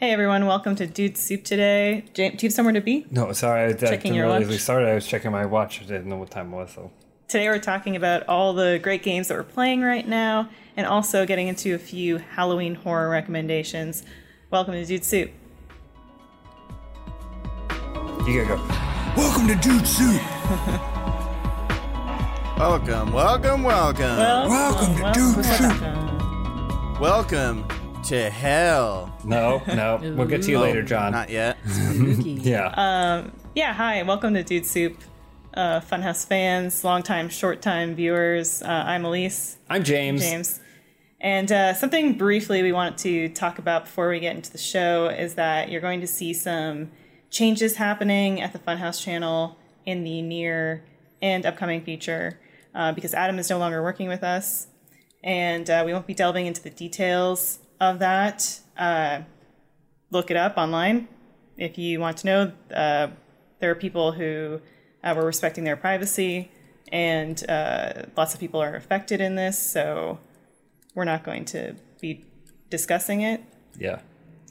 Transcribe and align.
Hey 0.00 0.12
everyone, 0.12 0.46
welcome 0.46 0.74
to 0.76 0.86
Dude 0.86 1.18
Soup 1.18 1.44
today. 1.44 2.04
James, 2.14 2.40
do 2.40 2.46
you 2.46 2.48
have 2.48 2.54
somewhere 2.54 2.72
to 2.72 2.80
be? 2.80 3.04
No, 3.10 3.30
sorry, 3.32 3.64
I, 3.64 3.66
I 3.66 3.72
Checking 3.74 3.98
didn't 3.98 4.14
your 4.14 4.24
realize 4.24 4.44
watch? 4.44 4.50
we 4.52 4.56
started. 4.56 4.88
I 4.88 4.94
was 4.94 5.06
checking 5.06 5.30
my 5.30 5.44
watch. 5.44 5.82
I 5.82 5.84
didn't 5.84 6.06
know 6.06 6.16
what 6.16 6.30
time 6.30 6.54
it 6.54 6.56
was. 6.56 6.72
So 6.72 6.90
Today 7.28 7.48
we're 7.48 7.58
talking 7.58 7.96
about 7.96 8.26
all 8.26 8.54
the 8.54 8.80
great 8.82 9.02
games 9.02 9.28
that 9.28 9.36
we're 9.36 9.42
playing 9.44 9.82
right 9.82 10.08
now 10.08 10.48
and 10.74 10.86
also 10.86 11.26
getting 11.26 11.48
into 11.48 11.74
a 11.74 11.78
few 11.78 12.16
Halloween 12.16 12.76
horror 12.76 13.10
recommendations. 13.10 14.02
Welcome 14.50 14.72
to 14.72 14.86
Dude 14.86 15.04
Soup. 15.04 15.30
you 18.26 18.42
gotta 18.42 18.56
go. 18.56 18.68
Welcome 19.18 19.48
to 19.48 19.54
Dude 19.56 19.86
Soup. 19.86 20.22
welcome, 22.58 23.12
welcome, 23.12 23.62
welcome. 23.64 24.16
Welcome, 24.16 24.50
Welcome 24.50 24.96
to 24.96 25.12
Dude 25.12 25.44
Soup. 25.44 25.78
welcome. 26.98 27.00
welcome 27.00 27.66
to 28.10 28.28
hell. 28.28 29.16
No, 29.24 29.62
no, 29.68 30.00
we'll 30.16 30.26
get 30.26 30.42
to 30.42 30.50
you 30.50 30.56
Oh, 30.56 30.62
later, 30.62 30.82
John. 30.82 31.12
Not 31.12 31.30
yet. 31.30 31.56
yeah, 31.64 33.24
Yeah, 33.54 33.72
hi, 33.72 34.02
welcome 34.02 34.34
to 34.34 34.42
Dude 34.42 34.66
Soup. 34.66 34.98
Uh, 35.54 35.78
Funhouse 35.78 36.26
fans, 36.26 36.82
long 36.82 37.04
time, 37.04 37.28
short 37.28 37.62
time 37.62 37.94
viewers. 37.94 38.62
Uh, 38.62 38.66
I'm 38.66 39.04
Elise. 39.04 39.58
I'm 39.68 39.84
James. 39.84 40.22
James. 40.22 40.58
And 41.20 41.52
uh, 41.52 41.72
something 41.74 42.18
briefly 42.18 42.64
we 42.64 42.72
wanted 42.72 42.98
to 42.98 43.28
talk 43.28 43.60
about 43.60 43.84
before 43.84 44.08
we 44.08 44.18
get 44.18 44.34
into 44.34 44.50
the 44.50 44.58
show 44.58 45.06
is 45.06 45.36
that 45.36 45.70
you're 45.70 45.80
going 45.80 46.00
to 46.00 46.08
see 46.08 46.34
some 46.34 46.90
changes 47.30 47.76
happening 47.76 48.40
at 48.40 48.52
the 48.52 48.58
Funhouse 48.58 49.00
channel 49.00 49.56
in 49.86 50.02
the 50.02 50.20
near 50.20 50.82
and 51.22 51.46
upcoming 51.46 51.80
future 51.84 52.40
uh, 52.74 52.90
because 52.90 53.14
Adam 53.14 53.38
is 53.38 53.48
no 53.48 53.58
longer 53.58 53.84
working 53.84 54.08
with 54.08 54.24
us. 54.24 54.66
And 55.22 55.70
uh, 55.70 55.84
we 55.86 55.92
won't 55.92 56.08
be 56.08 56.14
delving 56.14 56.46
into 56.46 56.60
the 56.60 56.70
details 56.70 57.60
of 57.80 57.98
that. 58.00 58.60
Uh, 58.76 59.22
look 60.10 60.30
it 60.30 60.36
up 60.36 60.56
online 60.56 61.08
if 61.56 61.78
you 61.78 62.00
want 62.00 62.18
to 62.18 62.26
know. 62.26 62.52
Uh, 62.74 63.08
there 63.60 63.70
are 63.70 63.74
people 63.74 64.12
who 64.12 64.60
uh, 65.04 65.14
were 65.16 65.24
respecting 65.24 65.64
their 65.64 65.76
privacy, 65.76 66.50
and 66.90 67.48
uh, 67.48 68.04
lots 68.16 68.34
of 68.34 68.40
people 68.40 68.60
are 68.60 68.74
affected 68.74 69.20
in 69.20 69.34
this, 69.34 69.58
so 69.58 70.18
we're 70.94 71.04
not 71.04 71.24
going 71.24 71.44
to 71.46 71.76
be 72.00 72.24
discussing 72.70 73.20
it. 73.20 73.42
Yeah. 73.78 74.00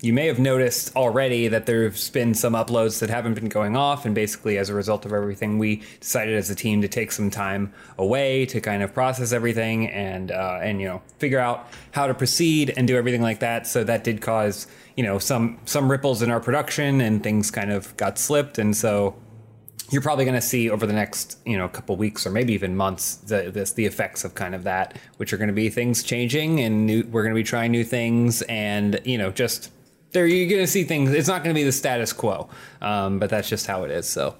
You 0.02 0.14
may 0.14 0.28
have 0.28 0.40
noticed 0.40 0.96
already 0.96 1.50
that 1.50 1.66
there's 1.66 2.10
been 2.10 2.34
some 2.34 2.54
uploads 2.54 3.00
that 3.02 3.10
haven't 3.10 3.34
been 3.34 3.50
going 3.50 3.76
off, 3.76 4.06
and 4.06 4.16
basically, 4.16 4.58
as 4.58 4.70
a 4.70 4.74
result 4.74 5.06
of 5.06 5.12
everything, 5.12 5.60
we 5.60 5.84
decided 6.00 6.36
as 6.36 6.50
a 6.50 6.56
team 6.56 6.82
to 6.84 6.88
take 6.88 7.12
some 7.12 7.30
time 7.30 7.74
away 7.98 8.46
to 8.46 8.62
kind 8.62 8.82
of 8.82 8.94
process 8.94 9.34
everything 9.34 9.90
and 9.90 10.32
uh, 10.32 10.60
and 10.62 10.80
you 10.80 10.88
know 10.88 11.02
figure 11.18 11.40
out 11.40 11.68
how 11.92 12.08
to 12.08 12.14
proceed 12.14 12.74
and 12.78 12.88
do 12.88 12.96
everything 12.96 13.22
like 13.22 13.40
that. 13.40 13.68
So 13.68 13.84
that 13.84 14.06
did 14.06 14.22
cause 14.22 14.68
you 14.96 15.04
know 15.04 15.20
some 15.20 15.60
some 15.66 15.92
ripples 15.92 16.22
in 16.22 16.32
our 16.32 16.40
production, 16.40 17.02
and 17.02 17.22
things 17.22 17.52
kind 17.52 17.70
of 17.70 17.96
got 17.98 18.18
slipped, 18.18 18.58
and 18.58 18.78
so 18.78 19.18
you're 19.92 20.02
probably 20.02 20.24
going 20.24 20.36
to 20.36 20.42
see 20.42 20.70
over 20.70 20.86
the 20.86 20.94
next 20.94 21.40
you 21.46 21.58
know 21.58 21.68
couple 21.68 21.98
weeks 21.98 22.26
or 22.26 22.30
maybe 22.30 22.54
even 22.54 22.74
months 22.74 23.16
the 23.16 23.52
this 23.52 23.74
the 23.74 23.86
effects 23.86 24.24
of 24.24 24.34
kind 24.34 24.56
of 24.56 24.64
that 24.64 24.98
which 25.18 25.34
are 25.34 25.38
going 25.38 25.48
to 25.50 25.54
be 25.54 25.68
things 25.70 26.04
changing 26.04 26.60
and 26.62 26.86
new 26.86 27.04
we're 27.12 27.24
going 27.24 27.34
to 27.34 27.40
be 27.40 27.44
trying 27.44 27.72
new 27.72 27.84
things 27.84 28.44
and 28.44 29.02
you 29.04 29.18
know 29.18 29.32
just 29.32 29.72
there 30.12 30.26
you're 30.26 30.50
going 30.50 30.62
to 30.62 30.68
see 30.68 30.84
things 30.84 31.12
it's 31.12 31.28
not 31.28 31.44
going 31.44 31.54
to 31.54 31.60
be 31.60 31.64
the 31.64 31.72
status 31.72 32.14
quo 32.14 32.50
um, 32.82 33.20
but 33.20 33.30
that's 33.30 33.50
just 33.50 33.68
how 33.68 33.84
it 33.84 33.92
is 33.92 34.08
so. 34.08 34.36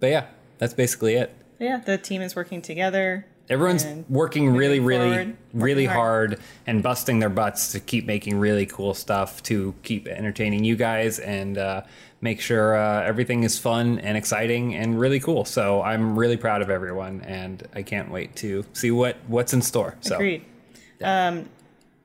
But 0.00 0.08
yeah 0.10 0.26
that's 0.58 0.74
basically 0.74 1.14
it. 1.14 1.34
Yeah, 1.58 1.78
the 1.78 1.98
team 1.98 2.22
is 2.22 2.36
working 2.36 2.62
together. 2.62 3.26
everyone's 3.50 3.84
working 4.08 4.54
really 4.54 4.78
really 4.78 5.10
forward, 5.10 5.36
really 5.52 5.86
working 5.86 5.96
hard 5.96 6.40
and 6.68 6.82
busting 6.84 7.18
their 7.18 7.28
butts 7.28 7.72
to 7.72 7.80
keep 7.80 8.06
making 8.06 8.38
really 8.38 8.66
cool 8.66 8.94
stuff 8.94 9.42
to 9.44 9.74
keep 9.82 10.06
entertaining 10.06 10.62
you 10.62 10.76
guys 10.76 11.18
and 11.18 11.58
uh, 11.58 11.82
make 12.20 12.40
sure 12.40 12.76
uh, 12.76 13.02
everything 13.02 13.42
is 13.42 13.58
fun 13.58 13.98
and 13.98 14.16
exciting 14.16 14.74
and 14.76 15.00
really 15.00 15.18
cool. 15.18 15.44
So 15.44 15.82
i'm 15.82 16.16
really 16.16 16.36
proud 16.36 16.62
of 16.62 16.70
everyone 16.70 17.20
and 17.22 17.66
i 17.74 17.82
can't 17.82 18.08
wait 18.10 18.36
to 18.36 18.64
see 18.72 18.92
what 18.92 19.16
what's 19.26 19.52
in 19.52 19.62
store 19.62 19.96
so. 20.00 20.14
Agreed. 20.14 20.44
Um, 21.02 21.48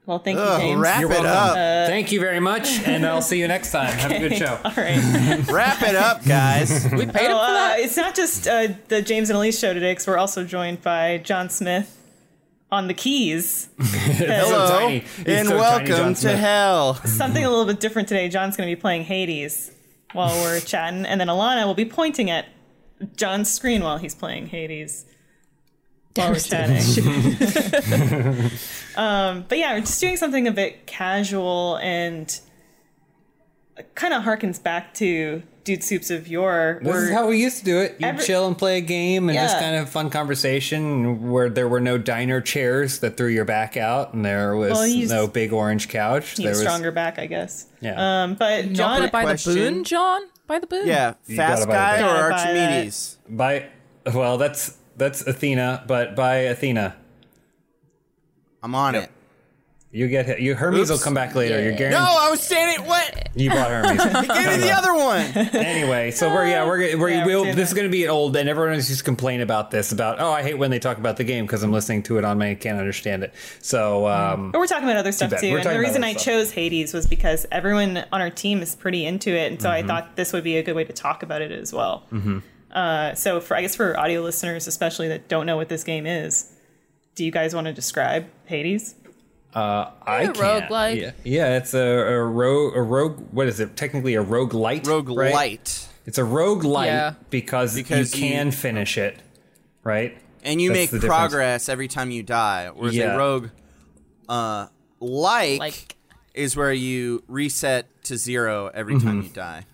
well, 0.08 0.18
thank 0.20 0.40
you, 0.40 0.46
James. 0.58 0.80
wrap 0.82 1.02
you're 1.02 1.12
it 1.12 1.22
welcome 1.22 1.30
up. 1.32 1.54
thank 1.88 2.12
you 2.12 2.20
very 2.20 2.40
much 2.40 2.80
and 2.88 3.06
i'll 3.06 3.22
see 3.22 3.40
you 3.40 3.48
next 3.48 3.72
time 3.72 3.92
have 3.94 4.12
a 4.12 4.18
good 4.20 4.36
show 4.44 4.60
All 4.66 4.72
right. 4.76 5.44
Wrap 5.52 5.82
it 5.84 5.96
up, 5.96 6.26
guys. 6.26 6.86
We 6.92 7.06
paid 7.06 7.06
him 7.06 7.14
So, 7.14 7.28
for 7.28 7.34
uh, 7.34 7.54
that. 7.54 7.80
it's 7.80 7.98
not 7.98 8.16
just 8.16 8.48
uh, 8.48 8.70
the 8.88 9.02
James 9.04 9.30
and 9.30 9.38
Elise 9.38 9.60
show 9.60 9.74
today, 9.74 9.92
because 9.92 10.08
we're 10.08 10.18
also 10.18 10.44
joined 10.44 10.82
by 10.82 11.20
John 11.20 11.50
Smith 11.50 11.94
on 12.72 12.88
the 12.88 12.94
keys. 12.94 13.70
Hello, 13.80 14.68
tiny. 14.80 15.04
And 15.26 15.48
so 15.48 15.58
tiny, 15.60 15.90
welcome 15.92 16.14
to 16.16 16.36
hell. 16.36 16.96
Something 17.06 17.46
a 17.46 17.50
little 17.50 17.66
bit 17.66 17.80
different 17.80 18.08
today. 18.08 18.28
John's 18.30 18.58
going 18.58 18.68
to 18.70 18.76
be 18.76 18.80
playing 18.80 19.04
Hades 19.04 19.72
while 20.14 20.36
we're 20.44 20.60
chatting, 20.60 21.06
and 21.06 21.20
then 21.22 21.28
Alana 21.28 21.66
will 21.66 21.76
be 21.76 21.86
pointing 21.86 22.30
at 22.30 22.46
John's 23.16 23.52
screen 23.52 23.84
while 23.84 23.98
he's 23.98 24.16
playing 24.16 24.48
Hades. 24.48 25.06
While 26.18 26.32
we're 26.32 26.40
chatting. 26.40 26.82
um, 28.96 29.46
but 29.48 29.58
yeah, 29.58 29.74
we're 29.74 29.82
just 29.82 30.00
doing 30.02 30.18
something 30.18 30.48
a 30.48 30.52
bit 30.52 30.88
casual 30.88 31.78
and 31.78 32.40
kind 33.96 34.14
of 34.14 34.24
harkens 34.24 34.62
back 34.62 34.94
to 34.96 35.44
Dude 35.64 35.84
Soups 35.84 36.10
of 36.10 36.28
Yore. 36.28 36.80
This 36.82 36.96
is 36.96 37.12
how 37.12 37.28
we 37.28 37.40
used 37.42 37.60
to 37.60 37.66
do 37.66 37.78
it. 37.80 37.98
You 38.00 38.08
Every- 38.08 38.24
chill 38.26 38.48
and 38.48 38.58
play 38.58 38.78
a 38.78 38.82
game 38.82 39.30
and 39.30 39.38
just 39.38 39.60
kind 39.60 39.76
of 39.76 39.90
fun 39.90 40.10
conversation 40.10 41.30
where 41.30 41.50
there 41.50 41.68
were 41.68 41.82
no 41.82 41.98
diner 41.98 42.42
chairs 42.42 43.00
that 43.00 43.18
threw 43.18 43.28
your 43.28 43.46
back 43.46 43.78
out 43.78 44.14
and 44.14 44.26
there 44.26 44.56
was 44.56 44.72
Well, 44.72 44.84
he's- 44.84 45.10
no 45.10 45.28
big 45.28 45.54
orange 45.54 45.90
couch. 45.90 46.38
Need 46.40 46.46
there 46.46 46.54
a 46.54 46.56
was 46.56 46.62
stronger 46.62 46.92
back, 46.92 47.20
I 47.20 47.26
guess. 47.28 47.68
Yeah. 47.82 48.24
Um, 48.24 48.34
but 48.36 48.72
John, 48.74 49.02
John, 49.02 49.10
by 49.12 49.24
question. 49.24 49.54
the 49.54 49.60
boon, 49.60 49.84
John. 49.84 50.22
By 50.48 50.60
the 50.60 50.68
boon. 50.68 50.88
Yeah, 50.88 51.16
You 51.28 51.36
fast 51.36 51.68
guy 51.68 51.98
or 52.00 52.30
Gotta 52.30 52.34
buy 52.34 52.54
that. 52.54 52.70
Archimedes? 52.72 53.18
by 53.30 53.66
well, 54.14 54.38
that's 54.38 54.76
that's 54.98 55.22
Athena, 55.22 55.84
but 55.88 56.16
by 56.16 56.36
Athena. 56.38 56.96
I'm 58.64 58.76
on 58.76 58.96
it. 58.96 59.12
You 59.90 60.10
get 60.10 60.42
you 60.42 60.54
Hermes 60.54 60.90
will 60.90 60.96
Oops. 60.96 61.04
come 61.04 61.14
back 61.14 61.34
later. 61.34 61.62
You're 61.64 61.72
guaranteed. 61.72 61.92
No. 62.02 62.06
I 62.20 62.30
was 62.30 62.42
saying 62.42 62.76
it. 62.82 62.86
What? 62.86 63.30
You 63.36 63.50
bought 63.50 63.70
Hermes. 63.72 64.04
Give 64.04 64.28
me 64.28 64.58
the 64.58 64.74
other 64.76 64.94
one. 64.94 65.22
anyway, 65.56 66.12
so 66.12 66.28
we're 66.32 66.46
yeah 66.46 66.66
we're, 66.66 66.98
we're 66.98 67.10
Yeah, 67.10 67.22
we're 67.22 67.26
we'll, 67.26 67.44
doing 67.46 67.56
this 67.56 67.70
is 67.70 67.74
going 67.74 67.88
to 67.88 67.92
be 67.92 68.08
old, 68.08 68.36
and 68.36 68.50
everyone 68.50 68.74
is 68.74 68.90
just 68.90 69.06
complain 69.06 69.40
about 69.40 69.72
this 69.72 69.94
about 69.94 70.20
oh 70.20 70.30
I 70.32 70.44
hate 70.44 70.56
when 70.56 70.72
they 70.72 70.80
talk 70.80 70.98
about 70.98 71.16
the 71.16 71.24
game 71.24 71.46
because 71.46 71.64
I'm 71.64 71.72
listening 71.72 72.04
to 72.04 72.18
it 72.18 72.26
on 72.26 72.38
my 72.38 72.50
I 72.52 72.56
can't 72.56 72.78
understand 72.78 73.24
it. 73.24 73.34
So 73.62 74.08
um, 74.08 74.52
but 74.52 74.60
we're 74.60 74.68
talking 74.68 74.84
about 74.84 74.98
other 74.98 75.14
stuff 75.14 75.32
bad. 75.32 75.40
too. 75.40 75.52
We're 75.52 75.60
And 75.60 75.66
the 75.66 75.70
about 75.72 75.80
reason 75.80 76.04
other 76.04 76.10
I 76.10 76.14
stuff. 76.14 76.24
chose 76.26 76.52
Hades 76.52 76.94
was 76.94 77.08
because 77.08 77.46
everyone 77.50 78.04
on 78.12 78.20
our 78.22 78.30
team 78.30 78.62
is 78.62 78.76
pretty 78.76 79.06
into 79.06 79.30
it, 79.32 79.54
and 79.54 79.62
so 79.62 79.70
Mm-hmm. 79.70 79.86
I 79.86 80.02
thought 80.02 80.16
this 80.18 80.34
would 80.34 80.44
be 80.44 80.58
a 80.58 80.64
good 80.64 80.76
way 80.76 80.84
to 80.84 80.94
talk 80.94 81.24
about 81.24 81.42
it 81.42 81.52
as 81.54 81.72
well. 81.72 82.04
Uh, 82.78 83.16
so 83.16 83.40
for 83.42 83.58
I 83.58 83.62
guess 83.62 83.76
for 83.76 84.00
audio 84.00 84.22
listeners, 84.22 84.68
especially 84.68 85.08
that 85.08 85.28
don't 85.28 85.46
know 85.48 85.58
what 85.58 85.68
this 85.70 85.84
game 85.84 86.06
is, 86.06 86.52
do 87.16 87.26
you 87.26 87.32
guys 87.32 87.56
want 87.56 87.66
to 87.66 87.74
describe 87.74 88.28
Hades? 88.46 88.94
uh, 89.56 89.90
I 90.06 90.22
Yeah, 90.24 90.32
can't. 90.34 90.38
roguelike. 90.70 91.02
Yeah, 91.02 91.12
yeah, 91.24 91.58
it's 91.58 91.74
a, 91.74 91.80
a 91.80 92.22
rogue 92.24 92.76
a 92.76 92.82
rogue. 92.82 93.18
What 93.32 93.48
is 93.48 93.60
it? 93.60 93.76
Technically 93.76 94.14
a 94.14 94.22
rogue 94.22 94.54
light. 94.54 94.86
Rogue 94.86 95.10
right? 95.10 95.34
light. 95.34 95.88
It's 96.06 96.20
a 96.20 96.24
rogue 96.24 96.64
light 96.64 96.86
Yeah. 96.88 97.14
because, 97.32 97.74
Because 97.76 98.16
you 98.16 98.26
you- 98.26 98.32
can 98.34 98.52
finish 98.52 98.98
it, 98.98 99.18
right? 99.84 100.16
And 100.44 100.62
you 100.62 100.70
That's 100.70 100.80
make 100.80 100.90
the 100.92 101.00
difference. 101.00 101.18
progress 101.32 101.70
every 101.70 101.88
time 101.88 102.12
you 102.12 102.22
die. 102.24 102.70
Whereas 102.74 102.96
Yeah. 102.96 103.16
a 103.16 103.18
rogue, 103.18 103.50
uh, 104.30 104.68
like, 105.00 105.60
Like- 105.60 105.96
is 106.36 106.56
where 106.56 106.72
you 106.72 107.24
reset 107.28 107.88
to 108.04 108.18
zero 108.18 108.70
every 108.74 108.96
Mm-hmm. 108.96 109.08
time 109.08 109.22
you 109.24 109.30
die. 109.30 109.66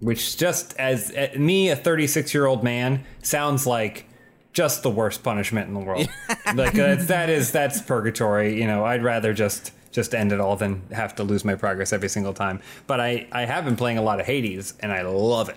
Which 0.00 0.36
just 0.38 0.74
as 0.78 1.10
uh, 1.14 1.28
me, 1.36 1.68
a 1.70 1.76
36 1.76 2.32
year 2.34 2.46
old 2.46 2.64
man, 2.64 3.04
sounds 3.22 3.66
like 3.66 4.06
just 4.52 4.82
the 4.82 4.90
worst 4.90 5.22
punishment 5.22 5.68
in 5.68 5.74
the 5.74 5.80
world. 5.80 6.08
like 6.54 6.72
that's, 6.72 7.06
that 7.06 7.28
is 7.28 7.52
that's 7.52 7.80
purgatory. 7.82 8.58
You 8.60 8.66
know, 8.66 8.84
I'd 8.84 9.02
rather 9.02 9.32
just 9.34 9.72
just 9.92 10.14
end 10.14 10.32
it 10.32 10.40
all 10.40 10.56
than 10.56 10.82
have 10.92 11.14
to 11.16 11.24
lose 11.24 11.44
my 11.44 11.54
progress 11.54 11.92
every 11.92 12.08
single 12.08 12.32
time. 12.32 12.60
But 12.86 13.00
I 13.00 13.26
I 13.32 13.44
have 13.44 13.64
been 13.64 13.76
playing 13.76 13.98
a 13.98 14.02
lot 14.02 14.20
of 14.20 14.26
Hades 14.26 14.74
and 14.80 14.90
I 14.90 15.02
love 15.02 15.48
it, 15.50 15.56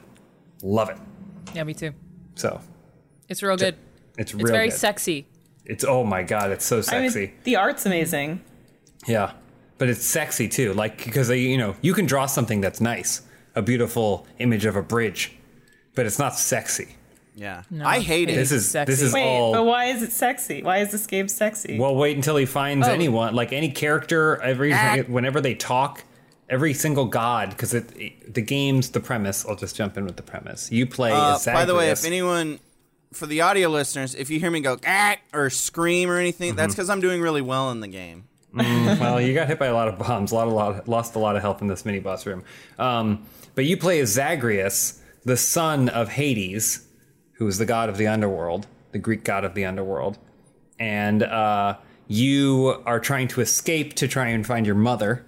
love 0.61 0.89
it. 0.89 0.97
Yeah, 1.53 1.63
me 1.63 1.73
too. 1.73 1.93
So 2.35 2.59
It's 3.29 3.41
real 3.43 3.55
good. 3.57 3.75
it's 4.17 4.33
It's 4.33 4.33
real 4.33 4.47
very 4.53 4.69
good. 4.69 4.77
sexy. 4.77 5.25
It's 5.65 5.85
oh 5.85 6.03
my 6.03 6.23
god, 6.23 6.51
it's 6.51 6.65
so 6.65 6.81
I 6.89 6.99
mean, 7.01 7.09
sexy. 7.11 7.33
the 7.45 7.55
art's 7.55 7.85
amazing. 7.85 8.41
Yeah, 9.07 9.31
but 9.77 9.87
it's 9.87 10.03
sexy 10.03 10.49
too. 10.49 10.73
Like 10.73 11.05
because 11.05 11.29
you 11.29 11.57
know 11.57 11.75
you 11.81 11.93
can 11.93 12.05
draw 12.05 12.25
something 12.25 12.59
that's 12.59 12.81
nice, 12.81 13.21
a 13.55 13.61
beautiful 13.61 14.25
image 14.39 14.65
of 14.65 14.75
a 14.75 14.81
bridge, 14.81 15.33
but 15.95 16.05
it's 16.05 16.19
not 16.19 16.35
sexy. 16.37 16.95
Yeah. 17.35 17.63
No, 17.71 17.85
I 17.85 17.99
hate 17.99 18.29
it. 18.29 18.35
This 18.35 18.51
is 18.51 18.69
Sexy. 18.69 18.91
this 18.91 19.01
is 19.01 19.11
Wait, 19.13 19.23
all. 19.23 19.53
but 19.53 19.63
why 19.65 19.85
is 19.85 20.03
it 20.03 20.11
sexy? 20.11 20.61
Why 20.61 20.77
is 20.79 20.91
this 20.91 21.07
game 21.07 21.27
sexy? 21.27 21.79
well, 21.79 21.95
wait 21.95 22.15
until 22.15 22.35
he 22.37 22.45
finds 22.45 22.87
Oh. 22.87 22.91
anyone, 22.91 23.33
like 23.33 23.51
any 23.51 23.69
character. 23.71 24.39
Every 24.41 24.71
Ah. 24.71 24.97
whenever 25.07 25.41
they 25.41 25.55
talk, 25.55 26.03
every 26.47 26.75
single 26.75 27.05
god, 27.05 27.49
because 27.49 27.73
it, 27.73 27.85
it- 27.97 28.33
the 28.35 28.41
game's 28.41 28.89
the 28.89 28.99
premise. 28.99 29.45
I'll 29.47 29.55
just 29.55 29.75
jump 29.75 29.97
in 29.97 30.05
with 30.05 30.15
the 30.15 30.21
premise. 30.23 30.71
You 30.71 30.85
play 30.85 31.11
Uh, 31.11 31.35
as 31.35 31.45
by 31.45 31.65
the 31.65 31.73
way, 31.73 31.89
if 31.89 32.05
anyone, 32.05 32.59
for 33.11 33.25
the 33.25 33.41
audio 33.41 33.67
listeners, 33.69 34.13
if 34.13 34.29
you 34.29 34.39
hear 34.39 34.51
me 34.51 34.59
go 34.59 34.77
"Ah," 34.85 35.15
or 35.33 35.49
scream 35.49 36.11
or 36.11 36.17
anything, 36.19 36.49
Mm-hmm. 36.49 36.57
that's 36.57 36.75
because 36.75 36.89
I'm 36.91 37.01
doing 37.01 37.19
really 37.19 37.41
well 37.41 37.71
in 37.71 37.79
the 37.79 37.87
game. 37.87 38.25
well, 38.53 39.19
you 39.19 39.33
got 39.33 39.47
hit 39.47 39.57
by 39.57 39.65
a 39.65 39.73
lot 39.73 39.87
of 39.87 39.97
bombs, 39.97 40.31
a 40.31 40.35
lot, 40.35 40.47
a 40.47 40.51
lot, 40.51 40.87
lost 40.87 41.15
a 41.15 41.19
lot 41.19 41.35
of 41.35 41.41
health 41.41 41.63
in 41.63 41.67
this 41.67 41.83
mini 41.83 41.99
boss 41.99 42.27
room. 42.27 42.43
Um, 42.77 43.25
but 43.55 43.65
you 43.65 43.77
play 43.77 43.99
as 43.99 44.09
Zagreus, 44.09 45.01
the 45.25 45.37
son 45.37 45.89
of 45.89 46.09
Hades, 46.09 46.87
who 47.33 47.47
is 47.47 47.57
the 47.57 47.65
god 47.65 47.89
of 47.89 47.97
the 47.97 48.07
underworld, 48.07 48.67
the 48.91 48.99
Greek 48.99 49.23
god 49.23 49.43
of 49.43 49.53
the 49.53 49.65
underworld, 49.65 50.17
and 50.79 51.23
uh, 51.23 51.77
you 52.07 52.81
are 52.85 52.99
trying 52.99 53.27
to 53.29 53.41
escape 53.41 53.93
to 53.95 54.07
try 54.07 54.27
and 54.27 54.45
find 54.45 54.65
your 54.65 54.75
mother. 54.75 55.25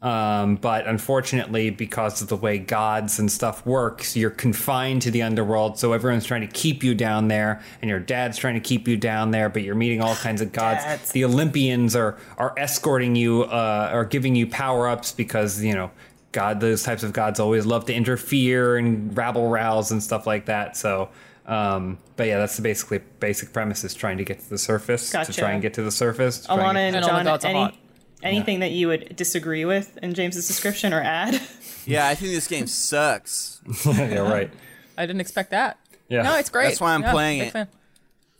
Um, 0.00 0.56
but 0.56 0.88
unfortunately, 0.88 1.70
because 1.70 2.22
of 2.22 2.28
the 2.28 2.36
way 2.36 2.58
gods 2.58 3.20
and 3.20 3.30
stuff 3.30 3.64
works, 3.64 4.16
you're 4.16 4.30
confined 4.30 5.02
to 5.02 5.12
the 5.12 5.22
underworld. 5.22 5.78
So 5.78 5.92
everyone's 5.92 6.24
trying 6.24 6.40
to 6.40 6.48
keep 6.48 6.82
you 6.82 6.92
down 6.92 7.28
there, 7.28 7.62
and 7.80 7.88
your 7.88 8.00
dad's 8.00 8.36
trying 8.36 8.54
to 8.54 8.60
keep 8.60 8.88
you 8.88 8.96
down 8.96 9.30
there. 9.30 9.48
But 9.48 9.62
you're 9.62 9.76
meeting 9.76 10.00
all 10.00 10.16
kinds 10.16 10.40
of 10.40 10.50
gods. 10.52 10.82
Dads. 10.82 11.12
The 11.12 11.24
Olympians 11.24 11.94
are 11.94 12.18
are 12.36 12.52
escorting 12.58 13.14
you, 13.14 13.44
uh, 13.44 13.90
are 13.92 14.04
giving 14.04 14.34
you 14.34 14.48
power 14.48 14.88
ups 14.88 15.12
because 15.12 15.62
you 15.62 15.74
know 15.74 15.92
God. 16.32 16.60
Those 16.60 16.82
types 16.82 17.02
of 17.02 17.12
gods 17.12 17.38
always 17.40 17.64
love 17.66 17.84
to 17.86 17.94
interfere 17.94 18.76
and 18.76 19.16
rabble 19.16 19.48
rouse 19.48 19.90
and 19.90 20.02
stuff 20.02 20.26
like 20.26 20.46
that. 20.46 20.76
So. 20.76 21.08
Um, 21.44 21.98
but 22.14 22.28
yeah, 22.28 22.38
that's 22.38 22.54
the 22.54 22.62
basically 22.62 22.98
basic 23.18 23.52
premise 23.52 23.82
is 23.82 23.94
trying 23.94 24.18
to 24.18 24.24
get 24.24 24.38
to 24.38 24.48
the 24.48 24.58
surface 24.58 25.10
to 25.10 25.24
try 25.32 25.50
and 25.50 25.60
get 25.60 25.74
to 25.74 25.82
the 25.82 25.90
surface. 25.90 26.42
to 26.42 26.48
Alana 26.50 26.76
and 26.76 26.94
and 26.94 26.96
And 26.96 27.04
all 27.04 27.10
the 27.10 27.16
John, 27.16 27.24
gods 27.24 27.44
any, 27.44 27.58
hot. 27.58 27.74
anything 28.22 28.60
that 28.60 28.70
you 28.70 28.86
would 28.86 29.16
disagree 29.16 29.64
with 29.64 29.98
in 30.04 30.14
James's 30.14 30.46
description 30.46 30.92
or 30.92 31.00
add? 31.02 31.40
Yeah, 31.84 32.06
I 32.06 32.14
think 32.14 32.30
this 32.32 32.46
game 32.46 32.68
sucks. 32.68 33.60
get- 33.82 33.96
yeah, 34.12 34.18
right. 34.30 34.52
I 34.96 35.04
didn't 35.04 35.20
expect 35.20 35.50
that. 35.50 35.78
Yeah. 36.08 36.22
No, 36.22 36.36
it's 36.38 36.48
great. 36.48 36.68
That's 36.68 36.80
why 36.80 36.94
I'm 36.94 37.02
Yeah, 37.02 37.10
playing 37.10 37.40
it. 37.40 37.52
fan. 37.52 37.66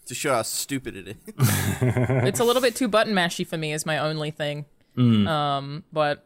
to 0.06 0.15
show 0.15 0.33
how 0.35 0.43
stupid 0.43 0.94
it 0.97 1.09
is. 1.09 1.17
It's 1.41 2.39
a 2.39 2.44
little 2.44 2.62
bit 2.62 2.77
too 2.77 2.87
button 2.87 3.15
mashy 3.15 3.44
for 3.44 3.56
me 3.59 3.73
is 3.73 3.85
my 3.85 3.99
only 3.99 4.31
thing. 4.31 4.67
Mm. 4.97 5.27
Um, 5.27 5.83
but 5.93 6.25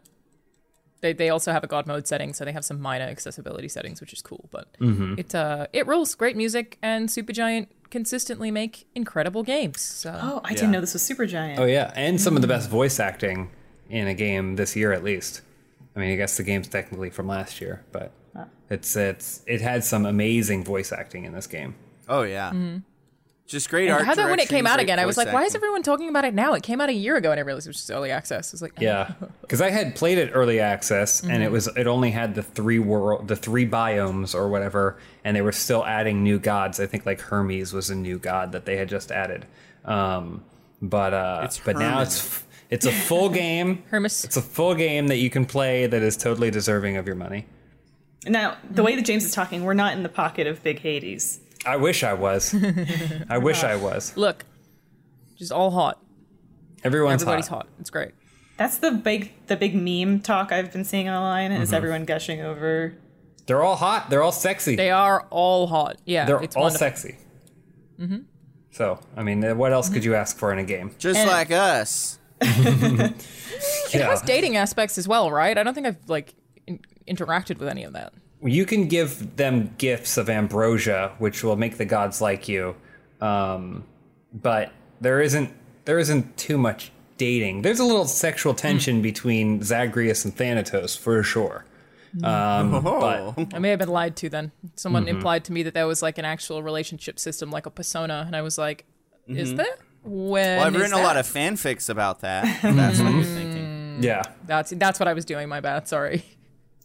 they 1.00 1.12
they 1.12 1.28
also 1.30 1.52
have 1.52 1.62
a 1.64 1.66
god 1.66 1.86
mode 1.86 2.06
setting, 2.06 2.32
so 2.34 2.44
they 2.44 2.52
have 2.52 2.64
some 2.64 2.80
minor 2.80 3.04
accessibility 3.04 3.68
settings, 3.68 4.00
which 4.00 4.12
is 4.12 4.22
cool. 4.22 4.48
But 4.50 4.66
Mm-hmm. 4.80 5.14
it 5.18 5.34
uh 5.34 5.66
it 5.72 5.86
rules. 5.86 6.14
Great 6.14 6.36
music 6.36 6.78
and 6.82 7.08
Supergiant 7.08 7.68
consistently 7.90 8.50
make 8.50 8.86
incredible 8.94 9.42
games. 9.42 9.80
So 9.80 10.10
Oh, 10.22 10.40
I 10.44 10.50
Yeah. 10.50 10.54
didn't 10.56 10.70
know 10.72 10.80
this 10.80 10.92
was 10.94 11.02
Supergiant. 11.02 11.58
Oh 11.58 11.64
yeah, 11.66 11.92
and 11.94 12.20
some 12.20 12.34
of 12.36 12.42
the 12.42 12.48
best 12.48 12.68
voice 12.70 12.98
acting 12.98 13.50
in 13.88 14.06
a 14.08 14.14
game 14.14 14.56
this 14.56 14.74
year, 14.74 14.92
at 14.92 15.04
least. 15.04 15.42
I 15.94 16.00
mean, 16.00 16.10
I 16.12 16.16
guess 16.16 16.36
the 16.36 16.42
game's 16.42 16.68
technically 16.68 17.10
from 17.10 17.26
last 17.28 17.60
year, 17.60 17.82
but 17.92 18.10
it's 18.68 18.96
it's 18.96 19.42
it 19.46 19.60
had 19.60 19.84
some 19.84 20.04
amazing 20.04 20.64
voice 20.64 20.92
acting 20.92 21.24
in 21.24 21.32
this 21.32 21.46
game. 21.46 21.74
Oh 22.08 22.22
yeah, 22.22 22.52
just 23.46 23.70
great 23.70 23.88
I 23.88 23.94
art. 23.94 24.04
had 24.06 24.18
that 24.18 24.28
when 24.30 24.40
it 24.40 24.48
came 24.48 24.66
out 24.66 24.80
again. 24.80 24.98
I 24.98 25.06
was 25.06 25.16
voice 25.16 25.26
like, 25.26 25.34
why 25.34 25.44
is 25.44 25.54
everyone 25.54 25.82
talking 25.82 26.08
about 26.08 26.24
it 26.24 26.34
now? 26.34 26.54
It 26.54 26.62
came 26.62 26.80
out 26.80 26.88
a 26.88 26.92
year 26.94 27.16
ago, 27.16 27.30
and 27.30 27.38
I 27.38 27.42
realized 27.42 27.66
it 27.66 27.70
was 27.70 27.76
just 27.76 27.90
early 27.90 28.10
access. 28.10 28.52
I 28.52 28.54
was 28.54 28.62
like, 28.62 28.72
Yeah, 28.80 29.12
because 29.40 29.60
I 29.60 29.70
had 29.70 29.94
played 29.94 30.18
it 30.18 30.30
early 30.34 30.60
access, 30.60 31.22
and 31.22 31.42
it 31.42 31.50
was 31.50 31.68
it 31.76 31.86
only 31.86 32.10
had 32.10 32.34
the 32.34 32.42
three 32.42 32.78
world, 32.78 33.28
the 33.28 33.36
three 33.36 33.66
biomes 33.68 34.34
or 34.34 34.48
whatever, 34.48 34.98
and 35.24 35.36
they 35.36 35.42
were 35.42 35.52
still 35.52 35.84
adding 35.86 36.22
new 36.22 36.38
gods. 36.38 36.80
I 36.80 36.86
think 36.86 37.06
like 37.06 37.20
Hermes 37.20 37.72
was 37.72 37.90
a 37.90 37.94
new 37.94 38.18
god 38.18 38.52
that 38.52 38.64
they 38.66 38.76
had 38.76 38.88
just 38.88 39.10
added. 39.12 39.46
Um, 39.84 40.44
but 40.82 41.14
uh, 41.14 41.40
It's 41.44 41.58
but 41.58 41.76
now 41.78 42.02
it's 42.02 42.42
it's 42.68 42.86
a 42.86 42.92
full 42.92 43.28
game. 43.44 43.84
Hermes. 43.90 44.24
It's 44.24 44.36
a 44.36 44.42
full 44.42 44.74
game 44.74 45.06
that 45.06 45.16
you 45.18 45.30
can 45.30 45.46
play 45.46 45.86
that 45.86 46.02
is 46.02 46.16
totally 46.16 46.50
deserving 46.50 46.96
of 46.96 47.06
your 47.06 47.16
money. 47.16 47.46
Now, 48.26 48.56
the 48.68 48.82
way 48.82 48.96
that 48.96 49.04
James 49.04 49.24
is 49.24 49.32
talking, 49.32 49.62
we're 49.62 49.74
not 49.74 49.92
in 49.92 50.02
the 50.02 50.08
pocket 50.08 50.48
of 50.48 50.60
Big 50.64 50.80
Hades. 50.80 51.38
I 51.66 51.76
wish 51.76 52.02
I 52.02 52.12
was. 52.14 52.54
I 53.28 53.38
wish 53.38 53.64
I 53.64 53.76
was. 53.76 54.16
Look, 54.16 54.44
just 55.36 55.52
all 55.52 55.70
hot. 55.70 56.00
Everyone's 56.84 57.22
hot. 57.22 57.28
Everybody's 57.30 57.48
hot. 57.48 57.56
hot. 57.64 57.68
It's 57.80 57.90
great. 57.90 58.12
That's 58.56 58.78
the 58.78 58.90
big 58.92 59.32
the 59.48 59.56
big 59.56 59.74
meme 59.74 60.20
talk 60.20 60.52
I've 60.52 60.72
been 60.72 60.84
seeing 60.84 61.08
online 61.08 61.52
is 61.52 61.68
Mm-hmm. 61.68 61.74
everyone 61.74 62.04
gushing 62.04 62.40
over 62.40 62.94
They're 63.46 63.62
all 63.62 63.76
hot. 63.76 64.08
They're 64.10 64.22
all 64.22 64.32
sexy. 64.32 64.76
They 64.76 64.90
are 64.90 65.26
all 65.30 65.66
hot. 65.66 65.96
Yeah, 66.04 66.24
They're 66.24 66.42
it's 66.42 66.56
all 66.56 66.62
wonderful. 66.62 66.78
sexy. 66.86 67.16
Mm-hmm. 68.00 68.18
So, 68.70 68.98
I 69.16 69.22
mean, 69.22 69.44
uh, 69.44 69.54
what 69.54 69.72
else 69.72 69.88
could 69.88 70.04
you 70.04 70.14
ask 70.14 70.36
for 70.38 70.52
in 70.52 70.58
a 70.58 70.64
game? 70.64 70.94
Just 70.98 71.18
And- 71.18 71.28
like 71.30 71.50
us. 71.50 72.18
It 73.94 74.02
has 74.02 74.20
dating 74.22 74.56
aspects 74.56 74.98
as 74.98 75.08
well, 75.08 75.30
right? 75.30 75.56
I 75.56 75.62
don't 75.62 75.72
think 75.74 75.86
I've 75.86 75.96
like 76.08 76.34
in- 76.66 76.80
interacted 77.08 77.58
with 77.58 77.68
any 77.68 77.84
of 77.84 77.92
that. 77.94 78.12
You 78.46 78.64
can 78.66 78.88
give 78.88 79.36
them 79.36 79.74
gifts 79.78 80.16
of 80.16 80.30
ambrosia, 80.30 81.12
which 81.18 81.42
will 81.44 81.56
make 81.56 81.76
the 81.78 81.84
gods 81.84 82.20
like 82.20 82.48
you. 82.48 82.76
Um, 83.20 83.84
but 84.32 84.72
there 85.00 85.20
isn't 85.20 85.50
there 85.84 85.98
isn't 85.98 86.36
too 86.36 86.58
much 86.58 86.90
dating. 87.18 87.62
There's 87.62 87.80
a 87.80 87.84
little 87.84 88.04
sexual 88.06 88.54
tension 88.54 89.02
between 89.02 89.62
Zagreus 89.62 90.24
and 90.24 90.34
Thanatos 90.36 90.96
for 90.96 91.22
sure. 91.22 91.64
Um, 92.22 92.74
Oh, 92.74 93.34
but 93.36 93.54
I 93.54 93.58
may 93.58 93.70
have 93.70 93.78
been 93.78 93.88
lied 93.88 94.16
to 94.16 94.28
then. 94.28 94.52
Someone 94.74 95.04
Mm-hmm. 95.06 95.16
implied 95.16 95.44
to 95.46 95.52
me 95.52 95.62
that 95.64 95.74
there 95.74 95.86
was 95.86 96.02
like 96.02 96.18
an 96.18 96.24
actual 96.24 96.62
relationship 96.62 97.18
system, 97.18 97.50
like 97.50 97.66
a 97.66 97.70
persona, 97.70 98.24
and 98.26 98.34
I 98.36 98.42
was 98.42 98.56
like, 98.58 98.84
"Is 99.28 99.54
there?" 99.54 99.66
When 100.02 100.12
Mm-hmm. 100.12 100.30
well, 100.58 100.66
I've 100.66 100.74
is 100.74 100.80
written 100.82 100.98
a 100.98 101.02
lot 101.02 101.16
of 101.16 101.26
fanfics 101.26 101.88
about 101.90 102.20
that. 102.20 102.44
That's 102.62 103.00
what 103.00 103.12
you're 103.12 103.22
thinking. 103.24 103.98
yeah, 104.02 104.22
That's 104.46 104.70
that's 104.76 104.98
what 105.00 105.08
I 105.08 105.12
was 105.14 105.24
doing. 105.24 105.48
My 105.48 105.60
bad. 105.60 105.88
Sorry. 105.88 106.22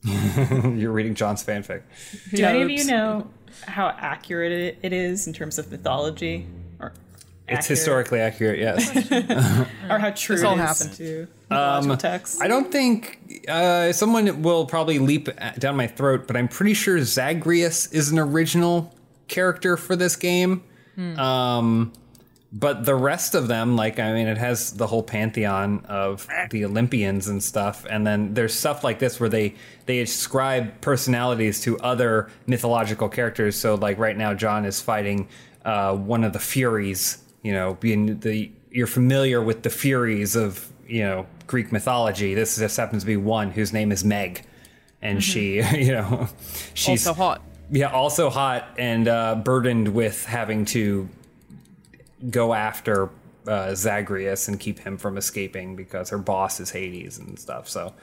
you're 0.76 0.92
reading 0.92 1.16
John's 1.16 1.44
fanfic. 1.44 1.82
Do 2.34 2.44
any 2.44 2.62
of 2.62 2.70
you 2.70 2.86
know 2.86 3.28
how 3.66 3.90
accurate 3.90 4.52
it- 4.52 4.80
it 4.82 4.94
is 4.94 5.28
in 5.28 5.34
terms 5.34 5.60
of 5.60 5.70
mythology? 5.72 6.48
Or 6.80 6.94
It's 7.48 7.60
accurate- 7.60 7.66
historically 7.68 8.20
accurate, 8.20 8.60
yes. 8.60 8.90
or 9.90 10.00
how 10.00 10.10
true 10.12 10.36
This 10.36 10.44
it 10.44 10.48
all 10.48 10.54
is 10.56 10.60
happened. 10.60 10.94
to 10.98 11.28
mythological 11.50 11.98
texts. 11.98 12.42
I 12.42 12.48
don't 12.48 12.72
think 12.72 13.46
uh, 13.48 13.92
someone 13.92 14.42
will 14.42 14.66
probably 14.66 15.00
leap 15.00 15.30
down 15.60 15.76
my 15.76 15.88
throat, 15.88 16.26
but 16.28 16.36
I'm 16.38 16.48
pretty 16.48 16.74
sure 16.74 17.00
Zagreus 17.04 17.88
is 17.88 18.12
an 18.12 18.18
original 18.20 18.94
character 19.28 19.78
for 19.78 19.96
this 19.96 20.16
game. 20.16 20.64
Um, 21.18 21.94
but 22.54 22.84
the 22.86 22.96
rest 22.96 23.34
of 23.34 23.48
them, 23.48 23.78
like, 23.78 23.98
I 24.00 24.12
mean, 24.14 24.28
it 24.28 24.38
has 24.38 24.74
the 24.74 24.88
whole 24.88 25.04
pantheon 25.04 25.86
of 25.88 26.28
the 26.50 26.66
Olympians 26.66 27.28
and 27.30 27.42
stuff, 27.42 27.86
and 27.90 28.06
then 28.06 28.34
there's 28.34 28.54
stuff 28.54 28.84
like 28.84 29.00
this 29.00 29.20
where 29.20 29.30
they 29.30 29.56
they 29.86 30.00
ascribe 30.00 30.82
personalities 30.82 31.62
to 31.62 31.80
other 31.80 32.30
mythological 32.48 33.08
characters. 33.08 33.56
So, 33.56 33.76
like, 33.76 33.98
right 33.98 34.18
now, 34.18 34.34
John 34.34 34.66
is 34.66 34.82
fighting 34.82 35.30
uh, 35.64 35.96
one 35.96 36.24
of 36.26 36.34
the 36.34 36.40
Furies. 36.40 37.20
You 37.42 37.54
know, 37.54 37.76
being 37.80 38.20
the 38.20 38.52
you're 38.70 38.88
familiar 38.88 39.42
with 39.42 39.64
the 39.64 39.70
Furies 39.70 40.36
of 40.36 40.72
you 40.88 41.04
know 41.04 41.28
Greek 41.48 41.72
mythology. 41.72 42.34
This 42.34 42.58
just 42.58 42.76
happens 42.76 43.04
to 43.04 43.08
be 43.08 43.16
one 43.18 43.52
whose 43.52 43.72
name 43.72 43.94
is 43.94 44.04
Meg, 44.04 44.46
and 45.02 45.24
she, 45.24 45.56
you 45.78 45.94
know, 45.94 46.28
she's 46.74 47.08
Also 47.08 47.18
hot. 47.18 47.42
yeah, 47.72 47.92
also 47.92 48.30
hot 48.30 48.68
and 48.78 49.08
uh, 49.08 49.36
burdened 49.36 49.88
with 49.88 50.26
having 50.26 50.66
to 50.66 51.08
go 52.30 52.54
after 52.54 53.10
uh, 53.48 53.74
Zagreus 53.76 54.48
and 54.48 54.60
keep 54.60 54.80
him 54.80 54.98
from 54.98 55.18
escaping 55.18 55.76
because 55.76 56.10
her 56.10 56.18
boss 56.18 56.60
is 56.60 56.70
Hades 56.72 57.18
and 57.18 57.38
stuff. 57.40 57.68
So 57.68 57.94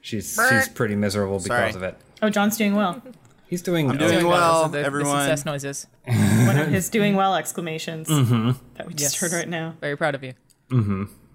she's 0.00 0.38
she's 0.48 0.68
pretty 0.68 0.96
miserable 0.96 1.38
because 1.38 1.72
Sorry. 1.72 1.74
of 1.74 1.82
it. 1.82 1.96
oh, 2.22 2.30
John's 2.30 2.56
doing 2.56 2.74
well. 2.74 3.02
He's 3.48 3.62
doing. 3.62 3.88
I'm 3.90 3.96
doing 3.98 4.14
okay. 4.16 4.24
well, 4.24 4.64
So 4.64 4.68
the, 4.70 4.80
everyone. 4.84 5.16
The 5.18 5.22
success 5.36 5.44
noises. 5.44 5.86
One 6.46 6.58
of 6.58 6.68
his 6.68 6.88
doing 6.88 7.14
well 7.14 7.36
exclamations 7.36 8.08
Mm-hmm. 8.08 8.52
that 8.74 8.86
we 8.88 8.94
just 8.94 9.14
Yes. 9.14 9.20
heard 9.20 9.36
right 9.36 9.48
now. 9.48 9.74
Very 9.80 9.96
proud 9.96 10.14
of 10.16 10.24
you. 10.24 10.34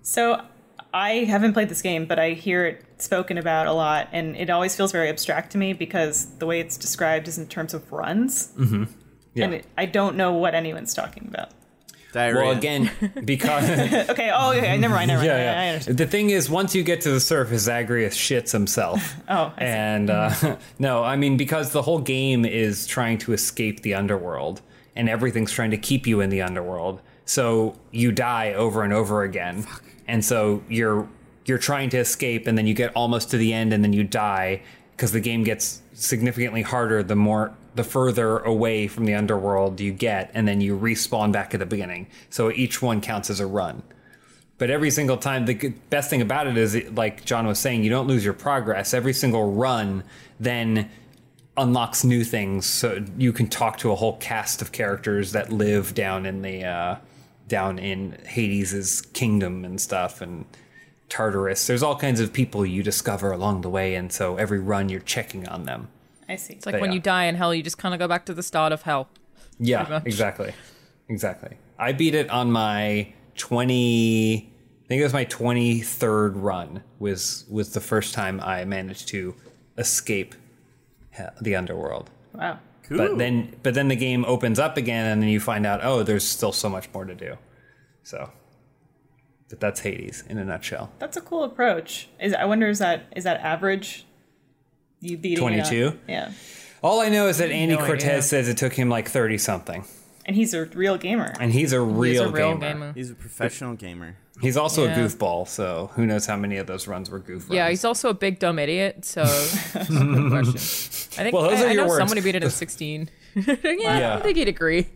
So 0.01 0.41
I 0.93 1.09
haven't 1.23 1.53
played 1.53 1.69
this 1.69 1.81
game, 1.81 2.05
but 2.05 2.19
I 2.19 2.31
hear 2.31 2.65
it 2.65 2.83
spoken 2.97 3.37
about 3.37 3.67
a 3.67 3.71
lot, 3.73 4.09
and 4.11 4.35
it 4.35 4.49
always 4.49 4.75
feels 4.75 4.91
very 4.91 5.07
abstract 5.09 5.51
to 5.53 5.57
me 5.57 5.71
because 5.73 6.25
the 6.39 6.45
way 6.45 6.59
it's 6.59 6.75
described 6.75 7.27
is 7.29 7.37
in 7.37 7.47
terms 7.47 7.73
of 7.73 7.89
runs, 7.91 8.51
Yeah. 9.33 9.45
and 9.45 9.53
it, 9.53 9.65
I 9.77 9.85
don't 9.85 10.17
know 10.17 10.33
what 10.33 10.53
anyone's 10.53 10.93
talking 10.93 11.27
about. 11.29 11.51
Diarrhea. 12.11 12.41
well, 12.43 12.57
again, 12.57 12.91
because 13.25 13.63
Okay, 14.09 14.31
oh, 14.33 14.51
okay, 14.51 14.77
never 14.77 14.93
mind, 14.93 15.07
never 15.07 15.21
mind. 15.21 15.31
I, 15.31 15.35
I 15.35 15.37
yeah, 15.37 15.63
yeah. 15.63 15.71
understand. 15.71 15.97
The 15.97 16.07
thing 16.07 16.29
is, 16.29 16.49
once 16.49 16.75
you 16.75 16.83
get 16.83 17.01
to 17.01 17.11
the 17.11 17.19
surface, 17.19 17.61
Zagreus 17.63 18.15
shits 18.15 18.51
himself. 18.51 19.15
Oh, 19.29 19.53
I 19.55 19.59
see. 19.59 19.65
and 19.65 20.09
uh, 20.09 20.57
no, 20.79 21.03
I 21.03 21.15
mean 21.15 21.37
because 21.37 21.71
the 21.71 21.81
whole 21.81 21.99
game 21.99 22.43
is 22.45 22.85
trying 22.85 23.17
to 23.19 23.33
escape 23.33 23.81
the 23.81 23.93
underworld, 23.93 24.61
and 24.95 25.07
everything's 25.07 25.51
trying 25.51 25.71
to 25.71 25.77
keep 25.77 26.05
you 26.05 26.19
in 26.19 26.29
the 26.29 26.41
underworld. 26.41 26.99
So 27.25 27.75
you 27.91 28.11
die 28.11 28.53
over 28.53 28.83
and 28.83 28.91
over 28.91 29.23
again, 29.23 29.61
Fuck. 29.61 29.83
and 30.07 30.23
so 30.25 30.63
you're 30.67 31.07
you're 31.45 31.57
trying 31.57 31.89
to 31.91 31.97
escape, 31.97 32.45
and 32.45 32.57
then 32.57 32.67
you 32.67 32.73
get 32.73 32.91
almost 32.95 33.31
to 33.31 33.37
the 33.37 33.53
end, 33.53 33.71
and 33.73 33.83
then 33.83 33.93
you 33.93 34.03
die 34.03 34.61
because 34.97 35.13
the 35.13 35.19
game 35.21 35.43
gets 35.43 35.81
significantly 35.93 36.61
harder 36.61 37.01
the 37.03 37.15
more 37.15 37.53
the 37.75 37.83
further 37.83 38.39
away 38.39 38.87
from 38.87 39.05
the 39.05 39.13
underworld 39.13 39.79
you 39.79 39.91
get, 39.93 40.31
and 40.33 40.47
then 40.47 40.61
you 40.61 40.77
respawn 40.77 41.31
back 41.31 41.53
at 41.53 41.59
the 41.59 41.65
beginning. 41.65 42.07
So 42.29 42.51
each 42.51 42.81
one 42.81 43.01
counts 43.01 43.29
as 43.29 43.39
a 43.39 43.45
run. 43.45 43.83
But 44.57 44.69
every 44.69 44.91
single 44.91 45.17
time, 45.17 45.45
the 45.45 45.69
best 45.89 46.09
thing 46.09 46.21
about 46.21 46.45
it 46.47 46.57
is, 46.57 46.75
like 46.91 47.25
John 47.25 47.47
was 47.47 47.57
saying, 47.57 47.83
you 47.83 47.89
don't 47.89 48.07
lose 48.07 48.23
your 48.23 48.33
progress. 48.35 48.93
Every 48.93 49.13
single 49.13 49.53
run 49.53 50.03
then 50.39 50.89
unlocks 51.57 52.03
new 52.03 52.23
things, 52.23 52.65
so 52.65 53.03
you 53.17 53.33
can 53.33 53.47
talk 53.47 53.77
to 53.79 53.91
a 53.91 53.95
whole 53.95 54.17
cast 54.17 54.61
of 54.61 54.71
characters 54.71 55.31
that 55.31 55.51
live 55.51 55.93
down 55.93 56.25
in 56.25 56.41
the 56.41 56.63
uh, 56.63 56.95
down 57.47 57.79
in 57.79 58.17
Hades's 58.25 59.01
kingdom 59.01 59.65
and 59.65 59.81
stuff, 59.81 60.21
and 60.21 60.45
Tartarus. 61.09 61.67
There's 61.67 61.83
all 61.83 61.97
kinds 61.97 62.19
of 62.19 62.31
people 62.31 62.65
you 62.65 62.83
discover 62.83 63.31
along 63.31 63.61
the 63.61 63.69
way, 63.69 63.95
and 63.95 64.11
so 64.11 64.37
every 64.37 64.59
run 64.59 64.89
you're 64.89 65.01
checking 65.01 65.47
on 65.47 65.63
them. 65.63 65.89
I 66.31 66.35
see. 66.37 66.53
It's 66.53 66.65
like 66.65 66.73
But 66.73 66.81
when 66.81 66.91
yeah. 66.91 66.95
you 66.95 67.01
die 67.01 67.23
in 67.25 67.35
hell, 67.35 67.53
you 67.53 67.61
just 67.63 67.77
kind 67.77 67.93
of 67.93 67.99
go 67.99 68.07
back 68.07 68.25
to 68.25 68.33
the 68.33 68.43
start 68.43 68.71
of 68.71 68.83
hell. 68.83 69.09
Yeah, 69.59 70.01
exactly, 70.05 70.53
exactly. 71.09 71.57
I 71.77 71.91
beat 71.93 72.15
it 72.15 72.29
on 72.29 72.51
my 72.51 73.13
twenty. 73.35 74.49
I 74.85 74.87
think 74.87 74.99
it 75.01 75.03
was 75.03 75.13
my 75.13 75.25
twenty 75.25 75.81
third 75.81 76.35
run. 76.37 76.83
Was 76.99 77.45
was 77.49 77.73
the 77.73 77.81
first 77.81 78.13
time 78.13 78.39
I 78.41 78.65
managed 78.65 79.07
to 79.09 79.35
escape 79.77 80.35
he- 81.15 81.23
the 81.41 81.55
underworld. 81.55 82.09
wow. 82.33 82.59
Cool. 82.83 82.97
But 82.97 83.17
then, 83.19 83.55
but 83.63 83.73
then 83.73 83.87
the 83.87 83.95
game 83.95 84.25
opens 84.25 84.59
up 84.59 84.75
again, 84.75 85.05
and 85.05 85.21
then 85.21 85.29
you 85.29 85.39
find 85.39 85.65
out, 85.65 85.79
oh, 85.81 86.03
there's 86.03 86.27
still 86.27 86.51
so 86.51 86.67
much 86.67 86.89
more 86.93 87.05
to 87.05 87.15
do. 87.15 87.37
So, 88.03 88.29
but 89.49 89.61
that's 89.61 89.79
Hades 89.79 90.25
in 90.27 90.37
a 90.37 90.43
nutshell. 90.43 90.91
That's 90.99 91.15
a 91.15 91.21
cool 91.21 91.43
approach. 91.45 92.09
Is 92.19 92.33
I 92.33 92.43
wonder 92.45 92.67
is 92.67 92.79
that 92.79 93.05
is 93.15 93.23
that 93.23 93.39
average? 93.41 94.05
You 95.01 95.17
beating 95.17 95.37
it 95.37 95.41
on- 95.43 95.51
22? 95.69 95.99
Yeah. 96.07 96.31
All 96.83 96.99
I 97.01 97.09
know 97.09 97.27
is 97.27 97.37
that 97.39 97.51
Andy 97.51 97.75
No 97.75 97.85
Cortez 97.85 98.05
idea. 98.05 98.21
says 98.23 98.47
it 98.49 98.57
took 98.57 98.73
him 98.73 98.89
like 98.89 99.07
thirty 99.07 99.37
something, 99.37 99.83
And 100.25 100.35
he's 100.35 100.53
a 100.55 100.65
real 100.65 100.97
gamer. 100.97 101.31
and 101.39 101.51
he's 101.53 101.73
a 101.73 101.83
He's 101.85 101.95
real, 101.95 102.23
a 102.23 102.31
real 102.31 102.53
gamer. 102.57 102.59
gamer. 102.59 102.93
He's 102.93 103.11
a 103.11 103.13
professional 103.13 103.75
gamer. 103.75 104.15
He's 104.41 104.57
also 104.57 104.85
Yeah. 104.85 104.95
a 104.95 104.97
goofball, 104.97 105.47
so 105.47 105.91
who 105.95 106.07
knows 106.07 106.25
how 106.25 106.35
many 106.37 106.57
of 106.57 106.65
those 106.65 106.87
runs 106.87 107.11
were 107.11 107.19
goof 107.19 107.43
runs. 107.43 107.53
Yeah, 107.53 107.69
he's 107.69 107.85
also 107.85 108.09
a 108.09 108.13
big 108.15 108.39
dumb 108.39 108.57
idiot. 108.57 109.05
So. 109.05 109.21
I 109.23 109.83
think 109.83 111.33
Well, 111.35 111.43
those 111.49 111.59
I, 111.59 111.65
are 111.65 111.67
I 111.67 111.71
your 111.73 111.83
know 111.83 111.87
words. 111.87 111.99
somebody 111.99 112.21
beat 112.21 112.33
it 112.35 112.43
in 112.43 112.49
sixteen. 112.63 113.09
yeah, 113.35 113.55
Yeah. 113.63 114.15
I 114.17 114.21
think 114.21 114.37
he'd 114.37 114.47
agree. 114.47 114.87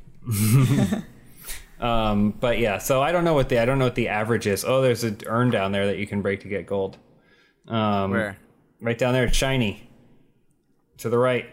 Um, 1.79 2.31
but 2.39 2.57
yeah, 2.57 2.77
so 2.77 3.01
I 3.03 3.11
don't 3.11 3.25
know 3.25 3.33
what 3.33 3.49
the 3.49 3.59
I 3.59 3.65
don't 3.65 3.77
know 3.79 3.85
what 3.85 3.95
the 3.95 4.07
average 4.07 4.47
is. 4.47 4.63
Oh, 4.65 4.81
there's 4.81 5.03
an 5.03 5.19
urn 5.27 5.49
down 5.51 5.71
there 5.73 5.85
that 5.87 5.97
you 5.97 6.07
can 6.07 6.21
break 6.21 6.39
to 6.41 6.47
get 6.47 6.65
gold. 6.65 6.97
Um, 7.67 8.11
Where? 8.11 8.37
Right 8.81 8.97
down 8.97 9.13
there, 9.13 9.25
it's 9.25 9.35
shiny. 9.37 9.89
To 10.99 11.09
the 11.09 11.17
right. 11.17 11.49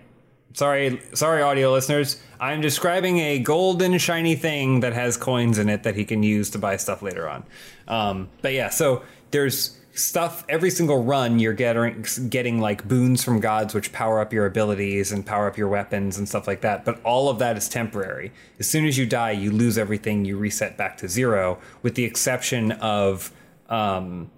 Sorry, 0.54 1.00
sorry, 1.14 1.40
audio 1.42 1.72
listeners. 1.72 2.20
I'm 2.38 2.60
describing 2.60 3.18
a 3.18 3.38
golden 3.38 3.96
shiny 3.98 4.34
thing 4.34 4.80
that 4.80 4.92
has 4.92 5.16
coins 5.16 5.58
in 5.58 5.68
it 5.70 5.82
that 5.84 5.96
he 5.96 6.04
can 6.04 6.22
use 6.22 6.50
to 6.50 6.58
buy 6.58 6.76
stuff 6.76 7.00
later 7.00 7.28
on. 7.28 7.44
Um, 7.88 8.28
but 8.42 8.52
yeah, 8.52 8.68
so 8.68 9.02
there's 9.30 9.78
stuff 9.94 10.44
every 10.48 10.70
single 10.70 11.04
run 11.04 11.38
you're 11.38 11.52
getting 11.52 12.02
getting 12.30 12.58
like 12.58 12.86
boons 12.88 13.22
from 13.22 13.40
gods 13.40 13.74
which 13.74 13.92
power 13.92 14.20
up 14.20 14.32
your 14.32 14.46
abilities 14.46 15.12
and 15.12 15.26
power 15.26 15.46
up 15.46 15.58
your 15.58 15.68
weapons 15.68 16.16
and 16.16 16.26
stuff 16.26 16.46
like 16.46 16.62
that 16.62 16.82
but 16.86 16.98
all 17.04 17.28
of 17.28 17.38
that 17.38 17.58
is 17.58 17.68
temporary 17.68 18.32
as 18.58 18.66
soon 18.66 18.86
as 18.86 18.96
you 18.96 19.04
die 19.04 19.32
you 19.32 19.50
lose 19.50 19.76
everything 19.76 20.24
you 20.24 20.38
reset 20.38 20.78
back 20.78 20.96
to 20.96 21.06
zero 21.06 21.58
with 21.82 21.94
the 21.94 22.04
exception 22.06 22.72
of 22.72 23.30
um 23.68 24.30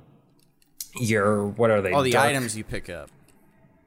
your 0.98 1.46
what 1.46 1.70
are 1.70 1.80
they 1.80 1.92
All 1.92 2.02
the 2.02 2.10
Dark- 2.10 2.30
items 2.30 2.56
you 2.56 2.64
pick 2.64 2.90
up. 2.90 3.08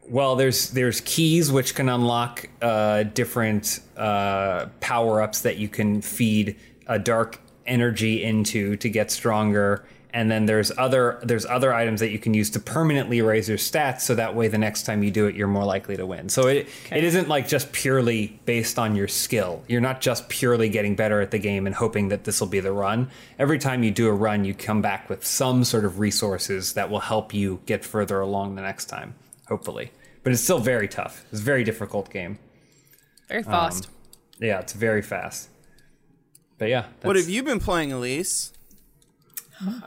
Well, 0.10 0.36
there's 0.36 0.70
there's 0.72 1.02
keys 1.02 1.52
which 1.52 1.76
can 1.76 1.90
unlock 1.90 2.50
uh, 2.62 3.04
different 3.04 3.80
uh, 3.98 4.68
power 4.80 5.22
ups 5.22 5.42
that 5.42 5.58
you 5.58 5.68
can 5.68 6.02
feed 6.02 6.56
a 6.88 6.98
dark 6.98 7.40
energy 7.66 8.24
into 8.24 8.78
to 8.78 8.90
get 8.90 9.12
stronger, 9.12 9.86
and 10.14 10.32
then 10.32 10.46
there's 10.46 10.72
other 10.78 11.20
there's 11.24 11.46
other 11.46 11.74
items 11.74 12.00
that 12.00 12.12
you 12.12 12.20
can 12.20 12.34
use 12.34 12.50
to 12.52 12.60
permanently 12.60 13.22
raise 13.22 13.50
your 13.50 13.58
stats, 13.58 14.02
so 14.02 14.16
that 14.16 14.34
way 14.34 14.48
the 14.48 14.58
next 14.58 14.84
time 14.84 15.04
you 15.04 15.12
do 15.12 15.28
it, 15.28 15.36
you're 15.36 15.48
more 15.48 15.66
likely 15.66 15.98
to 15.98 16.06
win. 16.06 16.30
So 16.30 16.48
it 16.48 16.70
it 16.90 17.04
isn't 17.04 17.28
like 17.28 17.50
just 17.50 17.74
purely 17.74 18.40
based 18.46 18.80
on 18.80 18.96
your 18.96 19.10
skill. 19.10 19.62
You're 19.68 19.82
not 19.82 20.00
just 20.00 20.30
purely 20.30 20.70
getting 20.70 20.96
better 20.96 21.20
at 21.20 21.32
the 21.32 21.40
game 21.40 21.66
and 21.68 21.76
hoping 21.76 22.08
that 22.10 22.24
this 22.24 22.40
will 22.40 22.48
be 22.48 22.62
the 22.62 22.72
run. 22.72 23.10
Every 23.38 23.60
time 23.60 23.84
you 23.84 23.92
do 23.92 24.08
a 24.08 24.14
run, 24.14 24.46
you 24.46 24.54
come 24.54 24.82
back 24.82 25.10
with 25.10 25.26
some 25.26 25.66
sort 25.66 25.84
of 25.84 26.00
resources 26.00 26.74
that 26.74 26.90
will 26.90 27.02
help 27.02 27.34
you 27.34 27.60
get 27.66 27.84
further 27.84 28.22
along 28.22 28.56
the 28.56 28.62
next 28.62 28.86
time 28.86 29.16
hopefully. 29.48 29.92
But 30.24 30.34
it's 30.34 30.42
still 30.42 30.60
very 30.60 30.88
tough. 30.88 31.26
It's 31.32 31.42
a 31.42 31.44
very 31.44 31.64
difficult 31.64 32.10
game. 32.10 32.40
Very 33.30 33.44
fast. 33.44 33.90
Yeah, 34.40 34.60
it's 34.60 34.74
very 34.74 35.02
fast. 35.02 35.50
But 36.58 36.70
yeah, 36.70 36.86
What 37.02 37.16
have 37.16 37.30
you 37.30 37.44
been 37.44 37.60
playing, 37.60 37.92
Elise? 37.92 38.52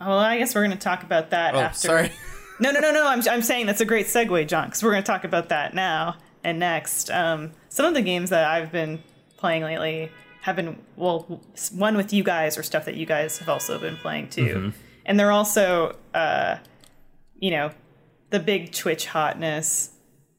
Well, 0.00 0.18
I 0.18 0.38
guess 0.38 0.54
we're 0.54 0.64
going 0.64 0.76
to 0.76 0.82
talk 0.82 1.02
about 1.02 1.30
that 1.30 1.54
Oh, 1.54 1.60
after. 1.60 1.78
sorry. 1.88 2.12
No, 2.58 2.70
no, 2.72 2.80
no, 2.80 2.92
no. 2.92 3.06
I'm, 3.06 3.22
I'm 3.28 3.42
saying 3.42 3.66
that's 3.66 3.80
a 3.80 3.84
great 3.84 4.06
segue, 4.06 4.46
John, 4.48 4.66
because 4.68 4.82
we're 4.82 4.90
going 4.90 5.02
to 5.02 5.06
talk 5.06 5.24
about 5.24 5.48
that 5.48 5.74
now 5.74 6.16
and 6.44 6.58
next. 6.58 7.10
Um, 7.10 7.52
some 7.68 7.86
of 7.86 7.94
the 7.94 8.02
games 8.02 8.30
that 8.30 8.44
I've 8.46 8.70
been 8.72 9.02
playing 9.36 9.62
lately 9.62 10.10
have 10.42 10.56
been, 10.56 10.78
well, 10.96 11.40
one 11.72 11.96
with 11.96 12.12
you 12.12 12.22
guys 12.22 12.58
or 12.58 12.62
stuff 12.62 12.84
that 12.84 12.96
you 12.96 13.06
guys 13.06 13.38
have 13.38 13.48
also 13.48 13.78
been 13.78 13.96
playing 13.96 14.28
too. 14.28 14.72
And 15.06 15.18
they're 15.18 15.32
also, 15.32 15.96
uh, 16.14 16.56
you 17.38 17.50
know, 17.50 17.70
the 18.30 18.40
big 18.40 18.72
Twitch 18.72 19.06
hotness 19.06 19.90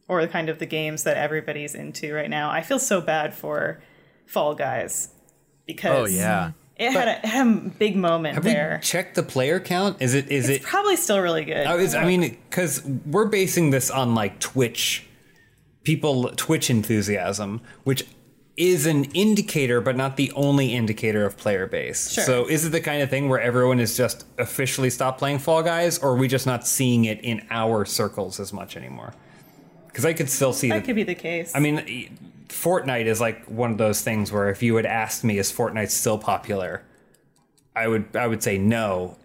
or 0.08 0.26
kind 0.28 0.50
of 0.50 0.60
the 0.60 0.66
games 0.66 1.04
that 1.04 1.18
everybody's 1.18 1.76
into 1.76 2.14
right 2.14 2.30
now. 2.30 2.50
I 2.50 2.62
feel 2.62 2.80
so 2.80 3.00
bad 3.02 3.34
for 3.34 3.82
Fall 4.26 4.56
Guys 4.56 5.10
because 5.66 5.92
Oh 5.92 6.06
yeah. 6.06 6.52
it, 6.76 6.92
had 6.92 7.08
a, 7.08 7.18
it 7.20 7.26
had 7.26 7.48
a 7.48 7.52
big 7.52 7.96
moment 7.96 8.36
have 8.36 8.44
there. 8.44 8.80
we 8.82 8.86
checked 8.86 9.16
the 9.16 9.24
player 9.24 9.60
count? 9.60 10.02
Is 10.02 10.14
it 10.14 10.30
is 10.30 10.50
it's 10.50 10.64
it? 10.64 10.68
probably 10.68 10.96
still 10.96 11.20
really 11.20 11.46
good. 11.46 11.66
Oh, 11.68 11.72
I, 11.72 11.76
was, 11.76 11.96
I 11.96 12.06
mean, 12.06 12.38
because 12.50 12.84
we're 13.06 13.28
basing 13.28 13.70
this 13.70 13.90
on 13.90 14.16
like 14.16 14.40
Twitch 14.40 15.06
people, 15.84 16.30
Twitch 16.36 16.70
enthusiasm, 16.70 17.62
which 17.84 18.06
is 18.62 18.86
an 18.86 19.06
indicator, 19.06 19.82
but 19.82 19.98
not 19.98 20.18
the 20.18 20.32
only 20.34 20.76
indicator 20.76 21.26
of 21.26 21.36
player 21.36 21.66
base. 21.66 22.12
Sure. 22.12 22.24
So, 22.24 22.46
is 22.46 22.64
it 22.64 22.70
the 22.70 22.80
kind 22.80 23.02
of 23.02 23.10
thing 23.10 23.28
where 23.28 23.42
everyone 23.42 23.80
has 23.80 23.98
just 23.98 24.24
officially 24.38 24.92
stopped 24.92 25.18
playing 25.18 25.40
Fall 25.40 25.64
Guys, 25.64 25.98
or 25.98 26.12
are 26.12 26.16
we 26.16 26.28
just 26.28 26.46
not 26.46 26.68
seeing 26.68 27.06
it 27.06 27.20
in 27.24 27.44
our 27.50 27.86
circles 27.86 28.40
as 28.40 28.54
much 28.54 28.78
anymore? 28.78 29.16
Because 29.88 30.06
I 30.06 30.14
could 30.14 30.30
still 30.30 30.54
see 30.54 30.70
that 30.70 30.76
that 30.76 30.86
could 30.86 30.96
be 30.96 31.04
the 31.04 31.16
case. 31.16 31.52
I 31.56 31.60
mean, 31.60 32.16
Fortnite 32.50 33.06
is 33.06 33.20
like 33.20 33.44
one 33.46 33.72
of 33.72 33.78
those 33.80 34.02
things 34.02 34.32
where 34.32 34.50
if 34.50 34.62
you 34.62 34.76
had 34.76 34.86
asked 34.86 35.24
me, 35.24 35.40
is 35.40 35.52
Fortnite 35.52 35.90
still 35.90 36.20
popular? 36.20 36.84
I 37.76 37.88
would 37.88 38.16
I 38.16 38.28
would 38.28 38.44
say 38.44 38.60
no 38.60 39.18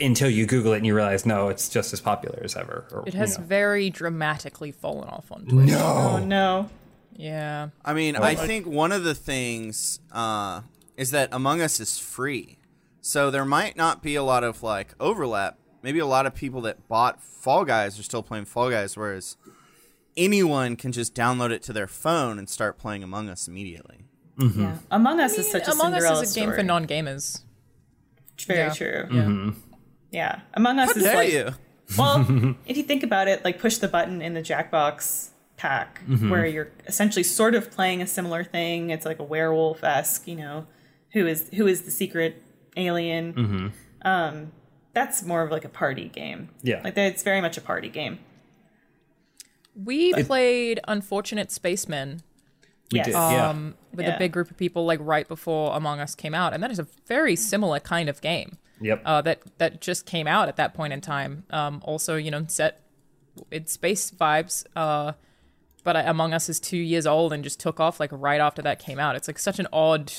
until 0.00 0.30
you 0.30 0.46
Google 0.46 0.72
it 0.72 0.78
and 0.78 0.86
you 0.86 0.94
realize 0.94 1.26
no, 1.26 1.48
it's 1.50 1.68
just 1.68 1.92
as 1.92 2.00
popular 2.00 2.40
as 2.42 2.56
ever. 2.56 2.86
Or, 2.90 3.04
It 3.06 3.14
has 3.14 3.34
you 3.34 3.38
know. 3.40 3.44
very 3.46 3.90
dramatically 3.90 4.72
fallen 4.72 5.08
off 5.08 5.30
on 5.30 5.44
Twitch. 5.44 5.70
oh 5.72 6.18
no. 6.24 6.70
Yeah. 7.18 7.70
I 7.84 7.92
mean, 7.94 8.14
I 8.16 8.34
think 8.36 8.64
one 8.66 8.92
of 8.92 9.02
the 9.04 9.14
things 9.14 9.98
uh, 10.12 10.62
is 10.96 11.10
that 11.10 11.28
Among 11.32 11.60
Us 11.60 11.80
is 11.80 11.98
free, 11.98 12.58
so 13.02 13.30
there 13.30 13.44
might 13.44 13.76
not 13.76 14.02
be 14.02 14.14
a 14.14 14.22
lot 14.22 14.44
of 14.44 14.62
like 14.62 14.94
overlap. 15.00 15.58
Maybe 15.82 15.98
a 15.98 16.06
lot 16.06 16.26
of 16.26 16.34
people 16.34 16.60
that 16.62 16.86
bought 16.88 17.20
Fall 17.22 17.64
Guys 17.64 17.98
are 17.98 18.02
still 18.04 18.22
playing 18.22 18.44
Fall 18.46 18.70
Guys, 18.70 18.96
whereas 18.96 19.36
anyone 20.16 20.76
can 20.76 20.92
just 20.92 21.14
download 21.14 21.50
it 21.50 21.62
to 21.64 21.72
their 21.72 21.86
phone 21.88 22.38
and 22.38 22.48
start 22.48 22.78
playing 22.78 23.02
Among 23.02 23.28
Us 23.28 23.48
immediately. 23.48 24.04
Yeah. 24.38 24.78
Among 24.90 25.18
Us 25.20 25.36
is 25.38 25.50
such 25.50 25.66
a 25.66 25.72
Among 25.72 25.92
Cinderella 25.92 26.20
Us 26.20 26.28
is 26.30 26.36
a 26.36 26.40
game 26.40 26.48
story. 26.50 26.58
for 26.58 26.62
non-gamers. 26.64 27.42
Very 28.46 28.58
Yeah. 28.60 28.70
true. 28.72 29.06
Yeah. 29.10 29.50
Yeah. 30.12 30.40
Among 30.54 30.78
Us 30.78 30.90
How 30.92 30.96
is 30.96 31.02
dare 31.02 31.16
like 31.16 31.32
you? 31.32 31.48
well, 31.98 32.54
if 32.66 32.76
you 32.76 32.84
think 32.84 33.02
about 33.02 33.26
it, 33.26 33.44
like 33.44 33.58
push 33.58 33.78
the 33.78 33.88
button 33.88 34.22
in 34.22 34.34
the 34.34 34.42
Jackbox 34.42 35.30
pack 35.58 36.00
Mm-hmm. 36.08 36.30
where 36.30 36.46
you're 36.46 36.70
essentially 36.86 37.22
sort 37.22 37.54
of 37.54 37.70
playing 37.70 38.00
a 38.00 38.06
similar 38.06 38.42
thing. 38.44 38.88
It's 38.90 39.04
like 39.04 39.18
a 39.18 39.24
werewolf 39.24 39.84
esque, 39.84 40.26
you 40.26 40.36
know, 40.36 40.66
who 41.12 41.26
is 41.26 41.50
who 41.54 41.66
is 41.66 41.82
the 41.82 41.90
secret 41.90 42.42
alien. 42.76 43.32
Mm-hmm. 43.34 43.68
Um, 44.08 44.52
that's 44.94 45.22
more 45.24 45.42
of 45.42 45.50
like 45.50 45.64
a 45.64 45.68
party 45.68 46.08
game. 46.08 46.48
Yeah. 46.62 46.80
Like 46.82 46.96
it's 46.96 47.22
very 47.22 47.40
much 47.40 47.58
a 47.58 47.60
party 47.60 47.88
game. 47.90 48.18
We 49.74 50.12
played 50.24 50.80
Unfortunate 50.88 51.52
Spacemen 51.52 52.22
We 52.90 52.98
Yes. 52.98 53.06
did, 53.06 53.12
yeah. 53.12 53.48
um, 53.50 53.74
with 53.92 54.06
Yeah. 54.06 54.16
a 54.16 54.18
big 54.18 54.32
group 54.32 54.50
of 54.50 54.56
people 54.56 54.86
like 54.86 54.98
right 55.02 55.28
before 55.28 55.76
Among 55.76 56.00
Us 56.00 56.14
came 56.14 56.34
out, 56.34 56.54
and 56.54 56.62
that 56.62 56.70
is 56.70 56.78
a 56.78 56.86
very 57.06 57.36
similar 57.36 57.78
kind 57.80 58.08
of 58.08 58.20
game 58.22 58.56
yep. 58.80 59.02
uh, 59.04 59.20
that 59.22 59.42
that 59.58 59.80
just 59.80 60.06
came 60.06 60.26
out 60.26 60.48
at 60.48 60.56
that 60.56 60.72
point 60.74 60.92
in 60.94 61.00
time. 61.00 61.44
Um, 61.50 61.82
also, 61.84 62.16
you 62.16 62.30
know, 62.30 62.44
set 62.48 62.80
it's 63.50 63.72
space 63.72 64.10
vibes. 64.10 64.64
Uh, 64.74 65.12
but 65.84 65.96
uh, 65.96 66.02
Among 66.06 66.32
Us 66.34 66.48
is 66.48 66.60
two 66.60 66.76
years 66.76 67.06
old 67.06 67.32
and 67.32 67.42
just 67.44 67.60
took 67.60 67.80
off 67.80 68.00
like 68.00 68.10
right 68.12 68.40
after 68.40 68.62
that 68.62 68.78
came 68.78 68.98
out. 68.98 69.16
It's 69.16 69.28
like 69.28 69.38
such 69.38 69.58
an 69.58 69.66
odd 69.72 70.12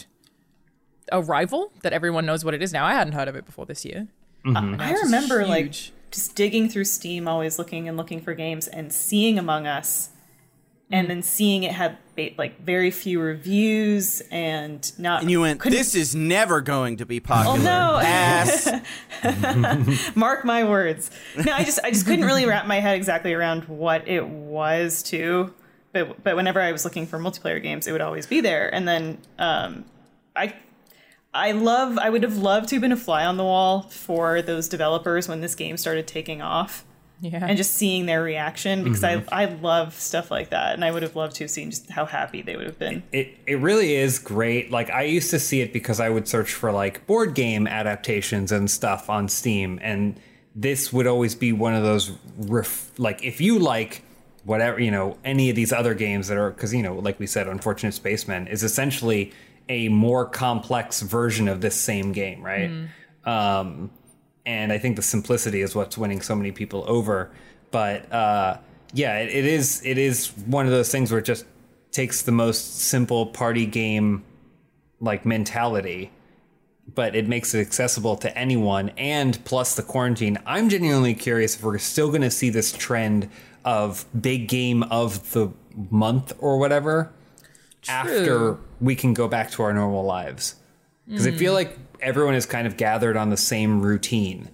arrival 1.12 1.72
that 1.82 1.94
everyone 1.94 2.26
knows 2.26 2.46
what 2.46 2.54
it 2.54 2.62
is 2.62 2.74
now. 2.74 2.86
I 2.86 2.94
hadn't 2.94 3.14
heard 3.14 3.28
of 3.28 3.36
it 3.36 3.46
before 3.46 3.66
this 3.66 3.86
year. 3.86 4.08
And 4.46 4.54
now 4.78 4.84
I 4.84 4.92
it's 4.92 5.02
just 5.02 5.14
remember 5.14 5.46
like 5.46 5.74
just 6.12 6.36
digging 6.36 6.70
through 6.70 6.86
Steam, 6.86 7.28
always 7.28 7.60
looking 7.60 7.88
and 7.88 7.98
looking 7.98 8.22
for 8.22 8.34
games, 8.34 8.68
and 8.68 8.92
seeing 8.92 9.38
Among 9.38 9.68
Us, 9.68 10.10
and 10.92 11.10
then 11.10 11.22
seeing 11.22 11.64
it 11.64 11.72
had 11.72 11.98
like 12.38 12.60
very 12.62 12.92
few 12.92 13.22
reviews 13.22 14.22
and 14.32 14.92
not. 15.00 15.22
And 15.22 15.32
you 15.32 15.42
went, 15.42 15.62
"This 15.62 15.96
is 15.96 16.16
never 16.16 16.62
going 16.62 16.98
to 16.98 17.06
be 17.06 17.20
popular." 17.20 17.58
Oh, 17.58 17.62
no. 17.62 18.00
Ass. 18.02 18.70
mark 20.16 20.44
my 20.44 20.64
words. 20.64 21.12
No, 21.38 21.52
I 21.54 21.64
just 21.64 21.80
I 21.84 21.92
just 21.92 22.06
couldn't 22.06 22.26
really 22.26 22.46
wrap 22.46 22.66
my 22.66 22.80
head 22.80 22.96
exactly 22.96 23.34
around 23.34 23.66
what 23.66 24.08
it 24.08 24.28
was 24.28 25.04
too. 25.04 25.54
But 25.94 26.24
but 26.24 26.36
whenever 26.36 26.60
I 26.62 26.72
was 26.72 26.84
looking 26.84 27.06
for 27.08 27.20
multiplayer 27.20 27.62
games, 27.62 27.88
it 27.88 27.92
would 27.92 28.02
always 28.02 28.26
be 28.26 28.42
there. 28.42 28.74
And 28.74 28.88
then 28.88 29.20
um, 29.38 29.86
I 30.36 30.56
I 31.34 31.52
love. 31.52 31.98
I 31.98 32.10
would 32.10 32.24
have 32.24 32.38
loved 32.38 32.70
to 32.70 32.76
have 32.76 32.82
been 32.82 32.92
a 32.92 32.98
fly 32.98 33.26
on 33.26 33.38
the 33.38 33.44
wall 33.44 33.84
for 33.84 34.42
those 34.42 34.68
developers 34.68 35.28
when 35.28 35.42
this 35.42 35.56
game 35.56 35.78
started 35.78 36.08
taking 36.08 36.42
off, 36.42 36.86
Yeah. 37.22 37.46
and 37.46 37.58
just 37.58 37.74
seeing 37.74 38.06
their 38.06 38.24
reaction 38.24 38.84
because 38.84 39.02
Mm-hmm. 39.02 39.28
I 39.34 39.44
I 39.44 39.46
love 39.46 39.94
stuff 39.94 40.32
like 40.32 40.52
that, 40.52 40.74
and 40.74 40.86
I 40.86 40.92
would 40.92 41.04
have 41.04 41.16
loved 41.16 41.36
to 41.38 41.44
have 41.44 41.52
seen 41.52 41.70
just 41.72 41.90
how 41.90 42.06
happy 42.06 42.42
they 42.42 42.56
would 42.56 42.66
have 42.66 42.80
been. 42.80 43.04
It 43.12 43.36
it 43.46 43.56
really 43.60 43.96
is 43.96 44.20
great. 44.20 44.72
Like 44.72 44.90
I 44.90 45.04
used 45.04 45.30
to 45.32 45.40
see 45.40 45.62
it 45.62 45.74
because 45.74 46.00
I 46.00 46.10
would 46.10 46.28
search 46.28 46.54
for 46.54 46.72
like 46.72 47.06
board 47.08 47.34
game 47.36 47.68
adaptations 47.68 48.52
and 48.52 48.70
stuff 48.72 49.10
on 49.10 49.28
Steam, 49.28 49.80
and 49.82 50.20
this 50.56 50.92
would 50.94 51.08
always 51.08 51.36
be 51.36 51.52
one 51.52 51.74
of 51.76 51.84
those 51.84 52.12
ref- 52.38 52.92
like 52.98 53.24
if 53.24 53.40
you 53.42 53.60
like 53.60 54.04
whatever 54.46 54.80
you 54.80 54.90
know 54.92 55.18
any 55.26 55.50
of 55.50 55.56
these 55.56 55.74
other 55.74 55.94
games 55.94 56.28
that 56.30 56.38
are 56.38 56.52
because 56.52 56.74
you 56.74 56.82
know 56.82 56.96
like 56.96 57.20
we 57.20 57.28
said, 57.28 57.48
Unfortunate 57.48 57.94
Spacemen 57.94 58.48
is 58.48 58.64
essentially 58.64 59.34
a 59.68 59.88
more 59.90 60.26
complex 60.26 61.02
version 61.02 61.48
of 61.48 61.62
this 61.62 61.76
same 61.76 62.12
game, 62.12 62.42
right? 62.42 62.72
Um, 63.26 63.92
and 64.50 64.74
I 64.74 64.80
think 64.80 64.96
the 64.96 65.04
simplicity 65.04 65.62
is 65.62 65.76
what's 65.76 65.96
winning 65.96 66.22
so 66.22 66.36
many 66.36 66.52
people 66.52 66.84
over. 66.88 67.30
But 67.70 68.12
uh, 68.12 68.58
yeah, 68.94 69.20
it, 69.20 69.30
it 69.30 69.46
is 69.46 69.80
it 69.86 70.00
is 70.00 70.30
one 70.48 70.66
of 70.66 70.72
those 70.72 70.92
things 70.92 71.12
where 71.12 71.20
it 71.20 71.26
just 71.26 71.46
takes 71.92 72.24
the 72.24 72.32
most 72.32 72.80
simple 72.80 73.28
party 73.28 73.68
game 73.68 74.24
like 75.00 75.24
mentality, 75.24 76.12
but 76.96 77.16
it 77.16 77.28
makes 77.28 77.54
it 77.54 77.62
accessible 77.62 78.18
to 78.18 78.36
anyone. 78.36 78.90
And 78.98 79.44
plus 79.46 79.76
the 79.76 79.84
quarantine, 79.84 80.40
I'm 80.48 80.68
genuinely 80.68 81.14
curious 81.14 81.56
if 81.56 81.64
we're 81.64 81.78
still 81.78 82.08
going 82.08 82.24
to 82.24 82.32
see 82.32 82.50
this 82.50 82.72
trend 82.72 83.30
of 83.64 84.04
big 84.20 84.48
game 84.48 84.82
of 84.84 85.32
the 85.34 85.54
month 85.92 86.34
or 86.40 86.58
whatever 86.58 87.12
after 87.88 88.58
we 88.82 88.96
can 88.96 89.14
go 89.14 89.28
back 89.28 89.52
to 89.52 89.62
our 89.62 89.74
normal 89.74 90.04
lives 90.04 90.56
because 91.10 91.28
I 91.28 91.32
feel 91.32 91.54
like 91.54 91.78
everyone 92.02 92.36
is 92.36 92.46
kind 92.46 92.66
of 92.68 92.78
gathered 92.78 93.18
on 93.18 93.30
the 93.30 93.38
same 93.38 93.82
routine. 93.82 94.50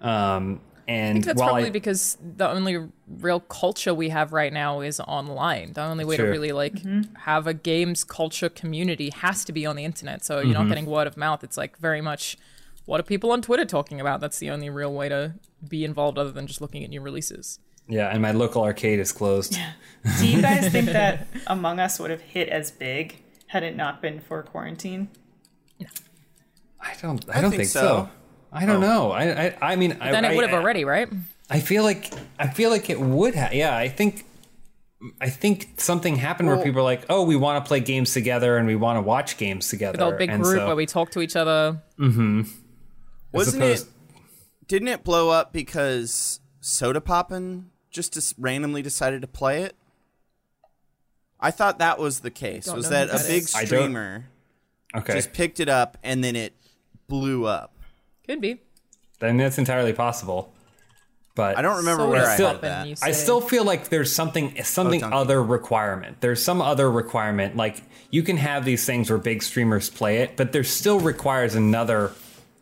Um, 0.00 0.60
and 0.88 1.10
I 1.10 1.12
think 1.12 1.24
that's 1.26 1.40
probably 1.40 1.66
I, 1.66 1.70
because 1.70 2.18
the 2.20 2.48
only 2.48 2.88
real 3.06 3.38
culture 3.40 3.94
we 3.94 4.08
have 4.08 4.32
right 4.32 4.52
now 4.52 4.80
is 4.80 4.98
online. 5.00 5.72
The 5.74 5.82
only 5.82 6.04
way 6.04 6.16
to 6.16 6.24
really 6.24 6.50
like 6.52 6.82
have 7.18 7.46
a 7.46 7.54
games 7.54 8.02
culture 8.02 8.48
community 8.48 9.10
has 9.10 9.44
to 9.44 9.52
be 9.52 9.64
on 9.66 9.76
the 9.76 9.84
internet. 9.84 10.24
So 10.24 10.36
Mm-hmm. 10.38 10.48
you're 10.50 10.58
not 10.58 10.68
getting 10.68 10.86
word 10.86 11.06
of 11.06 11.16
mouth. 11.16 11.44
It's 11.44 11.56
like 11.56 11.78
very 11.78 12.00
much 12.00 12.36
what 12.86 12.98
are 12.98 13.04
people 13.04 13.30
on 13.30 13.40
Twitter 13.40 13.64
talking 13.64 14.00
about? 14.00 14.20
That's 14.20 14.38
the 14.40 14.50
only 14.50 14.68
real 14.68 14.92
way 14.92 15.08
to 15.08 15.34
be 15.68 15.84
involved 15.84 16.18
other 16.18 16.32
than 16.32 16.48
just 16.48 16.60
looking 16.60 16.82
at 16.82 16.90
new 16.90 17.00
releases. 17.00 17.60
yeah, 17.86 18.08
and 18.08 18.20
my 18.20 18.32
local 18.32 18.64
arcade 18.64 18.98
is 18.98 19.12
closed. 19.12 19.56
Do 20.18 20.26
you 20.26 20.42
guys 20.42 20.68
think 20.72 20.86
that 20.86 21.28
Among 21.46 21.78
Us 21.78 22.00
would 22.00 22.10
have 22.10 22.22
hit 22.22 22.48
as 22.48 22.72
big 22.72 23.22
had 23.48 23.62
it 23.62 23.76
not 23.76 24.00
been 24.02 24.18
for 24.18 24.42
quarantine? 24.42 25.08
I 26.80 26.94
don't. 27.02 27.24
I, 27.28 27.40
don't 27.40 27.50
think 27.50 27.62
think, 27.62 27.70
so. 27.70 27.80
so. 27.80 28.10
I 28.52 28.66
don't 28.66 28.80
know. 28.80 29.10
I. 29.12 29.46
I, 29.46 29.56
I 29.72 29.76
mean, 29.76 29.96
I, 30.00 30.10
Then 30.12 30.24
it 30.24 30.34
would 30.34 30.48
have 30.48 30.58
already, 30.58 30.84
right? 30.84 31.08
I 31.48 31.60
feel 31.60 31.82
like. 31.82 32.12
I 32.38 32.48
feel 32.48 32.70
like 32.70 32.88
it 32.90 33.00
would 33.00 33.34
have. 33.34 33.52
Yeah, 33.52 33.76
I 33.76 33.88
think. 33.88 34.24
I 35.18 35.30
think 35.30 35.80
something 35.80 36.16
happened 36.16 36.48
where 36.48 36.62
people 36.62 36.80
are 36.80 36.84
like, 36.84 37.06
"Oh, 37.08 37.24
we 37.24 37.34
want 37.36 37.64
to 37.64 37.66
play 37.68 37.80
games 37.80 38.12
together 38.12 38.58
and 38.58 38.66
we 38.66 38.76
want 38.76 38.98
to 38.98 39.00
watch 39.02 39.38
games 39.38 39.68
together." 39.68 39.92
With 39.92 40.00
our 40.02 40.16
big 40.16 40.28
and 40.30 40.42
group 40.42 40.58
so- 40.58 40.66
where 40.66 40.76
we 40.76 40.84
talk 40.86 41.10
to 41.12 41.20
each 41.20 41.36
other. 41.36 41.80
mhm 41.98 42.48
Wasn't 43.32 43.62
opposed- 43.62 43.86
it? 43.86 43.92
Didn't 44.68 44.88
it 44.88 45.02
blow 45.02 45.30
up 45.30 45.52
because 45.54 46.40
Sodapoppin 46.62 47.64
just 47.90 48.12
dis- 48.12 48.34
randomly 48.38 48.82
decided 48.82 49.22
to 49.22 49.26
play 49.26 49.62
it? 49.62 49.74
I 51.40 51.50
thought 51.50 51.78
that 51.78 51.98
was 51.98 52.20
the 52.20 52.30
case. 52.30 52.66
Was 52.66 52.90
know 52.90 52.98
who 52.98 53.06
that 53.06 53.08
a 53.08 53.12
that 53.18 53.26
big 53.26 53.42
is. 53.44 53.54
I 53.54 53.60
don't- 53.60 53.66
streamer 53.66 54.26
Okay, 54.96 55.14
just 55.14 55.32
picked 55.32 55.60
it 55.60 55.68
up 55.68 55.96
and 56.02 56.22
then 56.24 56.36
it 56.36 56.54
blew 57.08 57.46
up? 57.46 57.74
Could 58.26 58.40
be. 58.40 58.60
then 59.20 59.36
that's 59.36 59.58
entirely 59.58 59.92
possible. 59.92 60.52
But 61.36 61.56
I 61.56 61.62
don't 61.62 61.76
remember 61.78 62.02
Soda 62.02 62.10
where 62.12 62.26
I 62.28 62.34
Still- 62.34 62.58
that. 62.58 62.98
I 63.02 63.12
still 63.12 63.40
feel 63.40 63.64
like 63.64 63.88
there's 63.88 64.12
something 64.14 64.60
something 64.64 65.00
Donkey. 65.00 65.16
other 65.16 65.42
requirement. 65.42 66.20
There's 66.20 66.42
some 66.42 66.60
other 66.60 66.90
requirement. 66.90 67.56
Like 67.56 67.82
you 68.10 68.22
can 68.22 68.36
have 68.36 68.64
these 68.64 68.84
things 68.84 69.08
where 69.10 69.18
big 69.18 69.42
streamers 69.42 69.88
play 69.88 70.18
it, 70.18 70.36
but 70.36 70.52
there 70.52 70.64
still 70.64 70.98
requires 71.00 71.54
another 71.54 72.12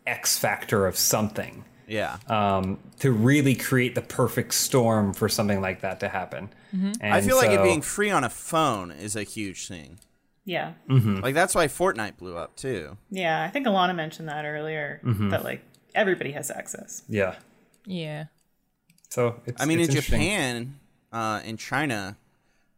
X 0.05 0.37
factor 0.37 0.85
of 0.85 0.97
something 0.97 1.65
Yeah. 1.87 2.17
um, 2.27 2.77
to 2.99 3.11
really 3.11 3.55
create 3.55 3.95
the 3.95 4.01
perfect 4.01 4.53
storm 4.53 5.13
for 5.13 5.27
something 5.29 5.61
like 5.61 5.81
that 5.81 5.99
to 6.01 6.07
happen. 6.09 6.49
Mm-hmm. 6.73 6.91
And 7.01 7.13
I 7.13 7.21
feel 7.21 7.37
like 7.37 7.51
it 7.51 7.63
being 7.63 7.81
free 7.81 8.11
on 8.11 8.23
a 8.23 8.29
phone 8.29 8.91
is 8.91 9.15
a 9.15 9.23
huge 9.23 9.67
thing. 9.67 9.97
Yeah. 10.49 10.73
Hmm. 10.87 11.19
Like 11.19 11.35
that's 11.35 11.53
why 11.53 11.67
Fortnite 11.67 12.17
blew 12.17 12.35
up 12.35 12.55
too. 12.55 12.97
Yeah, 13.11 13.43
I 13.43 13.49
think 13.49 13.67
Alana 13.67 13.95
mentioned 13.95 14.27
that 14.29 14.45
earlier 14.45 14.99
Mm-hmm. 15.05 15.29
that 15.29 15.43
like 15.43 15.61
everybody 15.93 16.31
has 16.31 16.49
access. 16.49 17.03
yeah. 17.07 17.35
Yeah. 17.85 18.25
So 19.09 19.41
it's, 19.45 19.61
I 19.61 19.65
mean, 19.65 19.79
it's 19.79 19.93
in. 19.95 20.01
Japan, 20.01 20.79
uh, 21.11 21.41
in 21.45 21.57
China, 21.57 22.17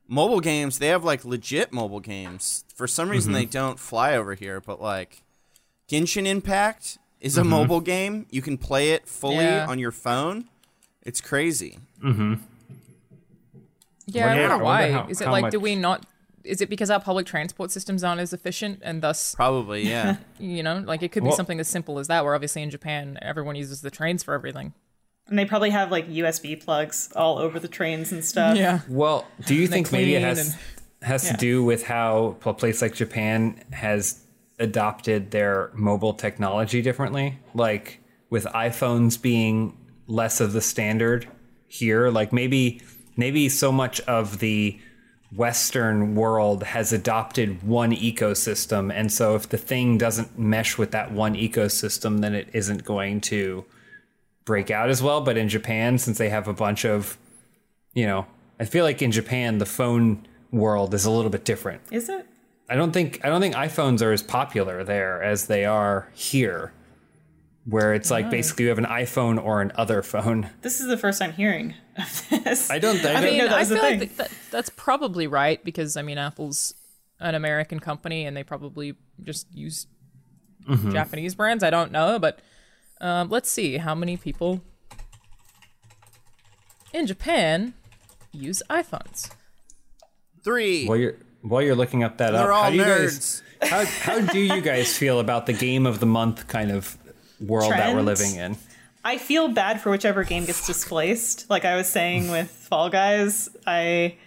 mobile 0.07 0.39
games 0.41 0.79
they 0.79 0.87
have 0.87 1.03
like 1.05 1.23
legit 1.25 1.71
mobile 1.71 1.99
games. 2.01 2.63
For 2.75 2.87
some 2.87 3.09
reason, 3.09 3.31
Mm-hmm. 3.31 3.39
they 3.41 3.45
don't 3.45 3.79
fly 3.79 4.15
over 4.15 4.33
here. 4.35 4.59
But 4.61 4.81
like, 4.81 5.21
Genshin 5.89 6.25
Impact 6.27 6.97
is 7.21 7.35
Mm-hmm. 7.35 7.41
a 7.47 7.49
mobile 7.49 7.81
game. 7.81 8.25
You 8.31 8.41
can 8.41 8.57
play 8.57 8.91
it 8.91 9.07
fully 9.07 9.45
Yeah. 9.45 9.65
on 9.67 9.79
your 9.79 9.91
phone. 9.91 10.45
It's 11.03 11.21
crazy. 11.21 11.79
Mm-hmm. 12.03 12.33
Yeah, 14.07 14.25
I 14.25 14.27
Wonder- 14.27 14.41
wonder 14.49 14.55
I 14.55 14.57
why. 14.65 14.81
wonder 14.81 14.97
how- 14.97 15.07
is 15.09 15.21
it 15.21 15.25
how 15.25 15.31
like, 15.31 15.41
much- 15.43 15.51
do 15.51 15.59
we 15.59 15.75
not? 15.75 16.05
Is 16.43 16.61
it 16.61 16.69
because 16.69 16.89
our 16.89 16.99
public 16.99 17.25
transport 17.25 17.71
systems 17.71 18.03
aren't 18.03 18.21
as 18.21 18.33
efficient 18.33 18.79
and 18.83 19.01
thus, 19.01 19.35
Probably, 19.35 19.87
yeah. 19.87 20.17
you 20.39 20.63
know, 20.63 20.79
like 20.85 21.03
it 21.03 21.11
could 21.11 21.23
be 21.23 21.31
something 21.31 21.59
as 21.59 21.67
simple 21.67 21.99
as 21.99 22.07
that, 22.07 22.23
where 22.23 22.33
obviously 22.35 22.61
in 22.61 22.69
Japan, 22.69 23.17
everyone 23.21 23.55
uses 23.55 23.81
the 23.81 23.91
trains 23.91 24.23
for 24.23 24.33
everything. 24.33 24.73
And 25.27 25.37
they 25.39 25.45
probably 25.45 25.69
have 25.69 25.91
like 25.91 26.07
USB 26.09 26.61
plugs 26.61 27.09
all 27.15 27.37
over 27.37 27.59
the 27.59 27.67
trains 27.67 28.11
and 28.11 28.23
stuff. 28.25 28.57
Yeah. 28.57 28.79
Well, 28.89 29.25
do 29.45 29.55
you 29.55 29.67
think 29.67 29.91
maybe 29.91 30.15
it 30.15 30.21
has 30.21 30.39
and- 30.53 30.59
has 31.03 31.25
Yeah. 31.25 31.31
to 31.31 31.37
do 31.37 31.63
with 31.63 31.83
how 31.83 32.37
a 32.45 32.53
place 32.53 32.81
like 32.81 32.93
Japan 32.95 33.63
has 33.71 34.19
adopted 34.59 35.31
their 35.31 35.71
mobile 35.73 36.13
technology 36.13 36.81
differently? 36.81 37.39
Like 37.53 37.99
with 38.29 38.45
iPhones 38.45 39.21
being 39.21 39.77
less 40.07 40.39
of 40.41 40.53
the 40.53 40.61
standard 40.61 41.27
here, 41.67 42.09
like 42.09 42.31
maybe 42.33 42.81
maybe 43.17 43.49
so 43.49 43.71
much 43.71 43.99
of 44.01 44.39
the 44.39 44.79
Western 45.35 46.15
world 46.15 46.63
has 46.63 46.91
adopted 46.91 47.63
one 47.63 47.91
ecosystem, 47.91 48.91
and 48.93 49.11
so 49.11 49.35
if 49.35 49.47
the 49.47 49.57
thing 49.57 49.97
doesn't 49.97 50.37
mesh 50.37 50.77
with 50.77 50.91
that 50.91 51.11
one 51.11 51.35
ecosystem, 51.35 52.19
then 52.19 52.35
it 52.35 52.49
isn't 52.53 52.83
going 52.83 53.21
to 53.21 53.63
break 54.43 54.69
out 54.69 54.89
as 54.89 55.01
well. 55.01 55.21
But 55.21 55.37
in 55.37 55.47
Japan, 55.47 55.97
since 55.97 56.17
they 56.17 56.29
have 56.29 56.47
a 56.47 56.53
bunch 56.53 56.85
of 56.85 57.17
you 57.93 58.05
know, 58.05 58.25
I 58.59 58.65
feel 58.65 58.85
like 58.85 59.01
in 59.01 59.11
Japan 59.11 59.57
the 59.57 59.65
phone 59.65 60.25
world 60.51 60.93
is 60.93 61.05
a 61.05 61.11
little 61.11 61.31
bit 61.31 61.45
different. 61.45 61.81
Is 61.91 62.09
it? 62.09 62.27
I 62.69 62.75
don't 62.75 62.91
think 62.91 63.19
I 63.23 63.29
don't 63.29 63.41
think 63.41 63.55
iPhones 63.55 64.01
are 64.01 64.11
as 64.11 64.23
popular 64.23 64.83
there 64.83 65.21
as 65.21 65.47
they 65.47 65.65
are 65.65 66.09
here, 66.13 66.71
where 67.65 67.93
it's 67.93 68.09
like 68.09 68.29
basically 68.29 68.63
you 68.63 68.69
have 68.69 68.77
an 68.79 68.85
iPhone 68.85 69.41
or 69.43 69.61
an 69.61 69.71
other 69.75 70.01
phone. 70.01 70.49
This 70.61 70.79
is 70.81 70.87
the 70.87 70.97
first 70.97 71.19
time 71.19 71.31
hearing 71.33 71.75
of 71.97 72.27
this. 72.43 72.69
I 72.71 72.79
don't. 72.79 73.03
I, 73.05 73.13
I 73.15 73.21
mean, 73.23 73.37
know 73.37 73.47
that 73.47 73.57
I 73.57 73.65
feel 73.65 73.77
like 73.77 73.99
thing. 73.99 74.07
that, 74.09 74.17
that, 74.17 74.31
that's 74.49 74.69
probably 74.69 75.27
right 75.27 75.63
because 75.63 75.95
I 75.97 76.01
mean, 76.01 76.17
Apple's 76.17 76.73
an 77.19 77.35
American 77.35 77.79
company 77.79 78.25
and 78.25 78.35
they 78.35 78.43
probably 78.43 78.95
just 79.23 79.47
use 79.53 79.87
Mm-hmm. 80.67 80.91
Japanese 80.91 81.33
brands. 81.33 81.63
I 81.63 81.71
don't 81.71 81.91
know, 81.91 82.19
but 82.19 82.37
um, 83.01 83.29
let's 83.29 83.49
see 83.49 83.77
how 83.77 83.95
many 83.95 84.15
people 84.15 84.61
in 86.93 87.07
Japan 87.07 87.73
use 88.31 88.61
iPhones. 88.69 89.31
Three. 90.43 90.85
while 90.87 90.97
you're 90.97 91.15
while 91.41 91.61
you're 91.61 91.75
looking 91.75 92.03
up 92.03 92.17
that 92.19 92.31
They're 92.31 92.51
up, 92.51 92.57
all 92.57 92.63
how 92.65 92.69
do 92.69 92.75
you 92.77 92.83
nerds. 92.83 93.41
guys 93.61 93.71
how 93.71 93.85
how 93.85 94.19
do 94.21 94.39
you 94.39 94.61
guys 94.61 94.95
feel 94.95 95.19
about 95.19 95.45
the 95.47 95.53
game 95.53 95.85
of 95.85 95.99
the 95.99 96.05
month 96.05 96.47
kind 96.47 96.71
of 96.71 96.97
world 97.41 97.71
that 97.71 97.95
we're 97.95 98.01
living 98.01 98.35
in? 98.35 98.57
I 99.03 99.17
feel 99.17 99.47
bad 99.47 99.81
for 99.81 99.89
whichever 99.89 100.23
game 100.23 100.45
gets 100.45 100.65
displaced. 100.67 101.49
Like 101.49 101.65
I 101.65 101.75
was 101.75 101.87
saying 101.87 102.29
with 102.29 102.49
Fall 102.49 102.89
Guys, 102.89 103.49
I 103.65 104.17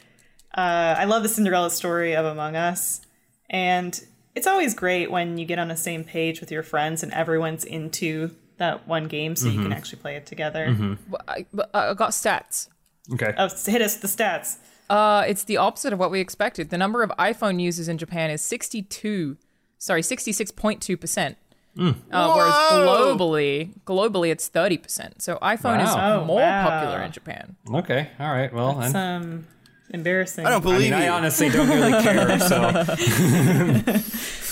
uh, 0.56 0.96
I 0.98 1.04
love 1.04 1.22
the 1.22 1.28
Cinderella 1.28 1.70
story 1.70 2.14
of 2.14 2.24
Among 2.24 2.56
Us, 2.56 3.00
and 3.48 4.04
it's 4.34 4.46
always 4.46 4.74
great 4.74 5.10
when 5.10 5.38
you 5.38 5.46
get 5.46 5.58
on 5.58 5.68
the 5.68 5.76
same 5.76 6.04
page 6.04 6.40
with 6.40 6.50
your 6.50 6.62
friends 6.62 7.02
and 7.02 7.12
everyone's 7.12 7.64
into 7.64 8.30
that 8.56 8.86
one 8.86 9.08
game, 9.08 9.34
so 9.36 9.48
you 9.48 9.60
can 9.62 9.72
actually 9.72 9.98
play 9.98 10.16
it 10.16 10.26
together. 10.26 10.96
Well, 11.08 11.20
I, 11.26 11.46
but 11.52 11.70
I 11.74 11.92
got 11.94 12.10
stats. 12.10 12.68
Okay. 13.12 13.34
Oh, 13.36 13.48
hit 13.48 13.82
us 13.82 14.00
with 14.00 14.16
the 14.16 14.22
stats. 14.22 14.58
Uh, 14.88 15.24
it's 15.26 15.44
the 15.44 15.56
opposite 15.56 15.92
of 15.92 15.98
what 15.98 16.10
we 16.10 16.20
expected. 16.20 16.70
The 16.70 16.78
number 16.78 17.02
of 17.02 17.10
iPhone 17.18 17.60
users 17.60 17.88
in 17.88 17.98
Japan 17.98 18.30
is 18.30 18.42
62, 18.42 19.36
sorry, 19.78 20.02
66.2%. 20.02 21.36
Uh, 21.76 21.92
whereas 22.34 22.54
globally, 22.54 23.70
globally 23.84 24.30
it's 24.30 24.48
30%. 24.48 25.20
So 25.20 25.36
iPhone 25.42 25.78
Wow. 25.78 25.84
is 25.84 25.90
Oh, 25.96 26.24
more 26.24 26.40
wow. 26.40 26.68
popular 26.70 27.02
in 27.02 27.10
Japan. 27.12 27.56
Okay. 27.72 28.10
All 28.20 28.30
right. 28.32 28.52
Well, 28.52 28.80
It's, 28.80 28.92
then. 28.92 29.22
um, 29.22 29.46
Embarrassing. 29.90 30.46
I 30.46 30.50
don't 30.50 30.60
I 30.60 30.62
believe 30.62 30.80
mean, 30.92 30.94
I 30.94 31.08
honestly 31.08 31.48
don't 31.50 31.68
really 31.68 31.92
care. 32.02 32.38
So 32.40 32.72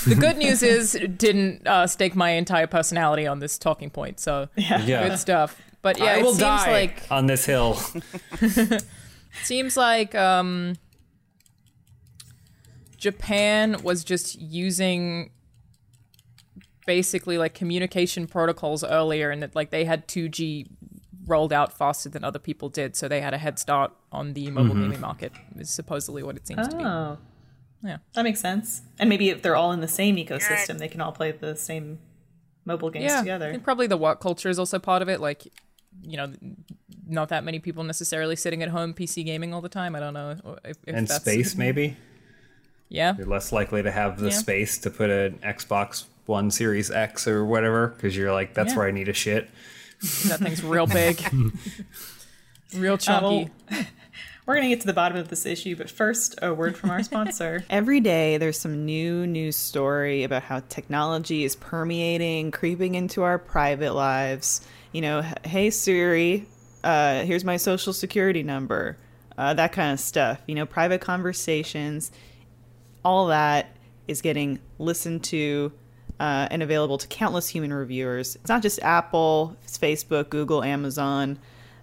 The 0.05 0.17
good 0.19 0.37
news 0.37 0.63
is 0.63 0.99
didn't 1.17 1.67
uh, 1.67 1.87
stake 1.87 2.15
my 2.17 2.31
entire 2.31 2.67
personality 2.67 3.27
on 3.27 3.39
this 3.39 3.57
talking 3.59 3.89
point, 3.91 4.19
so 4.21 4.49
yeah, 4.57 5.09
good 5.09 5.19
stuff. 5.19 5.61
But 5.81 5.99
yeah, 5.99 6.05
I 6.07 6.17
it 6.19 6.23
will 6.23 6.31
seems 6.33 6.39
die 6.41 6.71
like 6.73 7.03
on 7.11 7.27
this 7.27 7.45
hill. 7.47 7.75
seems 9.43 9.77
like 9.77 10.15
um, 10.15 10.75
Japan 12.97 13.83
was 13.83 14.05
just 14.05 14.41
using 14.41 15.31
basically 16.87 17.38
like 17.38 17.55
communication 17.55 18.27
protocols 18.27 18.85
earlier, 18.85 19.31
and 19.31 19.42
that 19.42 19.55
like 19.55 19.71
they 19.71 19.85
had 19.85 20.09
2G 20.09 20.68
rolled 21.27 21.53
out 21.53 21.73
faster 21.73 22.09
than 22.09 22.25
other 22.25 22.38
people 22.38 22.68
did, 22.68 22.97
so 22.97 23.09
they 23.09 23.21
had 23.21 23.35
a 23.35 23.38
head 23.38 23.59
start 23.59 23.92
on 24.11 24.35
the 24.35 24.51
mobile 24.51 24.75
mm-hmm. 24.75 24.83
gaming 24.83 25.01
market. 25.01 25.33
Is 25.57 25.71
supposedly 25.71 26.23
what 26.23 26.37
it 26.37 26.47
seems 26.47 26.68
to 26.68 26.77
be. 26.77 26.85
Oh. 26.85 27.18
Yeah. 27.85 27.99
That 28.14 28.23
makes 28.23 28.40
sense. 28.40 28.83
And 28.99 29.09
maybe 29.09 29.31
if 29.31 29.42
they're 29.42 29.57
all 29.57 29.73
in 29.73 29.81
the 29.81 29.88
same 29.88 30.16
ecosystem, 30.16 30.79
they 30.79 30.88
can 30.88 31.01
all 31.01 31.12
play 31.12 31.33
the 31.33 31.57
same 31.57 31.99
mobile 32.64 32.90
games 32.90 33.07
yeah, 33.07 33.16
I 33.16 33.21
together. 33.21 33.51
think 33.51 33.64
probably 33.64 33.88
the 33.88 33.97
work 33.97 34.21
culture 34.21 34.49
is 34.49 34.59
also 34.59 34.79
part 34.79 35.03
of 35.03 35.09
it. 35.09 35.21
Like, 35.21 35.49
you 36.01 36.16
know, 36.16 36.33
not 37.07 37.29
that 37.31 37.42
many 37.45 37.59
people 37.59 37.83
necessarily 37.83 38.37
sitting 38.37 38.62
at 38.62 38.68
home 38.68 38.95
PC 38.95 39.25
gaming 39.25 39.53
all 39.53 39.61
the 39.61 39.68
time. 39.68 39.97
I 39.97 40.01
don't 40.01 40.14
know 40.14 40.31
if, 40.64 40.77
if 40.87 40.95
and 40.95 41.09
that's 41.09 41.23
space, 41.23 41.57
maybe 41.57 41.97
Yeah, 42.88 43.16
you're 43.16 43.27
less 43.27 43.53
likely 43.53 43.83
to 43.83 43.90
have 43.90 44.21
the 44.21 44.29
Yeah. 44.29 44.37
space 44.37 44.79
to 44.79 44.90
put 44.90 45.09
an 45.09 45.38
Xbox 45.38 46.05
One 46.27 46.51
Series 46.51 46.91
X 46.91 47.27
or 47.27 47.45
whatever 47.45 47.89
because 47.89 48.17
you're 48.17 48.33
like, 48.33 48.55
that's 48.55 48.73
Yeah. 48.73 48.79
where 48.79 48.89
I 48.89 48.91
need 48.91 49.09
a 49.09 49.13
shit. 49.13 49.49
that 50.27 50.41
thing's 50.41 50.63
real 50.63 50.87
big, 50.87 51.21
real 52.77 52.99
chunky. 52.99 53.51
We're 54.45 54.55
going 54.55 54.69
to 54.69 54.75
get 54.75 54.81
to 54.81 54.89
the 54.89 54.93
bottom 54.93 55.17
of 55.19 55.29
this 55.29 55.47
issue, 55.47 55.77
but 55.77 55.89
first, 55.89 56.35
a 56.43 56.53
word 56.53 56.77
from 56.77 56.91
our 56.91 57.01
sponsor. 57.05 57.65
Every 57.71 58.01
day, 58.01 58.39
there's 58.39 58.59
some 58.59 58.85
new 58.85 59.25
news 59.25 59.55
story 59.55 60.25
about 60.25 60.43
how 60.43 60.61
technology 60.69 61.45
is 61.45 61.55
permeating, 61.55 62.51
creeping 62.51 62.97
into 62.97 63.23
our 63.23 63.39
private 63.39 63.93
lives. 63.95 64.61
You 64.91 65.01
know, 65.03 65.25
hey 65.45 65.71
Siri, 65.71 66.49
uh, 66.83 67.23
here's 67.23 67.45
my 67.45 67.57
social 67.57 67.93
security 67.93 68.43
number, 68.43 68.97
uh, 69.39 69.55
that 69.55 69.71
kind 69.71 69.93
of 69.93 70.01
stuff. 70.01 70.41
You 70.49 70.57
know, 70.57 70.67
private 70.67 71.01
conversations, 71.01 72.11
all 73.05 73.29
that 73.29 73.69
is 74.09 74.23
getting 74.23 74.59
listened 74.81 75.23
to 75.25 75.73
uh, 76.23 76.47
and 76.53 76.63
available 76.63 76.99
to 76.99 77.09
countless 77.09 77.49
human 77.49 77.73
reviewers. 77.73 78.37
It's 78.37 78.49
not 78.49 78.63
just 78.63 78.81
Apple, 78.81 79.57
it's 79.65 79.77
Facebook, 79.77 80.31
Google, 80.31 80.63
Amazon. 80.63 81.37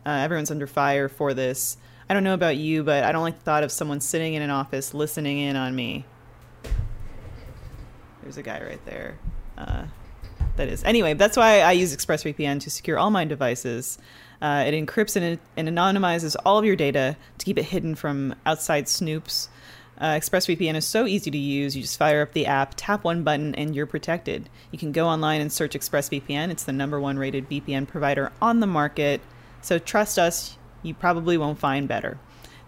Uh, 0.05 0.11
everyone's 0.11 0.49
under 0.49 0.65
fire 0.65 1.09
for 1.09 1.33
this. 1.33 1.75
I 2.09 2.13
don't 2.13 2.23
know 2.23 2.35
about 2.35 2.55
you, 2.55 2.83
but 2.83 3.03
I 3.03 3.11
don't 3.11 3.21
like 3.21 3.37
the 3.37 3.43
thought 3.43 3.63
of 3.63 3.71
someone 3.71 3.99
sitting 3.99 4.35
in 4.35 4.41
an 4.41 4.49
office 4.49 4.93
listening 4.93 5.39
in 5.39 5.57
on 5.57 5.75
me. 5.75 6.05
There's 8.23 8.37
a 8.37 8.41
guy 8.41 8.63
right 8.63 8.83
there. 8.85 9.19
Uh, 9.57 9.87
that 10.55 10.69
is. 10.69 10.85
Anyway, 10.85 11.15
that's 11.15 11.35
why 11.35 11.59
I 11.59 11.73
use 11.73 11.93
ExpressVPN 11.93 12.61
to 12.61 12.69
secure 12.69 12.97
all 12.97 13.11
my 13.11 13.25
devices. 13.25 13.97
Uh, 14.41 14.63
it 14.65 14.71
encrypts 14.73 15.17
and, 15.17 15.37
and 15.57 15.67
anonymizes 15.67 16.37
all 16.45 16.57
of 16.57 16.63
your 16.63 16.77
data 16.77 17.17
to 17.39 17.45
keep 17.45 17.57
it 17.57 17.63
hidden 17.63 17.93
from 17.93 18.33
outside 18.45 18.85
snoops. 18.85 19.49
Uh, 19.99 20.13
ExpressVPN 20.13 20.75
is 20.75 20.85
so 20.85 21.05
easy 21.05 21.29
to 21.29 21.37
use. 21.37 21.75
You 21.75 21.81
just 21.81 21.97
fire 21.97 22.21
up 22.21 22.31
the 22.31 22.45
app, 22.45 22.73
tap 22.77 23.03
one 23.03 23.23
button, 23.23 23.53
and 23.55 23.75
you're 23.75 23.85
protected. 23.85 24.49
You 24.71 24.79
can 24.79 24.91
go 24.91 25.07
online 25.07 25.41
and 25.41 25.51
search 25.51 25.73
ExpressVPN. 25.73 26.49
It's 26.49 26.63
the 26.63 26.71
number 26.71 26.99
one 26.99 27.19
rated 27.19 27.49
VPN 27.49 27.87
provider 27.87 28.31
on 28.41 28.61
the 28.61 28.67
market. 28.67 29.19
So 29.61 29.77
trust 29.77 30.17
us, 30.17 30.57
you 30.83 30.93
probably 30.93 31.37
won't 31.37 31.59
find 31.59 31.87
better. 31.87 32.17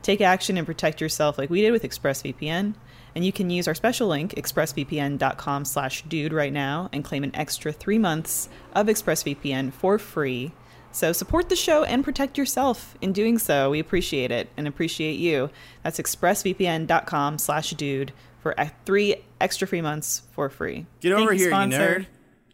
Take 0.01 0.19
action 0.19 0.57
and 0.57 0.65
protect 0.65 0.99
yourself 0.99 1.37
like 1.37 1.49
we 1.49 1.61
did 1.61 1.71
with 1.71 1.83
ExpressVPN. 1.83 2.73
And 3.13 3.25
you 3.25 3.31
can 3.31 3.49
use 3.49 3.67
our 3.67 3.75
special 3.75 4.07
link, 4.07 4.33
expressvpn.com 4.35 5.65
slash 5.65 6.01
dude 6.03 6.33
right 6.33 6.51
now, 6.51 6.89
and 6.91 7.03
claim 7.03 7.23
an 7.23 7.35
extra 7.35 7.71
three 7.71 7.97
months 7.97 8.49
of 8.73 8.87
ExpressVPN 8.87 9.73
for 9.73 9.97
free. 9.99 10.51
So 10.91 11.13
support 11.13 11.49
the 11.49 11.55
show 11.55 11.83
and 11.83 12.03
protect 12.03 12.37
yourself 12.37 12.95
in 13.01 13.13
doing 13.13 13.37
so. 13.37 13.69
We 13.69 13.79
appreciate 13.79 14.31
it 14.31 14.49
and 14.57 14.67
appreciate 14.67 15.17
you. 15.19 15.49
That's 15.83 15.99
expressvpn.com 15.99 17.37
slash 17.37 17.71
dude 17.71 18.11
for 18.39 18.53
three 18.85 19.15
extra 19.39 19.67
free 19.67 19.81
months 19.81 20.23
for 20.31 20.49
free. 20.49 20.85
Get 20.99 21.11
Thank 21.13 21.21
over 21.21 21.33
here, 21.33 21.45
you 21.45 21.49
sponsor. 21.51 21.77
nerd. 22.01 22.05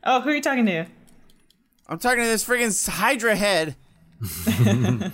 Oh, 0.04 0.21
who 0.21 0.30
are 0.30 0.36
you 0.36 0.41
talking 0.41 0.65
to? 0.67 0.86
I'm 1.88 2.00
talking 2.00 2.23
to 2.23 2.28
this 2.30 2.45
friggin' 2.45 2.88
Hydra 2.89 3.36
head. 3.36 3.76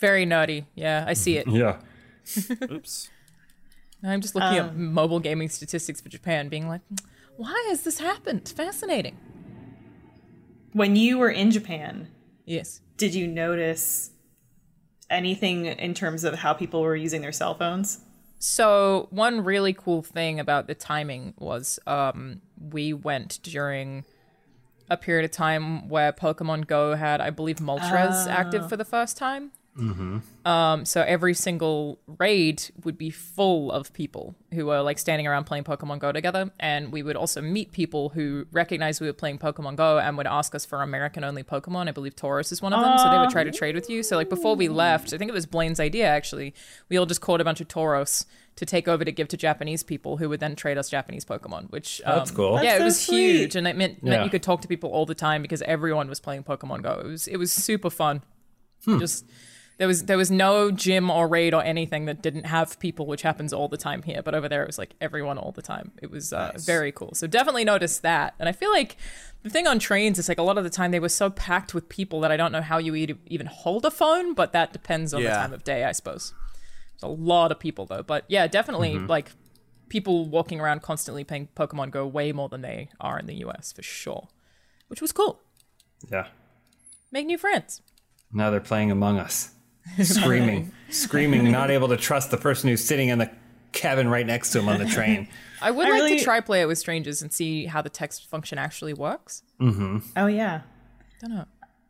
Very 0.00 0.26
naughty. 0.26 0.66
Yeah, 0.74 1.04
I 1.06 1.14
see 1.14 1.36
it. 1.38 1.46
Yeah. 1.52 1.78
Oops. 2.70 3.10
I'm 4.04 4.20
just 4.20 4.34
looking 4.34 4.58
Um, 4.60 4.66
at 4.68 4.76
mobile 4.76 5.20
gaming 5.20 5.48
statistics 5.48 6.00
for 6.00 6.08
Japan, 6.08 6.48
being 6.48 6.68
like, 6.68 6.80
why 7.36 7.66
has 7.68 7.82
this 7.82 7.98
happened? 7.98 8.48
Fascinating. 8.48 9.16
When 10.72 10.96
you 10.96 11.18
were 11.18 11.30
in 11.30 11.50
Japan, 11.50 12.08
Yes. 12.44 12.80
did 12.96 13.14
you 13.14 13.26
notice 13.26 14.10
anything 15.10 15.66
in 15.66 15.94
terms 15.94 16.24
of 16.24 16.34
how 16.34 16.54
people 16.54 16.80
were 16.82 16.96
using 16.96 17.20
their 17.20 17.32
cell 17.32 17.54
phones? 17.54 18.00
So 18.38 19.06
one 19.10 19.44
really 19.44 19.72
cool 19.72 20.02
thing 20.02 20.40
about 20.40 20.66
the 20.66 20.74
timing 20.74 21.34
was 21.38 21.78
um, 21.86 22.40
we 22.58 22.92
went 22.92 23.38
during 23.42 24.04
a 24.90 24.96
period 24.96 25.24
of 25.24 25.30
time 25.30 25.88
where 25.88 26.12
Pokemon 26.12 26.66
Go 26.66 26.94
had, 26.94 27.20
I 27.20 27.30
believe, 27.30 27.58
Moltres 27.58 28.26
active 28.26 28.68
for 28.68 28.76
the 28.76 28.84
first 28.84 29.16
time. 29.16 29.52
Um, 30.44 30.84
so 30.84 31.02
every 31.02 31.34
single 31.34 31.98
raid 32.18 32.62
would 32.84 32.98
be 32.98 33.10
full 33.10 33.72
of 33.72 33.92
people 33.92 34.34
who 34.52 34.66
were 34.66 34.80
like 34.82 34.98
standing 34.98 35.26
around 35.26 35.44
playing 35.44 35.64
Pokemon 35.64 35.98
Go 35.98 36.12
together, 36.12 36.50
and 36.60 36.92
we 36.92 37.02
would 37.02 37.16
also 37.16 37.40
meet 37.40 37.72
people 37.72 38.10
who 38.10 38.46
recognized 38.52 39.00
we 39.00 39.06
were 39.06 39.12
playing 39.14 39.38
Pokemon 39.38 39.76
Go 39.76 39.98
and 39.98 40.16
would 40.18 40.26
ask 40.26 40.54
us 40.54 40.66
for 40.66 40.82
American-only 40.82 41.42
Pokemon. 41.42 41.88
I 41.88 41.92
believe 41.92 42.14
Tauros 42.14 42.52
is 42.52 42.60
one 42.60 42.72
of 42.72 42.82
them, 42.84 42.98
so 42.98 43.10
they 43.10 43.18
would 43.18 43.30
try 43.30 43.44
to 43.44 43.50
trade 43.50 43.74
with 43.74 43.88
you. 43.88 44.02
So 44.02 44.16
like 44.16 44.28
before 44.28 44.56
we 44.56 44.68
left, 44.68 45.12
I 45.14 45.18
think 45.18 45.30
it 45.30 45.34
was 45.34 45.46
Blaine's 45.46 45.80
idea 45.80 46.06
actually. 46.06 46.54
We 46.88 46.96
all 46.98 47.06
just 47.06 47.20
caught 47.20 47.40
a 47.40 47.44
bunch 47.44 47.60
of 47.60 47.68
Tauros 47.68 48.26
to 48.56 48.66
take 48.66 48.86
over 48.86 49.02
to 49.04 49.10
give 49.12 49.28
to 49.28 49.36
Japanese 49.38 49.82
people, 49.82 50.18
who 50.18 50.28
would 50.28 50.40
then 50.40 50.54
trade 50.54 50.76
us 50.76 50.90
Japanese 50.90 51.24
Pokemon. 51.24 51.70
Which 51.70 52.02
um, 52.04 52.16
That's 52.18 52.30
cool. 52.30 52.62
Yeah, 52.62 52.62
That's 52.62 52.74
it 52.74 52.78
so 52.80 52.84
was 52.84 53.00
sweet. 53.06 53.32
huge, 53.38 53.56
and 53.56 53.66
it 53.66 53.76
meant, 53.76 54.02
meant 54.02 54.20
Yeah. 54.20 54.24
you 54.24 54.30
could 54.30 54.42
talk 54.42 54.60
to 54.60 54.68
people 54.68 54.90
all 54.90 55.06
the 55.06 55.14
time 55.14 55.40
because 55.40 55.62
everyone 55.62 56.08
was 56.10 56.20
playing 56.20 56.44
Pokemon 56.44 56.82
Go. 56.82 57.00
It 57.02 57.06
was 57.06 57.26
it 57.28 57.36
was 57.38 57.50
super 57.52 57.88
fun. 57.88 58.22
Just 58.84 59.24
there 59.78 59.88
was 59.88 60.04
there 60.04 60.16
was 60.16 60.30
no 60.30 60.70
gym 60.70 61.10
or 61.10 61.26
raid 61.26 61.54
or 61.54 61.62
anything 61.62 62.04
that 62.06 62.22
didn't 62.22 62.44
have 62.44 62.78
people, 62.78 63.06
which 63.06 63.22
happens 63.22 63.52
all 63.52 63.68
the 63.68 63.76
time 63.76 64.02
here. 64.02 64.22
But 64.22 64.34
over 64.34 64.48
there, 64.48 64.62
it 64.62 64.66
was 64.66 64.78
like 64.78 64.94
everyone 65.00 65.38
all 65.38 65.52
the 65.52 65.62
time. 65.62 65.92
It 66.00 66.10
was 66.10 66.32
uh, 66.32 66.52
very 66.56 66.92
cool. 66.92 67.14
So 67.14 67.26
definitely 67.26 67.64
notice 67.64 67.98
that. 68.00 68.34
And 68.38 68.48
I 68.48 68.52
feel 68.52 68.70
like 68.70 68.96
the 69.42 69.50
thing 69.50 69.66
on 69.66 69.78
trains 69.78 70.18
is 70.18 70.28
like 70.28 70.38
a 70.38 70.42
lot 70.42 70.58
of 70.58 70.64
the 70.64 70.70
time 70.70 70.90
they 70.90 71.00
were 71.00 71.08
so 71.08 71.30
packed 71.30 71.74
with 71.74 71.88
people 71.88 72.20
that 72.20 72.30
I 72.30 72.36
don't 72.36 72.52
know 72.52 72.62
how 72.62 72.78
you 72.78 72.94
even 73.26 73.46
hold 73.46 73.84
a 73.84 73.90
phone. 73.90 74.34
But 74.34 74.52
that 74.52 74.72
depends 74.72 75.12
on 75.14 75.22
the 75.22 75.30
time 75.30 75.52
of 75.52 75.64
day, 75.64 75.84
I 75.84 75.92
suppose. 75.92 76.34
It's 76.94 77.02
a 77.02 77.08
lot 77.08 77.50
of 77.50 77.58
people 77.58 77.86
though. 77.86 78.02
But 78.02 78.24
yeah, 78.28 78.46
definitely 78.46 78.98
like 78.98 79.32
people 79.88 80.26
walking 80.26 80.60
around 80.60 80.82
constantly 80.82 81.24
playing 81.24 81.48
Pokemon 81.54 81.90
Go 81.90 82.06
way 82.06 82.32
more 82.32 82.48
than 82.48 82.62
they 82.62 82.88
are 83.00 83.18
in 83.18 83.26
the 83.26 83.34
US 83.44 83.72
for 83.72 83.82
sure, 83.82 84.28
which 84.88 85.02
was 85.02 85.12
cool. 85.12 85.40
Yeah. 86.10 86.28
Make 87.10 87.26
new 87.26 87.36
friends. 87.36 87.82
Now 88.32 88.50
they're 88.50 88.60
playing 88.60 88.90
Among 88.90 89.18
Us, 89.18 89.50
screaming, 90.02 90.72
screaming, 90.90 91.50
not 91.50 91.70
able 91.70 91.88
to 91.88 91.96
trust 91.96 92.30
the 92.30 92.36
person 92.36 92.68
who's 92.68 92.84
sitting 92.84 93.08
in 93.08 93.18
the 93.18 93.30
cabin 93.72 94.08
right 94.08 94.26
next 94.26 94.50
to 94.52 94.58
him 94.60 94.68
on 94.68 94.78
the 94.78 94.86
train. 94.86 95.28
I 95.60 95.70
would 95.70 95.86
I 95.86 95.90
like 95.90 96.02
really- 96.02 96.18
to 96.18 96.24
try 96.24 96.40
play 96.40 96.60
it 96.62 96.66
with 96.66 96.78
strangers 96.78 97.22
and 97.22 97.32
see 97.32 97.66
how 97.66 97.82
the 97.82 97.88
text 97.90 98.28
function 98.28 98.58
actually 98.58 98.94
works. 98.94 99.42
Mm-hmm. 99.60 99.98
Oh 100.16 100.26
yeah, 100.26 100.62
Don't 101.20 101.34
know. 101.34 101.44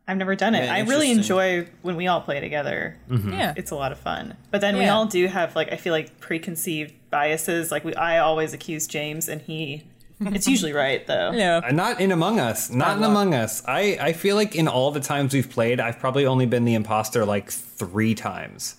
I've 0.06 0.16
never 0.16 0.34
done 0.34 0.54
it. 0.56 0.64
Yeah, 0.64 0.74
I 0.74 0.80
really 0.80 1.10
enjoy 1.12 1.68
when 1.82 1.94
we 1.96 2.08
all 2.08 2.20
play 2.20 2.40
together. 2.40 2.98
Yeah. 3.08 3.54
It's 3.56 3.70
a 3.70 3.76
lot 3.76 3.92
of 3.92 3.98
fun. 3.98 4.36
But 4.50 4.60
then 4.60 4.76
we 4.76 4.86
all 4.86 5.06
do 5.06 5.26
have 5.28 5.54
like 5.54 5.72
I 5.72 5.76
feel 5.76 5.92
like 5.92 6.18
preconceived 6.18 6.92
biases. 7.10 7.70
Like 7.70 7.84
we, 7.84 7.94
I 7.94 8.18
always 8.18 8.52
accuse 8.52 8.86
James, 8.88 9.28
and 9.28 9.40
he. 9.40 9.84
It's 10.28 10.46
usually 10.48 10.72
right 10.72 11.06
though. 11.06 11.30
yeah. 11.34 11.60
Uh, 11.64 11.72
Not 11.72 12.00
in 12.00 12.12
Among 12.12 12.38
Us. 12.40 12.70
Not 12.70 12.96
in 12.96 13.00
luck. 13.02 13.10
Among 13.10 13.34
Us. 13.34 13.62
I, 13.66 13.98
I 14.00 14.12
feel 14.12 14.36
like 14.36 14.54
in 14.54 14.68
all 14.68 14.90
the 14.90 15.00
times 15.00 15.34
we've 15.34 15.50
played, 15.50 15.80
I've 15.80 15.98
probably 15.98 16.26
only 16.26 16.46
been 16.46 16.64
the 16.64 16.74
imposter 16.74 17.24
like 17.24 17.50
three 17.50 18.14
times. 18.14 18.76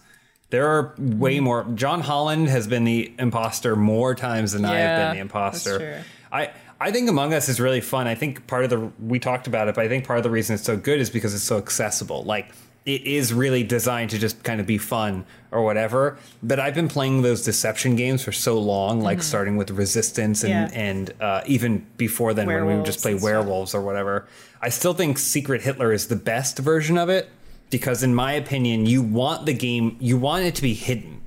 There 0.49 0.67
are 0.67 0.93
way 0.97 1.37
Hmm. 1.39 1.43
more. 1.45 1.63
John 1.75 2.01
Holland 2.01 2.47
has 2.49 2.67
been 2.67 2.83
the 2.83 3.11
imposter 3.17 3.75
more 3.75 4.13
times 4.15 4.51
than 4.53 4.65
I 4.65 4.77
have 4.77 5.07
been 5.07 5.15
the 5.15 5.21
imposter. 5.21 5.77
true. 5.79 5.95
I 6.31 6.51
I 6.81 6.91
think 6.91 7.09
Among 7.09 7.33
Us 7.33 7.47
is 7.49 7.59
really 7.61 7.81
fun. 7.81 8.07
I 8.07 8.15
think 8.15 8.45
part 8.47 8.63
of 8.65 8.69
the 8.69 8.91
we 8.99 9.17
talked 9.19 9.47
about 9.47 9.67
it, 9.67 9.75
but 9.75 9.83
I 9.85 9.87
think 9.87 10.05
part 10.05 10.17
of 10.19 10.23
the 10.23 10.29
reason 10.29 10.53
it's 10.55 10.63
so 10.63 10.75
good 10.77 10.99
is 10.99 11.09
because 11.09 11.33
it's 11.33 11.43
so 11.43 11.57
accessible. 11.57 12.23
Like 12.23 12.49
it 12.85 13.05
is 13.05 13.33
really 13.33 13.63
designed 13.63 14.09
to 14.09 14.19
just 14.19 14.43
kind 14.43 14.59
of 14.59 14.67
be 14.67 14.77
fun 14.77 15.25
or 15.51 15.63
whatever. 15.63 16.17
But 16.41 16.59
I've 16.59 16.75
been 16.75 16.89
playing 16.89 17.21
those 17.21 17.43
deception 17.43 17.95
games 17.95 18.23
for 18.23 18.31
so 18.33 18.59
long, 18.59 18.99
like 19.01 19.23
starting 19.23 19.55
with 19.55 19.71
Resistance 19.71 20.43
and 20.43 20.49
Yeah. 20.51 20.69
and 20.73 21.13
uh, 21.21 21.41
even 21.45 21.85
before 21.97 22.33
then 22.33 22.47
when 22.47 22.65
we 22.65 22.75
would 22.75 22.85
just 22.85 23.01
play 23.01 23.13
Werewolves 23.15 23.73
or 23.73 23.81
whatever. 23.81 24.27
I 24.61 24.69
still 24.69 24.93
think 24.93 25.17
Secret 25.17 25.61
Hitler 25.61 25.93
is 25.93 26.07
the 26.07 26.15
best 26.17 26.59
version 26.59 26.97
of 26.97 27.09
it 27.09 27.29
because 27.69 28.03
in 28.03 28.13
my 28.13 28.33
opinion, 28.33 28.85
you 28.85 29.01
want 29.01 29.45
the 29.45 29.53
game, 29.53 29.95
you 29.99 30.17
want 30.17 30.43
it 30.45 30.55
to 30.55 30.61
be 30.61 30.73
hidden. 30.73 31.21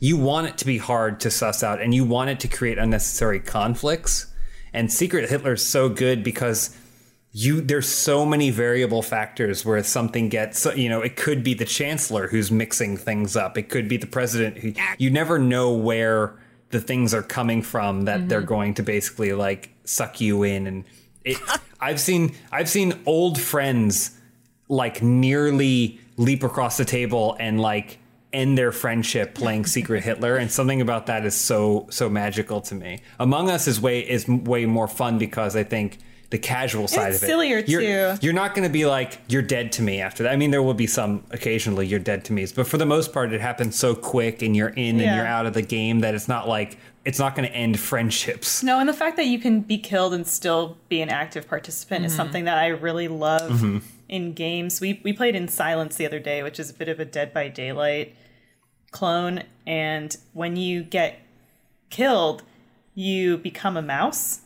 you 0.00 0.16
want 0.18 0.46
it 0.46 0.58
to 0.58 0.66
be 0.66 0.76
hard 0.76 1.18
to 1.20 1.30
suss 1.30 1.62
out 1.62 1.80
and 1.80 1.94
you 1.94 2.04
want 2.04 2.28
it 2.28 2.38
to 2.40 2.48
create 2.48 2.76
unnecessary 2.78 3.40
conflicts. 3.40 4.26
And 4.72 4.92
Secret 4.92 5.30
Hitler 5.30 5.54
is 5.54 5.64
so 5.66 5.88
good 5.88 6.22
because 6.22 6.76
you 7.36 7.60
there's 7.60 7.88
so 7.88 8.24
many 8.24 8.48
variable 8.50 9.02
factors 9.02 9.64
where 9.64 9.82
something 9.82 10.28
gets 10.28 10.64
you 10.76 10.88
know 10.88 11.00
it 11.00 11.16
could 11.16 11.42
be 11.42 11.52
the 11.52 11.64
chancellor 11.64 12.28
who's 12.28 12.50
mixing 12.50 12.96
things 12.96 13.36
up. 13.36 13.58
It 13.58 13.68
could 13.68 13.88
be 13.88 13.96
the 13.96 14.06
president 14.06 14.58
who 14.58 14.72
you 14.98 15.10
never 15.10 15.38
know 15.38 15.72
where 15.72 16.36
the 16.70 16.80
things 16.80 17.12
are 17.12 17.24
coming 17.24 17.60
from 17.60 18.02
that 18.02 18.28
they're 18.28 18.38
mm-hmm. 18.38 18.48
going 18.48 18.74
to 18.74 18.82
basically 18.84 19.32
like 19.32 19.70
suck 19.82 20.20
you 20.20 20.44
in. 20.44 20.68
And 20.68 20.84
it 21.24 21.36
i've 21.80 22.00
seen 22.00 22.34
i've 22.52 22.68
seen 22.68 22.94
old 23.04 23.38
friends 23.38 24.16
like 24.68 25.02
nearly 25.02 26.00
leap 26.16 26.44
across 26.44 26.76
the 26.76 26.84
table 26.84 27.36
and 27.40 27.60
like 27.60 27.98
end 28.32 28.56
their 28.56 28.70
friendship 28.70 29.34
playing 29.34 29.66
secret 29.76 30.04
hitler. 30.04 30.36
And 30.36 30.52
something 30.52 30.80
about 30.80 31.06
that 31.06 31.26
is 31.26 31.34
so 31.34 31.88
so 31.90 32.08
magical 32.08 32.60
to 32.60 32.76
me. 32.76 33.00
Among 33.18 33.50
us 33.50 33.66
is 33.66 33.80
way 33.80 34.08
is 34.08 34.28
way 34.28 34.66
more 34.66 34.86
fun 34.86 35.18
because 35.18 35.56
i 35.56 35.64
think 35.64 35.98
the 36.34 36.38
casual 36.38 36.88
side 36.88 37.10
It's 37.10 37.18
of 37.18 37.22
it. 37.22 37.26
It's 37.26 37.32
sillier, 37.32 37.58
you're, 37.58 38.16
too. 38.16 38.18
you're 38.20 38.32
not 38.32 38.56
going 38.56 38.66
to 38.66 38.72
be 38.72 38.86
like 38.86 39.20
you're 39.28 39.40
dead 39.40 39.70
to 39.70 39.82
me 39.82 40.00
after 40.00 40.24
that. 40.24 40.32
I 40.32 40.36
mean 40.36 40.50
there 40.50 40.64
will 40.64 40.74
be 40.74 40.88
some 40.88 41.22
occasionally 41.30 41.86
you're 41.86 42.00
dead 42.00 42.24
to 42.24 42.32
me. 42.32 42.44
But 42.52 42.66
for 42.66 42.76
the 42.76 42.84
most 42.84 43.12
part 43.12 43.32
it 43.32 43.40
happens 43.40 43.78
so 43.78 43.94
quick 43.94 44.42
and 44.42 44.56
you're 44.56 44.70
in 44.70 45.00
and 45.00 45.16
you're 45.16 45.28
out 45.28 45.46
of 45.46 45.54
the 45.54 45.62
game 45.62 46.00
that 46.00 46.12
it's 46.12 46.26
not 46.26 46.48
like 46.48 46.76
it's 47.04 47.20
not 47.20 47.36
going 47.36 47.48
to 47.48 47.54
end 47.54 47.78
friendships. 47.78 48.64
No, 48.64 48.80
and 48.80 48.88
the 48.88 48.94
fact 48.94 49.16
that 49.16 49.26
you 49.26 49.38
can 49.38 49.60
be 49.60 49.78
killed 49.78 50.12
and 50.12 50.26
still 50.26 50.76
be 50.88 51.00
an 51.02 51.08
active 51.08 51.46
participant 51.46 52.04
is 52.04 52.10
mm-hmm. 52.10 52.16
something 52.16 52.44
that 52.46 52.58
I 52.58 52.66
really 52.66 53.06
love 53.06 53.52
mm-hmm. 53.52 53.78
in 54.08 54.32
games. 54.32 54.80
We 54.80 55.00
we 55.04 55.12
played 55.12 55.36
in 55.36 55.46
Silence 55.46 55.94
the 55.94 56.04
other 56.04 56.18
day, 56.18 56.42
which 56.42 56.58
is 56.58 56.68
a 56.68 56.74
bit 56.74 56.88
of 56.88 56.98
a 56.98 57.04
Dead 57.04 57.32
by 57.32 57.46
Daylight 57.46 58.16
clone, 58.90 59.44
and 59.68 60.16
when 60.32 60.56
you 60.56 60.82
get 60.82 61.20
killed, 61.90 62.42
you 62.92 63.38
become 63.38 63.76
a 63.76 63.82
mouse. 63.82 64.40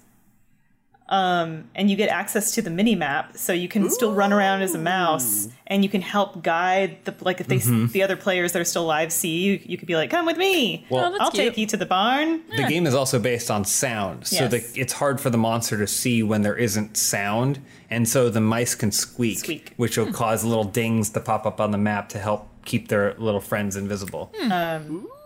Um, 1.09 1.65
and 1.75 1.91
you 1.91 1.97
get 1.97 2.11
access 2.11 2.53
to 2.53 2.63
the 2.63 2.69
mini 2.69 2.95
map, 2.95 3.37
so 3.37 3.55
you 3.55 3.67
can 3.67 3.89
still 3.89 4.13
run 4.13 4.31
around 4.31 4.61
as 4.61 4.75
a 4.75 4.79
mouse, 4.79 5.49
and 5.67 5.83
you 5.83 5.89
can 5.89 6.03
help 6.03 6.43
guide 6.43 6.99
the 7.05 7.15
like 7.21 7.41
if 7.41 7.47
they 7.47 7.57
mm-hmm. 7.57 7.87
the 7.87 8.03
other 8.03 8.17
players 8.17 8.53
that 8.53 8.61
are 8.61 8.65
still 8.67 8.85
alive 8.85 9.11
see 9.11 9.39
you, 9.39 9.61
you 9.65 9.79
could 9.79 9.89
be 9.89 9.97
like, 9.97 10.11
"Come 10.11 10.27
with 10.27 10.37
me, 10.37 10.87
Well- 10.91 11.15
Oh, 11.15 11.17
I'll 11.21 11.31
cute. 11.31 11.45
take 11.45 11.59
you 11.59 11.67
to 11.67 11.77
the 11.77 11.87
barn." 11.87 12.43
the 12.55 12.65
game 12.65 12.87
is 12.87 12.95
also 12.95 13.19
based 13.19 13.51
on 13.51 13.65
sound 13.65 14.27
so 14.27 14.45
Yes. 14.45 14.51
the, 14.51 14.81
it's 14.81 14.93
hard 14.95 15.21
for 15.21 15.31
the 15.31 15.39
monster 15.39 15.79
to 15.79 15.87
see 15.87 16.23
when 16.23 16.43
there 16.43 16.57
isn't 16.57 16.97
sound 16.97 17.61
and 17.89 18.07
so 18.09 18.29
the 18.29 18.41
mice 18.41 18.75
can 18.75 18.93
squeak, 18.93 19.39
Squeak. 19.39 19.73
which 19.77 19.97
will 19.97 20.07
hmm. 20.07 20.13
cause 20.13 20.45
little 20.45 20.65
dings 20.65 21.11
to 21.11 21.21
pop 21.21 21.47
up 21.47 21.61
on 21.61 21.71
the 21.71 21.79
map 21.79 22.09
to 22.11 22.19
help 22.19 22.49
keep 22.65 22.89
their 22.89 23.15
little 23.15 23.41
friends 23.41 23.77
invisible 23.77 24.33
hmm. 24.37 24.53
um, 24.53 25.09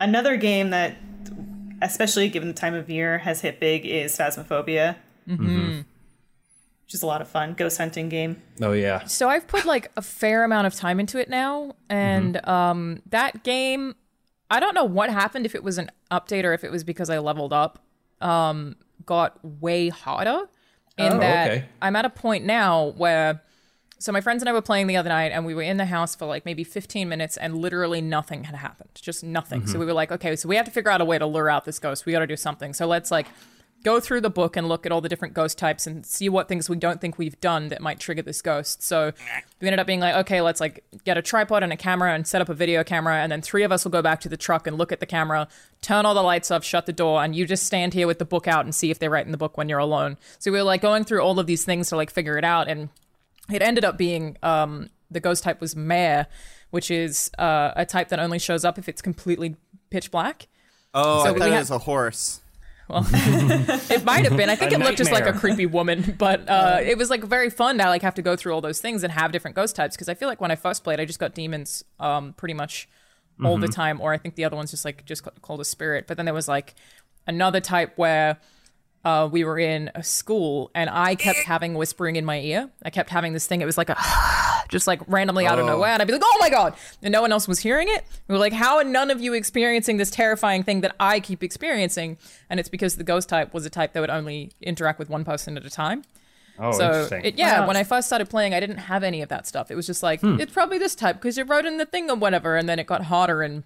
Another 0.00 0.36
game 0.36 0.70
that, 0.70 0.96
especially 1.82 2.28
given 2.28 2.48
the 2.48 2.54
time 2.54 2.74
of 2.74 2.88
year, 2.90 3.18
has 3.18 3.40
hit 3.40 3.60
big 3.60 3.86
is 3.86 4.16
Phasmophobia. 4.16 4.96
Mm-hmm. 5.28 5.78
Which 6.84 6.94
is 6.94 7.02
a 7.02 7.06
lot 7.06 7.20
of 7.22 7.28
fun. 7.28 7.54
Ghost 7.54 7.78
hunting 7.78 8.08
game. 8.08 8.42
oh 8.60 8.72
yeah 8.72 9.04
So 9.04 9.28
I've 9.28 9.46
put 9.46 9.64
like 9.64 9.90
a 9.96 10.02
fair 10.02 10.42
amount 10.42 10.66
of 10.66 10.74
time 10.74 10.98
into 10.98 11.18
it 11.18 11.28
now, 11.28 11.76
and 11.88 12.44
um, 12.48 13.00
that 13.10 13.44
game, 13.44 13.94
I 14.50 14.58
don't 14.58 14.74
know 14.74 14.84
what 14.84 15.08
happened 15.10 15.46
if 15.46 15.54
it 15.54 15.62
was 15.62 15.78
an 15.78 15.90
update 16.10 16.44
or 16.44 16.52
if 16.52 16.64
it 16.64 16.70
was 16.72 16.82
because 16.82 17.08
I 17.08 17.18
leveled 17.18 17.52
up, 17.52 17.78
um, 18.20 18.74
got 19.06 19.38
way 19.44 19.88
harder. 19.88 20.48
In 20.98 21.12
Oh, 21.14 21.18
that 21.20 21.50
okay. 21.50 21.64
I'm 21.80 21.94
at 21.96 22.04
a 22.04 22.10
point 22.10 22.44
now 22.44 22.92
where, 22.96 23.40
so 24.00 24.12
my 24.12 24.20
friends 24.20 24.42
and 24.42 24.48
I 24.48 24.52
were 24.52 24.62
playing 24.62 24.86
the 24.86 24.96
other 24.96 25.10
night, 25.10 25.30
and 25.30 25.44
we 25.44 25.54
were 25.54 25.62
in 25.62 25.76
the 25.76 25.84
house 25.84 26.14
for 26.14 26.26
like 26.26 26.46
maybe 26.46 26.64
15 26.64 27.08
minutes, 27.08 27.36
and 27.36 27.58
literally 27.58 28.00
nothing 28.00 28.44
had 28.44 28.54
happened, 28.54 28.90
just 28.94 29.22
nothing. 29.22 29.66
So 29.66 29.72
mm-hmm. 29.72 29.80
we 29.80 29.86
were 29.86 29.92
like, 29.92 30.10
okay, 30.10 30.34
so 30.36 30.48
we 30.48 30.56
have 30.56 30.64
to 30.64 30.70
figure 30.70 30.90
out 30.90 31.00
a 31.00 31.04
way 31.04 31.18
to 31.18 31.26
lure 31.26 31.50
out 31.50 31.66
this 31.66 31.78
ghost. 31.78 32.06
We 32.06 32.12
got 32.12 32.20
to 32.20 32.26
do 32.26 32.36
something. 32.36 32.72
So 32.72 32.86
let's 32.86 33.10
like 33.10 33.26
go 33.82 34.00
through 34.00 34.20
the 34.20 34.30
book 34.30 34.56
and 34.56 34.68
look 34.68 34.84
at 34.84 34.92
all 34.92 35.00
the 35.00 35.08
different 35.08 35.34
ghost 35.34 35.56
types 35.58 35.86
and 35.86 36.04
see 36.04 36.28
what 36.28 36.48
things 36.48 36.68
we 36.68 36.76
don't 36.76 37.00
think 37.00 37.18
we've 37.18 37.40
done 37.40 37.68
that 37.68 37.80
might 37.80 37.98
trigger 37.98 38.22
this 38.22 38.42
ghost. 38.42 38.82
So 38.82 39.12
we 39.60 39.68
ended 39.68 39.78
up 39.78 39.86
being 39.86 40.00
like, 40.00 40.14
okay, 40.16 40.40
let's 40.40 40.60
like 40.60 40.84
get 41.04 41.16
a 41.16 41.22
tripod 41.22 41.62
and 41.62 41.72
a 41.72 41.76
camera 41.76 42.14
and 42.14 42.26
set 42.26 42.40
up 42.40 42.48
a 42.48 42.54
video 42.54 42.84
camera, 42.84 43.16
and 43.16 43.30
then 43.30 43.42
three 43.42 43.62
of 43.62 43.72
us 43.72 43.84
will 43.84 43.90
go 43.90 44.02
back 44.02 44.20
to 44.20 44.28
the 44.28 44.36
truck 44.36 44.66
and 44.66 44.76
look 44.76 44.92
at 44.92 45.00
the 45.00 45.06
camera, 45.06 45.48
turn 45.82 46.04
all 46.06 46.14
the 46.14 46.22
lights 46.22 46.50
off, 46.50 46.64
shut 46.64 46.86
the 46.86 46.92
door, 46.92 47.22
and 47.22 47.34
you 47.34 47.46
just 47.46 47.64
stand 47.64 47.94
here 47.94 48.06
with 48.06 48.18
the 48.18 48.24
book 48.24 48.46
out 48.46 48.64
and 48.64 48.74
see 48.74 48.90
if 48.90 48.98
they're 48.98 49.10
right 49.10 49.26
in 49.26 49.32
the 49.32 49.38
book 49.38 49.56
when 49.56 49.68
you're 49.68 49.78
alone. 49.78 50.16
So 50.38 50.50
we 50.50 50.58
were 50.58 50.64
like 50.64 50.82
going 50.82 51.04
through 51.04 51.20
all 51.20 51.38
of 51.38 51.46
these 51.46 51.64
things 51.64 51.88
to 51.88 51.96
like 51.96 52.10
figure 52.10 52.36
it 52.36 52.44
out, 52.44 52.68
and 52.68 52.90
it 53.52 53.62
ended 53.62 53.84
up 53.84 53.96
being 53.98 54.36
um, 54.42 54.90
the 55.10 55.20
ghost 55.20 55.42
type 55.42 55.60
was 55.60 55.74
mare, 55.76 56.26
which 56.70 56.90
is 56.90 57.30
uh, 57.38 57.72
a 57.76 57.84
type 57.84 58.08
that 58.08 58.18
only 58.18 58.38
shows 58.38 58.64
up 58.64 58.78
if 58.78 58.88
it's 58.88 59.02
completely 59.02 59.56
pitch 59.90 60.10
black. 60.10 60.48
Oh, 60.94 61.22
So 61.24 61.28
I 61.28 61.32
we 61.32 61.38
thought 61.38 61.48
it 61.48 61.52
have- 61.52 61.60
was 61.62 61.70
a 61.70 61.78
horse. 61.78 62.40
Well, 62.88 63.06
it 63.12 64.04
might 64.04 64.24
have 64.24 64.36
been. 64.36 64.50
I 64.50 64.56
think 64.56 64.72
A 64.72 64.74
it 64.74 64.80
looked 64.80 64.98
just 64.98 65.12
like 65.12 65.24
a 65.24 65.32
creepy 65.32 65.64
woman, 65.64 66.14
but 66.18 66.48
uh, 66.48 66.78
it 66.82 66.98
was 66.98 67.08
like 67.08 67.22
very 67.22 67.48
fun 67.48 67.78
to 67.78 67.84
like 67.84 68.02
have 68.02 68.16
to 68.16 68.22
go 68.22 68.34
through 68.34 68.52
all 68.52 68.60
those 68.60 68.80
things 68.80 69.04
and 69.04 69.12
have 69.12 69.30
different 69.30 69.54
ghost 69.54 69.76
types. 69.76 69.94
Because 69.94 70.08
I 70.08 70.14
feel 70.14 70.26
like 70.28 70.40
when 70.40 70.50
I 70.50 70.56
first 70.56 70.82
played, 70.82 70.98
I 70.98 71.04
just 71.04 71.20
got 71.20 71.32
demons 71.32 71.84
um, 72.00 72.32
pretty 72.32 72.54
much 72.54 72.88
all 73.44 73.58
the 73.58 73.68
time, 73.68 74.00
or 74.00 74.12
I 74.12 74.18
think 74.18 74.34
the 74.34 74.44
other 74.44 74.56
one's 74.56 74.72
just 74.72 74.84
like 74.84 75.04
just 75.06 75.22
called 75.40 75.60
a 75.60 75.64
spirit. 75.64 76.06
But 76.08 76.16
then 76.16 76.26
there 76.26 76.34
was 76.34 76.48
like 76.48 76.74
another 77.28 77.60
type 77.60 77.92
where 77.96 78.38
uh, 79.04 79.28
we 79.32 79.44
were 79.44 79.58
in 79.58 79.90
a 79.94 80.02
school 80.02 80.70
and 80.74 80.90
I 80.90 81.14
kept 81.14 81.38
having 81.40 81.74
whispering 81.74 82.16
in 82.16 82.24
my 82.24 82.38
ear. 82.40 82.68
I 82.84 82.90
kept 82.90 83.08
having 83.10 83.32
this 83.32 83.46
thing. 83.46 83.62
It 83.62 83.64
was 83.64 83.78
like 83.78 83.88
a 83.88 83.96
just 84.68 84.86
like 84.86 85.00
randomly 85.08 85.46
out 85.46 85.58
of 85.58 85.64
Oh. 85.64 85.68
nowhere, 85.68 85.90
and 85.90 86.00
I'd 86.02 86.06
be 86.06 86.12
like, 86.12 86.22
"Oh 86.24 86.36
my 86.38 86.50
god!" 86.50 86.74
And 87.02 87.10
no 87.12 87.22
one 87.22 87.32
else 87.32 87.48
was 87.48 87.58
hearing 87.60 87.88
it. 87.88 88.04
We 88.28 88.34
were 88.34 88.38
like, 88.38 88.52
"How 88.52 88.76
are 88.76 88.84
none 88.84 89.10
of 89.10 89.20
you 89.20 89.32
experiencing 89.32 89.96
this 89.96 90.10
terrifying 90.10 90.62
thing 90.62 90.82
that 90.82 90.94
I 91.00 91.18
keep 91.20 91.42
experiencing?" 91.42 92.18
And 92.50 92.60
it's 92.60 92.68
because 92.68 92.96
the 92.96 93.04
ghost 93.04 93.28
type 93.28 93.54
was 93.54 93.64
a 93.66 93.70
type 93.70 93.94
that 93.94 94.00
would 94.00 94.10
only 94.10 94.52
interact 94.60 94.98
with 94.98 95.08
one 95.08 95.24
person 95.24 95.56
at 95.56 95.64
a 95.64 95.70
time. 95.70 96.04
oh 96.58 96.72
So 96.72 96.84
interesting 96.86 97.24
it, 97.24 97.34
yeah, 97.38 97.60
Wow. 97.60 97.68
when 97.68 97.76
I 97.78 97.84
first 97.84 98.06
started 98.06 98.28
playing, 98.28 98.52
I 98.52 98.60
didn't 98.60 98.76
have 98.78 99.02
any 99.02 99.22
of 99.22 99.30
that 99.30 99.46
stuff. 99.46 99.70
It 99.70 99.76
was 99.76 99.86
just 99.86 100.02
like 100.02 100.20
Hmm. 100.20 100.38
it's 100.38 100.52
probably 100.52 100.76
this 100.78 100.94
type 100.94 101.16
because 101.16 101.38
you 101.38 101.44
wrote 101.44 101.64
in 101.64 101.78
the 101.78 101.86
thing 101.86 102.10
or 102.10 102.16
whatever, 102.16 102.56
and 102.56 102.68
then 102.68 102.78
it 102.78 102.86
got 102.86 103.04
harder 103.04 103.40
and 103.42 103.64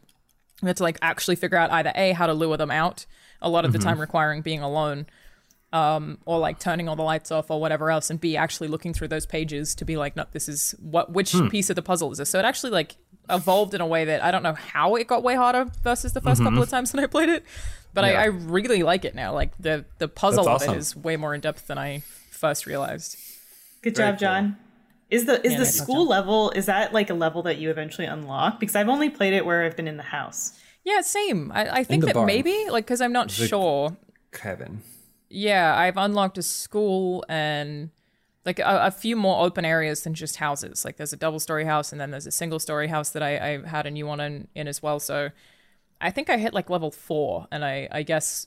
we 0.62 0.68
had 0.68 0.76
to 0.76 0.84
like 0.84 0.98
actually 1.02 1.34
figure 1.34 1.58
out 1.58 1.72
either 1.72 1.92
a 1.96 2.12
how 2.12 2.26
to 2.28 2.32
lure 2.34 2.56
them 2.56 2.70
out. 2.70 3.04
A 3.42 3.48
lot 3.50 3.64
of 3.66 3.72
Mm-hmm. 3.72 3.78
the 3.80 3.84
time 3.84 4.00
requiring 4.00 4.40
being 4.42 4.60
alone, 4.62 5.06
um, 5.74 6.18
or 6.24 6.38
like 6.38 6.58
turning 6.60 6.88
all 6.88 6.96
the 6.96 7.02
lights 7.02 7.30
off 7.32 7.50
or 7.50 7.60
whatever 7.60 7.90
else, 7.90 8.08
and 8.08 8.20
be 8.20 8.36
actually 8.36 8.68
looking 8.68 8.94
through 8.94 9.08
those 9.08 9.26
pages 9.26 9.74
to 9.74 9.84
be 9.84 9.96
like, 9.96 10.14
no, 10.16 10.24
this 10.32 10.48
is 10.48 10.74
what 10.80 11.10
which 11.12 11.32
Hmm. 11.32 11.48
piece 11.48 11.68
of 11.68 11.76
the 11.76 11.82
puzzle 11.82 12.12
is 12.12 12.18
this? 12.18 12.30
So 12.30 12.38
it 12.38 12.44
actually 12.44 12.70
like 12.70 12.96
evolved 13.28 13.74
in 13.74 13.80
a 13.80 13.86
way 13.86 14.04
that 14.04 14.22
I 14.22 14.30
don't 14.30 14.42
know 14.42 14.54
how 14.54 14.94
it 14.94 15.06
got 15.08 15.22
way 15.22 15.34
harder 15.34 15.66
versus 15.82 16.12
the 16.12 16.20
1st 16.20 16.42
couple 16.44 16.62
of 16.62 16.68
times 16.68 16.92
that 16.92 17.02
I 17.02 17.06
played 17.06 17.28
it, 17.28 17.42
but 17.92 18.04
Mm-hmm. 18.04 18.12
Yeah. 18.12 18.20
I, 18.20 18.24
I 18.24 18.26
really 18.26 18.82
like 18.82 19.04
it 19.04 19.14
now. 19.14 19.32
Like 19.34 19.50
the 19.58 19.84
the 19.98 20.08
puzzle 20.08 20.44
That's 20.44 20.62
of 20.64 20.68
awesome. 20.68 20.74
it 20.74 20.78
is 20.78 20.96
way 20.96 21.16
more 21.16 21.34
in 21.34 21.40
depth 21.40 21.66
than 21.66 21.78
I 21.78 22.00
first 22.30 22.66
realized. 22.66 23.16
Good 23.82 23.96
Very 23.96 24.12
job, 24.12 24.18
John. 24.20 24.56
Is 25.10 25.26
the 25.26 25.44
is 25.44 25.52
Yeah, 25.52 25.58
the 25.58 25.64
nice 25.64 25.74
school 25.76 26.06
level 26.06 26.50
is 26.52 26.66
that 26.66 26.92
like 26.92 27.10
a 27.10 27.14
level 27.14 27.42
that 27.42 27.58
you 27.58 27.70
eventually 27.70 28.06
unlock? 28.06 28.60
Because 28.60 28.76
I've 28.76 28.88
only 28.88 29.10
played 29.10 29.32
it 29.34 29.44
where 29.44 29.64
I've 29.64 29.76
been 29.76 29.88
in 29.88 29.96
the 29.96 30.02
house. 30.18 30.58
Yeah, 30.84 31.00
same. 31.00 31.50
I, 31.52 31.78
I 31.78 31.84
think 31.84 32.04
that 32.04 32.14
barn. 32.14 32.26
maybe 32.26 32.66
like 32.70 32.84
because 32.84 33.00
I'm 33.00 33.12
not 33.12 33.30
sure. 33.30 33.96
kevin 34.32 34.82
Yeah, 35.34 35.76
I've 35.76 35.96
unlocked 35.96 36.38
a 36.38 36.42
school 36.42 37.24
and 37.28 37.90
like 38.46 38.58
a, 38.58 38.86
a 38.86 38.90
few 38.90 39.16
more 39.16 39.44
open 39.44 39.64
areas 39.64 40.02
than 40.02 40.14
just 40.14 40.36
houses. 40.36 40.84
Like 40.84 40.96
there's 40.96 41.12
a 41.12 41.16
double 41.16 41.40
story 41.40 41.64
house 41.64 41.92
and 41.92 42.00
then 42.00 42.10
there's 42.10 42.26
a 42.26 42.30
single 42.30 42.58
story 42.58 42.88
house 42.88 43.10
that 43.10 43.22
I, 43.22 43.36
I 43.36 43.66
had 43.66 43.86
a 43.86 43.90
new 43.90 44.06
one 44.06 44.20
in, 44.20 44.48
in 44.54 44.68
as 44.68 44.82
well. 44.82 45.00
So 45.00 45.30
I 46.00 46.10
think 46.10 46.30
I 46.30 46.36
hit 46.36 46.54
like 46.54 46.70
level 46.70 46.90
four, 46.90 47.48
and 47.50 47.64
I 47.64 47.88
I 47.90 48.02
guess 48.02 48.46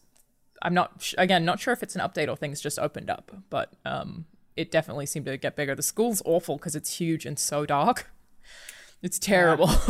I'm 0.62 0.74
not 0.74 1.02
sh- 1.02 1.16
again 1.18 1.44
not 1.44 1.60
sure 1.60 1.74
if 1.74 1.82
it's 1.82 1.96
an 1.96 2.02
update 2.02 2.30
or 2.30 2.36
things 2.36 2.62
just 2.62 2.78
opened 2.80 3.10
up, 3.10 3.32
but 3.50 3.74
um 3.86 4.26
it 4.56 4.72
definitely 4.72 5.06
seemed 5.06 5.26
to 5.26 5.38
get 5.38 5.56
bigger. 5.56 5.76
The 5.76 5.84
school's 5.84 6.22
awful 6.26 6.58
because 6.58 6.76
it's 6.76 6.98
huge 6.98 7.26
and 7.26 7.38
so 7.38 7.66
dark. 7.66 8.10
It's 9.04 9.20
terrible. 9.20 9.70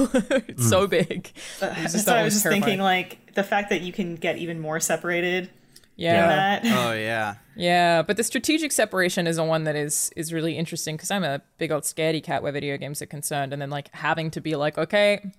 it's 0.48 0.68
so 0.68 0.88
big. 0.88 1.32
But 1.60 1.76
just 1.76 2.06
so 2.06 2.14
I 2.14 2.24
was 2.24 2.26
was 2.26 2.34
just 2.34 2.44
terrifying. 2.44 2.64
thinking 2.64 2.82
like 2.82 3.34
the 3.36 3.44
fact 3.44 3.70
that 3.70 3.82
you 3.82 3.94
can 3.94 4.16
get 4.16 4.38
even 4.38 4.60
more 4.60 4.80
separated 4.80 5.50
Yeah. 5.98 6.60
than 6.62 6.72
that. 6.72 6.78
Oh 6.78 6.94
yeah. 6.94 7.36
Yeah, 7.56 8.04
but 8.04 8.18
the 8.18 8.24
strategic 8.24 8.72
separation 8.72 9.26
is 9.28 9.38
a 9.38 9.44
one 9.44 9.64
that 9.66 9.76
is 9.76 10.12
is 10.16 10.32
really 10.32 10.56
interesting 10.58 10.96
because 10.96 11.12
I'm 11.12 11.24
a 11.24 11.42
big 11.58 11.72
old 11.72 11.84
scaredy 11.84 12.24
cat 12.24 12.44
where 12.44 12.52
video 12.52 12.78
games 12.78 13.02
are 13.02 13.08
concerned, 13.08 13.52
and 13.52 13.62
then 13.62 13.72
like 13.72 13.94
having 13.94 14.32
to 14.32 14.42
be 14.42 14.56
like, 14.56 14.78
okay, 14.78 15.32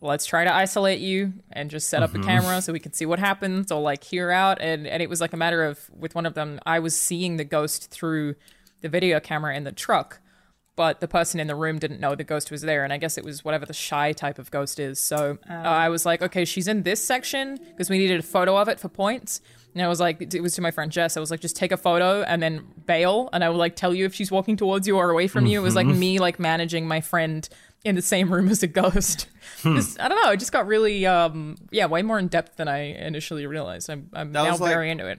let's 0.00 0.26
try 0.26 0.44
to 0.44 0.54
isolate 0.54 1.00
you 1.00 1.32
and 1.52 1.70
just 1.70 1.88
set 1.88 2.02
up 2.02 2.14
a 2.14 2.18
camera 2.20 2.60
so 2.62 2.72
we 2.72 2.78
can 2.78 2.92
see 2.92 3.06
what 3.06 3.18
happens 3.18 3.72
or 3.72 3.80
like 3.80 4.04
hear 4.04 4.30
out, 4.30 4.60
and 4.60 4.86
and 4.86 5.02
it 5.02 5.10
was 5.10 5.20
like 5.20 5.32
a 5.32 5.36
matter 5.36 5.64
of 5.64 5.90
with 5.92 6.14
one 6.14 6.24
of 6.24 6.34
them, 6.34 6.60
I 6.64 6.78
was 6.78 6.94
seeing 6.98 7.36
the 7.36 7.44
ghost 7.44 7.90
through 7.90 8.36
the 8.80 8.88
video 8.88 9.18
camera 9.18 9.56
in 9.56 9.64
the 9.64 9.72
truck. 9.72 10.20
But 10.76 10.98
the 10.98 11.06
person 11.06 11.38
in 11.38 11.46
the 11.46 11.54
room 11.54 11.78
didn't 11.78 12.00
know 12.00 12.16
the 12.16 12.24
ghost 12.24 12.50
was 12.50 12.62
there, 12.62 12.82
and 12.82 12.92
I 12.92 12.98
guess 12.98 13.16
it 13.16 13.24
was 13.24 13.44
whatever 13.44 13.64
the 13.64 13.72
shy 13.72 14.12
type 14.12 14.40
of 14.40 14.50
ghost 14.50 14.80
is. 14.80 14.98
So 14.98 15.38
uh, 15.48 15.52
I 15.52 15.88
was 15.88 16.04
like, 16.04 16.20
okay, 16.20 16.44
she's 16.44 16.66
in 16.66 16.82
this 16.82 17.02
section 17.02 17.58
because 17.70 17.88
we 17.88 17.96
needed 17.96 18.18
a 18.18 18.24
photo 18.24 18.56
of 18.56 18.66
it 18.68 18.80
for 18.80 18.88
points. 18.88 19.40
And 19.74 19.82
I 19.82 19.88
was 19.88 19.98
like, 20.00 20.34
it 20.34 20.40
was 20.40 20.54
to 20.54 20.62
my 20.62 20.70
friend 20.70 20.90
Jess. 20.92 21.16
I 21.16 21.20
was 21.20 21.30
like, 21.30 21.40
just 21.40 21.56
take 21.56 21.72
a 21.72 21.76
photo 21.76 22.22
and 22.22 22.40
then 22.42 22.64
bail, 22.86 23.28
and 23.32 23.42
I 23.42 23.48
will 23.48 23.58
like 23.58 23.74
tell 23.76 23.92
you 23.94 24.04
if 24.04 24.14
she's 24.14 24.30
walking 24.30 24.56
towards 24.56 24.86
you 24.86 24.96
or 24.96 25.10
away 25.10 25.26
from 25.26 25.46
you. 25.46 25.58
It 25.60 25.62
was 25.62 25.74
like 25.74 25.86
me 25.86 26.18
like 26.20 26.38
managing 26.38 26.86
my 26.86 27.00
friend 27.00 27.48
in 27.84 27.96
the 27.96 28.02
same 28.02 28.32
room 28.32 28.48
as 28.48 28.62
a 28.62 28.66
ghost. 28.68 29.26
Just- 29.62 30.00
I 30.00 30.08
don't 30.08 30.22
know. 30.22 30.30
It 30.30 30.38
just 30.38 30.52
got 30.52 30.66
really, 30.66 31.04
um, 31.06 31.56
yeah, 31.70 31.86
way 31.86 32.02
more 32.02 32.18
in 32.18 32.28
depth 32.28 32.56
than 32.56 32.68
I 32.68 32.78
initially 32.94 33.46
realized. 33.46 33.90
I'm, 33.90 34.08
I'm 34.12 34.32
That 34.32 34.44
now 34.44 34.50
was 34.52 34.60
like- 34.60 34.70
very 34.72 34.90
into 34.90 35.06
it. 35.06 35.18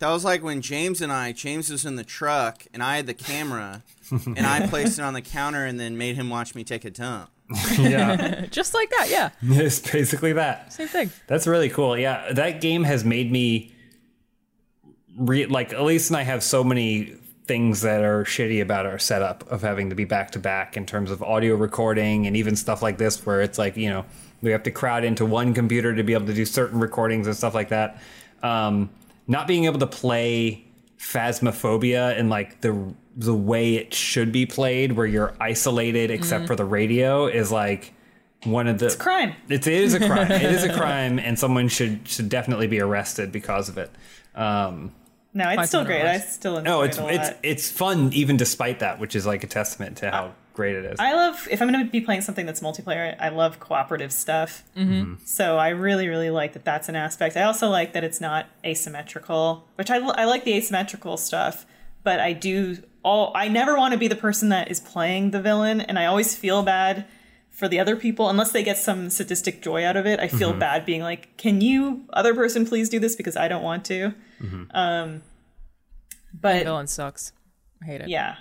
That 0.00 0.10
was 0.10 0.24
like 0.24 0.42
when 0.44 0.62
James 0.62 1.00
and 1.02 1.12
I, 1.12 1.32
James 1.32 1.70
was 1.70 1.84
in 1.84 1.96
the 1.96 2.04
truck 2.04 2.64
and 2.72 2.82
I 2.84 2.96
had 2.96 3.06
the 3.08 3.14
camera 3.14 3.82
and 4.10 4.46
I 4.46 4.66
placed 4.68 4.98
it 5.00 5.02
on 5.02 5.12
the 5.12 5.20
counter 5.20 5.64
and 5.64 5.78
then 5.80 5.98
made 5.98 6.14
him 6.14 6.30
watch 6.30 6.54
me 6.54 6.62
take 6.64 6.84
a 6.84 6.90
dump. 6.90 7.30
Yeah, 7.78 8.46
Just 8.50 8.74
like 8.74 8.90
that, 8.90 9.08
yeah. 9.10 9.30
it's 9.42 9.78
basically 9.80 10.32
that. 10.34 10.72
Same 10.72 10.88
thing. 10.88 11.10
That's 11.26 11.46
really 11.46 11.68
cool. 11.70 11.96
Yeah, 11.96 12.32
that 12.32 12.60
game 12.60 12.84
has 12.84 13.04
made 13.04 13.32
me 13.32 13.74
re- 15.16 15.46
like 15.46 15.72
Elise 15.72 16.10
and 16.10 16.16
I 16.16 16.22
have 16.22 16.42
so 16.42 16.62
many 16.62 17.14
things 17.46 17.80
that 17.80 18.04
are 18.04 18.24
shitty 18.24 18.60
about 18.60 18.84
our 18.84 18.98
setup 18.98 19.50
of 19.50 19.62
having 19.62 19.88
to 19.88 19.96
be 19.96 20.04
back 20.04 20.30
to 20.32 20.38
back 20.38 20.76
in 20.76 20.84
terms 20.84 21.10
of 21.10 21.22
audio 21.22 21.54
recording 21.54 22.26
and 22.26 22.36
even 22.36 22.54
stuff 22.54 22.82
like 22.82 22.98
this 22.98 23.24
where 23.24 23.40
it's 23.40 23.56
like, 23.58 23.76
you 23.76 23.88
know, 23.88 24.04
we 24.42 24.50
have 24.50 24.62
to 24.64 24.70
crowd 24.70 25.02
into 25.02 25.24
one 25.24 25.54
computer 25.54 25.94
to 25.94 26.02
be 26.02 26.12
able 26.12 26.26
to 26.26 26.34
do 26.34 26.44
certain 26.44 26.78
recordings 26.78 27.26
and 27.26 27.34
stuff 27.34 27.54
like 27.54 27.70
that. 27.70 28.00
Um, 28.42 28.90
not 29.26 29.48
being 29.48 29.64
able 29.64 29.78
to 29.78 29.86
play 29.86 30.64
Phasmophobia 30.98 32.18
and 32.18 32.28
like 32.28 32.60
the 32.60 32.94
the 33.18 33.34
way 33.34 33.74
it 33.74 33.92
should 33.92 34.30
be 34.30 34.46
played 34.46 34.92
where 34.92 35.04
you're 35.06 35.34
isolated 35.40 36.08
except 36.10 36.46
for 36.46 36.54
the 36.54 36.64
radio 36.64 37.26
is 37.26 37.50
like 37.50 37.92
one 38.44 38.68
of 38.68 38.78
the 38.78 38.86
it's 38.86 38.94
Crime. 38.94 39.34
it 39.48 39.66
is 39.66 39.92
a 39.94 39.98
crime. 39.98 40.30
it 40.30 40.42
is 40.42 40.62
a 40.62 40.72
crime, 40.78 41.18
and 41.18 41.36
someone 41.36 41.66
should 41.68 42.06
should 42.06 42.28
definitely 42.28 42.68
be 42.68 42.80
arrested 42.80 43.32
because 43.32 43.68
of 43.68 43.76
it. 43.76 43.90
Um, 44.36 44.94
No, 45.34 45.48
it's 45.50 45.68
still 45.68 45.84
great. 45.84 46.02
to 46.02 46.10
I 46.12 46.18
still 46.18 46.58
enjoy 46.58 46.70
no, 46.70 46.82
it's 46.82 46.98
it 46.98 47.02
a 47.02 47.14
it's 47.14 47.30
it's 47.42 47.70
fun 47.70 48.12
even 48.12 48.36
despite 48.36 48.78
that, 48.78 49.00
which 49.00 49.16
is 49.16 49.26
like 49.26 49.42
a 49.42 49.48
testament 49.48 49.96
to 49.98 50.10
how 50.12 50.32
great 50.54 50.76
it 50.76 50.84
is. 50.84 51.00
I 51.00 51.14
love 51.14 51.48
if 51.50 51.60
I'm 51.60 51.72
going 51.72 51.84
to 51.84 51.90
be 51.90 52.00
playing 52.00 52.20
something 52.20 52.46
that's 52.46 52.60
multiplayer. 52.60 53.16
I 53.20 53.30
love 53.30 53.58
cooperative 53.58 54.12
stuff. 54.12 54.62
Mm-hmm. 54.76 55.14
So 55.24 55.56
I 55.58 55.70
really, 55.70 56.06
really 56.06 56.30
like 56.30 56.52
that. 56.52 56.64
That's 56.64 56.88
an 56.88 56.94
aspect. 56.94 57.36
I 57.36 57.42
also 57.42 57.68
like 57.68 57.92
that 57.94 58.04
it's 58.04 58.20
not 58.20 58.46
asymmetrical, 58.64 59.64
which 59.74 59.90
I, 59.90 59.96
I 59.96 60.24
like 60.24 60.44
the 60.44 60.52
asymmetrical 60.54 61.16
stuff. 61.16 61.66
But 62.04 62.20
I 62.20 62.32
do 62.32 62.78
all. 63.02 63.32
I 63.34 63.48
never 63.48 63.76
want 63.76 63.92
to 63.92 63.98
be 63.98 64.08
the 64.08 64.16
person 64.16 64.48
that 64.50 64.70
is 64.70 64.80
playing 64.80 65.30
the 65.30 65.40
villain, 65.42 65.80
and 65.80 65.98
I 65.98 66.06
always 66.06 66.34
feel 66.34 66.62
bad 66.62 67.06
for 67.50 67.66
the 67.68 67.80
other 67.80 67.96
people 67.96 68.28
unless 68.28 68.52
they 68.52 68.62
get 68.62 68.78
some 68.78 69.10
sadistic 69.10 69.62
joy 69.62 69.84
out 69.84 69.96
of 69.96 70.06
it. 70.06 70.20
I 70.20 70.28
feel 70.28 70.52
bad 70.52 70.86
being 70.86 71.02
like, 71.02 71.36
"Can 71.36 71.60
you, 71.60 72.04
other 72.12 72.34
person, 72.34 72.64
please 72.66 72.88
do 72.88 72.98
this 73.00 73.16
because 73.16 73.36
I 73.36 73.48
don't 73.48 73.62
want 73.62 73.84
to." 73.86 74.14
Um, 74.72 75.22
but 76.32 76.62
Villain 76.64 76.86
sucks. 76.86 77.32
I 77.82 77.86
hate 77.86 78.00
it. 78.00 78.08
yeah. 78.08 78.36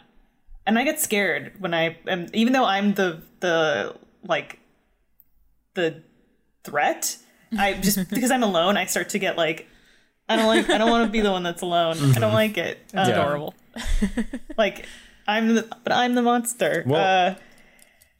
And 0.66 0.78
I 0.78 0.84
get 0.84 1.00
scared 1.00 1.54
when 1.60 1.74
I 1.74 1.98
am 2.08 2.28
even 2.34 2.54
though 2.54 2.66
I'm 2.66 2.94
the 2.94 3.22
the 3.40 3.96
like 4.24 4.60
the 5.76 6.04
threat, 6.64 7.18
I 7.58 7.74
just 7.74 8.10
because 8.12 8.32
I'm 8.32 8.44
alone, 8.44 8.78
I 8.78 8.86
start 8.86 9.10
to 9.10 9.20
get 9.20 9.38
like 9.38 9.68
I 10.30 10.36
don't 10.36 10.48
like 10.48 10.70
I 10.70 10.78
don't 10.78 10.90
want 10.90 11.06
to 11.08 11.12
be 11.12 11.22
the 11.22 11.32
one 11.32 11.44
that's 11.44 11.62
alone. 11.62 11.98
I 12.16 12.20
don't 12.20 12.34
like 12.34 12.58
it. 12.58 12.80
Um, 12.94 13.08
Yeah. 13.10 13.14
Adorable. 13.22 13.54
Like 14.58 14.86
I'm 15.28 15.56
the 15.56 15.68
but 15.84 15.94
I'm 15.94 16.16
the 16.16 16.22
monster. 16.22 16.84
Well- 16.86 17.32
uh 17.32 17.36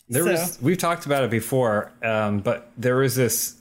There 0.10 0.24
So- 0.24 0.32
was 0.32 0.60
we've 0.62 0.78
talked 0.78 1.06
about 1.06 1.24
it 1.24 1.30
before, 1.32 1.92
um, 2.04 2.40
but 2.40 2.72
there 2.78 2.96
was 2.98 3.16
this 3.16 3.56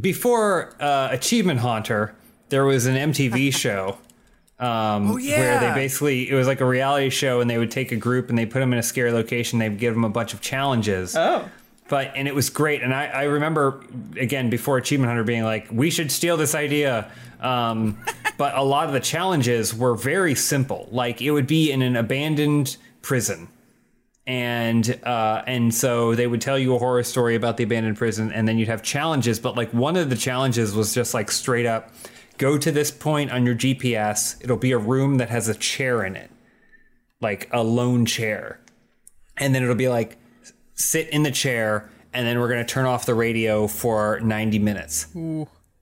before 0.00 0.74
uh, 0.80 1.08
Achievement 1.12 1.60
Hunter. 1.60 2.14
There 2.48 2.64
was 2.64 2.86
an 2.86 2.96
MTV 3.12 3.54
show. 3.64 3.98
Um, 4.58 5.10
Oh, 5.12 5.16
yeah. 5.16 5.38
Where 5.38 5.60
they 5.60 5.74
basically 5.74 6.28
it 6.30 6.34
was 6.34 6.46
like 6.46 6.60
a 6.60 6.64
reality 6.66 7.10
show, 7.10 7.40
and 7.40 7.48
they 7.50 7.58
would 7.58 7.70
take 7.70 7.92
a 7.92 7.96
group 7.96 8.28
and 8.28 8.38
they 8.38 8.46
put 8.46 8.60
them 8.60 8.72
in 8.72 8.78
a 8.78 8.82
scary 8.82 9.12
location. 9.12 9.58
They'd 9.58 9.78
give 9.78 9.94
them 9.94 10.04
a 10.04 10.08
bunch 10.10 10.34
of 10.34 10.40
challenges. 10.40 11.16
oh. 11.16 11.48
but 11.88 12.12
and 12.16 12.26
it 12.26 12.34
was 12.34 12.48
great 12.50 12.82
and 12.82 12.94
I, 12.94 13.06
I 13.06 13.22
remember 13.24 13.84
again 14.18 14.48
before 14.48 14.78
achievement 14.78 15.08
hunter 15.10 15.22
being 15.24 15.44
like 15.44 15.66
we 15.70 15.90
should 15.90 16.10
steal 16.10 16.38
this 16.38 16.54
idea 16.54 17.10
um, 17.44 17.98
but 18.38 18.56
a 18.56 18.62
lot 18.62 18.86
of 18.86 18.94
the 18.94 19.00
challenges 19.00 19.74
were 19.74 19.94
very 19.94 20.34
simple. 20.34 20.88
Like 20.90 21.20
it 21.20 21.30
would 21.30 21.46
be 21.46 21.70
in 21.70 21.82
an 21.82 21.94
abandoned 21.94 22.76
prison. 23.02 23.48
And 24.26 24.98
uh, 25.04 25.42
and 25.46 25.72
so 25.74 26.14
they 26.14 26.26
would 26.26 26.40
tell 26.40 26.58
you 26.58 26.74
a 26.74 26.78
horror 26.78 27.02
story 27.02 27.34
about 27.34 27.58
the 27.58 27.64
abandoned 27.64 27.98
prison 27.98 28.32
and 28.32 28.48
then 28.48 28.56
you'd 28.56 28.68
have 28.68 28.82
challenges. 28.82 29.38
But 29.38 29.56
like 29.56 29.70
one 29.72 29.96
of 29.96 30.08
the 30.08 30.16
challenges 30.16 30.74
was 30.74 30.94
just 30.94 31.12
like 31.12 31.30
straight 31.30 31.66
up 31.66 31.92
go 32.38 32.58
to 32.58 32.72
this 32.72 32.90
point 32.90 33.30
on 33.30 33.46
your 33.46 33.54
gps 33.54 34.42
it'll 34.42 34.56
be 34.56 34.72
a 34.72 34.78
room 34.78 35.18
that 35.18 35.28
has 35.28 35.46
a 35.46 35.54
chair 35.54 36.02
in 36.02 36.16
it. 36.16 36.30
Like 37.20 37.48
a 37.52 37.62
lone 37.62 38.06
chair. 38.06 38.60
And 39.36 39.54
then 39.54 39.62
it'll 39.62 39.74
be 39.74 39.88
like 39.88 40.16
sit 40.72 41.08
in 41.10 41.22
the 41.22 41.30
chair 41.30 41.90
and 42.14 42.26
then 42.26 42.40
we're 42.40 42.48
going 42.48 42.64
to 42.64 42.72
turn 42.72 42.86
off 42.86 43.04
the 43.04 43.14
radio 43.14 43.66
for 43.66 44.20
90 44.20 44.58
minutes. 44.58 45.08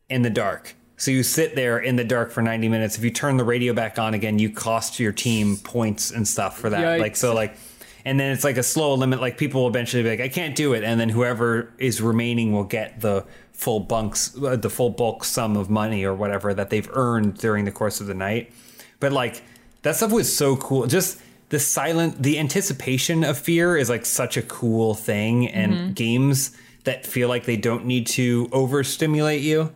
In 0.09 0.23
the 0.23 0.31
dark 0.31 0.75
so 1.03 1.11
you 1.11 1.25
sit 1.25 1.57
there 1.57 1.81
in 1.81 1.97
the 1.97 2.05
dark 2.05 2.31
for 2.31 2.43
90 2.43 2.69
minutes. 2.69 2.97
If 2.97 3.03
you 3.03 3.11
turn 3.11 3.37
the 3.37 3.43
radio 3.43 3.73
back 3.73 3.99
on 3.99 4.15
again 4.15 4.39
you 4.39 4.49
cost 4.49 5.01
your 5.01 5.11
team 5.11 5.57
points 5.57 6.13
and 6.13 6.29
stuff 6.29 6.57
for 6.57 6.71
that. 6.71 6.81
Yikes. 6.81 7.01
like 7.01 7.17
so 7.17 7.35
like 7.35 7.57
and 8.05 8.21
then 8.21 8.31
it's 8.31 8.45
like 8.45 8.57
a 8.57 8.63
slow 8.63 8.95
limit. 8.95 9.21
Like 9.21 9.37
people 9.37 9.63
will 9.63 9.69
eventually 9.69 10.05
be 10.05 10.11
like 10.11 10.21
i 10.21 10.29
can't 10.29 10.55
do 10.55 10.75
it. 10.75 10.85
And 10.85 11.01
then 11.01 11.09
whoever 11.09 11.73
is 11.77 12.01
remaining 12.01 12.53
will 12.53 12.63
get 12.63 13.01
the 13.01 13.27
full 13.51 13.81
bunks 13.81 14.41
uh, 14.41 14.55
the 14.55 14.71
full 14.71 14.91
bulk 14.91 15.25
sum 15.25 15.57
of 15.57 15.69
money 15.69 16.05
or 16.05 16.15
whatever 16.15 16.55
that 16.55 16.71
they've 16.71 16.89
earned 16.93 17.37
during 17.37 17.65
the 17.65 17.73
course 17.73 18.01
of 18.01 18.07
the 18.07 18.15
night. 18.15 18.53
But 19.01 19.11
like 19.11 19.43
that 19.83 19.97
stuff 19.97 20.13
was 20.13 20.33
so 20.33 20.55
cool. 20.57 20.87
Just 20.87 21.21
the 21.49 21.59
silent 21.59 22.23
the 22.23 22.39
anticipation 22.39 23.25
of 23.25 23.37
fear 23.37 23.77
is 23.77 23.91
like 23.91 24.07
such 24.07 24.37
a 24.37 24.43
cool 24.43 24.95
thing. 24.95 25.49
And 25.49 25.97
games 25.97 26.57
that 26.85 27.05
feel 27.05 27.29
like 27.29 27.45
they 27.45 27.57
don't 27.57 27.87
need 27.87 28.07
to 28.07 28.49
overstimulate 28.53 29.43
you 29.43 29.75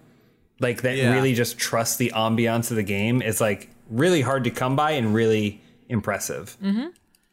like 0.61 0.83
that 0.83 0.97
Yeah. 0.97 1.12
really 1.14 1.35
just 1.35 1.59
trust 1.59 1.99
the 1.99 2.12
ambiance 2.14 2.71
of 2.71 2.77
the 2.77 2.83
game 2.83 3.23
is 3.23 3.40
like 3.40 3.71
really 3.90 4.21
hard 4.23 4.45
to 4.45 4.51
come 4.51 4.77
by 4.77 4.92
and 4.92 5.14
really 5.14 5.61
impressive 5.88 6.57
mm-hmm. 6.62 6.87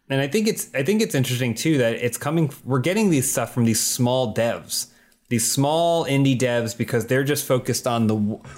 and 0.09 0.21
i 0.21 0.27
think 0.27 0.47
it's 0.47 0.69
i 0.75 0.83
think 0.83 1.01
it's 1.01 1.15
interesting 1.15 1.55
too 1.55 1.77
that 1.79 1.93
it's 1.95 2.17
coming 2.17 2.51
we're 2.63 2.79
getting 2.79 3.09
these 3.09 3.29
stuff 3.31 3.53
from 3.53 3.65
these 3.65 3.79
small 3.79 4.33
devs 4.33 4.87
these 5.29 5.49
small 5.49 6.05
indie 6.05 6.37
devs 6.37 6.77
because 6.77 7.07
they're 7.07 7.23
just 7.23 7.45
focused 7.47 7.87
on 7.87 8.07
the 8.07 8.15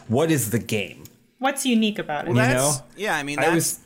what 0.07 0.29
is 0.31 0.51
the 0.51 0.59
game 0.59 1.03
What's 1.37 1.65
unique 1.65 1.99
about 1.99 2.25
it? 2.25 2.29
You 2.29 2.35
know? 2.35 2.73
yeah, 2.95 3.15
I 3.15 3.21
mean, 3.23 3.39
I 3.39 3.53
was- 3.53 3.79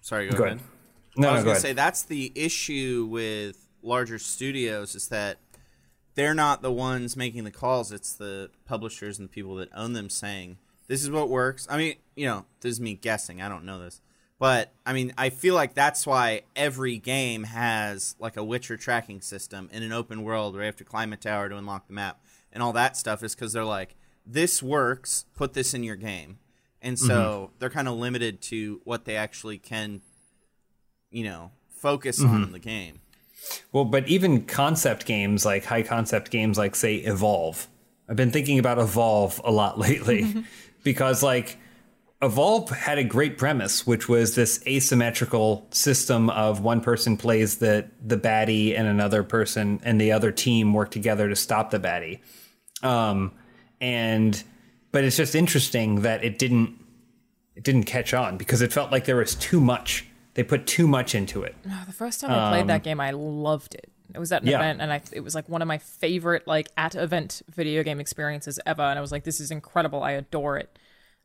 sorry, 0.00 0.28
go, 0.30 0.36
go 0.38 0.44
ahead. 0.44 0.56
ahead 0.58 0.68
no 1.16 1.28
I 1.28 1.32
was 1.34 1.44
go 1.44 1.50
gonna 1.50 1.60
say 1.60 1.72
that's 1.72 2.02
the 2.04 2.32
issue 2.34 3.06
with 3.10 3.56
larger 3.82 4.18
studios 4.18 4.94
is 4.94 5.08
that 5.08 5.38
they're 6.18 6.34
not 6.34 6.62
the 6.62 6.72
ones 6.72 7.16
making 7.16 7.44
the 7.44 7.50
calls. 7.50 7.92
It's 7.92 8.12
the 8.12 8.50
publishers 8.66 9.18
and 9.18 9.28
the 9.28 9.32
people 9.32 9.54
that 9.56 9.68
own 9.74 9.92
them 9.92 10.10
saying 10.10 10.58
this 10.88 11.02
is 11.02 11.10
what 11.10 11.28
works. 11.28 11.66
I 11.70 11.76
mean, 11.76 11.96
you 12.16 12.26
know, 12.26 12.44
this 12.60 12.72
is 12.72 12.80
me 12.80 12.94
guessing. 12.94 13.40
I 13.40 13.48
don't 13.48 13.64
know 13.64 13.78
this, 13.78 14.00
but 14.38 14.72
I 14.84 14.92
mean, 14.92 15.12
I 15.16 15.30
feel 15.30 15.54
like 15.54 15.74
that's 15.74 16.06
why 16.06 16.42
every 16.56 16.98
game 16.98 17.44
has 17.44 18.16
like 18.18 18.36
a 18.36 18.44
Witcher 18.44 18.76
tracking 18.76 19.20
system 19.20 19.70
in 19.72 19.82
an 19.82 19.92
open 19.92 20.22
world 20.22 20.54
where 20.54 20.62
you 20.62 20.66
have 20.66 20.76
to 20.76 20.84
climb 20.84 21.12
a 21.12 21.16
tower 21.16 21.48
to 21.48 21.56
unlock 21.56 21.86
the 21.86 21.92
map 21.94 22.20
and 22.52 22.62
all 22.62 22.72
that 22.72 22.96
stuff 22.96 23.22
is 23.22 23.34
because 23.34 23.52
they're 23.52 23.64
like, 23.64 23.94
this 24.26 24.62
works. 24.62 25.24
Put 25.34 25.54
this 25.54 25.72
in 25.74 25.84
your 25.84 25.96
game. 25.96 26.38
And 26.82 26.98
so 26.98 27.14
mm-hmm. 27.14 27.54
they're 27.58 27.70
kind 27.70 27.88
of 27.88 27.94
limited 27.94 28.40
to 28.42 28.80
what 28.84 29.04
they 29.04 29.16
actually 29.16 29.58
can 29.58 30.00
you 31.10 31.24
know, 31.24 31.50
focus 31.70 32.20
mm-hmm. 32.20 32.34
on 32.34 32.42
in 32.42 32.52
the 32.52 32.58
game. 32.58 33.00
Well, 33.72 33.84
but 33.84 34.08
even 34.08 34.44
concept 34.44 35.06
games 35.06 35.44
like 35.44 35.64
high 35.64 35.82
concept 35.82 36.30
games 36.30 36.58
like 36.58 36.74
say 36.74 36.96
Evolve. 36.96 37.68
I've 38.08 38.16
been 38.16 38.30
thinking 38.30 38.58
about 38.58 38.78
Evolve 38.78 39.40
a 39.44 39.50
lot 39.50 39.78
lately 39.88 40.44
because 40.82 41.22
like 41.22 41.58
Evolve 42.20 42.70
had 42.70 42.98
a 42.98 43.04
great 43.04 43.38
premise, 43.38 43.86
which 43.86 44.08
was 44.08 44.34
this 44.34 44.60
asymmetrical 44.66 45.66
system 45.70 46.30
of 46.30 46.60
one 46.60 46.80
person 46.80 47.16
plays 47.16 47.58
the 47.58 47.88
the 48.04 48.16
baddie 48.16 48.76
and 48.76 48.88
another 48.88 49.22
person 49.22 49.78
and 49.84 50.00
the 50.00 50.10
other 50.10 50.32
team 50.32 50.74
work 50.74 50.90
together 50.90 51.28
to 51.28 51.36
stop 51.36 51.70
the 51.70 51.78
baddie. 51.78 52.18
Um, 52.82 53.32
and 53.80 54.42
but 54.90 55.04
it's 55.04 55.16
just 55.16 55.36
interesting 55.36 56.02
that 56.02 56.24
it 56.24 56.38
didn't 56.38 56.76
it 57.54 57.62
didn't 57.62 57.84
catch 57.84 58.14
on 58.14 58.36
because 58.36 58.62
it 58.62 58.72
felt 58.72 58.90
like 58.90 59.04
there 59.04 59.16
was 59.16 59.34
too 59.36 59.60
much. 59.60 60.04
They 60.38 60.44
put 60.44 60.68
too 60.68 60.86
much 60.86 61.16
into 61.16 61.42
it. 61.42 61.56
The 61.88 61.92
first 61.92 62.20
time 62.20 62.30
I 62.30 62.50
played 62.50 62.68
that 62.68 62.84
game, 62.84 63.00
I 63.00 63.10
loved 63.10 63.74
it. 63.74 63.90
It 64.14 64.20
was 64.20 64.30
at 64.30 64.42
an 64.42 64.48
Um, 64.48 64.52
Yeah. 64.52 64.58
event, 64.60 64.80
and 64.80 64.92
I, 64.92 65.02
it 65.10 65.18
was 65.24 65.34
like 65.34 65.48
one 65.48 65.62
of 65.62 65.66
my 65.66 65.78
favorite 65.78 66.46
like 66.46 66.68
at 66.76 66.94
event 66.94 67.42
video 67.52 67.82
game 67.82 67.98
experiences 67.98 68.60
ever. 68.64 68.82
And 68.82 68.96
I 68.96 69.02
was 69.02 69.10
like, 69.10 69.24
"This 69.24 69.40
is 69.40 69.50
incredible! 69.50 70.00
I 70.04 70.12
adore 70.12 70.56
it." 70.56 70.78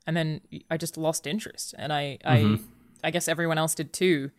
And 0.07 0.17
then 0.17 0.41
I 0.71 0.77
just 0.77 0.97
lost 0.97 1.27
interest, 1.27 1.75
and 1.77 1.93
I, 1.93 2.17
Mm-hmm. 2.25 2.63
I, 3.03 3.07
I 3.07 3.11
guess 3.11 3.27
everyone 3.27 3.59
else 3.59 3.75
did 3.75 3.93
too. 3.93 4.31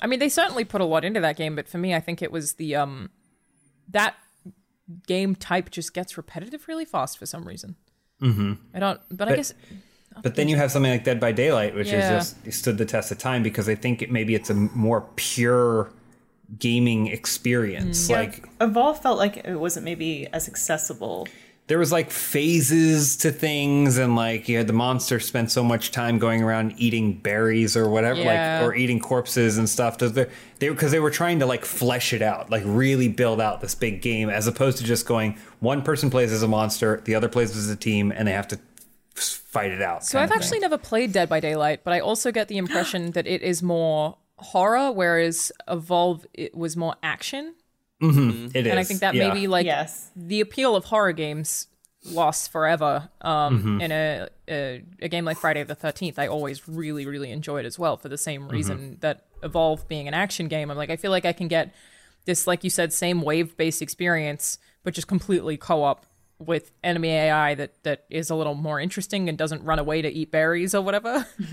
I 0.00 0.06
mean, 0.06 0.20
they 0.20 0.28
certainly 0.28 0.64
put 0.64 0.80
a 0.80 0.84
lot 0.84 1.04
into 1.04 1.18
that 1.18 1.36
game, 1.36 1.56
but 1.56 1.68
for 1.68 1.78
me, 1.78 1.92
I 1.92 1.98
think 1.98 2.22
it 2.22 2.30
was 2.30 2.52
the 2.52 2.76
um, 2.76 3.10
that 3.88 4.14
game 5.08 5.34
type 5.34 5.70
just 5.72 5.92
gets 5.92 6.16
repetitive 6.16 6.68
really 6.68 6.84
fast 6.84 7.18
for 7.18 7.26
some 7.26 7.42
reason. 7.48 7.74
Mm-hmm. 8.22 8.52
I 8.74 8.78
don't, 8.78 9.00
but, 9.10 9.28
I 9.28 9.34
guess 9.34 9.54
But 10.22 10.34
then 10.34 10.48
you 10.48 10.56
have 10.56 10.70
something 10.72 10.90
like 10.90 11.04
Dead 11.04 11.20
by 11.20 11.32
Daylight, 11.32 11.74
which 11.74 11.88
Yeah. 11.88 12.18
is 12.18 12.34
just 12.44 12.58
stood 12.58 12.78
the 12.78 12.84
test 12.84 13.10
of 13.12 13.18
time 13.18 13.42
because 13.42 13.68
I 13.68 13.74
think 13.74 14.02
it, 14.02 14.10
maybe 14.10 14.34
it's 14.34 14.50
a 14.50 14.54
more 14.54 15.06
pure 15.16 15.90
gaming 16.58 17.06
experience. 17.08 18.08
Mm. 18.08 18.10
Like 18.10 18.48
Evolve 18.60 19.02
felt 19.02 19.18
like 19.18 19.38
it 19.38 19.56
wasn't 19.60 19.84
maybe 19.84 20.26
as 20.32 20.48
accessible. 20.48 21.26
there 21.66 21.78
was 21.78 21.92
like 21.92 22.10
phases 22.10 23.14
to 23.18 23.30
things 23.30 23.98
and 23.98 24.16
like 24.16 24.48
you 24.48 24.56
had 24.56 24.66
the 24.66 24.72
monster 24.72 25.20
spend 25.20 25.52
so 25.52 25.62
much 25.62 25.90
time 25.90 26.18
going 26.18 26.42
around 26.42 26.72
eating 26.78 27.12
berries 27.12 27.76
or 27.76 27.90
whatever 27.90 28.18
Yeah. 28.20 28.60
like 28.60 28.66
or 28.70 28.74
eating 28.74 28.98
corpses 28.98 29.58
and 29.58 29.68
stuff 29.68 29.98
Those- 29.98 30.14
they're- 30.14 30.30
they 30.60 30.70
because 30.70 30.92
they 30.92 30.98
were 31.00 31.10
trying 31.10 31.40
to 31.40 31.46
like 31.46 31.66
flesh 31.66 32.14
it 32.14 32.22
out 32.22 32.48
like 32.50 32.62
really 32.64 33.08
build 33.08 33.38
out 33.38 33.60
this 33.60 33.74
big 33.74 34.00
game 34.00 34.30
as 34.30 34.46
opposed 34.46 34.78
to 34.78 34.84
just 34.84 35.04
going 35.06 35.36
one 35.60 35.82
person 35.82 36.08
plays 36.08 36.32
as 36.32 36.42
a 36.42 36.48
monster 36.48 37.02
the 37.04 37.14
other 37.14 37.28
plays 37.28 37.54
as 37.54 37.68
a 37.68 37.76
team 37.76 38.10
and 38.16 38.26
they 38.26 38.32
have 38.32 38.48
to 38.48 38.56
f- 38.56 38.62
fight 39.54 39.70
it 39.72 39.80
out 39.82 40.04
So 40.04 40.18
I've 40.18 40.24
of 40.24 40.30
thing. 40.30 40.38
actually 40.38 40.58
never 40.60 40.78
played 40.78 41.12
Dead 41.12 41.28
by 41.28 41.40
Daylight, 41.40 41.82
but 41.84 41.92
I 41.92 42.00
also 42.00 42.30
get 42.32 42.48
the 42.48 42.58
impression 42.64 43.12
that 43.12 43.26
it 43.26 43.42
is 43.42 43.62
more 43.62 44.16
horror, 44.36 44.92
whereas 44.92 45.50
Evolve 45.66 46.26
it 46.34 46.54
was 46.54 46.76
more 46.76 46.94
action. 47.02 47.54
it 48.00 48.06
is 48.54 48.66
And 48.70 48.78
I 48.78 48.84
think 48.84 49.00
that 49.00 49.14
yeah. 49.14 49.28
maybe 49.28 49.46
like 49.48 49.66
yes. 49.66 50.10
the 50.14 50.40
appeal 50.40 50.76
of 50.76 50.84
horror 50.84 51.12
games 51.12 51.66
lasts 52.04 52.46
forever. 52.46 53.08
Um, 53.22 53.58
Mm-hmm. 53.58 53.80
In 53.80 53.90
a, 53.92 54.28
a 54.48 54.82
a 55.02 55.08
game 55.08 55.24
like 55.24 55.36
Friday 55.38 55.62
the 55.64 55.74
Thirteenth, 55.74 56.18
I 56.18 56.26
always 56.28 56.68
really 56.68 57.06
really 57.06 57.30
enjoyed 57.32 57.64
as 57.66 57.78
well 57.78 57.96
for 57.96 58.08
the 58.08 58.18
same 58.18 58.42
Mm-hmm. 58.42 58.50
reason 58.56 58.96
that 59.00 59.24
Evolve 59.42 59.88
being 59.88 60.06
an 60.08 60.14
action 60.14 60.46
game. 60.48 60.70
I'm 60.70 60.76
like 60.76 60.90
I 60.90 60.96
feel 60.96 61.10
like 61.10 61.24
I 61.24 61.32
can 61.32 61.48
get 61.48 61.74
this 62.26 62.46
like 62.46 62.62
you 62.64 62.70
said 62.70 62.92
same 62.92 63.22
wave 63.22 63.56
based 63.56 63.82
experience, 63.82 64.58
but 64.84 64.94
just 64.94 65.08
completely 65.08 65.56
co 65.56 65.82
op 65.82 66.06
with 66.38 66.70
enemy 66.84 67.08
AI 67.10 67.54
that 67.56 67.82
that 67.82 68.04
is 68.10 68.30
a 68.30 68.34
little 68.34 68.54
more 68.54 68.78
interesting 68.80 69.28
and 69.28 69.36
doesn't 69.36 69.62
run 69.64 69.78
away 69.78 70.02
to 70.02 70.08
eat 70.08 70.30
berries 70.30 70.74
or 70.74 70.82
whatever. 70.82 71.26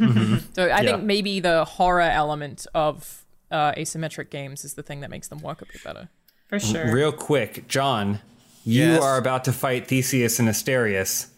so 0.53 0.63
I 0.65 0.81
Yeah. 0.81 0.81
think 0.83 1.03
maybe 1.03 1.39
the 1.39 1.65
horror 1.65 2.01
element 2.01 2.67
of 2.75 3.25
uh, 3.51 3.71
asymmetric 3.73 4.29
games 4.29 4.63
is 4.65 4.73
the 4.75 4.83
thing 4.83 4.99
that 5.01 5.09
makes 5.09 5.27
them 5.27 5.39
work 5.39 5.61
a 5.61 5.65
bit 5.65 5.83
better. 5.83 6.09
For 6.47 6.59
sure. 6.59 6.93
real 6.93 7.11
quick 7.11 7.67
john 7.67 8.19
you 8.63 8.83
Yes. 8.83 9.01
are 9.03 9.17
about 9.17 9.43
to 9.45 9.51
fight 9.51 9.87
theseus 9.87 10.37
and 10.39 10.47
asterius 10.47 11.29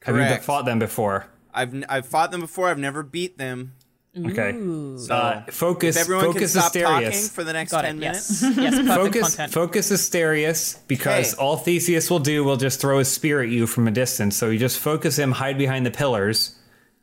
Correct. 0.00 0.06
have 0.06 0.16
you 0.16 0.22
Correct. 0.22 0.44
fought 0.44 0.64
them 0.66 0.78
before 0.78 1.26
I've 1.52 1.74
n- 1.74 1.84
I've 1.88 2.06
fought 2.06 2.30
them 2.30 2.40
before. 2.40 2.68
I've 2.70 2.78
never 2.78 3.02
beat 3.02 3.36
them. 3.36 3.74
Okay 4.16 4.52
So 4.98 5.14
uh, 5.14 5.42
focus 5.50 5.96
if 5.96 6.02
everyone 6.02 6.24
focus 6.26 6.52
can 6.52 6.60
stop 6.62 6.72
talking 6.72 7.12
for 7.28 7.44
the 7.44 7.52
next 7.52 7.72
Got 7.72 7.82
ten 7.82 7.96
it. 7.96 8.00
minutes. 8.00 8.42
Yes. 8.42 8.56
Yes. 8.58 8.74
Perfect 8.74 8.88
focus 8.96 9.22
content. 9.36 9.52
focus 9.52 9.90
Asterius 9.92 10.78
because 10.86 11.32
Hey. 11.32 11.36
all 11.38 11.56
Theseus 11.56 12.10
will 12.10 12.18
do 12.18 12.44
will 12.44 12.56
just 12.56 12.80
throw 12.80 12.98
his 12.98 13.10
spear 13.10 13.40
at 13.42 13.48
you 13.48 13.66
from 13.66 13.88
a 13.88 13.90
distance. 13.90 14.36
So 14.36 14.50
you 14.50 14.58
just 14.58 14.78
focus 14.78 15.18
him, 15.18 15.32
hide 15.32 15.56
behind 15.58 15.86
the 15.86 15.90
pillars, 15.90 16.56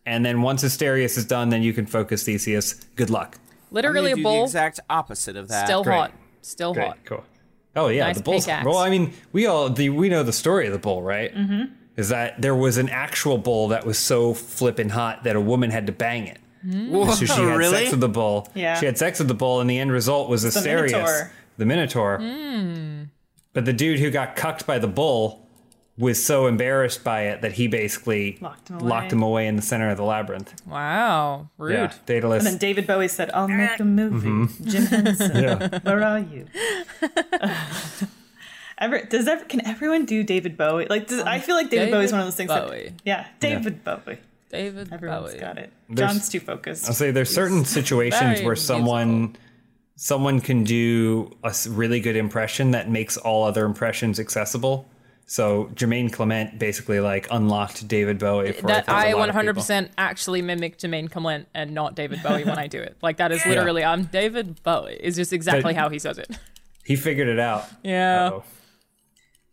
and 0.05 0.23
then 0.25 0.41
once 0.41 0.63
Asterius 0.63 1.17
is 1.17 1.25
done, 1.25 1.49
then 1.49 1.61
you 1.63 1.73
can 1.73 1.85
focus 1.85 2.23
Theseus. 2.23 2.73
Good 2.95 3.09
luck. 3.09 3.39
Literally 3.71 4.11
a 4.11 4.15
do 4.15 4.19
the 4.21 4.23
bull. 4.23 4.43
exact 4.45 4.79
opposite 4.89 5.35
of 5.35 5.47
that. 5.49 5.65
Still 5.65 5.83
Great. 5.83 5.95
hot. 5.95 6.13
Still 6.41 6.73
Great, 6.73 6.87
hot. 6.87 6.97
cool. 7.05 7.23
Oh 7.75 7.87
yeah, 7.89 8.05
Nice 8.07 8.17
the 8.17 8.23
bull's 8.23 8.45
pickaxe. 8.45 8.65
well. 8.65 8.77
I 8.77 8.89
mean, 8.89 9.13
we 9.31 9.45
all 9.45 9.69
the 9.69 9.89
we 9.89 10.09
know 10.09 10.23
the 10.23 10.33
story 10.33 10.67
of 10.67 10.73
the 10.73 10.79
bull, 10.79 11.01
right? 11.01 11.33
Mm-hmm. 11.35 11.73
Is 11.97 12.09
that 12.09 12.41
there 12.41 12.55
was 12.55 12.77
an 12.77 12.89
actual 12.89 13.37
bull 13.37 13.67
that 13.69 13.85
was 13.85 13.97
so 13.99 14.33
flippin' 14.33 14.89
hot 14.89 15.23
that 15.23 15.35
a 15.35 15.41
woman 15.41 15.69
had 15.69 15.85
to 15.87 15.91
bang 15.91 16.27
it. 16.27 16.39
Whoa, 16.63 17.11
So 17.11 17.25
she 17.25 17.41
had 17.41 17.57
really? 17.57 17.77
sex 17.77 17.91
with 17.91 17.99
the 18.01 18.09
bull. 18.09 18.49
Yeah. 18.53 18.79
She 18.79 18.85
had 18.85 18.97
sex 18.97 19.19
with 19.19 19.27
the 19.27 19.33
bull, 19.33 19.61
and 19.61 19.69
the 19.69 19.79
end 19.79 19.91
result 19.91 20.29
was 20.29 20.43
Asterius, 20.45 20.91
Minotaur. 20.91 21.31
the 21.57 21.65
Minotaur. 21.65 22.17
Hmm. 22.19 23.03
But 23.53 23.65
the 23.65 23.73
dude 23.73 23.99
who 23.99 24.11
got 24.11 24.35
cucked 24.35 24.65
by 24.67 24.77
the 24.79 24.87
bull 24.87 25.45
was 25.97 26.23
so 26.23 26.47
embarrassed 26.47 27.03
by 27.03 27.23
it 27.23 27.41
that 27.41 27.51
he 27.53 27.67
basically 27.67 28.37
Locked 28.39 28.69
him 28.69 28.79
locked 28.79 29.11
away. 29.11 29.17
him 29.17 29.23
away 29.23 29.47
in 29.47 29.55
the 29.57 29.61
center 29.61 29.89
of 29.89 29.97
the 29.97 30.03
labyrinth. 30.03 30.53
Wow. 30.65 31.49
Rude. 31.57 31.73
Yeah, 31.73 31.93
Daedalus. 32.05 32.45
And 32.45 32.53
then 32.53 32.57
David 32.57 32.87
Bowie 32.87 33.09
said, 33.09 33.29
I'll 33.33 33.49
make 33.49 33.77
a 33.79 33.83
movie. 33.83 34.53
Jim 34.63 34.85
Henson, 34.85 35.43
yeah. 35.43 35.79
where 35.83 36.01
are 36.03 36.19
you? 36.19 36.45
Ever, 38.81 39.01
does 39.03 39.27
ever, 39.27 39.43
can 39.43 39.65
everyone 39.67 40.05
do 40.05 40.23
David 40.23 40.55
Bowie? 40.55 40.85
Like, 40.89 41.07
does, 41.07 41.21
I 41.23 41.39
feel 41.39 41.55
like 41.55 41.69
David, 41.69 41.87
David 41.91 42.05
is 42.05 42.11
one 42.13 42.21
of 42.21 42.27
those 42.27 42.35
things 42.37 42.47
Bowie. 42.49 42.83
that, 42.85 43.01
yeah, 43.03 43.27
David 43.41 43.83
Bowie. 43.83 44.19
David 44.49 44.91
Everyone's 44.91 45.31
Bowie. 45.31 45.39
got 45.39 45.57
it. 45.57 45.71
There's- 45.89 46.11
John's 46.11 46.29
too 46.29 46.39
focused. 46.39 46.87
I'll 46.87 46.93
say 46.93 47.11
there's 47.11 47.33
certain 47.33 47.65
situations 47.65 48.41
where 48.41 48.55
someone 48.55 49.35
someone 49.95 50.39
can 50.39 50.63
do 50.63 51.29
a 51.43 51.53
really 51.67 51.99
good 51.99 52.15
impression 52.15 52.71
that 52.71 52.89
makes 52.89 53.17
all 53.17 53.43
other 53.43 53.65
impressions 53.65 54.19
accessible. 54.19 54.87
So 55.25 55.65
Jermaine 55.75 56.11
Clement 56.11 56.57
basically 56.57 56.99
like 57.01 57.27
unlocked 57.29 57.87
David 57.87 58.17
Bowie 58.17 58.53
for 58.53 58.67
That 58.67 58.85
think, 58.85 58.97
a 58.97 58.99
I 59.07 59.13
lot 59.13 59.29
100% 59.29 59.89
actually 59.97 60.41
mimic 60.41 60.77
Jermaine 60.79 61.11
Clement 61.11 61.47
and 61.53 61.71
not 61.71 61.95
David 61.95 62.23
Bowie 62.23 62.45
when 62.45 62.57
I 62.57 62.65
do 62.67 62.79
it. 62.81 62.97
Like 63.03 63.17
that 63.17 63.31
is 63.31 63.45
literally 63.45 63.83
I'm 63.83 64.05
David 64.05 64.63
Bowie. 64.63 64.97
Is 64.99 65.17
just 65.17 65.33
exactly 65.33 65.73
But- 65.73 65.75
how 65.75 65.89
he 65.89 65.99
says 65.99 66.17
it. 66.17 66.31
He 66.85 66.95
figured 66.95 67.27
it 67.27 67.37
out. 67.39 67.65
Yeah. 67.83 68.27
Uh-oh. 68.27 68.43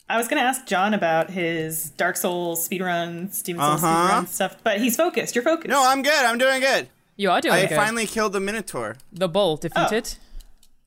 I 0.08 0.16
was 0.18 0.28
going 0.28 0.40
to 0.40 0.46
ask 0.46 0.66
John 0.66 0.94
about 0.94 1.30
his 1.30 1.90
Dark 1.90 2.16
Souls 2.16 2.66
speedrun, 2.68 3.42
Demon 3.42 3.60
Souls 3.62 3.82
Uh-huh. 3.82 4.20
speedrun 4.22 4.28
stuff, 4.28 4.56
but 4.62 4.78
he's 4.80 4.96
focused. 4.96 5.34
You're 5.34 5.42
focused. 5.44 5.68
No, 5.68 5.84
I'm 5.84 6.02
good. 6.02 6.12
I'm 6.24 6.38
doing 6.38 6.60
good. 6.60 6.88
You 7.16 7.30
are 7.30 7.40
doing 7.40 7.54
I 7.54 7.66
good. 7.66 7.72
I 7.72 7.76
finally 7.84 8.06
killed 8.06 8.32
the 8.32 8.40
Minotaur. 8.40 8.96
the 9.12 9.28
bull 9.28 9.56
defeated. 9.56 10.14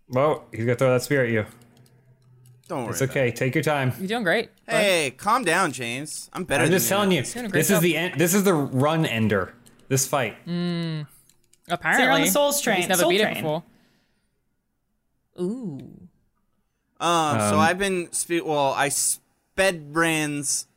Well, 0.08 0.46
he's 0.52 0.62
gonna 0.66 0.76
throw 0.76 0.92
that 0.94 1.02
spear 1.04 1.24
at 1.26 1.30
you. 1.32 1.46
Don't 2.68 2.84
worry. 2.84 2.92
It's 2.92 3.02
okay. 3.02 3.32
Take 3.32 3.56
your 3.56 3.64
time. 3.64 3.94
You're 4.00 4.08
doing 4.08 4.24
great. 4.24 4.50
bud. 4.68 4.74
Hey, 4.76 5.12
calm 5.12 5.44
down, 5.44 5.72
James. 5.72 6.30
I'm 6.34 6.44
better 6.46 6.64
I'm 6.64 6.70
than 6.70 6.78
just 6.80 6.88
telling 6.88 7.12
you. 7.12 7.24
doing 7.24 7.46
a 7.46 7.50
great 7.50 7.60
This 7.60 7.72
is 7.72 7.80
the 7.82 7.98
end. 7.98 8.20
This 8.20 8.34
is 8.34 8.44
the 8.44 8.54
run 8.54 9.06
ender. 9.08 9.54
This 9.88 10.08
fight. 10.08 10.36
Mm, 10.48 11.08
Apparently. 11.68 12.08
on 12.08 12.22
the 12.22 12.28
Souls 12.28 12.62
train- 12.62 12.78
He's 12.78 12.88
never 12.90 13.02
Soul 13.02 13.10
beat 13.10 13.22
train. 13.22 13.32
it 13.38 13.42
before. 13.42 13.64
Ooh. 15.42 16.09
Um, 17.00 17.39
so 17.39 17.58
I've 17.58 17.78
been 17.78 18.12
spe- 18.12 18.43
well. 18.43 18.74
I 18.74 18.89
sped 18.89 19.93
Brand's 19.93 20.68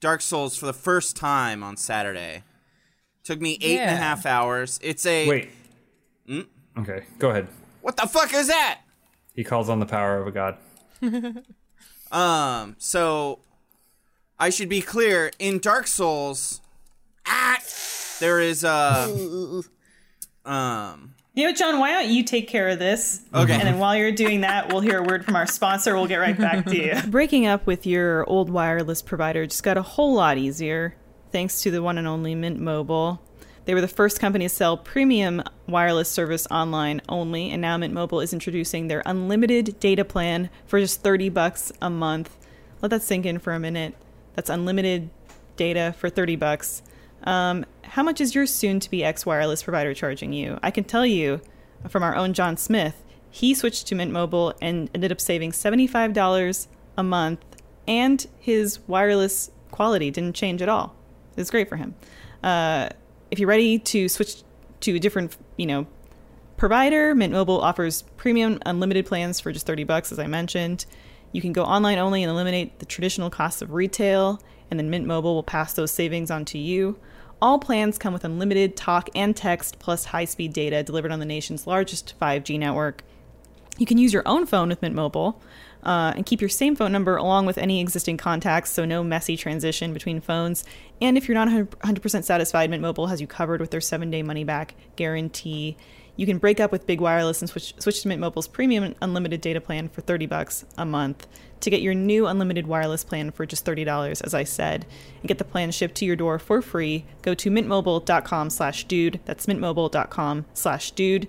Dark 0.00 0.20
Souls 0.20 0.56
for 0.56 0.66
the 0.66 0.72
first 0.72 1.16
time 1.16 1.62
on 1.62 1.76
Saturday. 1.76 2.44
Took 3.24 3.40
me 3.40 3.58
eight 3.60 3.78
and 3.78 3.90
a 3.90 3.96
half 3.96 4.26
hours. 4.26 4.78
It's 4.82 5.06
a 5.06 5.28
Wait. 5.28 5.50
Hmm? 6.26 6.40
Okay. 6.78 7.04
Go 7.18 7.30
ahead. 7.30 7.48
What 7.80 7.96
the 7.96 8.06
fuck 8.06 8.32
is 8.34 8.48
that? 8.48 8.80
He 9.34 9.44
calls 9.44 9.68
on 9.68 9.80
the 9.80 9.86
power 9.86 10.18
of 10.18 10.26
a 10.26 10.30
god. 10.32 10.56
Um, 12.12 12.76
so 12.78 13.38
I 14.38 14.50
should 14.50 14.68
be 14.68 14.82
clear. 14.82 15.30
In 15.38 15.58
Dark 15.58 15.86
Souls, 15.86 16.60
ah, 17.26 17.56
there 18.20 18.38
is 18.38 18.62
a 18.64 19.62
um. 20.44 21.14
You 21.34 21.46
know 21.46 21.54
John? 21.54 21.78
Why 21.78 21.92
don't 21.92 22.10
you 22.10 22.24
take 22.24 22.46
care 22.46 22.68
of 22.68 22.78
this? 22.78 23.22
Okay. 23.34 23.54
And 23.54 23.62
then 23.62 23.78
while 23.78 23.96
you're 23.96 24.12
doing 24.12 24.42
that, 24.42 24.70
we'll 24.70 24.82
hear 24.82 24.98
a 24.98 25.02
word 25.02 25.24
from 25.24 25.34
our 25.34 25.46
sponsor. 25.46 25.94
We'll 25.94 26.06
get 26.06 26.16
right 26.16 26.36
back 26.36 26.66
to 26.66 26.76
you. 26.76 26.94
Breaking 27.10 27.46
up 27.46 27.66
with 27.66 27.86
your 27.86 28.28
old 28.28 28.50
wireless 28.50 29.00
provider 29.00 29.46
just 29.46 29.62
got 29.62 29.78
a 29.78 29.82
whole 29.82 30.12
lot 30.14 30.36
easier 30.36 30.94
thanks 31.30 31.62
to 31.62 31.70
the 31.70 31.82
one 31.82 31.96
and 31.96 32.06
only 32.06 32.34
Mint 32.34 32.60
Mobile. 32.60 33.22
They 33.64 33.72
were 33.72 33.80
the 33.80 33.88
first 33.88 34.20
company 34.20 34.44
to 34.44 34.48
sell 34.50 34.76
premium 34.76 35.42
wireless 35.66 36.10
service 36.10 36.46
online 36.50 37.00
only, 37.08 37.50
and 37.50 37.62
now 37.62 37.78
Mint 37.78 37.94
Mobile 37.94 38.20
is 38.20 38.34
introducing 38.34 38.88
their 38.88 39.02
unlimited 39.06 39.80
data 39.80 40.04
plan 40.04 40.50
for 40.66 40.80
just 40.80 41.00
30 41.00 41.30
bucks 41.30 41.72
a 41.80 41.88
month. 41.88 42.36
Let 42.82 42.90
that 42.90 43.02
sink 43.02 43.24
in 43.24 43.38
for 43.38 43.54
a 43.54 43.60
minute. 43.60 43.94
That's 44.34 44.50
unlimited 44.50 45.08
data 45.56 45.94
for 45.96 46.10
30 46.10 46.36
bucks. 46.36 46.82
Um, 47.24 47.64
how 47.82 48.02
much 48.02 48.20
is 48.20 48.34
your 48.34 48.46
soon 48.46 48.80
to 48.80 48.90
be 48.90 49.04
ex 49.04 49.26
wireless 49.26 49.62
provider 49.62 49.94
charging 49.94 50.32
you? 50.32 50.58
I 50.62 50.70
can 50.70 50.84
tell 50.84 51.06
you 51.06 51.40
from 51.88 52.02
our 52.02 52.14
own 52.14 52.32
John 52.32 52.56
Smith, 52.56 53.02
he 53.30 53.54
switched 53.54 53.86
to 53.88 53.94
Mint 53.94 54.12
Mobile 54.12 54.54
and 54.60 54.90
ended 54.94 55.10
up 55.10 55.20
saving 55.20 55.52
$75 55.52 56.66
a 56.96 57.02
month, 57.02 57.40
and 57.88 58.26
his 58.38 58.78
wireless 58.86 59.50
quality 59.70 60.10
didn't 60.10 60.36
change 60.36 60.62
at 60.62 60.68
all. 60.68 60.94
It's 61.36 61.50
great 61.50 61.68
for 61.68 61.76
him. 61.76 61.94
Uh, 62.42 62.90
if 63.30 63.38
you're 63.38 63.48
ready 63.48 63.78
to 63.78 64.08
switch 64.08 64.42
to 64.80 64.96
a 64.96 64.98
different, 64.98 65.36
you 65.56 65.66
know, 65.66 65.86
provider, 66.56 67.14
Mint 67.14 67.32
Mobile 67.32 67.60
offers 67.60 68.02
premium 68.16 68.58
unlimited 68.66 69.06
plans 69.06 69.40
for 69.40 69.50
just 69.50 69.66
30 69.66 69.84
bucks 69.84 70.12
as 70.12 70.18
I 70.18 70.26
mentioned. 70.26 70.84
You 71.32 71.40
can 71.40 71.52
go 71.52 71.64
online 71.64 71.98
only 71.98 72.22
and 72.22 72.30
eliminate 72.30 72.78
the 72.78 72.86
traditional 72.86 73.30
costs 73.30 73.62
of 73.62 73.72
retail, 73.72 74.42
and 74.72 74.80
then 74.80 74.88
Mint 74.88 75.06
Mobile 75.06 75.34
will 75.34 75.42
pass 75.42 75.74
those 75.74 75.90
savings 75.90 76.30
on 76.30 76.46
to 76.46 76.56
you. 76.56 76.98
All 77.42 77.58
plans 77.58 77.98
come 77.98 78.14
with 78.14 78.24
unlimited 78.24 78.74
talk 78.74 79.10
and 79.14 79.36
text 79.36 79.78
plus 79.78 80.06
high-speed 80.06 80.54
data 80.54 80.82
delivered 80.82 81.12
on 81.12 81.18
the 81.18 81.26
nation's 81.26 81.66
largest 81.66 82.14
5G 82.18 82.58
network. 82.58 83.04
You 83.76 83.84
can 83.84 83.98
use 83.98 84.14
your 84.14 84.22
own 84.24 84.46
phone 84.46 84.70
with 84.70 84.80
Mint 84.80 84.94
Mobile 84.94 85.42
uh, 85.82 86.14
and 86.16 86.24
keep 86.24 86.40
your 86.40 86.48
same 86.48 86.74
phone 86.74 86.90
number 86.90 87.16
along 87.16 87.44
with 87.44 87.58
any 87.58 87.82
existing 87.82 88.16
contacts, 88.16 88.70
so 88.70 88.86
no 88.86 89.04
messy 89.04 89.36
transition 89.36 89.92
between 89.92 90.22
phones. 90.22 90.64
And 91.02 91.18
if 91.18 91.28
you're 91.28 91.34
not 91.34 91.48
100% 91.48 92.24
satisfied, 92.24 92.70
Mint 92.70 92.80
Mobile 92.80 93.08
has 93.08 93.20
you 93.20 93.26
covered 93.26 93.60
with 93.60 93.72
their 93.72 93.80
seven 93.82 94.10
day 94.10 94.22
money 94.22 94.44
back 94.44 94.74
guarantee. 94.96 95.76
You 96.16 96.26
can 96.26 96.38
break 96.38 96.60
up 96.60 96.72
with 96.72 96.86
Big 96.86 97.00
Wireless 97.00 97.42
and 97.42 97.50
switch, 97.50 97.74
switch 97.78 98.02
to 98.02 98.08
Mint 98.08 98.20
Mobile's 98.20 98.48
premium 98.48 98.94
unlimited 99.02 99.40
data 99.40 99.60
plan 99.60 99.88
for 99.88 100.00
30 100.00 100.26
bucks 100.26 100.64
a 100.78 100.86
month. 100.86 101.26
To 101.62 101.70
get 101.70 101.80
your 101.80 101.94
new 101.94 102.26
unlimited 102.26 102.66
wireless 102.66 103.02
plan 103.04 103.30
for 103.30 103.46
just 103.46 103.64
$30, 103.64 104.20
as 104.24 104.34
I 104.34 104.44
said, 104.44 104.84
and 105.20 105.28
get 105.28 105.38
the 105.38 105.44
plan 105.44 105.70
shipped 105.70 105.94
to 105.96 106.04
your 106.04 106.16
door 106.16 106.38
for 106.38 106.60
free, 106.60 107.04
go 107.22 107.34
to 107.34 107.50
mintmobile.com 107.50 108.50
slash 108.50 108.84
dude. 108.84 109.20
That's 109.24 109.46
mintmobile.com 109.46 110.44
slash 110.54 110.90
dude 110.92 111.28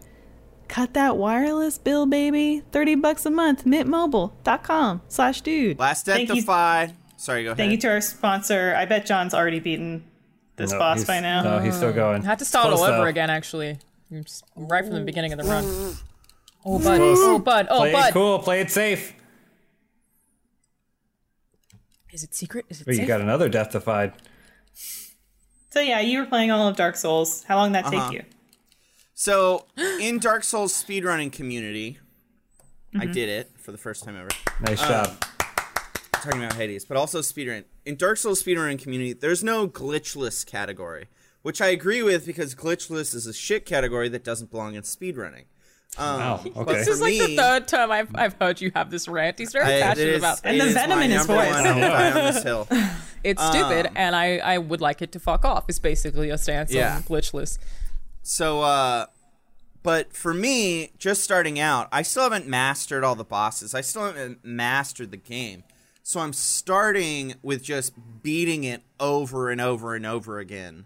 cut 0.70 0.94
that 0.96 1.18
wireless 1.18 1.78
bill, 1.78 2.08
baby. 2.08 2.64
30 2.72 2.96
bucks 2.96 3.26
a 3.28 3.30
month, 3.30 3.64
mintmobile.com 3.64 5.02
slash 5.08 5.42
dude. 5.42 5.78
Last 5.78 6.06
Thank 6.06 6.30
you- 6.34 6.42
Deathify. 6.42 6.94
Sorry, 7.18 7.44
go 7.44 7.50
ahead. 7.50 7.58
Thank 7.58 7.72
you 7.74 7.78
to 7.80 7.90
our 7.90 8.02
sponsor. 8.02 8.74
I 8.76 8.86
bet 8.86 9.06
John's 9.06 9.34
already 9.36 9.60
beaten 9.60 10.04
this 10.56 10.72
No, 10.72 10.80
boss 10.80 11.04
by 11.06 11.20
now. 11.20 11.44
No, 11.44 11.60
he's 11.60 11.76
still 11.76 11.94
going. 11.94 12.24
I 12.24 12.26
had 12.26 12.40
to 12.40 12.46
start 12.46 12.68
all 12.74 12.80
over 12.84 12.98
though. 12.98 13.04
again, 13.04 13.30
actually. 13.30 13.78
Right 14.56 14.84
from 14.84 14.94
the 14.96 15.02
beginning 15.02 15.32
of 15.34 15.40
the 15.40 15.46
run. 15.46 15.64
Oh, 16.66 16.80
bud. 16.80 16.98
Close. 16.98 17.18
Oh, 17.22 17.40
bud. 17.40 17.68
Oh, 17.70 17.78
Play 17.80 17.90
it 17.90 17.94
bud. 17.94 18.14
cool. 18.14 18.40
Play 18.40 18.62
it 18.62 18.72
safe. 18.72 19.14
Is 22.14 22.24
it 22.24 22.34
secret? 22.36 22.66
Is 22.70 22.80
it 22.80 22.86
But 22.86 22.92
you 22.94 23.00
safe? 23.00 23.08
got 23.08 23.22
another 23.22 23.50
death 23.50 23.72
defied. 23.72 24.14
So 25.72 25.80
yeah, 25.82 26.00
you 26.00 26.20
were 26.20 26.26
playing 26.28 26.52
all 26.52 26.68
of 26.68 26.76
Dark 26.76 26.96
Souls. 26.96 27.44
How 27.44 27.58
long 27.58 27.74
did 27.74 27.84
that 27.84 27.92
Uh-huh. 27.92 28.12
take 28.12 28.20
you? 28.20 28.26
So, 29.16 29.66
in 30.00 30.20
Dark 30.20 30.44
Souls 30.44 30.72
speedrunning 30.74 31.32
community, 31.32 32.00
I 32.96 33.06
Mm-hmm. 33.06 33.12
did 33.14 33.30
it 33.30 33.52
for 33.58 33.72
the 33.72 33.78
first 33.80 34.04
time 34.04 34.16
ever. 34.16 34.30
Nice 34.62 34.82
Um, 34.82 34.88
job. 34.88 35.26
talking 36.22 36.44
about 36.44 36.54
Hades, 36.54 36.86
but 36.86 36.98
also 36.98 37.20
speedrun. 37.22 37.64
In 37.86 37.96
Dark 37.96 38.18
Souls 38.18 38.42
speedrunning 38.44 38.80
community, 38.80 39.14
there's 39.14 39.44
no 39.44 39.68
glitchless 39.68 40.46
category, 40.46 41.08
which 41.42 41.62
I 41.62 41.68
agree 41.68 42.04
with 42.04 42.26
because 42.28 42.54
glitchless 42.54 43.16
is 43.16 43.26
a 43.26 43.34
shit 43.34 43.66
category 43.66 44.10
that 44.10 44.24
doesn't 44.24 44.52
belong 44.52 44.76
in 44.76 44.84
speedrunning. 44.84 45.46
Um, 45.98 46.20
Wow. 46.20 46.44
Okay. 46.56 46.74
This 46.74 46.88
is 46.88 47.02
like 47.02 47.18
the 47.18 47.36
third 47.36 47.68
time 47.68 47.92
I've, 47.92 48.10
I've 48.16 48.34
heard 48.42 48.60
you 48.62 48.72
have 48.76 48.90
this 48.90 49.08
rant. 49.08 49.38
He's 49.40 49.52
very 49.54 49.66
I- 49.66 49.72
it 49.78 49.82
passionate 49.82 50.08
is- 50.10 50.18
about 50.20 50.42
And 50.44 50.60
the 50.62 50.66
venom 50.68 51.00
in 51.00 51.12
his 51.12 51.28
number 51.28 51.44
voice. 51.44 51.54
one 51.54 51.68
I'll 51.68 52.18
on 52.28 52.34
this 52.34 52.44
hill. 52.44 52.68
It's 53.24 53.42
stupid, 53.42 53.90
and 53.96 54.18
I, 54.18 54.40
I 54.40 54.58
would 54.58 54.82
like 54.82 55.02
it 55.02 55.14
to 55.14 55.20
fuck 55.20 55.46
off. 55.46 55.64
Is 55.70 55.80
basically 55.80 56.28
your 56.28 56.38
stance 56.38 56.74
Yeah. 56.74 56.98
on 56.98 57.04
glitchless. 57.04 57.58
So, 58.22 58.62
uh, 58.64 59.06
but 59.82 60.14
for 60.14 60.34
me, 60.34 60.92
just 60.98 61.24
starting 61.24 61.58
out, 61.58 61.88
I 61.92 62.02
still 62.02 62.24
haven't 62.24 62.48
mastered 62.48 63.04
all 63.06 63.16
the 63.16 63.24
bosses. 63.24 63.74
I 63.74 63.80
still 63.80 64.04
haven't 64.06 64.44
mastered 64.44 65.12
the 65.12 65.18
game. 65.18 65.64
So 66.04 66.20
I'm 66.20 66.34
starting 66.34 67.36
with 67.42 67.64
just 67.64 67.94
beating 68.22 68.66
it 68.66 68.82
over 69.00 69.50
and 69.50 69.62
over 69.62 69.96
and 69.96 70.06
over 70.06 70.40
again. 70.40 70.86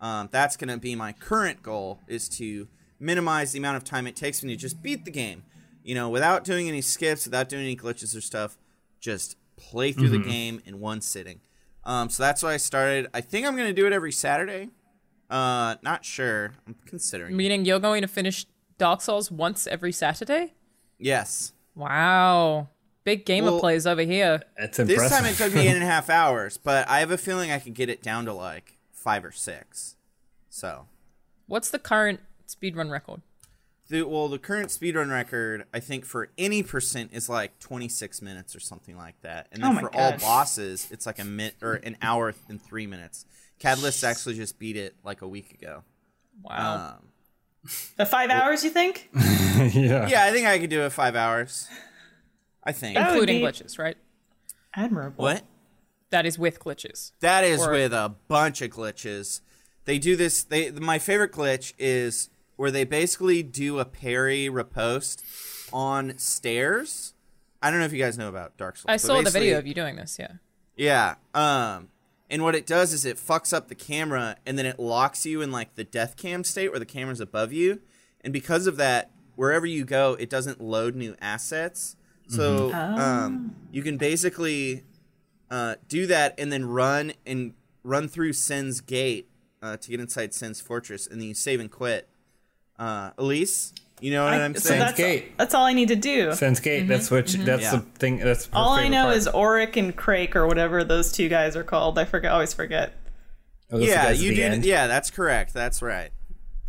Um, 0.00 0.30
that's 0.32 0.56
going 0.56 0.68
to 0.70 0.78
be 0.78 0.94
my 0.94 1.12
current 1.12 1.62
goal 1.62 2.00
is 2.06 2.30
to 2.30 2.66
minimize 2.98 3.52
the 3.52 3.58
amount 3.58 3.76
of 3.76 3.84
time 3.84 4.06
it 4.06 4.16
takes 4.16 4.42
when 4.42 4.50
you 4.50 4.56
just 4.56 4.82
beat 4.82 5.04
the 5.04 5.10
game. 5.10 5.42
You 5.82 5.94
know, 5.94 6.08
without 6.08 6.44
doing 6.44 6.68
any 6.68 6.80
skips, 6.80 7.26
without 7.26 7.48
doing 7.48 7.64
any 7.64 7.76
glitches 7.76 8.16
or 8.16 8.20
stuff, 8.20 8.56
just 9.00 9.36
play 9.56 9.92
through 9.92 10.08
the 10.08 10.18
game 10.18 10.62
in 10.64 10.80
one 10.80 11.00
sitting. 11.00 11.40
Um, 11.84 12.08
so 12.08 12.22
that's 12.22 12.42
why 12.42 12.54
I 12.54 12.56
started. 12.56 13.08
I 13.12 13.20
think 13.20 13.46
I'm 13.46 13.54
going 13.56 13.68
to 13.68 13.74
do 13.78 13.86
it 13.86 13.92
every 13.92 14.12
Saturday. 14.12 14.70
Uh, 15.28 15.76
not 15.82 16.04
sure. 16.04 16.52
I'm 16.66 16.76
considering. 16.86 17.36
Meaning 17.36 17.64
you're 17.66 17.80
going 17.80 18.00
to 18.02 18.08
finish 18.08 18.46
Dark 18.78 19.02
Souls 19.02 19.30
once 19.30 19.66
every 19.66 19.92
Saturday? 19.92 20.54
Yes. 20.98 21.52
Wow. 21.74 22.68
Big 23.04 23.26
gamer 23.26 23.50
Well- 23.52 23.60
plays 23.60 23.86
over 23.86 24.00
here. 24.02 24.42
It's 24.56 24.78
This 24.78 25.10
time 25.10 25.26
it 25.26 25.36
took 25.36 25.52
me 25.52 25.68
eight 25.68 25.74
and 25.74 25.82
a 25.82 25.86
half 25.94 26.08
hours, 26.08 26.56
but 26.56 26.88
I 26.88 27.00
have 27.00 27.10
a 27.10 27.18
feeling 27.18 27.50
I 27.50 27.58
could 27.58 27.74
get 27.74 27.90
it 27.90 28.02
down 28.02 28.24
to 28.24 28.32
like 28.32 28.78
five 28.92 29.24
or 29.24 29.32
six. 29.32 29.96
So, 30.48 30.86
What's 31.46 31.68
the 31.68 31.78
current 31.78 32.20
speedrun 32.48 32.90
record? 32.90 33.22
the, 33.90 34.02
well, 34.02 34.28
the 34.28 34.38
current 34.38 34.68
speedrun 34.70 35.10
record, 35.10 35.64
I 35.74 35.80
think 35.80 36.06
for 36.06 36.30
any 36.38 36.62
percent 36.62 37.10
is 37.12 37.28
like 37.28 37.58
26 37.58 38.22
minutes 38.22 38.56
or 38.56 38.60
something 38.60 38.96
like 38.96 39.20
that, 39.22 39.48
and 39.52 39.62
then 39.62 39.70
Oh 39.70 39.74
my 39.74 39.80
for 39.82 39.94
all 39.94 40.12
bosses, 40.18 40.88
it's 40.90 41.04
like 41.06 41.18
a 41.18 41.24
minute 41.24 41.56
or 41.62 41.74
an 41.74 41.96
hour 42.00 42.32
and 42.48 42.60
three 42.62 42.86
minutes. 42.86 43.26
Catalyst 43.58 44.02
actually 44.02 44.34
just 44.36 44.58
beat 44.58 44.76
it 44.76 44.94
like 45.04 45.20
a 45.22 45.28
week 45.28 45.52
ago. 45.52 45.82
Wow. 46.42 46.96
Um, 46.98 47.08
The 47.96 48.06
five 48.06 48.30
hours, 48.30 48.64
you 48.64 48.70
think? 48.70 49.08
yeah. 49.14 50.08
yeah, 50.08 50.24
I 50.24 50.32
think 50.32 50.46
I 50.46 50.58
could 50.58 50.70
do 50.70 50.82
it 50.82 50.90
five 50.90 51.14
hours. 51.14 51.68
I 52.64 52.72
think. 52.72 52.96
would 52.98 53.06
Including 53.08 53.40
be- 53.40 53.46
glitches, 53.46 53.78
right? 53.78 53.96
Admirable. 54.74 55.22
What? 55.22 55.42
That 56.10 56.26
is 56.26 56.38
with 56.38 56.58
glitches. 56.58 57.12
That 57.20 57.44
is 57.44 57.60
Or- 57.60 57.70
with 57.72 57.92
a 57.92 58.14
bunch 58.28 58.62
of 58.62 58.70
glitches. 58.70 59.40
They 59.84 59.98
do 59.98 60.16
this. 60.16 60.42
They 60.42 60.70
my 60.70 60.98
favorite 60.98 61.32
glitch 61.32 61.74
is 61.78 62.30
where 62.56 62.70
they 62.70 62.84
basically 62.84 63.42
do 63.42 63.78
a 63.78 63.84
parry 63.84 64.48
riposte 64.48 65.24
on 65.72 66.16
stairs. 66.18 67.14
I 67.62 67.70
don't 67.70 67.80
know 67.80 67.86
if 67.86 67.92
you 67.92 67.98
guys 67.98 68.18
know 68.18 68.28
about 68.28 68.56
Dark 68.56 68.76
Souls. 68.76 68.86
I 68.88 68.96
saw 68.96 69.20
the 69.22 69.30
video 69.30 69.58
of 69.58 69.66
you 69.66 69.74
doing 69.74 69.96
this, 69.96 70.18
yeah. 70.18 70.32
Yeah. 70.76 71.14
Um, 71.34 71.88
and 72.28 72.42
what 72.42 72.54
it 72.54 72.66
does 72.66 72.92
is 72.92 73.04
it 73.04 73.16
fucks 73.16 73.52
up 73.52 73.68
the 73.68 73.74
camera, 73.74 74.36
and 74.44 74.58
then 74.58 74.66
it 74.66 74.78
locks 74.78 75.24
you 75.24 75.40
in 75.40 75.50
like 75.50 75.74
the 75.74 75.84
death 75.84 76.16
cam 76.16 76.44
state 76.44 76.70
where 76.70 76.78
the 76.78 76.86
camera's 76.86 77.20
above 77.20 77.52
you, 77.52 77.80
and 78.20 78.32
because 78.32 78.66
of 78.66 78.76
that, 78.76 79.10
wherever 79.36 79.66
you 79.66 79.84
go, 79.84 80.14
it 80.14 80.30
doesn't 80.30 80.60
load 80.60 80.94
new 80.94 81.16
assets. 81.20 81.96
So 82.26 82.72
um, 82.72 83.54
you 83.70 83.82
can 83.82 83.98
basically 83.98 84.84
uh, 85.50 85.74
do 85.88 86.06
that 86.06 86.34
and 86.38 86.50
then 86.50 86.64
run 86.64 87.12
and 87.26 87.52
run 87.82 88.08
through 88.08 88.32
Sen's 88.32 88.80
gate 88.80 89.28
uh, 89.62 89.76
to 89.76 89.90
get 89.90 90.00
inside 90.00 90.32
Sen's 90.32 90.60
fortress, 90.60 91.06
and 91.06 91.20
then 91.20 91.28
you 91.28 91.34
save 91.34 91.60
and 91.60 91.70
quit. 91.70 92.08
Uh, 92.78 93.10
Elise, 93.18 93.72
you 94.00 94.10
know 94.10 94.24
what 94.24 94.34
I, 94.34 94.38
I- 94.38 94.44
am 94.44 94.54
so 94.54 94.60
saying? 94.68 94.80
that's 94.80 94.96
Gate. 94.98 95.36
that's 95.38 95.54
all 95.54 95.64
I 95.64 95.72
need 95.72 95.88
to 95.88 95.96
do. 95.96 96.32
Sen's 96.32 96.60
Gate. 96.60 96.88
That's 96.88 97.10
what. 97.10 97.26
That's 97.26 97.62
Yeah. 97.62 97.70
the 97.76 97.80
thing. 97.98 98.18
That's 98.18 98.48
All 98.52 98.70
I 98.72 98.88
know 98.88 99.04
part. 99.04 99.16
is 99.16 99.28
Oryx 99.28 99.76
and 99.76 99.94
Crake 99.96 100.34
or 100.36 100.46
whatever 100.46 100.82
those 100.84 101.12
two 101.12 101.28
guys 101.28 101.56
are 101.56 101.62
called. 101.64 101.98
I 101.98 102.04
forget. 102.04 102.32
Always 102.32 102.52
forget. 102.52 102.94
Oh, 103.72 103.78
yeah, 103.78 104.10
you 104.10 104.30
the 104.30 104.36
do. 104.36 104.42
end? 104.42 104.64
Yeah, 104.64 104.86
that's 104.86 105.10
correct. 105.10 105.54
That's 105.54 105.80
right. 105.82 106.10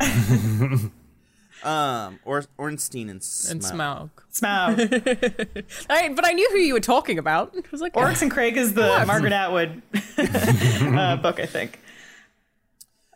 um, 1.64 2.18
or 2.24 2.44
Ornstein 2.58 3.08
and 3.08 3.20
And 3.50 3.60
Smaug. 3.60 4.10
Smaug. 4.32 4.76
Smaug. 4.76 5.64
I, 5.90 6.08
but 6.10 6.26
I 6.26 6.32
knew 6.32 6.48
who 6.52 6.58
you 6.58 6.74
were 6.74 6.80
talking 6.80 7.18
about. 7.18 7.52
I 7.56 7.62
was 7.70 7.80
like, 7.80 7.96
Oryx 7.96 8.22
and 8.22 8.30
Crake 8.30 8.56
is 8.56 8.74
the 8.74 9.04
Margaret 9.06 9.32
Atwood 9.32 9.82
uh, 10.18 11.16
book, 11.16 11.40
I 11.40 11.46
think. 11.46 11.80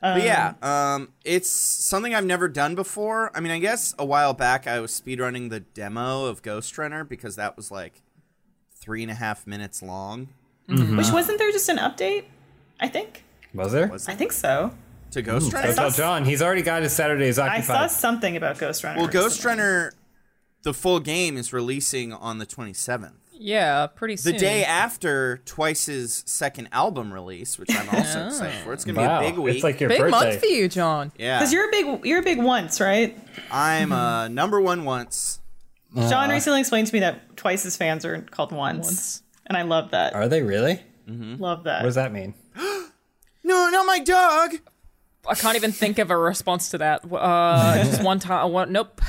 But 0.00 0.22
yeah, 0.22 0.54
um, 0.62 0.70
um, 0.70 1.08
it's 1.24 1.50
something 1.50 2.14
I've 2.14 2.24
never 2.24 2.48
done 2.48 2.74
before. 2.74 3.30
I 3.34 3.40
mean, 3.40 3.52
I 3.52 3.58
guess 3.58 3.94
a 3.98 4.04
while 4.04 4.32
back 4.32 4.66
I 4.66 4.80
was 4.80 4.98
speedrunning 4.98 5.50
the 5.50 5.60
demo 5.60 6.24
of 6.24 6.42
Ghostrunner 6.42 7.06
because 7.06 7.36
that 7.36 7.56
was 7.56 7.70
like 7.70 8.00
three 8.74 9.02
and 9.02 9.10
a 9.10 9.14
half 9.14 9.46
minutes 9.46 9.82
long. 9.82 10.28
Mm-hmm. 10.68 10.94
Uh, 10.94 10.96
Which 10.96 11.12
wasn't 11.12 11.38
there 11.38 11.52
just 11.52 11.68
an 11.68 11.76
update? 11.76 12.24
I 12.80 12.88
think. 12.88 13.24
Was 13.52 13.72
there? 13.72 13.88
Was 13.88 14.08
I 14.08 14.14
think 14.14 14.32
so. 14.32 14.72
to 15.10 15.20
Ghost 15.22 15.52
Go 15.52 15.58
Runner? 15.58 15.74
tell 15.74 15.90
John. 15.90 16.24
He's 16.24 16.40
already 16.40 16.62
got 16.62 16.82
his 16.82 16.94
Saturdays 16.94 17.38
occupied. 17.38 17.76
I 17.76 17.86
saw 17.86 17.94
something 17.94 18.36
about 18.36 18.56
Ghostrunner. 18.56 18.96
Well, 18.96 19.08
Ghost. 19.08 19.44
Runner, 19.44 19.92
the 20.62 20.72
full 20.72 21.00
game 21.00 21.36
is 21.36 21.52
releasing 21.52 22.12
on 22.12 22.38
the 22.38 22.46
27th. 22.46 23.12
Yeah, 23.40 23.86
pretty 23.86 24.16
soon. 24.16 24.34
The 24.34 24.38
day 24.38 24.64
after 24.64 25.38
Twice's 25.46 26.22
second 26.26 26.68
album 26.72 27.12
release, 27.12 27.58
which 27.58 27.70
I'm 27.74 27.88
also 27.88 28.26
excited 28.26 28.62
for. 28.62 28.72
It's 28.72 28.84
going 28.84 28.94
to 28.96 29.00
wow. 29.00 29.20
be 29.20 29.26
a 29.26 29.30
big 29.30 29.38
week. 29.38 29.54
It's 29.56 29.64
like 29.64 29.80
your 29.80 29.88
Big 29.88 29.98
birthday. 30.00 30.10
month 30.10 30.40
for 30.40 30.46
you, 30.46 30.68
John. 30.68 31.10
yeah. 31.18 31.38
Because 31.38 31.52
you're 31.52 31.68
a 31.68 31.70
big 31.70 32.04
you're 32.04 32.20
a 32.20 32.22
big 32.22 32.38
once, 32.42 32.80
right? 32.80 33.18
I'm 33.50 33.92
uh, 33.92 34.28
number 34.28 34.60
one 34.60 34.84
once. 34.84 35.40
John 35.94 36.30
recently 36.30 36.60
explained 36.60 36.86
to 36.88 36.92
me 36.94 37.00
that 37.00 37.36
Twice's 37.36 37.76
fans 37.76 38.04
are 38.04 38.20
called 38.20 38.52
once, 38.52 38.86
Once. 38.86 39.22
and 39.46 39.56
I 39.56 39.62
love 39.62 39.90
that. 39.90 40.14
Are 40.14 40.28
they 40.28 40.42
really? 40.42 40.80
Love 41.08 41.64
that. 41.64 41.80
What 41.82 41.86
does 41.88 41.94
that 41.96 42.12
mean? 42.12 42.34
No, 43.42 43.68
not 43.70 43.84
my 43.86 43.98
dog. 43.98 44.54
I 45.28 45.34
can't 45.34 45.56
even 45.56 45.72
think 45.72 45.98
of 45.98 46.10
a 46.10 46.16
response 46.16 46.68
to 46.70 46.78
that. 46.78 47.04
Uh, 47.10 47.82
just 47.84 48.02
one 48.04 48.20
time. 48.20 48.52
One, 48.52 48.70
nope. 48.70 49.00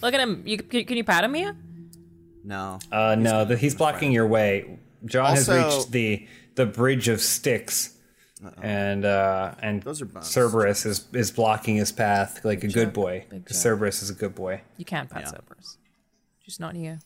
Look 0.00 0.14
at 0.14 0.20
him. 0.20 0.42
You, 0.46 0.56
can, 0.56 0.84
can 0.84 0.96
you 0.96 1.04
pat 1.04 1.22
him 1.24 1.34
here? 1.34 1.54
No. 2.44 2.78
Uh, 2.90 3.14
no, 3.14 3.44
the, 3.44 3.56
he's 3.56 3.74
blocking 3.74 4.12
your 4.12 4.26
way. 4.26 4.78
John 5.04 5.26
Also- 5.30 5.52
has 5.60 5.74
reached 5.76 5.92
the 5.92 6.26
the 6.54 6.66
bridge 6.66 7.08
of 7.08 7.20
sticks, 7.20 7.96
and 8.62 9.04
uh, 9.04 9.54
and 9.62 9.82
Those 9.82 10.02
are 10.02 10.06
buns. 10.06 10.28
Cerberus 10.28 10.84
is 10.86 11.06
is 11.12 11.30
blocking 11.30 11.76
his 11.76 11.92
path 11.92 12.44
like 12.44 12.62
a 12.64 12.68
good 12.68 12.92
boy. 12.92 13.24
Big 13.30 13.46
'Cause. 13.46 13.60
Cerberus 13.60 14.02
is 14.02 14.10
a 14.10 14.14
good 14.14 14.34
boy. 14.34 14.60
You 14.76 14.84
can't 14.84 15.08
pat 15.08 15.22
Yeah. 15.22 15.30
Cerberus. 15.30 15.78
Just 16.44 16.60
not 16.60 16.74
here. 16.74 16.98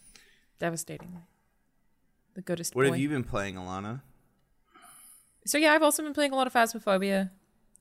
Devastatingly. 0.59 1.23
The 2.35 2.43
goodest 2.43 2.75
What 2.75 2.85
boy. 2.85 2.91
have 2.93 2.99
you 2.99 3.09
been 3.09 3.25
playing, 3.25 3.55
Alanah? 3.57 4.01
So 5.47 5.59
yeah, 5.59 5.73
I've 5.73 5.83
also 5.83 6.03
been 6.03 6.15
playing 6.15 6.33
a 6.33 6.37
lot 6.37 6.47
of 6.47 6.53
Phasmophobia. 6.53 7.31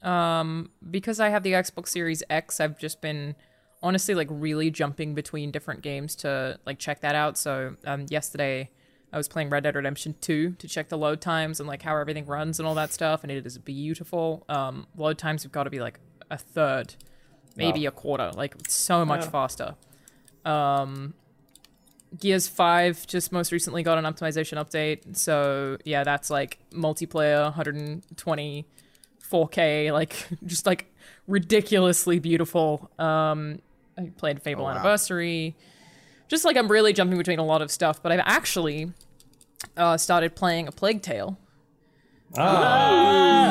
Um, 0.02 0.70
because 0.92 1.20
I 1.20 1.30
have 1.30 1.42
the 1.44 1.54
Xbox 1.54 1.88
Series 1.88 2.22
X, 2.30 2.60
I've 2.60 2.78
just 2.78 3.02
been 3.02 3.36
honestly 3.84 4.16
like 4.16 4.28
really 4.32 4.72
jumping 4.72 5.14
between 5.14 5.52
different 5.52 5.82
games 5.82 6.16
to 6.18 6.60
like 6.66 6.80
check 6.80 7.02
that 7.02 7.16
out. 7.16 7.38
So 7.38 7.76
um, 7.86 8.06
yesterday 8.10 8.70
I 9.14 9.18
was 9.18 9.28
playing 9.28 9.50
Red 9.50 9.64
Dead 9.64 9.76
Redemption 9.76 10.16
2 10.20 10.54
to 10.54 10.68
check 10.68 10.90
the 10.90 10.98
load 10.98 11.22
times 11.22 11.60
and 11.60 11.68
like 11.68 11.82
how 11.82 11.96
everything 11.98 12.26
runs 12.26 12.60
and 12.60 12.68
all 12.68 12.76
that 12.76 12.92
stuff, 12.92 13.24
and 13.24 13.32
it 13.32 13.46
is 13.46 13.58
beautiful. 13.58 14.44
Um, 14.50 14.88
load 14.98 15.18
times 15.18 15.44
have 15.44 15.52
got 15.52 15.64
to 15.64 15.70
be 15.70 15.80
like 15.80 16.00
a 16.30 16.38
third, 16.38 16.96
maybe 17.56 17.84
Wow. 17.84 17.90
a 17.90 17.92
quarter, 17.92 18.32
like 18.36 18.56
so 18.68 19.06
much 19.06 19.26
Wow. 19.26 19.30
faster. 19.30 19.76
Um, 20.44 21.14
Gears 22.20 22.48
5 22.48 23.08
just 23.08 23.32
most 23.32 23.52
recently 23.52 23.84
got 23.84 23.98
an 23.98 24.06
optimization 24.06 24.58
update. 24.58 25.16
So, 25.18 25.78
yeah, 25.86 26.04
that's 26.04 26.30
like 26.30 26.60
multiplayer 26.72 27.44
120 27.44 28.66
4K 29.30 29.92
like 29.92 30.28
just 30.46 30.66
like 30.66 30.94
ridiculously 31.28 32.20
beautiful. 32.20 32.92
Um 33.00 33.60
I 33.98 34.12
played 34.18 34.42
Fable 34.42 34.66
wow. 34.66 34.72
Anniversary. 34.72 35.56
Just 36.28 36.46
like 36.46 36.58
I'm 36.58 36.68
really 36.68 36.94
jumping 36.94 37.18
between 37.18 37.40
a 37.40 37.46
lot 37.46 37.62
of 37.62 37.72
stuff, 37.72 38.02
but 38.02 38.12
I've 38.12 38.24
actually 38.24 38.92
uh, 39.78 39.98
started 39.98 40.36
playing 40.36 40.68
a 40.68 40.72
Plague 40.72 41.02
Tale. 41.02 41.38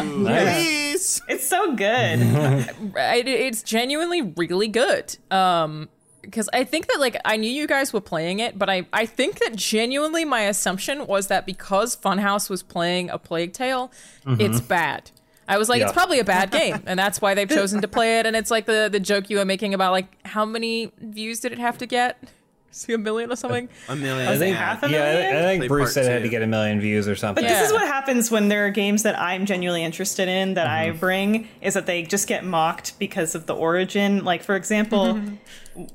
Nice. 0.05 0.65
Please. 0.65 1.23
It's 1.29 1.47
so 1.47 1.75
good. 1.75 2.21
It, 2.97 3.29
it's 3.29 3.63
genuinely 3.63 4.23
really 4.37 4.69
good. 4.69 5.17
Um, 5.31 5.89
because 6.21 6.49
I 6.53 6.65
think 6.65 6.87
that 6.89 6.99
like 7.01 7.17
I 7.25 7.37
knew 7.37 7.51
you 7.51 7.67
guys 7.67 7.93
were 7.93 8.01
playing 8.01 8.39
it, 8.39 8.59
but 8.59 8.71
I 8.71 8.87
I 8.93 9.07
think 9.07 9.41
that 9.41 9.57
genuinely 9.57 10.25
my 10.25 10.43
assumption 10.43 11.07
was 11.07 11.29
that 11.29 11.45
because 11.45 11.97
Funhaus 11.97 12.49
was 12.49 12.63
playing 12.63 13.11
a 13.11 13.19
Plague 13.19 13.53
Tale, 13.53 13.93
it's 14.27 14.61
bad. 14.61 15.11
I 15.49 15.59
was 15.59 15.69
like, 15.69 15.83
it's 15.83 15.93
probably 15.93 16.19
a 16.19 16.25
bad 16.25 16.51
game, 16.51 16.83
and 16.87 16.99
that's 16.99 17.21
why 17.21 17.35
they've 17.35 17.49
chosen 17.49 17.81
to 17.83 17.89
play 17.89 18.19
it. 18.19 18.27
And 18.27 18.37
it's 18.37 18.51
like 18.51 18.67
the 18.67 18.89
the 18.91 19.01
joke 19.01 19.31
you 19.31 19.39
were 19.39 19.45
making 19.45 19.75
about 19.75 19.93
like 19.93 20.07
how 20.27 20.45
many 20.45 20.93
views 20.99 21.41
did 21.41 21.53
it 21.53 21.59
have 21.59 21.79
to 21.79 21.87
get? 21.87 22.23
See 22.71 22.93
a 22.93 22.99
million 22.99 23.31
or 23.31 23.37
something? 23.37 23.69
A 23.89 23.95
million. 23.95 24.27
I 24.29 24.37
think, 24.37 24.57
half 24.57 24.83
a 24.83 24.91
yeah, 24.91 24.97
I, 24.97 25.13
million? 25.13 25.37
I 25.37 25.43
think 25.43 25.61
Play 25.61 25.69
Bruce 25.69 25.83
part 25.83 25.93
said 25.93 26.07
it 26.07 26.13
had 26.13 26.23
to 26.25 26.29
get 26.29 26.43
a 26.43 26.47
million 26.49 26.81
views 26.81 27.07
or 27.07 27.15
something. 27.15 27.45
But 27.45 27.49
this 27.49 27.69
is 27.69 27.73
what 27.73 27.87
happens 27.87 28.33
when 28.33 28.49
there 28.49 28.67
are 28.67 28.71
games 28.71 29.05
that 29.05 29.17
I'm 29.17 29.47
genuinely 29.47 29.85
interested 29.85 30.27
in 30.27 30.55
that 30.55 30.67
I 30.67 30.89
mm-hmm. 30.89 30.99
bring 30.99 31.49
is 31.61 31.75
that 31.75 31.87
they 31.87 32.03
just 32.03 32.27
get 32.27 32.45
mocked 32.45 32.99
because 32.99 33.37
of 33.37 33.47
the 33.47 33.55
origin. 33.55 34.25
Like 34.25 34.43
for 34.43 34.57
example, 34.57 35.15
mm-hmm. 35.15 35.37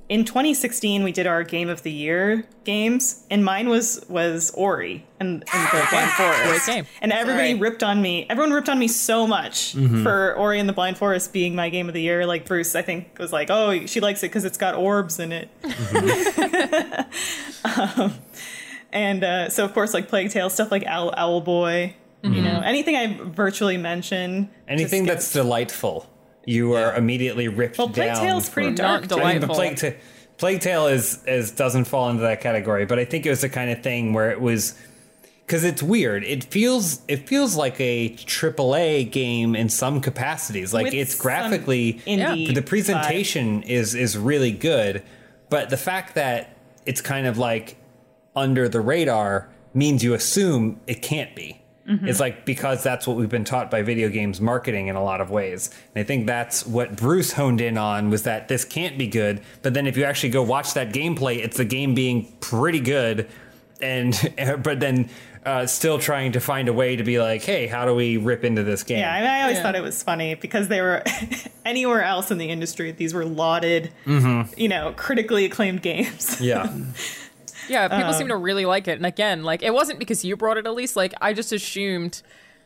In 0.09 0.25
2016 0.25 1.03
we 1.03 1.11
did 1.13 1.25
our 1.25 1.43
game 1.43 1.69
of 1.69 1.83
the 1.83 1.91
year 1.91 2.45
games, 2.65 3.25
and 3.29 3.45
mine 3.45 3.69
was 3.69 4.03
was 4.09 4.51
Ori 4.51 5.05
and, 5.19 5.43
and 5.53 5.67
the 5.67 5.87
Blind 5.89 6.11
Forest. 6.11 6.43
Great 6.65 6.75
game. 6.75 6.85
And 7.01 7.13
everybody 7.13 7.51
Sorry. 7.51 7.59
ripped 7.59 7.83
on 7.83 8.01
me. 8.01 8.25
Everyone 8.29 8.51
ripped 8.51 8.67
on 8.67 8.77
me 8.77 8.87
so 8.89 9.25
much 9.25 9.73
for 10.03 10.35
Ori 10.35 10.59
and 10.59 10.67
the 10.67 10.73
Blind 10.73 10.97
Forest 10.97 11.31
being 11.31 11.55
my 11.55 11.69
game 11.69 11.87
of 11.87 11.93
the 11.93 12.01
year. 12.01 12.25
Like 12.25 12.45
Bruce, 12.45 12.75
I 12.75 12.81
think 12.81 13.17
was 13.19 13.31
like, 13.31 13.49
oh, 13.49 13.85
she 13.85 13.99
likes 14.01 14.21
it 14.23 14.27
because 14.27 14.43
it's 14.43 14.57
got 14.57 14.75
orbs 14.75 15.17
in 15.19 15.31
it. 15.31 15.49
um, 17.97 18.13
and 18.91 19.23
uh, 19.23 19.49
so 19.49 19.63
of 19.65 19.73
course, 19.73 19.93
like 19.93 20.07
Plague 20.07 20.29
Tale 20.31 20.49
stuff, 20.49 20.71
like 20.71 20.83
Owl, 20.85 21.11
Owlboy. 21.13 21.93
You 22.21 22.41
know, 22.41 22.59
anything 22.65 22.97
I 22.97 23.17
virtually 23.17 23.77
mention. 23.77 24.49
Anything 24.67 25.05
that's 25.05 25.23
gets- 25.25 25.31
delightful, 25.33 26.05
you 26.49 26.73
are 26.73 26.95
immediately 26.95 27.47
ripped 27.47 27.77
Well, 27.77 27.89
Plague 27.89 28.13
down. 28.13 28.21
Tale's 28.23 28.49
pretty 28.49 28.71
for- 28.71 28.75
dark. 28.77 29.01
Not 29.01 29.09
too. 29.17 29.21
I 29.23 29.33
mean, 29.33 29.41
but 29.41 29.47
delightful. 29.53 29.55
Plague, 29.55 29.77
Ta- 29.77 29.99
Plague 30.37 30.61
Tale 30.61 30.87
is, 30.87 31.23
is 31.27 31.51
doesn't 31.51 31.85
fall 31.85 32.09
into 32.09 32.21
that 32.23 32.41
category, 32.41 32.85
but 32.85 32.97
I 32.99 33.05
think 33.05 33.25
it 33.25 33.29
was 33.29 33.41
the 33.41 33.49
kind 33.49 33.69
of 33.69 33.83
thing 33.83 34.13
where 34.13 34.31
it 34.31 34.39
was 34.41 34.73
because 35.45 35.63
it's 35.63 35.81
weird. 35.83 36.23
It 36.23 36.43
feels 36.45 37.01
it 37.07 37.27
feels 37.27 37.55
like 37.55 37.79
a 37.81 38.09
AAA 38.11 39.11
game 39.11 39.55
in 39.55 39.67
some 39.69 39.99
capacities. 39.99 40.73
Like 40.73 40.85
With 40.85 40.93
it's 40.93 41.15
graphically, 41.19 42.01
indie 42.07 42.53
the 42.53 42.61
vibe. 42.61 42.65
presentation 42.65 43.63
is 43.63 43.95
is 43.95 44.17
really 44.17 44.51
good, 44.51 45.03
but 45.49 45.69
the 45.69 45.77
fact 45.77 46.15
that 46.15 46.55
it's 46.85 47.01
kind 47.01 47.27
of 47.27 47.37
like 47.37 47.75
under 48.35 48.69
the 48.69 48.79
radar 48.79 49.49
means 49.73 50.03
you 50.03 50.13
assume 50.13 50.79
it 50.87 51.01
can't 51.01 51.35
be. 51.35 51.58
Mm-hmm. 51.89 52.07
It's 52.07 52.19
like 52.19 52.45
because 52.45 52.83
that's 52.83 53.07
what 53.07 53.17
we've 53.17 53.29
been 53.29 53.43
taught 53.43 53.71
by 53.71 53.81
video 53.81 54.09
games 54.09 54.39
marketing 54.39 54.87
in 54.87 54.95
a 54.95 55.03
lot 55.03 55.21
of 55.21 55.31
ways. 55.31 55.71
And 55.95 56.01
I 56.01 56.05
think 56.05 56.27
that's 56.27 56.65
what 56.65 56.95
Bruce 56.95 57.33
honed 57.33 57.61
in 57.61 57.77
on 57.77 58.09
was 58.11 58.23
that 58.23 58.47
this 58.47 58.63
can't 58.63 58.97
be 58.97 59.07
good, 59.07 59.41
but 59.63 59.73
then 59.73 59.87
if 59.87 59.97
you 59.97 60.03
actually 60.03 60.29
go 60.29 60.43
watch 60.43 60.73
that 60.75 60.93
gameplay, 60.93 61.37
it's 61.43 61.57
the 61.57 61.65
game 61.65 61.95
being 61.95 62.31
pretty 62.41 62.79
good 62.79 63.27
and 63.81 64.33
but 64.63 64.79
then 64.79 65.09
uh, 65.45 65.65
still 65.65 65.97
trying 65.97 66.33
to 66.33 66.39
find 66.41 66.67
a 66.67 66.73
way 66.73 66.97
to 66.97 67.03
be 67.03 67.17
like, 67.19 67.41
hey, 67.43 67.65
how 67.65 67.85
do 67.85 67.95
we 67.95 68.17
rip 68.17 68.43
into 68.43 68.61
this 68.61 68.83
game? 68.83 68.99
Yeah, 68.99 69.11
I, 69.13 69.19
mean, 69.21 69.29
I 69.29 69.41
always 69.43 69.57
Yeah. 69.57 69.63
thought 69.63 69.75
it 69.75 69.81
was 69.81 70.03
funny 70.03 70.35
because 70.35 70.67
they 70.67 70.81
were 70.81 71.01
anywhere 71.65 72.03
else 72.03 72.29
in 72.29 72.37
the 72.37 72.49
industry, 72.49 72.91
these 72.91 73.13
were 73.13 73.25
lauded, 73.25 73.89
you 74.05 74.67
know, 74.67 74.93
critically 74.97 75.45
acclaimed 75.45 75.81
games. 75.81 76.39
yeah. 76.41 76.71
Yeah, 77.69 77.87
people 77.87 78.05
Um, 78.07 78.13
seem 78.13 78.27
to 78.29 78.35
really 78.35 78.65
like 78.65 78.87
it. 78.87 78.97
And 78.97 79.05
again, 79.05 79.43
like 79.43 79.61
it 79.63 79.73
wasn't 79.73 79.99
because 79.99 80.25
you 80.25 80.35
brought 80.35 80.57
it 80.57 80.65
at 80.65 80.73
least. 80.73 80.95
Like 80.95 81.13
I 81.21 81.33
just 81.33 81.51
assumed 81.51 82.21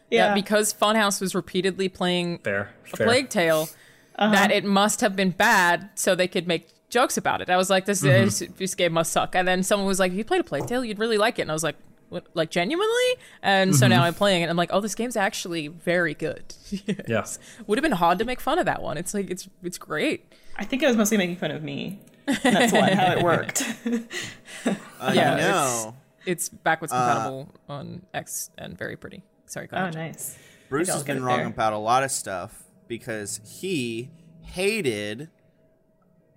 Yeah. 0.10 0.28
that 0.30 0.36
because 0.36 0.74
Funhaus 0.74 1.20
was 1.22 1.36
repeatedly 1.36 1.90
playing 1.90 2.40
Fair. 2.40 2.70
a 2.94 2.98
fair. 2.98 3.08
Plague 3.08 3.30
Tale, 3.30 3.70
Uh-huh. 4.16 4.32
that 4.34 4.52
it 4.52 4.64
must 4.64 5.02
have 5.02 5.16
been 5.16 5.32
bad 5.32 5.90
so 5.96 6.16
they 6.16 6.28
could 6.28 6.48
make 6.48 6.68
jokes 6.90 7.18
about 7.18 7.42
it. 7.42 7.50
I 7.50 7.58
was 7.58 7.70
like, 7.70 7.86
this 7.86 8.02
Mm-hmm. 8.04 8.28
is 8.28 8.40
this 8.58 8.76
game 8.76 8.94
must 8.94 9.12
suck. 9.12 9.36
And 9.36 9.48
then 9.48 9.64
someone 9.64 9.88
was 9.88 10.00
like, 10.00 10.12
if 10.12 10.18
you 10.18 10.24
played 10.24 10.42
a 10.42 10.44
Plague 10.44 10.68
Tale, 10.68 10.86
you'd 10.86 11.00
really 11.00 11.18
like 11.18 11.40
it. 11.40 11.44
And 11.44 11.52
I 11.52 11.54
was 11.54 11.64
like, 11.64 11.76
what, 12.10 12.26
like 12.36 12.52
genuinely? 12.52 13.10
And 13.42 13.76
so 13.76 13.86
Mm-hmm. 13.86 13.90
now 13.90 14.04
I'm 14.04 14.14
playing 14.14 14.44
it. 14.44 14.50
I'm 14.50 14.56
like, 14.58 14.70
oh, 14.72 14.80
this 14.82 14.94
game's 14.94 15.18
actually 15.18 15.68
very 15.70 16.14
good. 16.14 16.54
Yeah. 17.08 17.26
Would 17.66 17.78
have 17.80 17.84
been 17.84 17.92
hard 17.94 18.20
to 18.20 18.26
make 18.26 18.40
fun 18.40 18.60
of 18.60 18.66
that 18.68 18.82
one. 18.84 18.98
It's 18.98 19.14
like 19.16 19.30
it's 19.32 19.50
it's 19.64 19.78
great. 19.80 20.26
I 20.58 20.64
think 20.66 20.84
it 20.84 20.88
was 20.88 20.96
mostly 20.96 21.18
making 21.18 21.38
fun 21.38 21.50
of 21.50 21.64
me. 21.64 22.00
That's 22.44 22.72
why, 22.72 22.94
how 22.94 23.14
it 23.18 23.24
worked. 23.24 23.64
Uh, 25.10 25.12
Yeah, 25.14 25.32
you 25.36 25.42
know, 25.42 25.96
It's 26.26 26.50
backwards 26.50 26.92
compatible 26.94 27.50
on 27.68 28.04
X 28.14 28.50
and 28.58 28.78
very 28.78 28.96
pretty. 28.96 29.24
Sorry, 29.46 29.68
go 29.68 29.78
oh, 29.78 29.82
ahead. 29.82 29.96
nice. 29.96 30.38
Bruce 30.70 30.90
I'll 30.90 30.96
has 30.96 31.04
been 31.04 31.24
wrong 31.24 31.40
there. 31.40 31.48
about 31.48 31.74
a 31.74 31.78
lot 31.78 32.04
of 32.04 32.12
stuff 32.12 32.64
because 32.88 33.40
he 33.46 34.10
hated. 34.42 35.30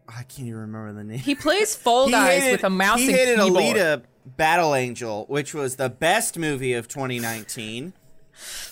I 0.08 0.22
can't 0.24 0.48
even 0.48 0.60
remember 0.60 0.92
the 0.92 1.04
name. 1.04 1.18
He 1.18 1.34
plays 1.34 1.74
Fall 1.74 2.06
He 2.06 2.12
Guys 2.12 2.42
hated- 2.42 2.52
with 2.52 2.64
a 2.64 2.70
mouse 2.70 2.98
he 3.00 3.08
and 3.08 3.16
hated 3.16 3.38
keyboard. 3.40 3.76
Alita 3.76 4.02
Battle 4.36 4.74
Angel, 4.74 5.24
which 5.28 5.54
was 5.54 5.76
the 5.76 5.88
best 5.88 6.38
movie 6.38 6.74
of 6.74 6.88
2019. 6.88 7.92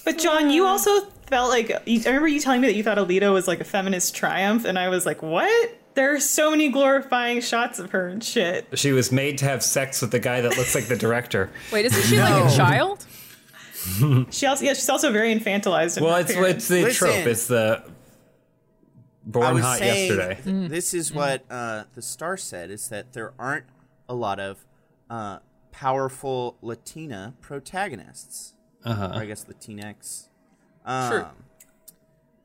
But 0.04 0.18
John, 0.18 0.50
you 0.50 0.66
also 0.66 1.00
felt 1.28 1.48
like 1.48 1.68
you, 1.86 2.00
I 2.04 2.08
remember 2.08 2.28
you 2.28 2.40
telling 2.40 2.60
me 2.60 2.66
that 2.68 2.74
you 2.74 2.82
thought 2.82 2.98
Alita 2.98 3.32
was 3.32 3.48
like 3.48 3.60
a 3.60 3.64
feminist 3.64 4.14
triumph, 4.14 4.64
and 4.66 4.78
I 4.78 4.88
was 4.90 5.06
like, 5.06 5.22
what? 5.22 5.74
There 5.94 6.14
are 6.14 6.20
so 6.20 6.50
many 6.50 6.68
glorifying 6.70 7.40
shots 7.40 7.78
of 7.78 7.90
her 7.92 8.08
and 8.08 8.22
shit. 8.22 8.66
She 8.76 8.90
was 8.92 9.12
made 9.12 9.38
to 9.38 9.44
have 9.44 9.62
sex 9.62 10.00
with 10.02 10.10
the 10.10 10.18
guy 10.18 10.40
that 10.40 10.56
looks 10.56 10.74
like 10.74 10.86
the 10.88 10.96
director. 10.96 11.50
Wait, 11.72 11.84
isn't 11.86 12.02
she 12.02 12.18
like 12.20 12.52
a 12.52 12.56
child? 12.56 13.06
She 14.30 14.46
also, 14.46 14.64
yeah, 14.64 14.72
she's 14.72 14.88
also 14.88 15.12
very 15.12 15.32
infantilized. 15.34 15.98
In 15.98 16.04
Well, 16.04 16.14
her 16.14 16.20
it's 16.20 16.30
appearance. 16.30 16.56
it's 16.56 16.68
the 16.68 16.82
Listen. 16.82 17.06
trope. 17.08 17.26
It's 17.26 17.46
the 17.46 17.84
born 19.24 19.58
hot 19.58 19.80
yesterday. 19.80 20.38
th- 20.42 20.70
this 20.70 20.94
is 20.94 21.12
what 21.12 21.44
uh, 21.50 21.84
the 21.94 22.02
star 22.02 22.36
said: 22.36 22.70
is 22.70 22.88
that 22.88 23.12
there 23.12 23.32
aren't 23.38 23.66
a 24.08 24.14
lot 24.14 24.40
of 24.40 24.64
uh, 25.10 25.38
powerful 25.70 26.56
Latina 26.62 27.34
protagonists, 27.40 28.54
Uh-huh. 28.84 29.10
or 29.14 29.20
I 29.22 29.26
guess 29.26 29.44
Latinx. 29.44 30.28
Um, 30.84 31.10
True. 31.10 31.26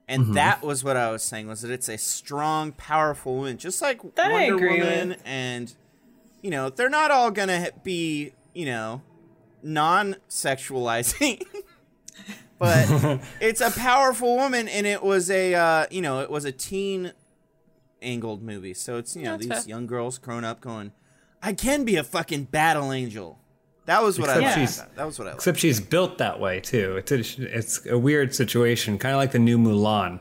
And 0.10 0.24
Mm-hmm. 0.24 0.34
that 0.34 0.64
was 0.64 0.84
what 0.84 0.98
I 0.98 1.12
was 1.12 1.22
saying 1.24 1.48
was 1.48 1.62
that 1.62 1.70
it's 1.72 1.88
a 1.88 1.98
strong, 1.98 2.72
powerful 2.72 3.36
woman, 3.36 3.58
just 3.60 3.80
like 3.82 4.02
That 4.16 4.32
I 4.32 4.50
Wonder 4.50 4.56
agree 4.56 4.80
Woman, 4.82 5.10
with. 5.10 5.22
and 5.24 5.74
you 6.42 6.50
know 6.50 6.70
they're 6.70 6.90
not 6.90 7.12
all 7.12 7.30
gonna 7.32 7.70
be 7.84 8.34
you 8.56 8.66
know 8.66 9.02
non-sexualizing. 9.62 11.44
but 12.60 13.20
it's 13.42 13.62
a 13.62 13.72
powerful 13.72 14.36
woman, 14.36 14.68
and 14.68 14.86
it 14.88 15.04
was 15.04 15.30
a 15.30 15.54
uh, 15.56 15.86
you 15.92 16.02
know 16.02 16.22
it 16.22 16.30
was 16.32 16.46
a 16.46 16.52
teen 16.52 17.14
angled 18.02 18.42
movie, 18.42 18.74
so 18.74 18.98
it's 18.98 19.16
you 19.16 19.24
know 19.24 19.32
That's 19.38 19.44
these 19.48 19.64
fair. 19.66 19.70
young 19.70 19.88
girls 19.88 20.18
grown 20.18 20.44
up 20.44 20.62
going, 20.62 20.92
I 21.42 21.54
can 21.54 21.84
be 21.86 21.96
a 21.96 22.04
fucking 22.04 22.46
battle 22.46 22.92
angel. 22.92 23.39
That 23.90 24.04
was 24.04 24.20
what 24.20 24.30
Except 24.30 24.44
I 24.44 24.46
liked. 24.48 24.60
she's- 24.60 24.86
That 24.96 25.06
was 25.08 25.18
what 25.18 25.26
I 25.28 25.32
liked. 25.32 25.40
Except 25.42 25.58
she's 25.58 25.80
built 25.80 26.20
that 26.20 26.40
way 26.40 26.60
too. 26.60 26.98
It's 26.98 27.12
a, 27.12 27.58
it's 27.58 27.86
a 27.88 27.98
weird 27.98 28.36
situation, 28.36 28.98
kind 29.00 29.16
of 29.16 29.18
like 29.20 29.32
the 29.32 29.40
new 29.40 29.58
Mulan, 29.58 30.20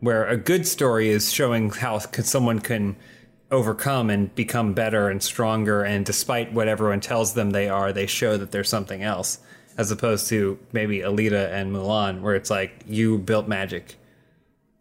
where 0.00 0.26
a 0.26 0.36
good 0.38 0.66
story 0.66 1.10
is 1.10 1.30
showing 1.32 1.68
how 1.70 1.98
c- 1.98 2.22
someone 2.22 2.60
can 2.60 2.96
overcome 3.50 4.08
and 4.10 4.34
become 4.34 4.72
better 4.72 5.08
and 5.10 5.22
stronger, 5.22 5.82
and 5.82 6.06
despite 6.06 6.52
what 6.54 6.66
everyone 6.68 7.00
tells 7.00 7.34
them 7.34 7.50
they 7.50 7.68
are, 7.68 7.92
they 7.92 8.06
show 8.06 8.36
that 8.38 8.52
they're 8.52 8.64
something 8.64 9.02
else. 9.02 9.38
As 9.76 9.90
opposed 9.90 10.28
to 10.28 10.58
maybe 10.72 10.98
Alita 11.00 11.50
and 11.52 11.74
Mulan, 11.74 12.20
where 12.22 12.34
it's 12.34 12.48
like 12.50 12.72
you 12.86 13.18
built 13.18 13.48
magic. 13.48 13.96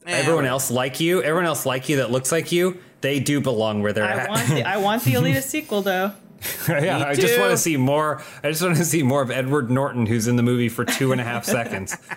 Everyone 0.05 0.45
else 0.45 0.71
like 0.71 0.99
you, 0.99 1.21
everyone 1.21 1.45
else 1.45 1.65
like 1.65 1.89
you 1.89 1.97
that 1.97 2.09
looks 2.09 2.31
like 2.31 2.51
you, 2.51 2.77
they 3.01 3.19
do 3.19 3.39
belong 3.41 3.81
where 3.81 3.93
they're 3.93 4.03
I 4.05 4.11
at. 4.23 4.29
want 4.29 4.47
the, 4.47 4.63
I 4.63 4.77
want 4.77 5.03
the 5.03 5.13
Alita 5.19 5.41
sequel 5.43 5.81
though. 5.81 6.13
yeah, 6.69 6.79
Me 6.99 7.03
I 7.03 7.13
just 7.15 7.37
want 7.39 7.51
to 7.51 7.57
see 7.57 7.77
more. 7.77 8.21
I 8.43 8.49
just 8.49 8.61
want 8.61 8.77
to 8.77 8.85
see 8.85 9.03
more 9.03 9.21
of 9.21 9.31
Edward 9.31 9.69
Norton, 9.69 10.05
who's 10.05 10.27
in 10.27 10.35
the 10.35 10.43
movie 10.43 10.69
for 10.69 10.85
two 10.85 11.11
and 11.11 11.19
a 11.19 11.23
half 11.23 11.45
seconds. 11.45 11.97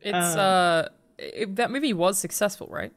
It's 0.00 0.14
uh, 0.14 0.88
it, 1.18 1.56
that 1.56 1.70
movie 1.70 1.92
was 1.94 2.18
successful, 2.18 2.66
right? 2.70 2.92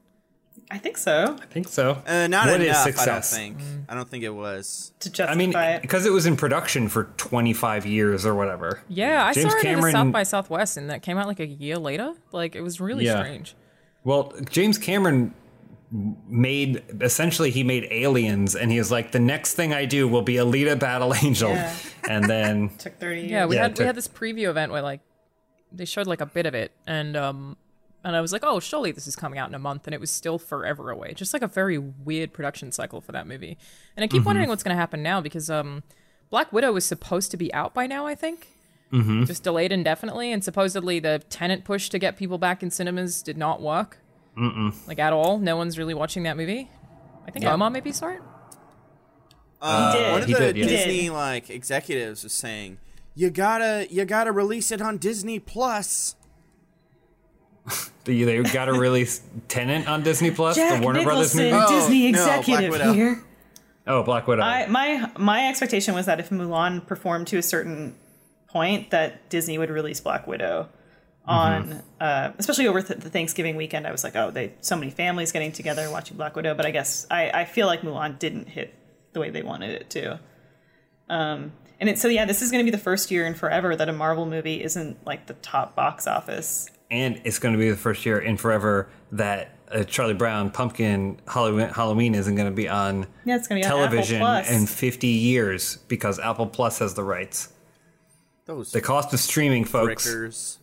I 0.70 0.78
think 0.78 0.98
so 0.98 1.38
I 1.42 1.46
think 1.46 1.70
so. 1.70 2.02
Uh, 2.06 2.28
not 2.28 2.48
What 2.48 2.60
is 2.60 2.68
enough. 2.68 2.84
success? 2.84 3.34
I 3.34 3.38
don't 3.48 3.56
think. 3.58 3.86
I 3.88 3.96
don't 3.96 4.10
think 4.10 4.24
it 4.26 4.30
was. 4.32 4.92
to 5.00 5.10
justify 5.10 5.32
I 5.32 5.36
mean, 5.38 5.56
it. 5.56 5.82
because 5.82 6.06
it 6.06 6.12
was 6.12 6.26
in 6.26 6.36
production 6.36 6.90
for 6.90 7.06
25 7.16 7.86
years 7.86 8.26
or 8.26 8.36
whatever. 8.36 8.82
Yeah, 8.90 9.24
I 9.26 9.34
James 9.34 9.46
saw 9.46 9.52
it 9.52 9.60
at 9.60 9.62
the 9.62 9.68
Cameron- 9.76 9.94
South 9.94 10.12
by 10.12 10.24
Southwest, 10.24 10.76
and 10.76 10.90
that 10.90 11.02
came 11.04 11.18
out 11.18 11.28
like 11.28 11.40
a 11.40 11.48
year 11.48 11.78
later. 11.78 12.14
Like 12.34 12.56
it 12.56 12.62
was 12.62 12.82
really 12.82 13.06
Yeah. 13.06 13.22
strange. 13.24 13.56
Well, 14.04 14.34
James 14.50 14.78
Cameron 14.78 15.34
made 15.92 16.84
essentially 17.02 17.50
he 17.52 17.64
made 17.64 17.88
Aliens, 17.92 18.56
and 18.56 18.72
he 18.72 18.78
was 18.78 18.92
like, 18.92 19.12
the 19.12 19.20
next 19.20 19.54
thing 19.54 19.74
I 19.74 19.86
do 19.86 20.08
will 20.08 20.22
be 20.22 20.36
Alita 20.36 20.78
Battle 20.78 21.14
Angel, 21.24 21.52
Yeah. 21.52 21.74
and 22.10 22.26
then 22.26 22.70
took 22.78 22.98
thirty 23.00 23.22
years. 23.22 23.32
Yeah, 23.32 23.46
we 23.46 23.56
Yeah, 23.56 23.66
it 23.66 23.70
had 23.70 23.80
we 23.80 23.86
had 23.86 23.96
this 23.96 24.08
preview 24.08 24.50
event 24.50 24.72
where 24.72 24.82
like 24.82 25.02
they 25.72 25.86
showed 25.86 26.08
like 26.08 26.22
a 26.22 26.26
bit 26.26 26.46
of 26.46 26.54
it, 26.54 26.72
and 26.86 27.16
um, 27.16 27.58
and 28.04 28.16
I 28.16 28.22
was 28.22 28.32
like, 28.32 28.44
oh, 28.46 28.60
surely 28.60 28.92
this 28.92 29.08
is 29.08 29.16
coming 29.16 29.40
out 29.40 29.50
in 29.50 29.56
a 29.56 29.60
month, 29.60 29.88
and 29.88 29.94
it 29.94 30.00
was 30.00 30.12
still 30.12 30.38
forever 30.40 30.92
away. 30.92 31.14
Just 31.14 31.34
like 31.34 31.42
a 31.42 31.48
very 31.48 31.78
weird 31.78 32.34
production 32.34 32.72
cycle 32.72 33.02
for 33.02 33.12
that 33.14 33.28
movie. 33.28 33.58
And 33.96 34.04
I 34.04 34.08
keep 34.08 34.24
wondering 34.24 34.50
what's 34.50 34.64
going 34.64 34.76
to 34.76 34.80
happen 34.80 35.02
now 35.04 35.20
because 35.20 35.50
um, 35.50 35.84
Black 36.30 36.54
Widow 36.54 36.72
was 36.72 36.86
supposed 36.86 37.32
to 37.32 37.38
be 37.38 37.54
out 37.54 37.74
by 37.74 37.88
now, 37.88 38.06
I 38.06 38.16
think. 38.16 38.48
Mm-hmm. 38.94 39.26
Just 39.26 39.44
delayed 39.44 39.74
indefinitely, 39.74 40.32
and 40.32 40.42
supposedly 40.44 41.00
the 41.00 41.22
Tenet 41.30 41.66
push 41.66 41.90
to 41.90 42.00
get 42.00 42.16
people 42.16 42.38
back 42.38 42.64
in 42.64 42.72
cinemas 42.72 43.22
did 43.22 43.38
not 43.38 43.62
work. 43.62 43.98
Mm-mm. 44.38 44.88
Like 44.88 45.00
at 45.00 45.14
all. 45.14 45.40
No 45.40 45.58
one's 45.58 45.78
really 45.78 45.94
watching 45.94 46.24
that 46.24 46.38
movie. 46.38 46.70
I 47.28 47.32
think 47.32 47.46
Omar 47.46 47.70
maybe 47.70 47.92
saw 47.92 48.10
it. 48.10 48.22
Uh, 49.62 49.94
did. 49.94 50.12
One 50.12 50.22
of 50.22 50.28
He 50.28 50.34
the 50.34 50.40
did, 50.40 50.58
yeah. 50.58 50.66
Disney 50.66 51.10
like 51.10 51.50
executives 51.50 52.24
was 52.24 52.34
saying, 52.34 52.78
"You 53.16 53.30
gotta, 53.32 53.88
you 53.90 54.06
gotta 54.06 54.32
release 54.32 54.72
it 54.72 54.82
on 54.82 54.98
Disney 54.98 55.40
Plus." 55.40 56.16
They, 58.06 58.24
they 58.24 58.42
got 58.42 58.66
to 58.66 58.74
release 58.74 59.22
Tenet 59.50 59.86
on 59.86 60.02
Disney 60.02 60.32
Plus, 60.32 60.56
the 60.56 60.80
Warner 60.82 61.04
Brothers 61.04 61.36
movie. 61.36 61.52
Oh, 61.54 61.68
Disney 61.68 62.14
no, 62.14 62.20
executive 62.20 62.72
Widow. 62.72 62.94
here. 62.94 63.22
Oh, 63.86 64.02
Black 64.04 64.28
Widow. 64.28 64.42
I, 64.44 64.66
my 64.68 65.12
my 65.18 65.50
expectation 65.50 65.94
was 65.94 66.06
that 66.06 66.18
if 66.22 66.30
Mulan 66.30 66.88
performed 66.88 67.28
to 67.28 67.38
a 67.38 67.42
certain 67.44 67.96
point, 68.48 68.92
that 68.92 69.30
Disney 69.30 69.58
would 69.58 69.70
release 69.70 70.00
Black 70.00 70.26
Widow 70.26 70.70
on, 71.28 71.84
uh, 72.00 72.32
especially 72.38 72.68
over 72.68 72.82
th- 72.82 73.00
the 73.00 73.10
Thanksgiving 73.10 73.56
weekend. 73.56 73.86
I 73.86 73.92
was 73.92 74.04
like, 74.04 74.16
oh, 74.16 74.32
they 74.32 74.54
so 74.62 74.76
many 74.76 74.92
families 74.92 75.32
getting 75.32 75.52
together 75.52 75.90
watching 75.92 76.18
Black 76.18 76.36
Widow. 76.36 76.54
But 76.56 76.66
I 76.66 76.72
guess 76.72 77.06
I, 77.12 77.30
I 77.32 77.46
feel 77.46 77.68
like 77.68 77.82
Mulan 77.82 78.18
didn't 78.20 78.48
hit 78.50 78.74
the 79.14 79.20
way 79.20 79.30
they 79.30 79.42
wanted 79.44 79.72
it 79.72 79.90
to. 79.92 80.20
Um, 81.10 81.52
and 81.80 81.90
it, 81.90 82.00
so 82.00 82.08
yeah, 82.08 82.26
this 82.26 82.42
is 82.42 82.52
going 82.52 82.66
to 82.66 82.70
be 82.70 82.76
the 82.76 82.82
first 82.82 83.12
year 83.12 83.26
in 83.26 83.34
forever 83.34 83.76
that 83.76 83.88
a 83.90 83.94
Marvel 83.94 84.26
movie 84.26 84.64
isn't 84.64 85.06
like 85.06 85.28
the 85.28 85.34
top 85.36 85.76
box 85.76 86.08
office. 86.08 86.70
and 86.90 87.22
it's 87.24 87.40
going 87.40 87.54
to 87.54 87.60
be 87.60 87.70
the 87.70 87.78
first 87.78 88.06
year 88.06 88.20
in 88.20 88.38
forever 88.38 88.90
that 89.12 89.58
uh, 89.72 89.84
Charlie 89.84 90.14
Brown 90.14 90.50
Pumpkin 90.50 91.20
Halloween, 91.28 91.68
Halloween 91.70 92.16
isn't 92.16 92.36
going 92.36 92.50
to 92.50 92.56
be 92.56 92.68
on 92.70 93.06
Yeah, 93.26 93.36
it's 93.36 93.48
going 93.48 93.62
to 93.62 93.68
be 93.68 93.70
television 93.70 94.22
on 94.22 94.46
in 94.46 94.66
50 94.66 95.08
years 95.08 95.78
because 95.88 96.20
Apple 96.20 96.48
Plus 96.48 96.80
has 96.80 96.94
the 96.94 97.04
rights. 97.04 97.50
Those 98.46 98.72
The 98.72 98.82
cost 98.82 99.14
of 99.14 99.20
streaming, 99.20 99.66
folks. 99.66 100.08
frickers. 100.08 100.58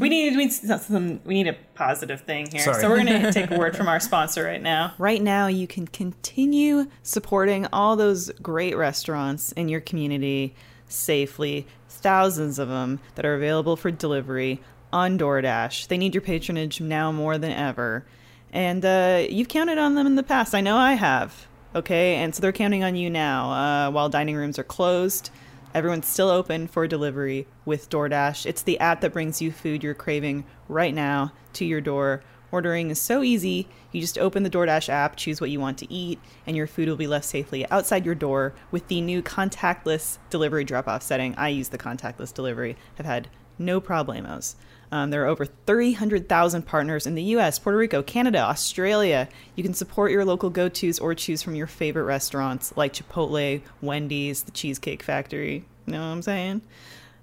We 0.00 0.08
need 0.08 0.36
we 0.36 0.46
need 0.46 0.52
some 0.52 1.20
we 1.24 1.34
need 1.34 1.48
a 1.48 1.56
positive 1.74 2.22
thing 2.22 2.50
here. 2.50 2.62
Sorry. 2.62 2.80
So 2.80 2.88
we're 2.88 2.98
gonna 2.98 3.32
take 3.32 3.50
a 3.50 3.58
word 3.58 3.76
from 3.76 3.88
our 3.88 4.00
sponsor 4.00 4.44
right 4.44 4.62
now. 4.62 4.94
Right 4.98 5.22
now, 5.22 5.46
you 5.46 5.66
can 5.66 5.86
continue 5.86 6.86
supporting 7.02 7.66
all 7.72 7.96
those 7.96 8.30
great 8.42 8.76
restaurants 8.76 9.52
in 9.52 9.68
your 9.68 9.80
community 9.80 10.54
safely. 10.88 11.66
Thousands 11.88 12.58
of 12.58 12.68
them 12.68 13.00
that 13.14 13.24
are 13.24 13.34
available 13.34 13.76
for 13.76 13.90
delivery 13.90 14.60
on 14.92 15.18
DoorDash. 15.18 15.88
They 15.88 15.96
need 15.96 16.14
your 16.14 16.22
patronage 16.22 16.80
now 16.80 17.10
more 17.10 17.38
than 17.38 17.52
ever, 17.52 18.04
and 18.52 18.84
uh, 18.84 19.26
you've 19.28 19.48
counted 19.48 19.78
on 19.78 19.94
them 19.94 20.06
in 20.06 20.14
the 20.14 20.22
past. 20.22 20.54
I 20.54 20.60
know 20.60 20.76
I 20.76 20.94
have. 20.94 21.46
Okay, 21.74 22.16
and 22.16 22.32
so 22.32 22.40
they're 22.40 22.52
counting 22.52 22.84
on 22.84 22.94
you 22.94 23.10
now. 23.10 23.50
Uh, 23.50 23.90
while 23.90 24.08
dining 24.08 24.36
rooms 24.36 24.60
are 24.60 24.64
closed, 24.64 25.30
Everyone's 25.74 26.06
still 26.06 26.30
open 26.30 26.68
for 26.68 26.86
delivery 26.86 27.48
with 27.64 27.90
DoorDash. 27.90 28.46
It's 28.46 28.62
the 28.62 28.78
app 28.78 29.00
that 29.00 29.12
brings 29.12 29.42
you 29.42 29.50
food 29.50 29.82
you're 29.82 29.92
craving 29.92 30.44
right 30.68 30.94
now 30.94 31.32
to 31.54 31.64
your 31.64 31.80
door. 31.80 32.22
Ordering 32.52 32.90
is 32.90 33.00
so 33.00 33.24
easy. 33.24 33.66
You 33.90 34.00
just 34.00 34.16
open 34.16 34.44
the 34.44 34.50
DoorDash 34.50 34.88
app, 34.88 35.16
choose 35.16 35.40
what 35.40 35.50
you 35.50 35.58
want 35.58 35.78
to 35.78 35.92
eat, 35.92 36.20
and 36.46 36.56
your 36.56 36.68
food 36.68 36.88
will 36.88 36.94
be 36.94 37.08
left 37.08 37.24
safely 37.24 37.68
outside 37.72 38.06
your 38.06 38.14
door 38.14 38.54
with 38.70 38.86
the 38.86 39.00
new 39.00 39.20
contactless 39.20 40.18
delivery 40.30 40.62
drop 40.62 40.86
off 40.86 41.02
setting. 41.02 41.34
I 41.34 41.48
use 41.48 41.70
the 41.70 41.78
contactless 41.78 42.32
delivery, 42.32 42.76
have 42.94 43.06
had 43.06 43.28
no 43.58 43.80
problemos. 43.80 44.54
Um, 44.94 45.10
there 45.10 45.24
are 45.24 45.26
over 45.26 45.44
300,000 45.44 46.62
partners 46.62 47.04
in 47.04 47.16
the 47.16 47.22
US, 47.34 47.58
Puerto 47.58 47.76
Rico, 47.76 48.00
Canada, 48.00 48.38
Australia. 48.38 49.28
You 49.56 49.64
can 49.64 49.74
support 49.74 50.12
your 50.12 50.24
local 50.24 50.50
go 50.50 50.68
tos 50.68 51.00
or 51.00 51.16
choose 51.16 51.42
from 51.42 51.56
your 51.56 51.66
favorite 51.66 52.04
restaurants 52.04 52.72
like 52.76 52.92
Chipotle, 52.92 53.60
Wendy's, 53.82 54.44
the 54.44 54.52
Cheesecake 54.52 55.02
Factory. 55.02 55.64
You 55.86 55.92
know 55.92 55.98
what 55.98 56.12
I'm 56.12 56.22
saying? 56.22 56.62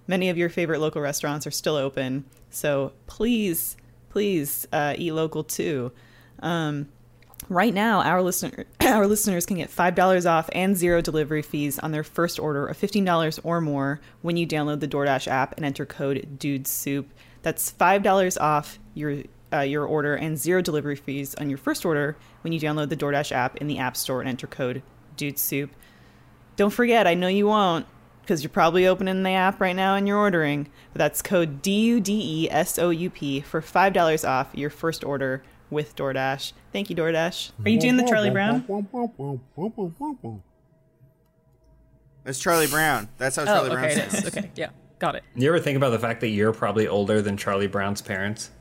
Many 0.05 0.27
of 0.27 0.37
your 0.37 0.49
favorite 0.49 0.81
local 0.81 1.01
restaurants 1.01 1.47
are 1.47 1.51
still 1.51 1.77
open. 1.77 2.25
So 2.49 2.91
please, 3.07 3.77
please 4.09 4.67
uh, 4.73 4.95
eat 4.97 5.13
local 5.13 5.45
too. 5.45 5.93
Um, 6.39 6.89
Right 7.49 7.73
now, 7.73 8.01
our 8.01 8.21
listener 8.21 8.65
our 8.81 9.07
listeners 9.07 9.47
can 9.47 9.57
get 9.57 9.71
five 9.71 9.95
dollars 9.95 10.27
off 10.27 10.47
and 10.53 10.77
zero 10.77 11.01
delivery 11.01 11.41
fees 11.41 11.79
on 11.79 11.91
their 11.91 12.03
first 12.03 12.39
order 12.39 12.67
of 12.67 12.77
fifteen 12.77 13.03
dollars 13.03 13.39
or 13.43 13.59
more 13.59 13.99
when 14.21 14.37
you 14.37 14.45
download 14.45 14.79
the 14.79 14.87
DoorDash 14.87 15.27
app 15.27 15.55
and 15.57 15.65
enter 15.65 15.85
code 15.85 16.37
DUDESOUP. 16.37 17.05
That's 17.41 17.69
five 17.71 18.03
dollars 18.03 18.37
off 18.37 18.79
your 18.93 19.23
uh, 19.53 19.59
your 19.61 19.85
order 19.85 20.15
and 20.15 20.37
zero 20.37 20.61
delivery 20.61 20.95
fees 20.95 21.35
on 21.35 21.49
your 21.49 21.57
first 21.57 21.85
order 21.85 22.15
when 22.41 22.53
you 22.53 22.59
download 22.59 22.89
the 22.89 22.95
DoorDash 22.97 23.31
app 23.31 23.57
in 23.57 23.67
the 23.67 23.79
App 23.79 23.97
Store 23.97 24.21
and 24.21 24.29
enter 24.29 24.47
code 24.47 24.81
DUDESOUP. 25.17 25.69
Don't 26.55 26.69
forget, 26.69 27.05
I 27.07 27.15
know 27.15 27.27
you 27.27 27.47
won't, 27.47 27.85
because 28.21 28.43
you're 28.43 28.49
probably 28.49 28.87
opening 28.87 29.23
the 29.23 29.31
app 29.31 29.59
right 29.59 29.75
now 29.75 29.95
and 29.95 30.07
you're 30.07 30.17
ordering. 30.17 30.69
But 30.93 30.99
that's 30.99 31.21
code 31.21 31.61
D 31.61 31.71
U 31.87 31.99
D 31.99 32.43
E 32.45 32.49
S 32.51 32.77
O 32.79 32.89
U 32.91 33.09
P 33.09 33.41
for 33.41 33.61
five 33.61 33.93
dollars 33.93 34.23
off 34.23 34.49
your 34.53 34.69
first 34.69 35.03
order 35.03 35.43
with 35.69 35.95
DoorDash. 35.95 36.53
Thank 36.71 36.89
you, 36.89 36.95
DoorDash. 36.95 37.51
Are 37.65 37.69
you 37.69 37.79
doing 37.79 37.97
the 37.97 38.03
Charlie 38.03 38.29
Brown? 38.29 38.63
It's 42.25 42.39
Charlie 42.39 42.67
Brown. 42.67 43.09
That's 43.17 43.35
how 43.35 43.41
Oh, 43.43 43.45
Charlie 43.45 43.69
Brown 43.71 43.85
okay, 43.85 43.93
it 44.01 44.11
sounds. 44.11 44.25
is. 44.27 44.37
Okay, 44.37 44.51
yeah, 44.55 44.69
got 45.01 45.15
it. 45.15 45.23
You 45.35 45.49
ever 45.49 45.59
think 45.59 45.75
about 45.75 45.89
the 45.89 45.99
fact 45.99 46.21
that 46.21 46.29
you're 46.29 46.53
probably 46.53 46.87
older 46.87 47.21
than 47.21 47.35
Charlie 47.35 47.67
Brown's 47.67 48.01
parents? 48.01 48.51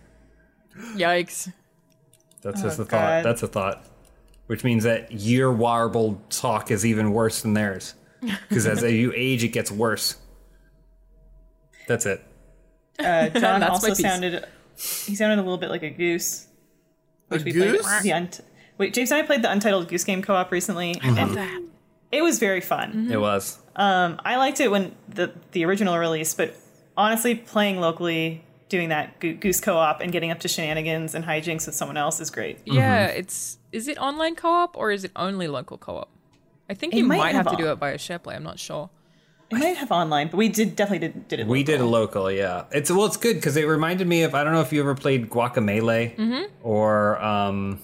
Yikes. 0.94 1.52
That's 2.42 2.62
just 2.62 2.80
Oh, 2.80 2.82
a 2.82 2.86
thought. 2.86 2.90
God. 2.90 3.24
That's 3.24 3.42
a 3.42 3.46
thought. 3.46 3.84
Which 4.46 4.64
means 4.64 4.82
that 4.84 5.12
your 5.12 5.52
warbled 5.52 6.28
talk 6.30 6.70
is 6.72 6.84
even 6.84 7.12
worse 7.12 7.42
than 7.42 7.54
theirs. 7.54 7.94
Because 8.48 8.66
as 8.66 8.82
you 8.82 9.12
age, 9.16 9.44
it 9.44 9.48
gets 9.48 9.70
worse. 9.70 10.16
That's 11.86 12.06
it. 12.06 12.24
Uh, 12.98 13.28
John 13.28 13.32
That's 13.60 13.70
also 13.70 13.94
sounded 13.94 14.44
he 14.76 15.14
sounded 15.14 15.38
a 15.38 15.42
little 15.42 15.58
bit 15.58 15.70
like 15.70 15.82
a 15.82 15.90
goose. 15.90 16.46
A 17.30 17.36
we 17.36 17.52
played 17.52 17.54
goose? 17.54 18.02
the 18.02 18.10
unt- 18.10 18.40
Wait, 18.78 18.94
James 18.94 19.10
and 19.12 19.20
I 19.22 19.26
played 19.26 19.42
the 19.42 19.50
Untitled 19.50 19.88
Goose 19.88 20.04
Game 20.04 20.22
co-op 20.22 20.50
recently, 20.50 20.98
and 21.02 21.69
it 22.12 22.22
was 22.22 22.38
very 22.38 22.60
fun. 22.60 23.08
It 23.10 23.20
was. 23.20 23.58
Um, 23.76 24.20
I 24.24 24.36
liked 24.36 24.60
it 24.60 24.70
when 24.70 24.94
the 25.08 25.32
the 25.52 25.64
original 25.64 25.96
release, 25.98 26.34
but 26.34 26.54
honestly, 26.96 27.34
playing 27.34 27.80
locally, 27.80 28.44
doing 28.68 28.88
that 28.90 29.18
Goose 29.20 29.60
co-op 29.60 30.00
and 30.00 30.12
getting 30.12 30.30
up 30.30 30.40
to 30.40 30.48
shenanigans 30.48 31.14
and 31.14 31.24
hijinks 31.24 31.66
with 31.66 31.74
someone 31.74 31.96
else 31.96 32.20
is 32.20 32.30
great. 32.30 32.58
Yeah, 32.64 33.06
it's 33.06 33.58
is 33.72 33.88
it 33.88 33.98
online 33.98 34.34
co-op 34.34 34.76
or 34.76 34.90
is 34.90 35.04
it 35.04 35.12
only 35.16 35.46
local 35.48 35.78
co-op? 35.78 36.08
I 36.68 36.74
think 36.74 36.92
It 36.94 36.98
you 36.98 37.04
might 37.04 37.16
might, 37.18 37.34
have, 37.34 37.46
have 37.46 37.56
to 37.56 37.62
do 37.62 37.70
it 37.70 37.76
via 37.76 37.96
SharePlay. 37.98 38.34
I'm 38.36 38.44
not 38.44 38.58
sure. 38.58 38.90
It 39.50 39.58
might 39.58 39.76
have 39.78 39.90
online, 39.90 40.28
but 40.28 40.36
we 40.36 40.48
did 40.48 40.76
definitely 40.76 41.08
did, 41.08 41.26
did 41.26 41.40
it. 41.40 41.46
We 41.48 41.64
did 41.64 41.80
a 41.80 41.84
local. 41.84 42.22
local, 42.22 42.30
yeah. 42.32 42.66
It's 42.70 42.88
well, 42.90 43.06
it's 43.06 43.16
good 43.16 43.34
because 43.34 43.56
it 43.56 43.64
reminded 43.64 44.06
me 44.06 44.22
of 44.22 44.34
I 44.34 44.44
don't 44.44 44.52
know 44.52 44.60
if 44.60 44.72
you 44.72 44.80
ever 44.80 44.94
played 44.94 45.28
Guacamelee 45.30 46.14
Mm-hmm. 46.16 46.42
or 46.62 47.20
um, 47.20 47.80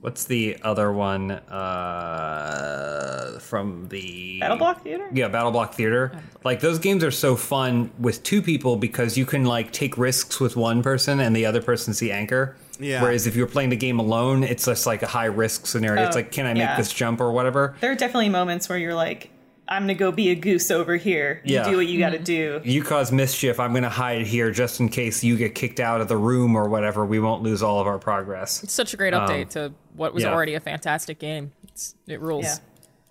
what's 0.00 0.24
the 0.24 0.56
other 0.62 0.90
one 0.92 1.30
uh, 1.30 3.38
from 3.40 3.88
the 3.88 4.40
Battle 4.40 4.56
Block 4.56 4.82
Theater. 4.82 5.08
Yeah, 5.12 5.28
BattleBlock 5.28 5.74
Theater. 5.74 6.12
Like 6.44 6.60
those 6.60 6.78
games 6.78 7.04
are 7.04 7.10
so 7.10 7.36
fun 7.36 7.90
with 7.98 8.22
two 8.22 8.42
people 8.42 8.76
because 8.76 9.18
you 9.18 9.26
can 9.26 9.44
like 9.44 9.72
take 9.72 9.98
risks 9.98 10.40
with 10.40 10.56
one 10.56 10.82
person 10.82 11.20
and 11.20 11.34
the 11.36 11.46
other 11.46 11.60
person's 11.62 11.98
the 11.98 12.12
anchor. 12.12 12.56
Yeah. 12.78 13.02
Whereas 13.02 13.26
if 13.26 13.36
you're 13.36 13.46
playing 13.46 13.70
the 13.70 13.76
game 13.76 13.98
alone, 13.98 14.42
it's 14.42 14.64
just 14.64 14.86
like 14.86 15.02
a 15.02 15.06
high 15.06 15.26
risk 15.26 15.66
scenario. 15.66 16.02
it's 16.06 16.16
Oh, 16.16 16.20
like, 16.20 16.32
can 16.32 16.46
I 16.46 16.54
make 16.54 16.62
yeah. 16.62 16.76
this 16.76 16.92
jump 16.92 17.20
or 17.20 17.30
whatever? 17.32 17.76
There 17.80 17.92
are 17.92 17.96
definitely 17.96 18.30
moments 18.30 18.68
where 18.70 18.78
you're 18.78 18.94
like, 18.94 19.30
"I'm 19.70 19.82
gonna 19.84 19.94
go 19.94 20.10
be 20.12 20.30
a 20.30 20.34
goose 20.34 20.70
over 20.70 20.96
here. 20.96 21.40
You 21.44 21.54
Yeah. 21.56 21.70
do 21.70 21.76
what 21.76 21.86
you 21.86 21.98
got 21.98 22.10
to 22.10 22.18
do." 22.18 22.60
You 22.64 22.82
cause 22.82 23.10
mischief. 23.12 23.58
I'm 23.60 23.70
going 23.72 23.84
to 23.84 23.88
hide 23.88 24.26
here 24.26 24.50
just 24.50 24.80
in 24.80 24.88
case 24.88 25.22
you 25.24 25.36
get 25.36 25.54
kicked 25.54 25.80
out 25.80 26.00
of 26.00 26.08
the 26.08 26.16
room 26.16 26.56
or 26.56 26.68
whatever. 26.68 27.06
We 27.06 27.20
won't 27.20 27.42
lose 27.42 27.62
all 27.62 27.80
of 27.80 27.86
our 27.86 27.98
progress. 27.98 28.62
It's 28.62 28.74
such 28.74 28.92
a 28.92 28.96
great 28.96 29.14
update 29.14 29.50
to 29.50 29.72
what 29.94 30.12
was 30.12 30.24
yeah. 30.24 30.32
already 30.32 30.54
a 30.54 30.60
fantastic 30.60 31.18
game. 31.18 31.52
It's, 31.68 31.94
it 32.06 32.20
rules. 32.20 32.44
Yeah. 32.44 32.56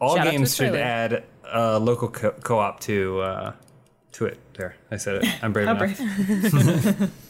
All 0.01 0.15
Shout 0.15 0.31
games 0.31 0.55
should 0.55 0.75
add 0.75 1.23
uh, 1.51 1.79
local 1.79 2.09
co- 2.09 2.31
co-op 2.43 2.79
to 2.81 3.19
uh, 3.21 3.53
to 4.13 4.25
it. 4.25 4.37
There, 4.53 4.75
I 4.91 4.97
said 4.97 5.23
it. 5.23 5.43
I'm 5.43 5.53
brave 5.53 5.67
How 5.67 5.75
enough. 5.75 5.97
brave. 5.97 7.11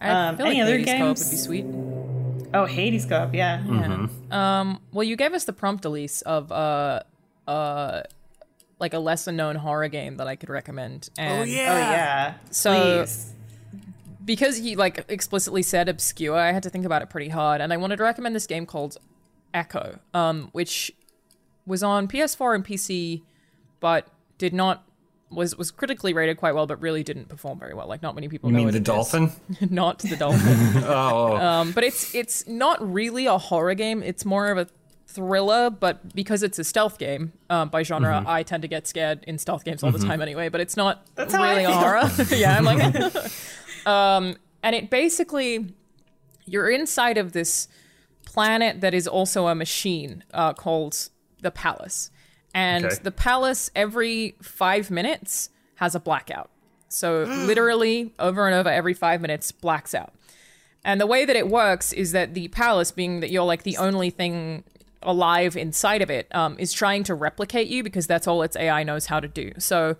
I 0.00 0.08
Um, 0.10 0.36
feel 0.36 0.46
any 0.46 0.56
like 0.56 0.62
other 0.64 0.78
Hades 0.78 0.86
co-op 0.92 1.00
would 1.00 1.14
be 1.16 1.30
games? 1.30 1.42
sweet. 1.42 1.66
Oh, 2.52 2.66
Hades 2.66 3.06
co-op, 3.06 3.34
yeah. 3.34 3.58
Mm-hmm. 3.58 4.32
Um, 4.32 4.80
well, 4.92 5.02
you 5.04 5.16
gave 5.16 5.32
us 5.32 5.44
the 5.44 5.52
prompt, 5.52 5.84
Elise, 5.84 6.22
of 6.22 6.52
uh, 6.52 7.00
uh, 7.46 8.02
like 8.80 8.94
a 8.94 8.98
lesser 8.98 9.32
known 9.32 9.56
horror 9.56 9.88
game 9.88 10.16
that 10.16 10.26
I 10.26 10.36
could 10.36 10.48
recommend. 10.50 11.08
And 11.18 11.40
Oh 11.40 11.42
Oh 11.42 11.44
yeah. 11.44 11.90
yeah. 11.90 12.34
So- 12.50 13.04
Please. 13.04 13.32
because 14.24 14.56
he 14.58 14.76
like 14.76 15.04
explicitly 15.08 15.62
said 15.62 15.88
obscure, 15.88 16.36
I 16.36 16.52
had 16.52 16.62
to 16.64 16.70
think 16.70 16.84
about 16.84 17.02
it 17.02 17.10
pretty 17.10 17.28
hard, 17.28 17.60
and 17.60 17.72
I 17.72 17.76
wanted 17.76 17.96
to 17.96 18.02
recommend 18.02 18.34
this 18.34 18.46
game 18.46 18.66
called 18.66 18.96
Echo, 19.52 19.98
um, 20.12 20.48
which 20.52 20.92
was 21.66 21.82
on 21.82 22.08
PS4 22.08 22.54
and 22.54 22.64
PC, 22.64 23.22
but 23.80 24.08
did 24.38 24.52
not 24.52 24.84
was 25.30 25.56
was 25.56 25.70
critically 25.70 26.12
rated 26.12 26.36
quite 26.36 26.54
well, 26.54 26.66
but 26.66 26.80
really 26.80 27.02
didn't 27.02 27.28
perform 27.28 27.58
very 27.58 27.74
well. 27.74 27.86
Like 27.88 28.02
not 28.02 28.14
many 28.14 28.28
people 28.28 28.50
You 28.50 28.52
know 28.52 28.56
mean 28.58 28.66
what 28.66 28.72
the 28.72 28.78
it 28.78 28.82
is. 28.82 28.86
dolphin? 28.86 29.32
not 29.70 29.98
the 30.00 30.16
dolphin. 30.16 30.82
Oh, 30.84 31.36
um, 31.36 31.72
but 31.72 31.84
it's 31.84 32.14
it's 32.14 32.46
not 32.46 32.78
really 32.92 33.26
a 33.26 33.38
horror 33.38 33.74
game. 33.74 34.02
It's 34.02 34.24
more 34.24 34.50
of 34.50 34.58
a 34.58 34.66
thriller, 35.14 35.70
but 35.70 36.14
because 36.14 36.42
it's 36.42 36.58
a 36.58 36.64
stealth 36.64 36.98
game 36.98 37.32
um, 37.50 37.68
by 37.68 37.82
genre, 37.82 38.12
Mm-hmm. 38.14 38.28
I 38.28 38.42
tend 38.42 38.62
to 38.62 38.68
get 38.68 38.86
scared 38.86 39.24
in 39.26 39.38
stealth 39.38 39.64
games 39.64 39.82
all 39.82 39.90
the 39.92 39.98
time 39.98 40.20
anyway. 40.20 40.48
But 40.48 40.60
it's 40.60 40.76
not 40.76 41.06
That's 41.14 41.32
really 41.34 41.64
a 41.64 41.72
horror. 41.72 42.10
yeah, 42.34 42.56
I'm 42.58 42.64
like, 42.64 42.82
um, 43.86 44.36
and 44.62 44.74
it 44.74 44.90
basically 44.90 45.72
you're 46.46 46.68
inside 46.70 47.16
of 47.18 47.32
this 47.32 47.68
planet 48.26 48.80
that 48.80 48.92
is 48.94 49.06
also 49.08 49.46
a 49.46 49.54
machine 49.54 50.24
uh, 50.34 50.52
called 50.52 51.08
the 51.40 51.50
Palace, 51.50 52.10
and 52.54 52.84
Okay. 52.86 52.96
the 53.02 53.10
Palace 53.10 53.70
every 53.74 54.34
five 54.42 54.90
minutes 54.90 55.50
has 55.76 55.94
a 55.94 56.00
blackout. 56.00 56.50
So 56.88 57.22
literally 57.46 58.12
over 58.18 58.46
and 58.46 58.54
over 58.54 58.68
every 58.68 58.94
five 58.94 59.20
minutes 59.20 59.52
blacks 59.52 59.94
out. 59.94 60.12
And 60.86 61.00
the 61.00 61.06
way 61.06 61.24
that 61.24 61.34
it 61.34 61.48
works 61.48 61.94
is 61.94 62.12
that 62.12 62.34
the 62.34 62.48
palace, 62.48 62.90
being 62.92 63.20
that 63.20 63.30
you're 63.30 63.44
like 63.44 63.62
the 63.62 63.78
only 63.78 64.10
thing 64.10 64.64
alive 65.04 65.56
inside 65.56 66.02
of 66.02 66.10
it, 66.10 66.34
um, 66.34 66.56
is 66.58 66.72
trying 66.72 67.04
to 67.04 67.14
replicate 67.14 67.68
you 67.68 67.82
because 67.82 68.06
that's 68.06 68.26
all 68.26 68.42
its 68.42 68.56
AI 68.56 68.82
knows 68.82 69.06
how 69.06 69.20
to 69.20 69.28
do. 69.28 69.52
So 69.58 69.96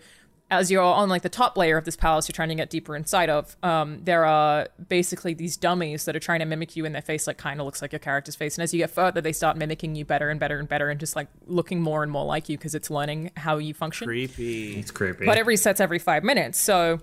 as 0.50 0.70
you're 0.70 0.82
on 0.82 1.08
like 1.08 1.22
the 1.22 1.28
top 1.28 1.56
layer 1.56 1.76
of 1.76 1.84
this 1.84 1.96
palace, 1.96 2.28
you're 2.28 2.34
trying 2.34 2.50
to 2.50 2.54
get 2.54 2.70
deeper 2.70 2.94
inside 2.94 3.30
of. 3.30 3.56
Um, 3.62 4.00
there 4.04 4.24
are 4.24 4.68
basically 4.88 5.34
these 5.34 5.56
dummies 5.56 6.04
that 6.04 6.14
are 6.14 6.20
trying 6.20 6.40
to 6.40 6.46
mimic 6.46 6.76
you, 6.76 6.84
and 6.84 6.94
their 6.94 7.02
face 7.02 7.26
like 7.26 7.38
kind 7.38 7.60
of 7.60 7.66
looks 7.66 7.82
like 7.82 7.92
your 7.92 7.98
character's 7.98 8.36
face. 8.36 8.56
And 8.56 8.62
as 8.62 8.72
you 8.72 8.78
get 8.78 8.90
further, 8.90 9.20
they 9.20 9.32
start 9.32 9.56
mimicking 9.56 9.94
you 9.94 10.04
better 10.04 10.30
and 10.30 10.38
better 10.38 10.58
and 10.58 10.68
better, 10.68 10.90
and 10.90 11.00
just 11.00 11.16
like 11.16 11.28
looking 11.46 11.80
more 11.80 12.02
and 12.02 12.12
more 12.12 12.24
like 12.24 12.48
you 12.48 12.56
because 12.56 12.74
it's 12.74 12.90
learning 12.90 13.30
how 13.36 13.58
you 13.58 13.74
function 13.74 14.06
Creepy. 14.06 14.78
it's 14.78 14.90
creepy. 14.90 15.24
but 15.24 15.38
it 15.38 15.46
resets 15.46 15.80
every 15.80 15.98
five 15.98 16.22
minutes. 16.22 16.60
So, 16.60 17.00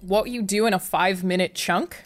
what 0.00 0.28
you 0.28 0.42
do 0.42 0.66
in 0.66 0.74
a 0.74 0.78
five 0.78 1.22
minute 1.24 1.54
chunk 1.54 2.02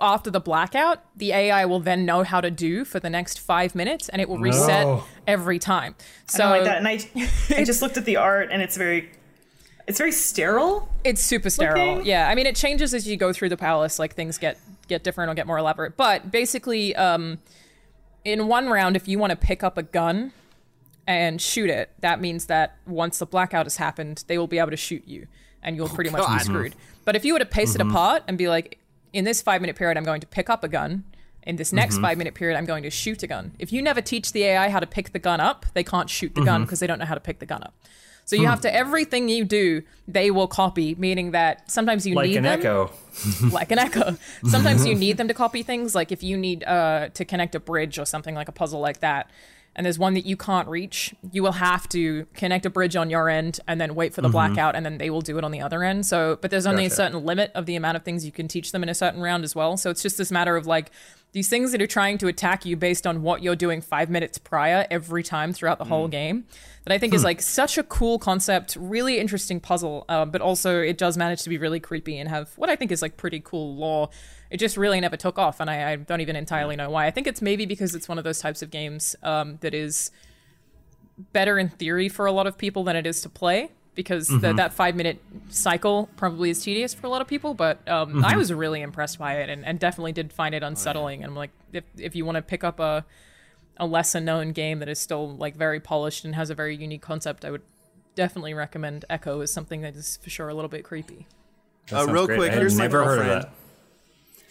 after 0.00 0.30
the 0.30 0.40
blackout, 0.40 1.02
the 1.16 1.32
AI 1.32 1.64
will 1.66 1.80
then 1.80 2.04
know 2.06 2.22
how 2.22 2.40
to 2.40 2.50
do 2.50 2.84
for 2.84 3.00
the 3.00 3.10
next 3.10 3.38
five 3.40 3.74
minutes, 3.74 4.08
and 4.08 4.20
it 4.22 4.28
will 4.28 4.38
reset 4.38 4.86
No. 4.86 5.04
every 5.26 5.58
time. 5.58 5.94
So 6.26 6.44
I 6.44 6.58
don't 6.58 6.66
like 6.66 6.84
that. 6.84 7.18
And 7.18 7.56
I, 7.56 7.60
I 7.60 7.64
just 7.64 7.82
looked 7.82 7.96
at 7.96 8.04
the 8.04 8.16
art, 8.16 8.48
and 8.50 8.62
it's 8.62 8.76
very, 8.76 9.10
it's 9.86 9.98
very 9.98 10.12
sterile. 10.12 10.88
it's 11.04 11.22
super 11.22 11.50
sterile. 11.50 11.96
Looking. 11.96 12.06
Yeah, 12.06 12.28
I 12.28 12.34
mean, 12.34 12.46
it 12.46 12.56
changes 12.56 12.94
as 12.94 13.06
you 13.06 13.16
go 13.16 13.32
through 13.32 13.50
the 13.50 13.56
palace. 13.58 13.98
Like 13.98 14.14
things 14.14 14.38
get 14.38 14.58
get 14.88 15.04
different 15.04 15.30
or 15.30 15.34
get 15.34 15.46
more 15.46 15.58
elaborate. 15.58 15.96
But 15.98 16.30
basically, 16.30 16.96
um, 16.96 17.38
in 18.24 18.46
one 18.48 18.68
round, 18.68 18.96
if 18.96 19.06
you 19.06 19.18
want 19.18 19.30
to 19.30 19.36
pick 19.36 19.62
up 19.62 19.76
a 19.76 19.82
gun 19.82 20.32
and 21.06 21.40
shoot 21.42 21.68
it, 21.68 21.90
that 22.00 22.20
means 22.22 22.46
that 22.46 22.76
once 22.86 23.18
the 23.18 23.26
blackout 23.26 23.66
has 23.66 23.76
happened, 23.76 24.24
they 24.28 24.38
will 24.38 24.46
be 24.46 24.58
able 24.58 24.70
to 24.70 24.76
shoot 24.78 25.02
you, 25.06 25.26
and 25.62 25.76
you'll 25.76 25.88
pretty 25.88 26.08
much 26.10 26.22
be 26.22 26.26
God. 26.26 26.40
screwed. 26.42 26.74
But 27.04 27.16
if 27.16 27.24
you 27.26 27.34
were 27.34 27.38
to 27.38 27.46
pace 27.46 27.74
it 27.74 27.80
apart 27.82 28.22
and 28.28 28.36
be 28.38 28.48
like, 28.48 28.78
in 29.12 29.24
this 29.24 29.42
five 29.42 29.60
minute 29.60 29.76
period, 29.76 29.96
I'm 29.96 30.04
going 30.04 30.20
to 30.20 30.26
pick 30.26 30.50
up 30.50 30.64
a 30.64 30.68
gun. 30.68 31.04
In 31.44 31.56
this 31.56 31.72
next 31.72 31.94
mm-hmm. 31.94 32.04
five 32.04 32.18
minute 32.18 32.34
period, 32.34 32.58
I'm 32.58 32.66
going 32.66 32.82
to 32.82 32.90
shoot 32.90 33.22
a 33.22 33.26
gun. 33.26 33.52
If 33.58 33.72
you 33.72 33.80
never 33.80 34.02
teach 34.02 34.32
the 34.32 34.44
AI 34.44 34.68
how 34.68 34.80
to 34.80 34.86
pick 34.86 35.12
the 35.12 35.18
gun 35.18 35.40
up, 35.40 35.64
they 35.72 35.84
can't 35.84 36.10
shoot 36.10 36.34
the 36.34 36.42
gun 36.42 36.60
mm-hmm. 36.60 36.64
because 36.64 36.80
they 36.80 36.86
don't 36.86 36.98
know 36.98 37.06
how 37.06 37.14
to 37.14 37.20
pick 37.20 37.38
the 37.38 37.46
gun 37.46 37.62
up. 37.62 37.74
So 38.28 38.36
you 38.36 38.42
hmm. 38.42 38.48
have 38.48 38.60
to 38.60 38.74
everything 38.74 39.30
you 39.30 39.46
do, 39.46 39.82
they 40.06 40.30
will 40.30 40.48
copy, 40.48 40.94
meaning 40.96 41.30
that 41.30 41.70
sometimes 41.70 42.06
you 42.06 42.10
need- 42.10 42.16
like 42.16 42.28
need 42.28 42.36
an 42.36 42.42
them, 42.42 42.60
echo. 42.60 42.92
like 43.50 43.72
an 43.72 43.78
echo. 43.78 44.18
Sometimes 44.46 44.84
you 44.84 44.94
need 45.06 45.16
them 45.16 45.28
to 45.28 45.34
copy 45.34 45.62
things, 45.62 45.94
like 45.94 46.12
if 46.12 46.22
you 46.22 46.36
need 46.36 46.62
uh, 46.64 47.08
to 47.14 47.24
connect 47.24 47.54
a 47.54 47.60
bridge 47.60 47.98
or 47.98 48.04
something 48.04 48.34
like 48.34 48.48
a 48.48 48.52
puzzle 48.52 48.80
like 48.80 49.00
that, 49.00 49.30
and 49.78 49.84
there's 49.84 49.98
one 49.98 50.14
that 50.14 50.26
you 50.26 50.36
can't 50.36 50.66
reach, 50.66 51.14
you 51.30 51.40
will 51.40 51.52
have 51.52 51.88
to 51.90 52.26
connect 52.34 52.66
a 52.66 52.70
bridge 52.70 52.96
on 52.96 53.10
your 53.10 53.28
end 53.28 53.60
and 53.68 53.80
then 53.80 53.94
wait 53.94 54.12
for 54.12 54.22
the 54.22 54.26
mm-hmm. 54.26 54.32
blackout, 54.32 54.74
and 54.74 54.84
then 54.84 54.98
they 54.98 55.08
will 55.08 55.20
do 55.20 55.38
it 55.38 55.44
on 55.44 55.52
the 55.52 55.60
other 55.60 55.84
end. 55.84 56.04
So, 56.04 56.36
but 56.42 56.50
there's 56.50 56.66
only 56.66 56.84
a 56.84 56.90
certain 56.90 57.24
limit 57.24 57.52
of 57.54 57.64
the 57.66 57.76
amount 57.76 57.96
of 57.96 58.02
things 58.02 58.26
you 58.26 58.32
can 58.32 58.48
teach 58.48 58.72
them 58.72 58.82
in 58.82 58.88
a 58.88 58.94
certain 58.94 59.20
round 59.20 59.44
as 59.44 59.54
well. 59.54 59.76
So 59.76 59.88
it's 59.88 60.02
just 60.02 60.18
this 60.18 60.32
matter 60.32 60.56
of 60.56 60.66
like 60.66 60.90
these 61.30 61.48
things 61.48 61.70
that 61.70 61.80
are 61.80 61.86
trying 61.86 62.18
to 62.18 62.26
attack 62.26 62.66
you 62.66 62.76
based 62.76 63.06
on 63.06 63.22
what 63.22 63.40
you're 63.40 63.54
doing 63.54 63.80
five 63.80 64.10
minutes 64.10 64.36
prior 64.36 64.84
every 64.90 65.22
time 65.22 65.52
throughout 65.52 65.78
the 65.78 65.84
whole 65.84 66.08
mm. 66.08 66.10
game. 66.10 66.46
That 66.84 66.92
I 66.94 66.98
think 66.98 67.14
is 67.14 67.20
hmm. 67.20 67.26
like 67.26 67.42
such 67.42 67.76
a 67.76 67.82
cool 67.82 68.18
concept, 68.18 68.74
really 68.80 69.18
interesting 69.18 69.60
puzzle, 69.60 70.06
uh, 70.08 70.24
but 70.24 70.40
also 70.40 70.80
it 70.80 70.98
does 70.98 71.16
manage 71.16 71.42
to 71.42 71.50
be 71.50 71.58
really 71.58 71.80
creepy 71.80 72.18
and 72.18 72.28
have 72.28 72.50
what 72.56 72.68
I 72.68 72.76
think 72.76 72.90
is 72.90 73.02
like 73.02 73.16
pretty 73.16 73.40
cool 73.40 73.76
lore. 73.76 74.08
It 74.50 74.56
just 74.58 74.76
really 74.76 75.00
never 75.00 75.16
took 75.16 75.38
off, 75.38 75.60
and 75.60 75.68
I, 75.68 75.92
I 75.92 75.96
don't 75.96 76.20
even 76.20 76.36
entirely 76.36 76.74
know 76.76 76.88
why. 76.90 77.06
I 77.06 77.10
think 77.10 77.26
it's 77.26 77.42
maybe 77.42 77.66
because 77.66 77.94
it's 77.94 78.08
one 78.08 78.16
of 78.18 78.24
those 78.24 78.38
types 78.40 78.62
of 78.62 78.70
games 78.70 79.14
um, 79.22 79.58
that 79.60 79.74
is 79.74 80.10
better 81.32 81.58
in 81.58 81.68
theory 81.68 82.08
for 82.08 82.26
a 82.26 82.32
lot 82.32 82.46
of 82.46 82.56
people 82.56 82.84
than 82.84 82.96
it 82.96 83.06
is 83.06 83.20
to 83.22 83.28
play 83.28 83.70
because 83.94 84.28
the, 84.28 84.52
that 84.52 84.72
five 84.72 84.94
minute 84.94 85.20
cycle 85.48 86.08
probably 86.16 86.50
is 86.50 86.62
tedious 86.62 86.94
for 86.94 87.08
a 87.08 87.10
lot 87.10 87.20
of 87.20 87.26
people 87.26 87.52
but 87.54 87.86
um, 87.88 88.24
i 88.24 88.36
was 88.36 88.52
really 88.52 88.80
impressed 88.80 89.18
by 89.18 89.34
it 89.38 89.48
and, 89.50 89.64
and 89.66 89.80
definitely 89.80 90.12
did 90.12 90.32
find 90.32 90.54
it 90.54 90.62
unsettling 90.62 91.24
and 91.24 91.32
i'm 91.32 91.36
like 91.36 91.50
if, 91.72 91.82
if 91.98 92.14
you 92.14 92.24
want 92.24 92.36
to 92.36 92.42
pick 92.42 92.62
up 92.62 92.78
a, 92.78 93.04
a 93.78 93.84
lesser 93.84 94.20
known 94.20 94.52
game 94.52 94.78
that 94.78 94.88
is 94.88 95.00
still 95.00 95.34
like 95.36 95.56
very 95.56 95.80
polished 95.80 96.24
and 96.24 96.36
has 96.36 96.48
a 96.50 96.54
very 96.54 96.76
unique 96.76 97.02
concept 97.02 97.44
i 97.44 97.50
would 97.50 97.62
definitely 98.14 98.54
recommend 98.54 99.04
echo 99.10 99.40
as 99.40 99.50
something 99.50 99.80
that 99.80 99.96
is 99.96 100.20
for 100.22 100.30
sure 100.30 100.48
a 100.48 100.54
little 100.54 100.68
bit 100.68 100.84
creepy 100.84 101.26
Uh, 101.92 102.06
real 102.06 102.26
great. 102.26 102.36
quick, 102.38 102.50
I 102.50 102.54
had 102.54 102.60
here's 102.62 102.76
my 102.76 102.84
never 102.84 103.02
heard 103.04 103.18
of 103.18 103.24
girlfriend. 103.26 103.54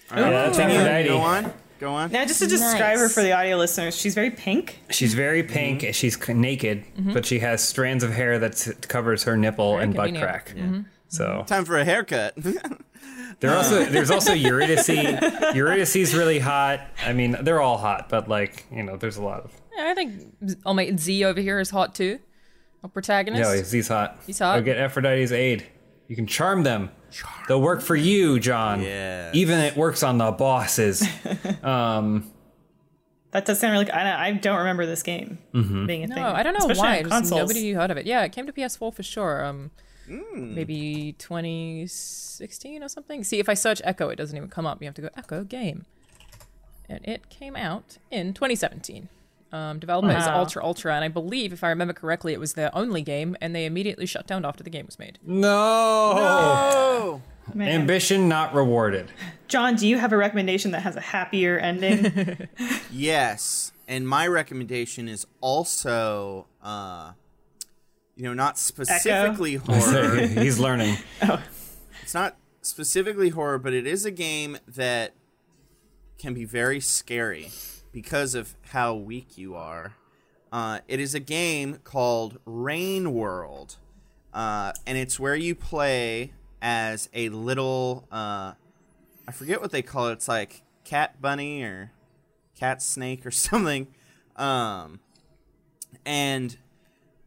That. 0.09 0.19
Yeah, 0.31 0.45
continue. 0.45 0.75
thank 0.77 1.05
you, 1.05 1.13
Go 1.13 1.19
on. 1.19 1.53
Go 1.79 1.93
on. 1.93 2.11
Now, 2.11 2.25
just 2.25 2.39
to 2.39 2.47
describe 2.47 2.97
her 2.97 3.03
Nice. 3.03 3.13
for 3.13 3.21
the 3.21 3.33
audio 3.33 3.55
listeners, 3.57 3.95
she's 3.95 4.15
very 4.15 4.31
pink. 4.31 4.79
She's 4.89 5.13
very 5.13 5.43
pink. 5.43 5.81
Mm-hmm. 5.81 5.91
She's 5.91 6.19
c- 6.23 6.33
naked, 6.33 6.83
mm-hmm. 6.97 7.13
but 7.13 7.25
she 7.25 7.39
has 7.39 7.63
strands 7.63 8.03
of 8.03 8.11
hair 8.11 8.39
that 8.39 8.87
covers 8.87 9.23
her 9.23 9.37
nipple 9.37 9.73
Very 9.73 9.83
and 9.83 9.93
butt 9.93 10.05
convenient. 10.07 10.31
crack. 10.31 10.53
Mm-hmm. 10.55 10.81
So 11.09 11.43
Time 11.45 11.65
for 11.65 11.77
a 11.77 11.85
haircut. 11.85 12.33
there 13.39 13.55
also 13.55 13.85
there's 13.85 14.09
also 14.09 14.33
Eurydice. 14.33 14.89
Eurydice's 14.89 16.15
really 16.15 16.39
hot. 16.39 16.81
I 17.05 17.13
mean, 17.13 17.37
they're 17.43 17.61
all 17.61 17.77
hot, 17.77 18.09
but 18.09 18.27
like 18.27 18.65
you 18.71 18.81
know, 18.83 18.97
there's 18.97 19.17
a 19.17 19.23
lot 19.23 19.43
of. 19.43 19.51
yeah, 19.77 19.89
i 19.91 19.93
think 19.93 20.59
oh 20.65 20.73
my 20.73 20.91
z 20.95 21.23
over 21.23 21.39
here 21.39 21.59
is 21.59 21.69
hot 21.69 21.93
too 21.93 22.19
a 22.83 22.87
protagonist 22.87 23.41
No, 23.43 23.55
he's, 23.55 23.71
he's 23.71 23.87
hot. 23.87 24.19
He's 24.25 24.39
hot. 24.39 24.59
Go 24.59 24.65
get 24.65 24.77
Aphrodite's 24.77 25.31
aid. 25.31 25.65
You 26.07 26.15
can 26.15 26.27
charm 26.27 26.63
them. 26.63 26.89
They'll 27.47 27.61
work 27.61 27.81
for 27.81 27.95
you, 27.95 28.39
John. 28.39 28.81
Yes. 28.81 29.33
Even 29.35 29.59
it 29.59 29.75
works 29.75 30.03
on 30.03 30.17
the 30.17 30.31
bosses. 30.31 31.03
um, 31.63 32.31
That 33.31 33.45
does 33.45 33.59
sound 33.59 33.73
really. 33.73 33.89
I, 33.91 34.27
I 34.27 34.31
don't 34.33 34.57
remember 34.57 34.85
this 34.85 35.03
game 35.03 35.37
being 35.53 36.03
a 36.03 36.07
thing. 36.07 36.15
No, 36.15 36.27
I 36.29 36.43
don't 36.43 36.53
know 36.53 36.69
especially 36.69 37.03
why. 37.09 37.19
Just 37.19 37.31
nobody 37.31 37.73
heard 37.73 37.91
of 37.91 37.97
it. 37.97 38.05
Yeah, 38.05 38.23
it 38.23 38.31
came 38.31 38.45
to 38.45 38.53
PS4 38.53 38.93
for 38.93 39.03
sure. 39.03 39.43
Um, 39.45 39.71
maybe 40.33 41.15
2016 41.17 42.83
or 42.83 42.89
something. 42.89 43.23
See, 43.23 43.39
if 43.39 43.49
I 43.49 43.53
search 43.53 43.81
Echo, 43.83 44.09
it 44.09 44.15
doesn't 44.15 44.35
even 44.35 44.49
come 44.49 44.65
up. 44.65 44.81
You 44.81 44.87
have 44.87 44.95
to 44.95 45.01
go 45.01 45.09
Echo 45.17 45.43
game, 45.43 45.85
and 46.89 47.05
it 47.05 47.29
came 47.29 47.55
out 47.55 47.97
in 48.11 48.33
2017. 48.33 49.09
Um, 49.51 49.79
developed 49.79 50.09
as 50.09 50.25
Wow. 50.27 50.39
Ultra 50.39 50.63
Ultra, 50.63 50.95
and 50.95 51.05
I 51.05 51.07
believe, 51.07 51.53
if 51.53 51.63
I 51.63 51.69
remember 51.69 51.93
correctly, 51.93 52.33
it 52.33 52.39
was 52.39 52.53
their 52.53 52.69
only 52.75 53.01
game, 53.01 53.37
and 53.39 53.55
they 53.55 53.65
immediately 53.65 54.05
shut 54.05 54.27
down 54.27 54.43
after 54.43 54.61
the 54.63 54.69
game 54.69 54.85
was 54.85 54.99
made. 54.99 55.19
no. 55.23 55.47
Oh. 55.49 57.21
Man. 57.53 57.69
Ambition 57.69 58.27
not 58.27 58.53
rewarded. 58.53 59.09
John, 59.47 59.75
do 59.75 59.87
you 59.87 59.97
have 59.99 60.11
a 60.11 60.17
recommendation 60.17 60.71
that 60.71 60.81
has 60.81 60.97
a 60.97 61.01
happier 61.01 61.57
ending? 61.57 62.47
Yes, 62.91 63.71
and 63.87 64.05
my 64.07 64.27
recommendation 64.27 65.07
is 65.07 65.25
also, 65.39 66.47
uh, 66.61 67.11
you 68.17 68.23
know, 68.23 68.33
not 68.33 68.57
specifically 68.59 69.55
horror. 69.55 70.17
He's 70.27 70.59
learning. 70.59 70.97
It's 72.01 72.13
not 72.13 72.35
specifically 72.61 73.29
horror, 73.29 73.59
but 73.59 73.73
it 73.73 73.85
is 73.87 74.05
a 74.05 74.11
game 74.11 74.57
that 74.67 75.13
can 76.17 76.33
be 76.33 76.43
very 76.43 76.79
scary 76.81 77.49
because 78.01 78.35
of 78.35 78.53
how 78.61 78.93
weak 78.93 79.39
you 79.39 79.55
are. 79.55 79.95
Uh, 80.51 80.77
it 80.87 80.99
is 80.99 81.15
a 81.15 81.19
game 81.19 81.79
called 81.83 82.37
Rain 82.45 83.11
World, 83.11 83.77
uh, 84.35 84.71
and 84.85 84.99
it's 84.99 85.19
where 85.19 85.35
you 85.35 85.55
play 85.55 86.31
as 86.61 87.09
a 87.15 87.29
little, 87.29 88.07
uh, 88.11 88.53
I 89.27 89.31
forget 89.31 89.61
what 89.61 89.71
they 89.71 89.81
call 89.81 90.09
it. 90.09 90.13
It's 90.13 90.27
like 90.27 90.61
cat 90.83 91.19
bunny 91.19 91.63
or 91.63 91.91
cat 92.55 92.83
snake 92.83 93.25
or 93.25 93.31
something. 93.47 93.87
Um, 94.35 94.99
and 96.05 96.55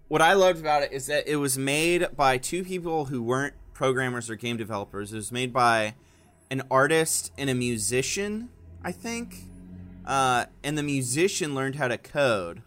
what 0.06 0.22
I 0.22 0.34
loved 0.34 0.60
about 0.60 0.84
it 0.84 0.92
is 0.92 1.06
that 1.06 1.26
it 1.26 1.36
was 1.36 1.58
made 1.58 2.16
by 2.16 2.38
two 2.38 2.62
people 2.62 3.06
who 3.06 3.24
weren't 3.24 3.54
programmers 3.74 4.30
or 4.30 4.36
game 4.36 4.56
developers. 4.56 5.12
It 5.12 5.16
was 5.16 5.32
made 5.32 5.52
by 5.52 5.96
an 6.48 6.62
artist 6.70 7.32
and 7.36 7.50
a 7.50 7.54
musician, 7.56 8.50
I 8.84 8.92
think. 8.92 9.49
Uh, 10.10 10.46
and 10.64 10.76
the 10.76 10.82
musician 10.82 11.54
learned 11.54 11.76
how 11.76 11.86
to 11.86 11.96
code, 11.96 12.62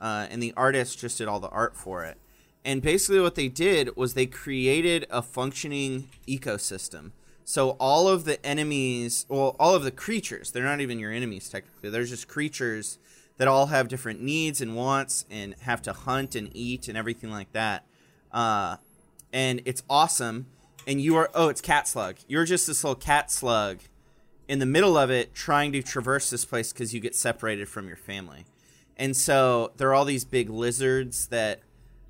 uh, 0.00 0.28
and 0.30 0.40
the 0.40 0.54
artist 0.56 0.96
just 1.00 1.18
did 1.18 1.26
all 1.26 1.40
the 1.40 1.48
art 1.48 1.76
for 1.76 2.04
it. 2.04 2.18
And 2.64 2.80
basically, 2.80 3.18
what 3.18 3.34
they 3.34 3.48
did 3.48 3.96
was 3.96 4.14
they 4.14 4.26
created 4.26 5.04
a 5.10 5.22
functioning 5.22 6.08
ecosystem. 6.28 7.10
So 7.44 7.70
all 7.80 8.06
of 8.06 8.26
the 8.26 8.44
enemies, 8.46 9.26
well, 9.28 9.56
all 9.58 9.74
of 9.74 9.82
the 9.82 9.90
creatures, 9.90 10.52
they're 10.52 10.62
not 10.62 10.80
even 10.80 11.00
your 11.00 11.10
enemies 11.10 11.48
technically. 11.48 11.90
They're 11.90 12.04
just 12.04 12.28
creatures 12.28 13.00
that 13.38 13.48
all 13.48 13.66
have 13.66 13.88
different 13.88 14.22
needs 14.22 14.60
and 14.60 14.76
wants 14.76 15.26
and 15.28 15.56
have 15.62 15.82
to 15.82 15.92
hunt 15.92 16.36
and 16.36 16.48
eat 16.54 16.86
and 16.86 16.96
everything 16.96 17.32
like 17.32 17.50
that. 17.54 17.84
Uh, 18.30 18.76
and 19.32 19.62
it's 19.64 19.82
awesome. 19.90 20.46
And 20.86 21.00
you 21.00 21.16
are 21.16 21.28
oh, 21.34 21.48
it's 21.48 21.60
cat 21.60 21.88
slug. 21.88 22.18
You're 22.28 22.44
just 22.44 22.68
this 22.68 22.84
little 22.84 22.94
cat 22.94 23.32
slug 23.32 23.80
in 24.52 24.58
the 24.58 24.66
middle 24.66 24.98
of 24.98 25.10
it, 25.10 25.34
trying 25.34 25.72
to 25.72 25.82
traverse 25.82 26.28
this 26.28 26.44
place 26.44 26.74
because 26.74 26.92
you 26.92 27.00
get 27.00 27.14
separated 27.14 27.66
from 27.66 27.86
your 27.86 27.96
family. 27.96 28.44
And 28.98 29.16
so 29.16 29.72
there 29.78 29.88
are 29.88 29.94
all 29.94 30.04
these 30.04 30.26
big 30.26 30.50
lizards 30.50 31.28
that 31.28 31.60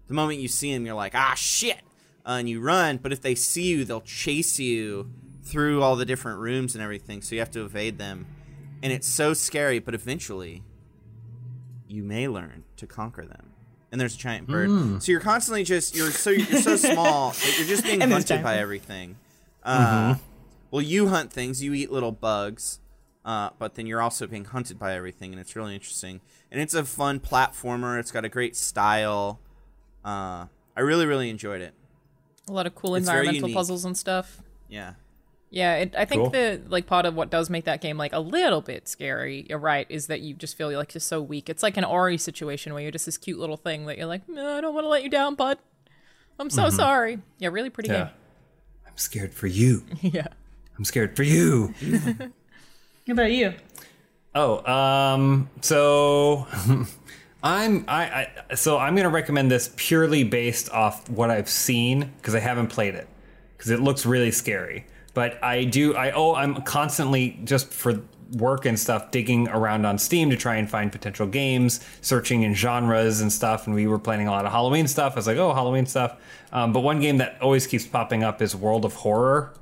the 0.08 0.14
moment 0.14 0.40
you 0.40 0.48
see 0.48 0.74
them, 0.74 0.84
you're 0.84 0.96
like, 0.96 1.14
ah, 1.14 1.34
shit, 1.36 1.78
uh, 2.26 2.30
and 2.40 2.48
you 2.48 2.60
run. 2.60 2.96
But 2.96 3.12
if 3.12 3.20
they 3.20 3.36
see 3.36 3.68
you, 3.68 3.84
they'll 3.84 4.00
chase 4.00 4.58
you 4.58 5.08
through 5.44 5.84
all 5.84 5.94
the 5.94 6.04
different 6.04 6.40
rooms 6.40 6.74
and 6.74 6.82
everything. 6.82 7.22
So 7.22 7.36
you 7.36 7.38
have 7.38 7.52
to 7.52 7.64
evade 7.64 7.98
them, 7.98 8.26
and 8.82 8.92
it's 8.92 9.06
so 9.06 9.34
scary. 9.34 9.78
But 9.78 9.94
eventually, 9.94 10.64
you 11.86 12.02
may 12.02 12.26
learn 12.26 12.64
to 12.78 12.88
conquer 12.88 13.24
them. 13.24 13.50
And 13.92 14.00
there's 14.00 14.16
a 14.16 14.18
giant 14.18 14.48
bird. 14.48 14.68
So 15.00 15.12
you're 15.12 15.20
constantly 15.20 15.62
just 15.62 15.94
you're 15.94 16.10
so 16.10 16.30
you're 16.30 16.60
so 16.60 16.74
small 16.92 17.34
you're 17.56 17.68
just 17.68 17.84
being 17.84 18.02
And 18.02 18.10
hunted 18.10 18.42
by 18.42 18.56
everything. 18.56 19.14
Uh, 19.62 20.16
Well, 20.72 20.82
you 20.82 21.08
hunt 21.08 21.32
things. 21.32 21.62
You 21.62 21.74
eat 21.74 21.92
little 21.92 22.12
bugs, 22.12 22.80
uh, 23.26 23.50
but 23.58 23.74
then 23.74 23.86
you're 23.86 24.00
also 24.00 24.26
being 24.26 24.46
hunted 24.46 24.78
by 24.78 24.94
everything, 24.94 25.30
and 25.30 25.38
it's 25.38 25.54
really 25.54 25.74
interesting. 25.74 26.22
And 26.50 26.60
it's 26.60 26.72
a 26.74 26.82
fun 26.84 27.20
platformer. 27.20 28.00
It's 28.00 28.10
got 28.10 28.24
a 28.24 28.28
great 28.30 28.56
style. 28.56 29.38
Uh, 30.02 30.46
I 30.74 30.80
really, 30.80 31.04
really 31.04 31.28
enjoyed 31.28 31.60
it. 31.60 31.74
A 32.48 32.52
lot 32.52 32.66
of 32.66 32.74
cool 32.74 32.94
It's 32.94 33.06
environmental 33.06 33.52
puzzles 33.52 33.84
and 33.84 33.96
stuff. 33.96 34.42
Yeah. 34.68 34.94
Yeah, 35.50 35.74
it, 35.76 35.94
I 35.96 36.06
think 36.06 36.22
Cool. 36.22 36.30
the 36.30 36.62
like 36.68 36.86
part 36.86 37.04
of 37.04 37.14
what 37.14 37.28
does 37.28 37.50
make 37.50 37.66
that 37.66 37.82
game 37.82 37.98
like 37.98 38.14
a 38.14 38.20
little 38.20 38.62
bit 38.62 38.88
scary. 38.88 39.44
You're 39.50 39.58
right, 39.58 39.86
is 39.90 40.06
that 40.06 40.22
you 40.22 40.32
just 40.32 40.56
feel 40.56 40.72
like 40.72 40.94
you're 40.94 41.00
so 41.02 41.20
weak. 41.20 41.50
It's 41.50 41.62
like 41.62 41.76
an 41.76 41.84
Ori 41.84 42.16
situation 42.16 42.72
where 42.72 42.82
you're 42.82 42.90
just 42.90 43.04
this 43.04 43.18
cute 43.18 43.38
little 43.38 43.58
thing 43.58 43.84
that 43.84 43.98
you're 43.98 44.06
like, 44.06 44.26
no, 44.26 44.56
I 44.56 44.62
don't 44.62 44.74
want 44.74 44.84
to 44.84 44.88
let 44.88 45.02
you 45.02 45.10
down, 45.10 45.34
bud. 45.34 45.58
I'm 46.38 46.48
so 46.48 46.70
sorry. 46.70 47.18
Yeah, 47.38 47.50
really 47.50 47.68
pretty 47.68 47.90
Yeah. 47.90 48.08
I'm 48.86 48.96
scared 48.96 49.34
for 49.34 49.46
you. 49.46 49.84
yeah. 50.00 50.28
I'm 50.78 50.84
scared 50.84 51.16
for 51.16 51.22
you. 51.22 51.74
How 53.06 53.12
about 53.12 53.32
you? 53.32 53.54
Oh, 54.34 54.64
um, 54.70 55.50
so 55.60 56.46
I'm 57.42 57.84
I, 57.88 58.28
I 58.50 58.54
so 58.54 58.78
I'm 58.78 58.96
gonna 58.96 59.10
recommend 59.10 59.50
this 59.50 59.72
purely 59.76 60.24
based 60.24 60.70
off 60.70 61.08
what 61.10 61.30
I've 61.30 61.48
seen 61.48 62.12
because 62.16 62.34
I 62.34 62.38
haven't 62.40 62.68
played 62.68 62.94
it 62.94 63.08
because 63.56 63.70
it 63.70 63.80
looks 63.80 64.06
really 64.06 64.30
scary. 64.30 64.86
But 65.14 65.42
I 65.42 65.64
do 65.64 65.94
I 65.94 66.12
oh 66.12 66.34
I'm 66.34 66.62
constantly 66.62 67.40
just 67.44 67.72
for 67.72 68.00
work 68.32 68.64
and 68.64 68.78
stuff 68.78 69.10
digging 69.10 69.48
around 69.48 69.84
on 69.84 69.98
Steam 69.98 70.30
to 70.30 70.36
try 70.36 70.56
and 70.56 70.70
find 70.70 70.90
potential 70.90 71.26
games, 71.26 71.86
searching 72.00 72.44
in 72.44 72.54
genres 72.54 73.20
and 73.20 73.30
stuff. 73.30 73.66
And 73.66 73.74
we 73.74 73.86
were 73.86 73.98
planning 73.98 74.26
a 74.26 74.30
lot 74.30 74.46
of 74.46 74.52
Halloween 74.52 74.86
stuff. 74.88 75.12
I 75.12 75.16
was 75.16 75.26
like, 75.26 75.36
oh, 75.36 75.52
Halloween 75.52 75.84
stuff. 75.84 76.16
Um, 76.50 76.72
but 76.72 76.80
one 76.80 77.00
game 77.00 77.18
that 77.18 77.36
always 77.42 77.66
keeps 77.66 77.86
popping 77.86 78.22
up 78.22 78.40
is 78.40 78.56
World 78.56 78.86
of 78.86 78.94
Horror 78.94 79.52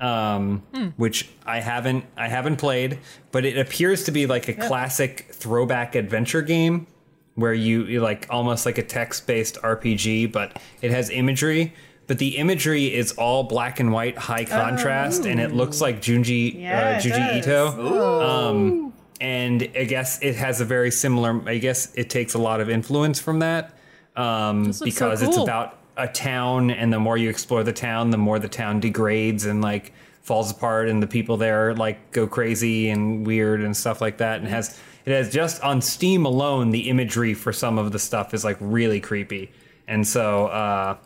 um, 0.00 0.62
which 0.96 1.28
I 1.46 1.60
haven't 1.60 2.04
I 2.16 2.28
haven't 2.28 2.56
played, 2.56 2.98
but 3.32 3.44
it 3.44 3.58
appears 3.58 4.04
to 4.04 4.10
be 4.10 4.26
like 4.26 4.48
a 4.48 4.54
classic 4.54 5.28
throwback 5.32 5.94
adventure 5.94 6.42
game 6.42 6.86
where 7.34 7.54
you, 7.54 7.84
you 7.84 8.00
like 8.00 8.26
almost 8.28 8.66
like 8.66 8.78
a 8.78 8.82
text 8.82 9.26
based 9.26 9.56
RPG, 9.62 10.32
but 10.32 10.60
it 10.82 10.90
has 10.90 11.10
imagery. 11.10 11.72
But 12.06 12.18
the 12.18 12.38
imagery 12.38 12.92
is 12.92 13.12
all 13.12 13.44
black 13.44 13.78
and 13.78 13.92
white, 13.92 14.18
high 14.18 14.44
contrast, 14.44 15.26
and 15.26 15.38
it 15.38 15.52
looks 15.52 15.80
like 15.80 16.02
Junji 16.02 16.60
Yeah, 16.60 16.96
uh, 16.98 17.00
Junji. 17.00 17.38
Ito. 17.38 18.20
Um, 18.20 18.92
and 19.20 19.62
I 19.76 19.84
guess 19.84 20.20
it 20.20 20.34
has 20.34 20.60
a 20.60 20.64
very 20.64 20.90
similar. 20.90 21.40
I 21.48 21.58
guess 21.58 21.94
it 21.94 22.10
takes 22.10 22.34
a 22.34 22.38
lot 22.38 22.60
of 22.60 22.68
influence 22.68 23.20
from 23.20 23.38
that 23.40 23.78
um, 24.16 24.64
looks 24.64 24.78
so 24.78 24.84
because 24.84 25.22
it's 25.22 25.36
about 25.36 25.78
a 26.02 26.08
town, 26.08 26.70
and 26.70 26.92
the 26.92 26.98
more 26.98 27.16
you 27.16 27.28
explore 27.28 27.62
the 27.62 27.72
town, 27.72 28.10
the 28.10 28.18
more 28.18 28.38
the 28.38 28.48
town 28.48 28.80
degrades 28.80 29.44
and 29.44 29.62
like 29.62 29.92
falls 30.22 30.50
apart, 30.50 30.88
and 30.88 31.02
the 31.02 31.06
people 31.06 31.36
there 31.36 31.74
like 31.74 32.12
go 32.12 32.26
crazy 32.26 32.90
and 32.90 33.26
weird 33.26 33.60
and 33.60 33.76
stuff 33.76 34.00
like 34.00 34.18
that. 34.18 34.40
And 34.40 34.48
has 34.48 34.78
it 35.04 35.12
has 35.12 35.32
just 35.32 35.62
on 35.62 35.80
Steam 35.80 36.24
alone, 36.24 36.70
the 36.70 36.88
imagery 36.88 37.34
for 37.34 37.52
some 37.52 37.78
of 37.78 37.92
the 37.92 37.98
stuff 37.98 38.34
is 38.34 38.44
like 38.44 38.56
really 38.60 39.00
creepy, 39.00 39.52
and 39.86 40.06
so. 40.06 40.46
uh 40.46 40.96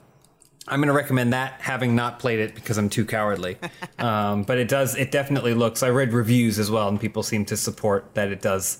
I'm 0.66 0.80
going 0.80 0.88
to 0.88 0.94
recommend 0.94 1.34
that, 1.34 1.60
having 1.60 1.94
not 1.94 2.18
played 2.18 2.38
it 2.38 2.54
because 2.54 2.78
I'm 2.78 2.88
too 2.88 3.04
cowardly. 3.04 3.58
um, 3.98 4.44
but 4.44 4.56
it 4.56 4.66
does, 4.66 4.96
it 4.96 5.10
definitely 5.10 5.52
looks. 5.52 5.82
I 5.82 5.90
read 5.90 6.14
reviews 6.14 6.58
as 6.58 6.70
well, 6.70 6.88
and 6.88 6.98
people 6.98 7.22
seem 7.22 7.44
to 7.46 7.56
support 7.58 8.14
that 8.14 8.28
it 8.28 8.40
does 8.40 8.78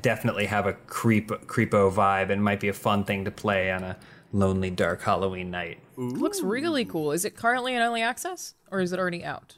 definitely 0.00 0.46
have 0.46 0.66
a 0.66 0.72
creep 0.72 1.28
creepo 1.28 1.92
vibe, 1.92 2.30
and 2.30 2.42
might 2.42 2.60
be 2.60 2.68
a 2.68 2.72
fun 2.72 3.04
thing 3.04 3.24
to 3.24 3.30
play 3.30 3.70
on 3.70 3.82
a 3.82 3.96
lonely, 4.32 4.70
dark 4.70 5.02
Halloween 5.02 5.50
night. 5.50 5.78
It 5.96 6.00
looks 6.00 6.40
really 6.42 6.84
cool. 6.84 7.12
Is 7.12 7.24
it 7.24 7.36
currently 7.36 7.74
in 7.74 7.80
early 7.82 8.02
access 8.02 8.54
or 8.70 8.80
is 8.80 8.92
it 8.92 8.98
already 8.98 9.24
out? 9.24 9.56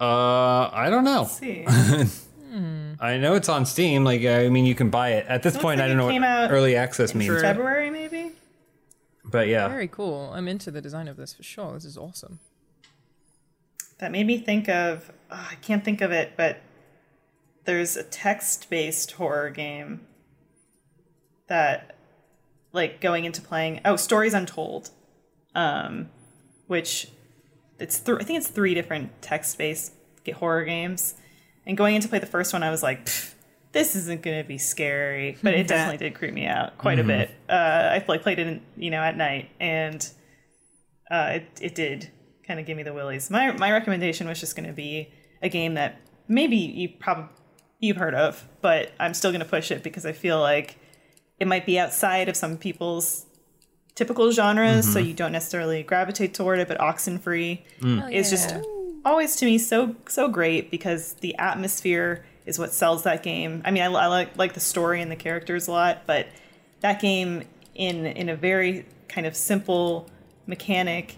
Uh, 0.00 0.70
I 0.72 0.88
don't 0.90 1.04
know. 1.04 1.22
Let's 1.22 1.32
see. 1.38 1.64
I 3.00 3.18
know 3.18 3.34
it's 3.34 3.48
on 3.48 3.66
Steam. 3.66 4.04
Like, 4.04 4.24
I 4.24 4.48
mean, 4.48 4.66
you 4.66 4.74
can 4.74 4.90
buy 4.90 5.10
it 5.14 5.26
at 5.26 5.42
this 5.42 5.54
Looks 5.54 5.62
point. 5.62 5.78
like 5.78 5.84
I 5.86 5.88
don't 5.88 5.96
it 5.96 5.98
know 5.98 6.04
what 6.06 6.12
came 6.12 6.24
out 6.24 6.50
early 6.50 6.76
access 6.76 7.14
means, 7.14 7.40
February, 7.40 7.90
maybe? 7.90 8.32
but 9.24 9.48
yeah, 9.48 9.68
Very 9.68 9.88
cool. 9.88 10.30
I'm 10.34 10.48
into 10.48 10.70
the 10.70 10.80
design 10.80 11.08
of 11.08 11.16
this 11.16 11.32
for 11.32 11.42
sure. 11.42 11.72
This 11.74 11.84
is 11.84 11.96
awesome. 11.96 12.40
That 13.98 14.12
made 14.12 14.26
me 14.26 14.38
think 14.38 14.68
of, 14.68 15.10
oh, 15.30 15.48
I 15.50 15.54
can't 15.56 15.84
think 15.84 16.00
of 16.00 16.10
it, 16.12 16.32
but 16.36 16.60
there's 17.64 17.96
a 17.96 18.02
text 18.02 18.68
based 18.68 19.12
horror 19.12 19.50
game 19.50 20.06
that, 21.46 21.91
like, 22.72 23.00
going 23.00 23.24
into 23.24 23.40
playing, 23.40 23.80
oh, 23.84 23.96
Stories 23.96 24.34
Untold, 24.34 24.90
um, 25.54 26.08
which 26.66 27.08
it's, 27.78 28.00
th- 28.00 28.18
I 28.20 28.24
think 28.24 28.38
it's 28.38 28.48
three 28.48 28.74
different 28.74 29.22
text 29.22 29.58
based 29.58 29.92
horror 30.30 30.64
games. 30.64 31.14
And 31.66 31.76
going 31.76 31.94
into 31.94 32.08
play 32.08 32.18
the 32.18 32.26
first 32.26 32.52
one, 32.52 32.62
I 32.62 32.70
was 32.70 32.82
like, 32.82 33.08
this 33.72 33.96
isn't 33.96 34.22
going 34.22 34.40
to 34.40 34.46
be 34.46 34.58
scary, 34.58 35.38
but 35.42 35.54
it 35.54 35.66
definitely 35.66 35.98
did 35.98 36.14
creep 36.14 36.34
me 36.34 36.46
out 36.46 36.78
quite 36.78 36.98
a 36.98 37.04
bit. 37.04 37.30
Uh, 37.48 37.52
I 37.52 38.04
like 38.06 38.22
played 38.22 38.38
it, 38.38 38.46
in, 38.46 38.60
you 38.76 38.90
know, 38.90 39.00
at 39.00 39.16
night, 39.16 39.50
and 39.58 40.06
uh, 41.10 41.32
it 41.34 41.44
it 41.60 41.74
did 41.74 42.10
kind 42.46 42.60
of 42.60 42.66
give 42.66 42.76
me 42.76 42.82
the 42.82 42.92
willies. 42.92 43.30
My 43.30 43.52
my 43.52 43.72
recommendation 43.72 44.28
was 44.28 44.40
just 44.40 44.56
going 44.56 44.66
to 44.66 44.74
be 44.74 45.12
a 45.42 45.48
game 45.48 45.74
that 45.74 46.00
maybe 46.28 46.56
you 46.56 46.88
probably 46.88 47.28
you've 47.80 47.96
heard 47.96 48.14
of, 48.14 48.46
but 48.60 48.92
I'm 49.00 49.14
still 49.14 49.32
going 49.32 49.42
to 49.42 49.48
push 49.48 49.70
it 49.70 49.82
because 49.82 50.06
I 50.06 50.12
feel 50.12 50.38
like 50.38 50.76
it 51.42 51.48
might 51.48 51.66
be 51.66 51.76
outside 51.76 52.28
of 52.28 52.36
some 52.36 52.56
people's 52.56 53.26
typical 53.96 54.30
genres, 54.30 54.90
so 54.90 55.00
mm-hmm. 55.00 55.08
you 55.08 55.12
don't 55.12 55.32
necessarily 55.32 55.82
gravitate 55.82 56.34
toward 56.34 56.60
it. 56.60 56.68
But 56.68 56.78
Oxenfree 56.78 57.62
mm. 57.80 58.00
oh, 58.00 58.08
is 58.08 58.30
just 58.30 58.54
always 59.04 59.34
to 59.36 59.44
me 59.44 59.58
so 59.58 59.96
so 60.06 60.28
great 60.28 60.70
because 60.70 61.14
the 61.14 61.34
atmosphere 61.38 62.24
is 62.46 62.60
what 62.60 62.72
sells 62.72 63.02
that 63.02 63.24
game. 63.24 63.60
I 63.64 63.72
mean, 63.72 63.82
I, 63.82 63.86
I 63.86 64.06
like 64.06 64.38
like 64.38 64.54
the 64.54 64.60
story 64.60 65.02
and 65.02 65.10
the 65.10 65.16
characters 65.16 65.66
a 65.66 65.72
lot, 65.72 66.02
but 66.06 66.28
that 66.78 67.00
game 67.00 67.42
in 67.74 68.06
in 68.06 68.28
a 68.28 68.36
very 68.36 68.86
kind 69.08 69.26
of 69.26 69.34
simple 69.34 70.08
mechanic 70.46 71.16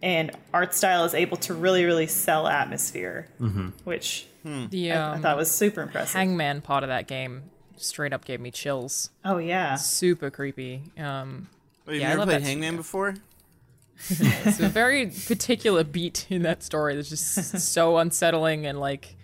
and 0.00 0.30
art 0.54 0.74
style 0.74 1.04
is 1.04 1.12
able 1.12 1.38
to 1.38 1.54
really 1.54 1.84
really 1.84 2.06
sell 2.06 2.46
atmosphere, 2.46 3.26
mm-hmm. 3.40 3.70
which 3.82 4.28
The 4.68 4.92
I, 4.92 4.96
I 4.96 5.14
um, 5.14 5.22
thought 5.22 5.36
was 5.36 5.50
super 5.50 5.82
impressive. 5.82 6.14
hangman 6.14 6.60
part 6.60 6.84
of 6.84 6.88
that 6.88 7.08
game 7.08 7.49
straight 7.82 8.12
up 8.12 8.24
gave 8.24 8.40
me 8.40 8.50
chills. 8.50 9.10
oh 9.24 9.38
yeah, 9.38 9.74
Super 9.76 10.30
creepy. 10.30 10.82
Um, 10.98 11.48
Wait, 11.86 11.94
you've 11.94 12.02
Yeah, 12.02 12.08
never 12.10 12.24
played 12.26 12.42
Hangman 12.42 12.68
studio. 12.68 12.76
before? 12.76 13.14
it's 14.08 14.60
a 14.60 14.68
very 14.68 15.06
particular 15.26 15.84
beat 15.84 16.26
in 16.30 16.42
that 16.42 16.62
story 16.62 16.94
that's 16.96 17.10
just 17.10 17.58
so 17.72 17.98
unsettling 17.98 18.64
and 18.66 18.80
like, 18.80 19.16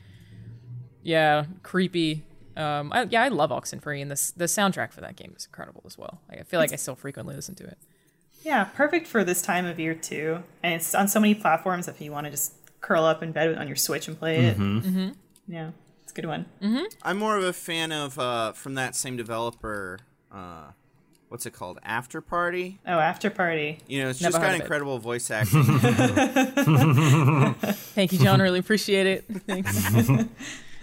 yeah, 1.02 1.44
creepy. 1.62 2.24
Um, 2.56 2.90
I, 2.92 3.02
yeah, 3.04 3.22
I 3.22 3.28
love 3.28 3.50
Oxenfree, 3.50 4.00
and 4.02 4.10
this 4.10 4.30
the 4.30 4.44
soundtrack 4.46 4.92
for 4.92 5.00
that 5.02 5.16
game 5.16 5.34
is 5.36 5.44
incredible 5.46 5.82
as 5.86 5.96
well. 5.98 6.20
Like, 6.28 6.40
I 6.40 6.42
feel 6.42 6.58
like 6.60 6.72
I 6.72 6.76
still 6.76 6.94
frequently 6.94 7.34
listen 7.36 7.54
to 7.56 7.64
it. 7.64 7.78
yeah, 8.42 8.64
perfect 8.64 9.06
for 9.06 9.24
this 9.24 9.42
time 9.42 9.66
of 9.66 9.78
year 9.78 9.94
too. 9.94 10.42
And 10.62 10.74
it's 10.74 10.94
on 10.94 11.08
so 11.08 11.20
many 11.20 11.34
platforms 11.34 11.88
if 11.88 12.00
you 12.00 12.12
want 12.12 12.24
to 12.26 12.30
just 12.30 12.54
curl 12.80 13.04
up 13.04 13.22
in 13.22 13.32
bed 13.32 13.56
on 13.58 13.66
your 13.66 13.76
Switch 13.76 14.08
and 14.08 14.18
play 14.18 14.46
it. 14.46 14.56
Mm-hmm. 14.58 15.10
Yeah, 15.48 15.68
it's 15.68 15.85
a 15.85 15.85
good 16.16 16.26
one. 16.26 16.46
I'm 17.02 17.18
more 17.18 17.36
of 17.36 17.44
a 17.44 17.52
fan 17.52 17.92
of 17.92 18.18
uh, 18.18 18.52
from 18.52 18.74
that 18.74 18.94
same 18.96 19.16
developer. 19.16 19.98
Uh, 20.32 20.70
what's 21.28 21.44
it 21.46 21.52
called? 21.52 21.78
Afterparty. 21.86 22.78
Oh, 22.86 22.92
Afterparty. 22.96 23.78
You 23.86 24.02
know, 24.02 24.08
it's 24.08 24.20
Never 24.22 24.32
just 24.32 24.42
got 24.42 24.54
of 24.54 24.60
it. 24.60 24.62
incredible 24.62 24.98
voice 24.98 25.30
acting. 25.32 25.62
Thank 27.94 28.12
you, 28.12 28.18
John. 28.18 28.40
Really 28.40 28.58
appreciate 28.60 29.06
it. 29.06 29.24
Thanks. 29.46 29.76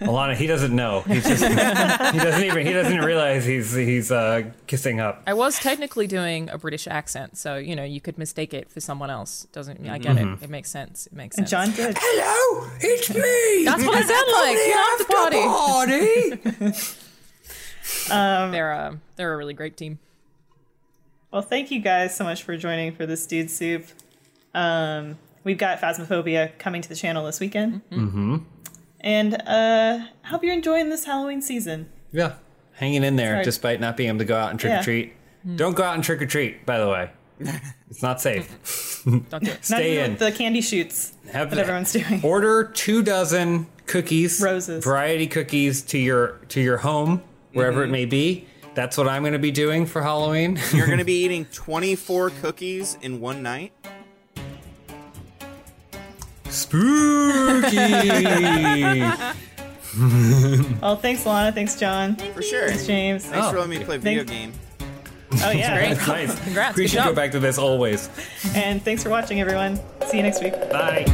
Alanah, 0.00 0.34
he 0.34 0.46
doesn't 0.46 0.74
know. 0.74 1.00
He's 1.02 1.24
just 1.26 1.42
he 1.44 1.54
doesn't 2.18 2.42
even 2.44 2.66
he 2.66 2.72
doesn't 2.72 2.98
realize 3.00 3.44
he's 3.44 3.72
he's 3.74 4.10
uh, 4.10 4.42
kissing 4.66 4.98
up. 5.00 5.22
I 5.26 5.34
was 5.34 5.58
technically 5.58 6.06
doing 6.06 6.50
a 6.50 6.58
British 6.58 6.86
accent, 6.88 7.36
so 7.38 7.56
you 7.56 7.76
know 7.76 7.84
you 7.84 8.00
could 8.00 8.18
mistake 8.18 8.52
it 8.52 8.70
for 8.70 8.80
someone 8.80 9.10
else. 9.10 9.46
Doesn't 9.52 9.88
I 9.88 9.98
get 9.98 10.16
it? 10.18 10.42
It 10.42 10.50
makes 10.50 10.70
sense. 10.70 11.06
It 11.06 11.12
makes 11.12 11.38
And 11.38 11.48
sense. 11.48 11.76
John 11.76 11.86
did. 11.86 11.96
Hello, 12.00 12.70
it's 12.80 13.08
me. 13.14 13.64
That's 13.64 13.84
what 13.84 13.96
I 13.96 14.02
sound 14.02 14.28
like. 14.32 14.56
Get 14.56 14.76
off 14.76 14.98
the 14.98 16.38
party. 16.40 16.60
party. 16.68 16.94
They're 18.52 18.72
a 18.72 18.98
they're 19.16 19.32
a 19.32 19.36
really 19.36 19.54
great 19.54 19.76
team. 19.76 19.98
Well, 21.30 21.42
thank 21.42 21.70
you 21.70 21.80
guys 21.80 22.16
so 22.16 22.24
much 22.24 22.42
for 22.42 22.56
joining 22.56 22.94
for 22.94 23.06
this 23.06 23.26
dude 23.26 23.50
soup. 23.50 23.86
Um, 24.54 25.18
we've 25.42 25.58
got 25.58 25.80
Phasmophobia 25.80 26.56
coming 26.58 26.80
to 26.82 26.88
the 26.88 26.94
channel 26.94 27.24
this 27.26 27.40
weekend. 27.40 27.82
Mm-hmm. 27.90 28.36
And 29.04 29.34
uh, 29.34 30.06
I 30.24 30.26
hope 30.28 30.42
you're 30.42 30.54
enjoying 30.54 30.88
this 30.88 31.04
Halloween 31.04 31.42
season. 31.42 31.90
Yeah. 32.10 32.34
Hanging 32.72 33.04
in 33.04 33.16
there 33.16 33.34
Sorry. 33.34 33.44
despite 33.44 33.78
not 33.80 33.96
being 33.96 34.08
able 34.08 34.18
to 34.20 34.24
go 34.24 34.36
out 34.36 34.50
and 34.50 34.58
trick 34.58 34.80
or 34.80 34.82
treat. 34.82 35.12
Don't 35.56 35.76
go 35.76 35.82
out 35.84 35.94
and 35.94 36.02
trick 36.02 36.22
or 36.22 36.26
treat, 36.26 36.64
by 36.66 36.78
the 36.80 36.88
way. 36.88 37.10
It's 37.90 38.02
not 38.02 38.20
safe. 38.20 39.02
Don't 39.04 39.22
do 39.30 39.36
it. 39.36 39.42
Not 39.52 39.64
Stay 39.64 39.92
even 39.98 40.12
in. 40.12 40.16
the 40.16 40.32
candy 40.32 40.60
chutes 40.60 41.12
Have 41.30 41.50
that 41.50 41.60
everyone's 41.60 41.92
doing. 41.92 42.20
Order 42.24 42.64
two 42.64 43.04
dozen 43.04 43.68
cookies, 43.86 44.40
Roses. 44.40 44.82
variety 44.82 45.28
cookies 45.28 45.82
to 45.82 45.98
your 45.98 46.38
to 46.48 46.60
your 46.60 46.78
home, 46.78 47.22
wherever 47.52 47.82
Mm-hmm. 47.82 47.88
it 47.90 47.92
may 47.92 48.04
be. 48.06 48.46
That's 48.74 48.96
what 48.98 49.06
I'm 49.06 49.22
going 49.22 49.34
to 49.34 49.38
be 49.38 49.52
doing 49.52 49.86
for 49.86 50.02
Halloween. 50.02 50.58
You're 50.72 50.86
going 50.86 50.98
to 50.98 51.04
be 51.04 51.22
eating 51.24 51.44
24 51.52 52.30
cookies 52.30 52.98
in 53.00 53.20
one 53.20 53.44
night. 53.44 53.72
Spooky. 56.54 57.76
Well, 58.96 60.64
oh, 60.82 60.96
thanks, 61.00 61.24
Lana. 61.26 61.52
Thanks, 61.52 61.76
John. 61.78 62.16
For 62.16 62.42
sure. 62.42 62.68
Thanks, 62.68 62.86
James. 62.86 63.24
Thanks 63.26 63.48
for 63.50 63.56
Oh. 63.56 63.60
letting 63.60 63.78
me 63.78 63.84
play 63.84 63.96
video 63.98 64.24
Thanks. 64.24 64.56
game. 64.58 65.40
Oh, 65.44 65.50
yeah. 65.50 65.76
Great. 65.78 65.94
That's 65.94 66.06
nice. 66.08 66.40
Congrats, 66.44 66.76
We 66.76 66.88
should 66.88 67.04
go 67.04 67.12
back 67.14 67.32
to 67.32 67.40
this 67.40 67.58
always. 67.58 68.08
And 68.54 68.82
thanks 68.82 69.02
for 69.02 69.10
watching, 69.10 69.40
everyone. 69.40 69.78
See 70.08 70.16
you 70.18 70.22
next 70.22 70.42
week. 70.42 70.54
Bye. 70.70 71.04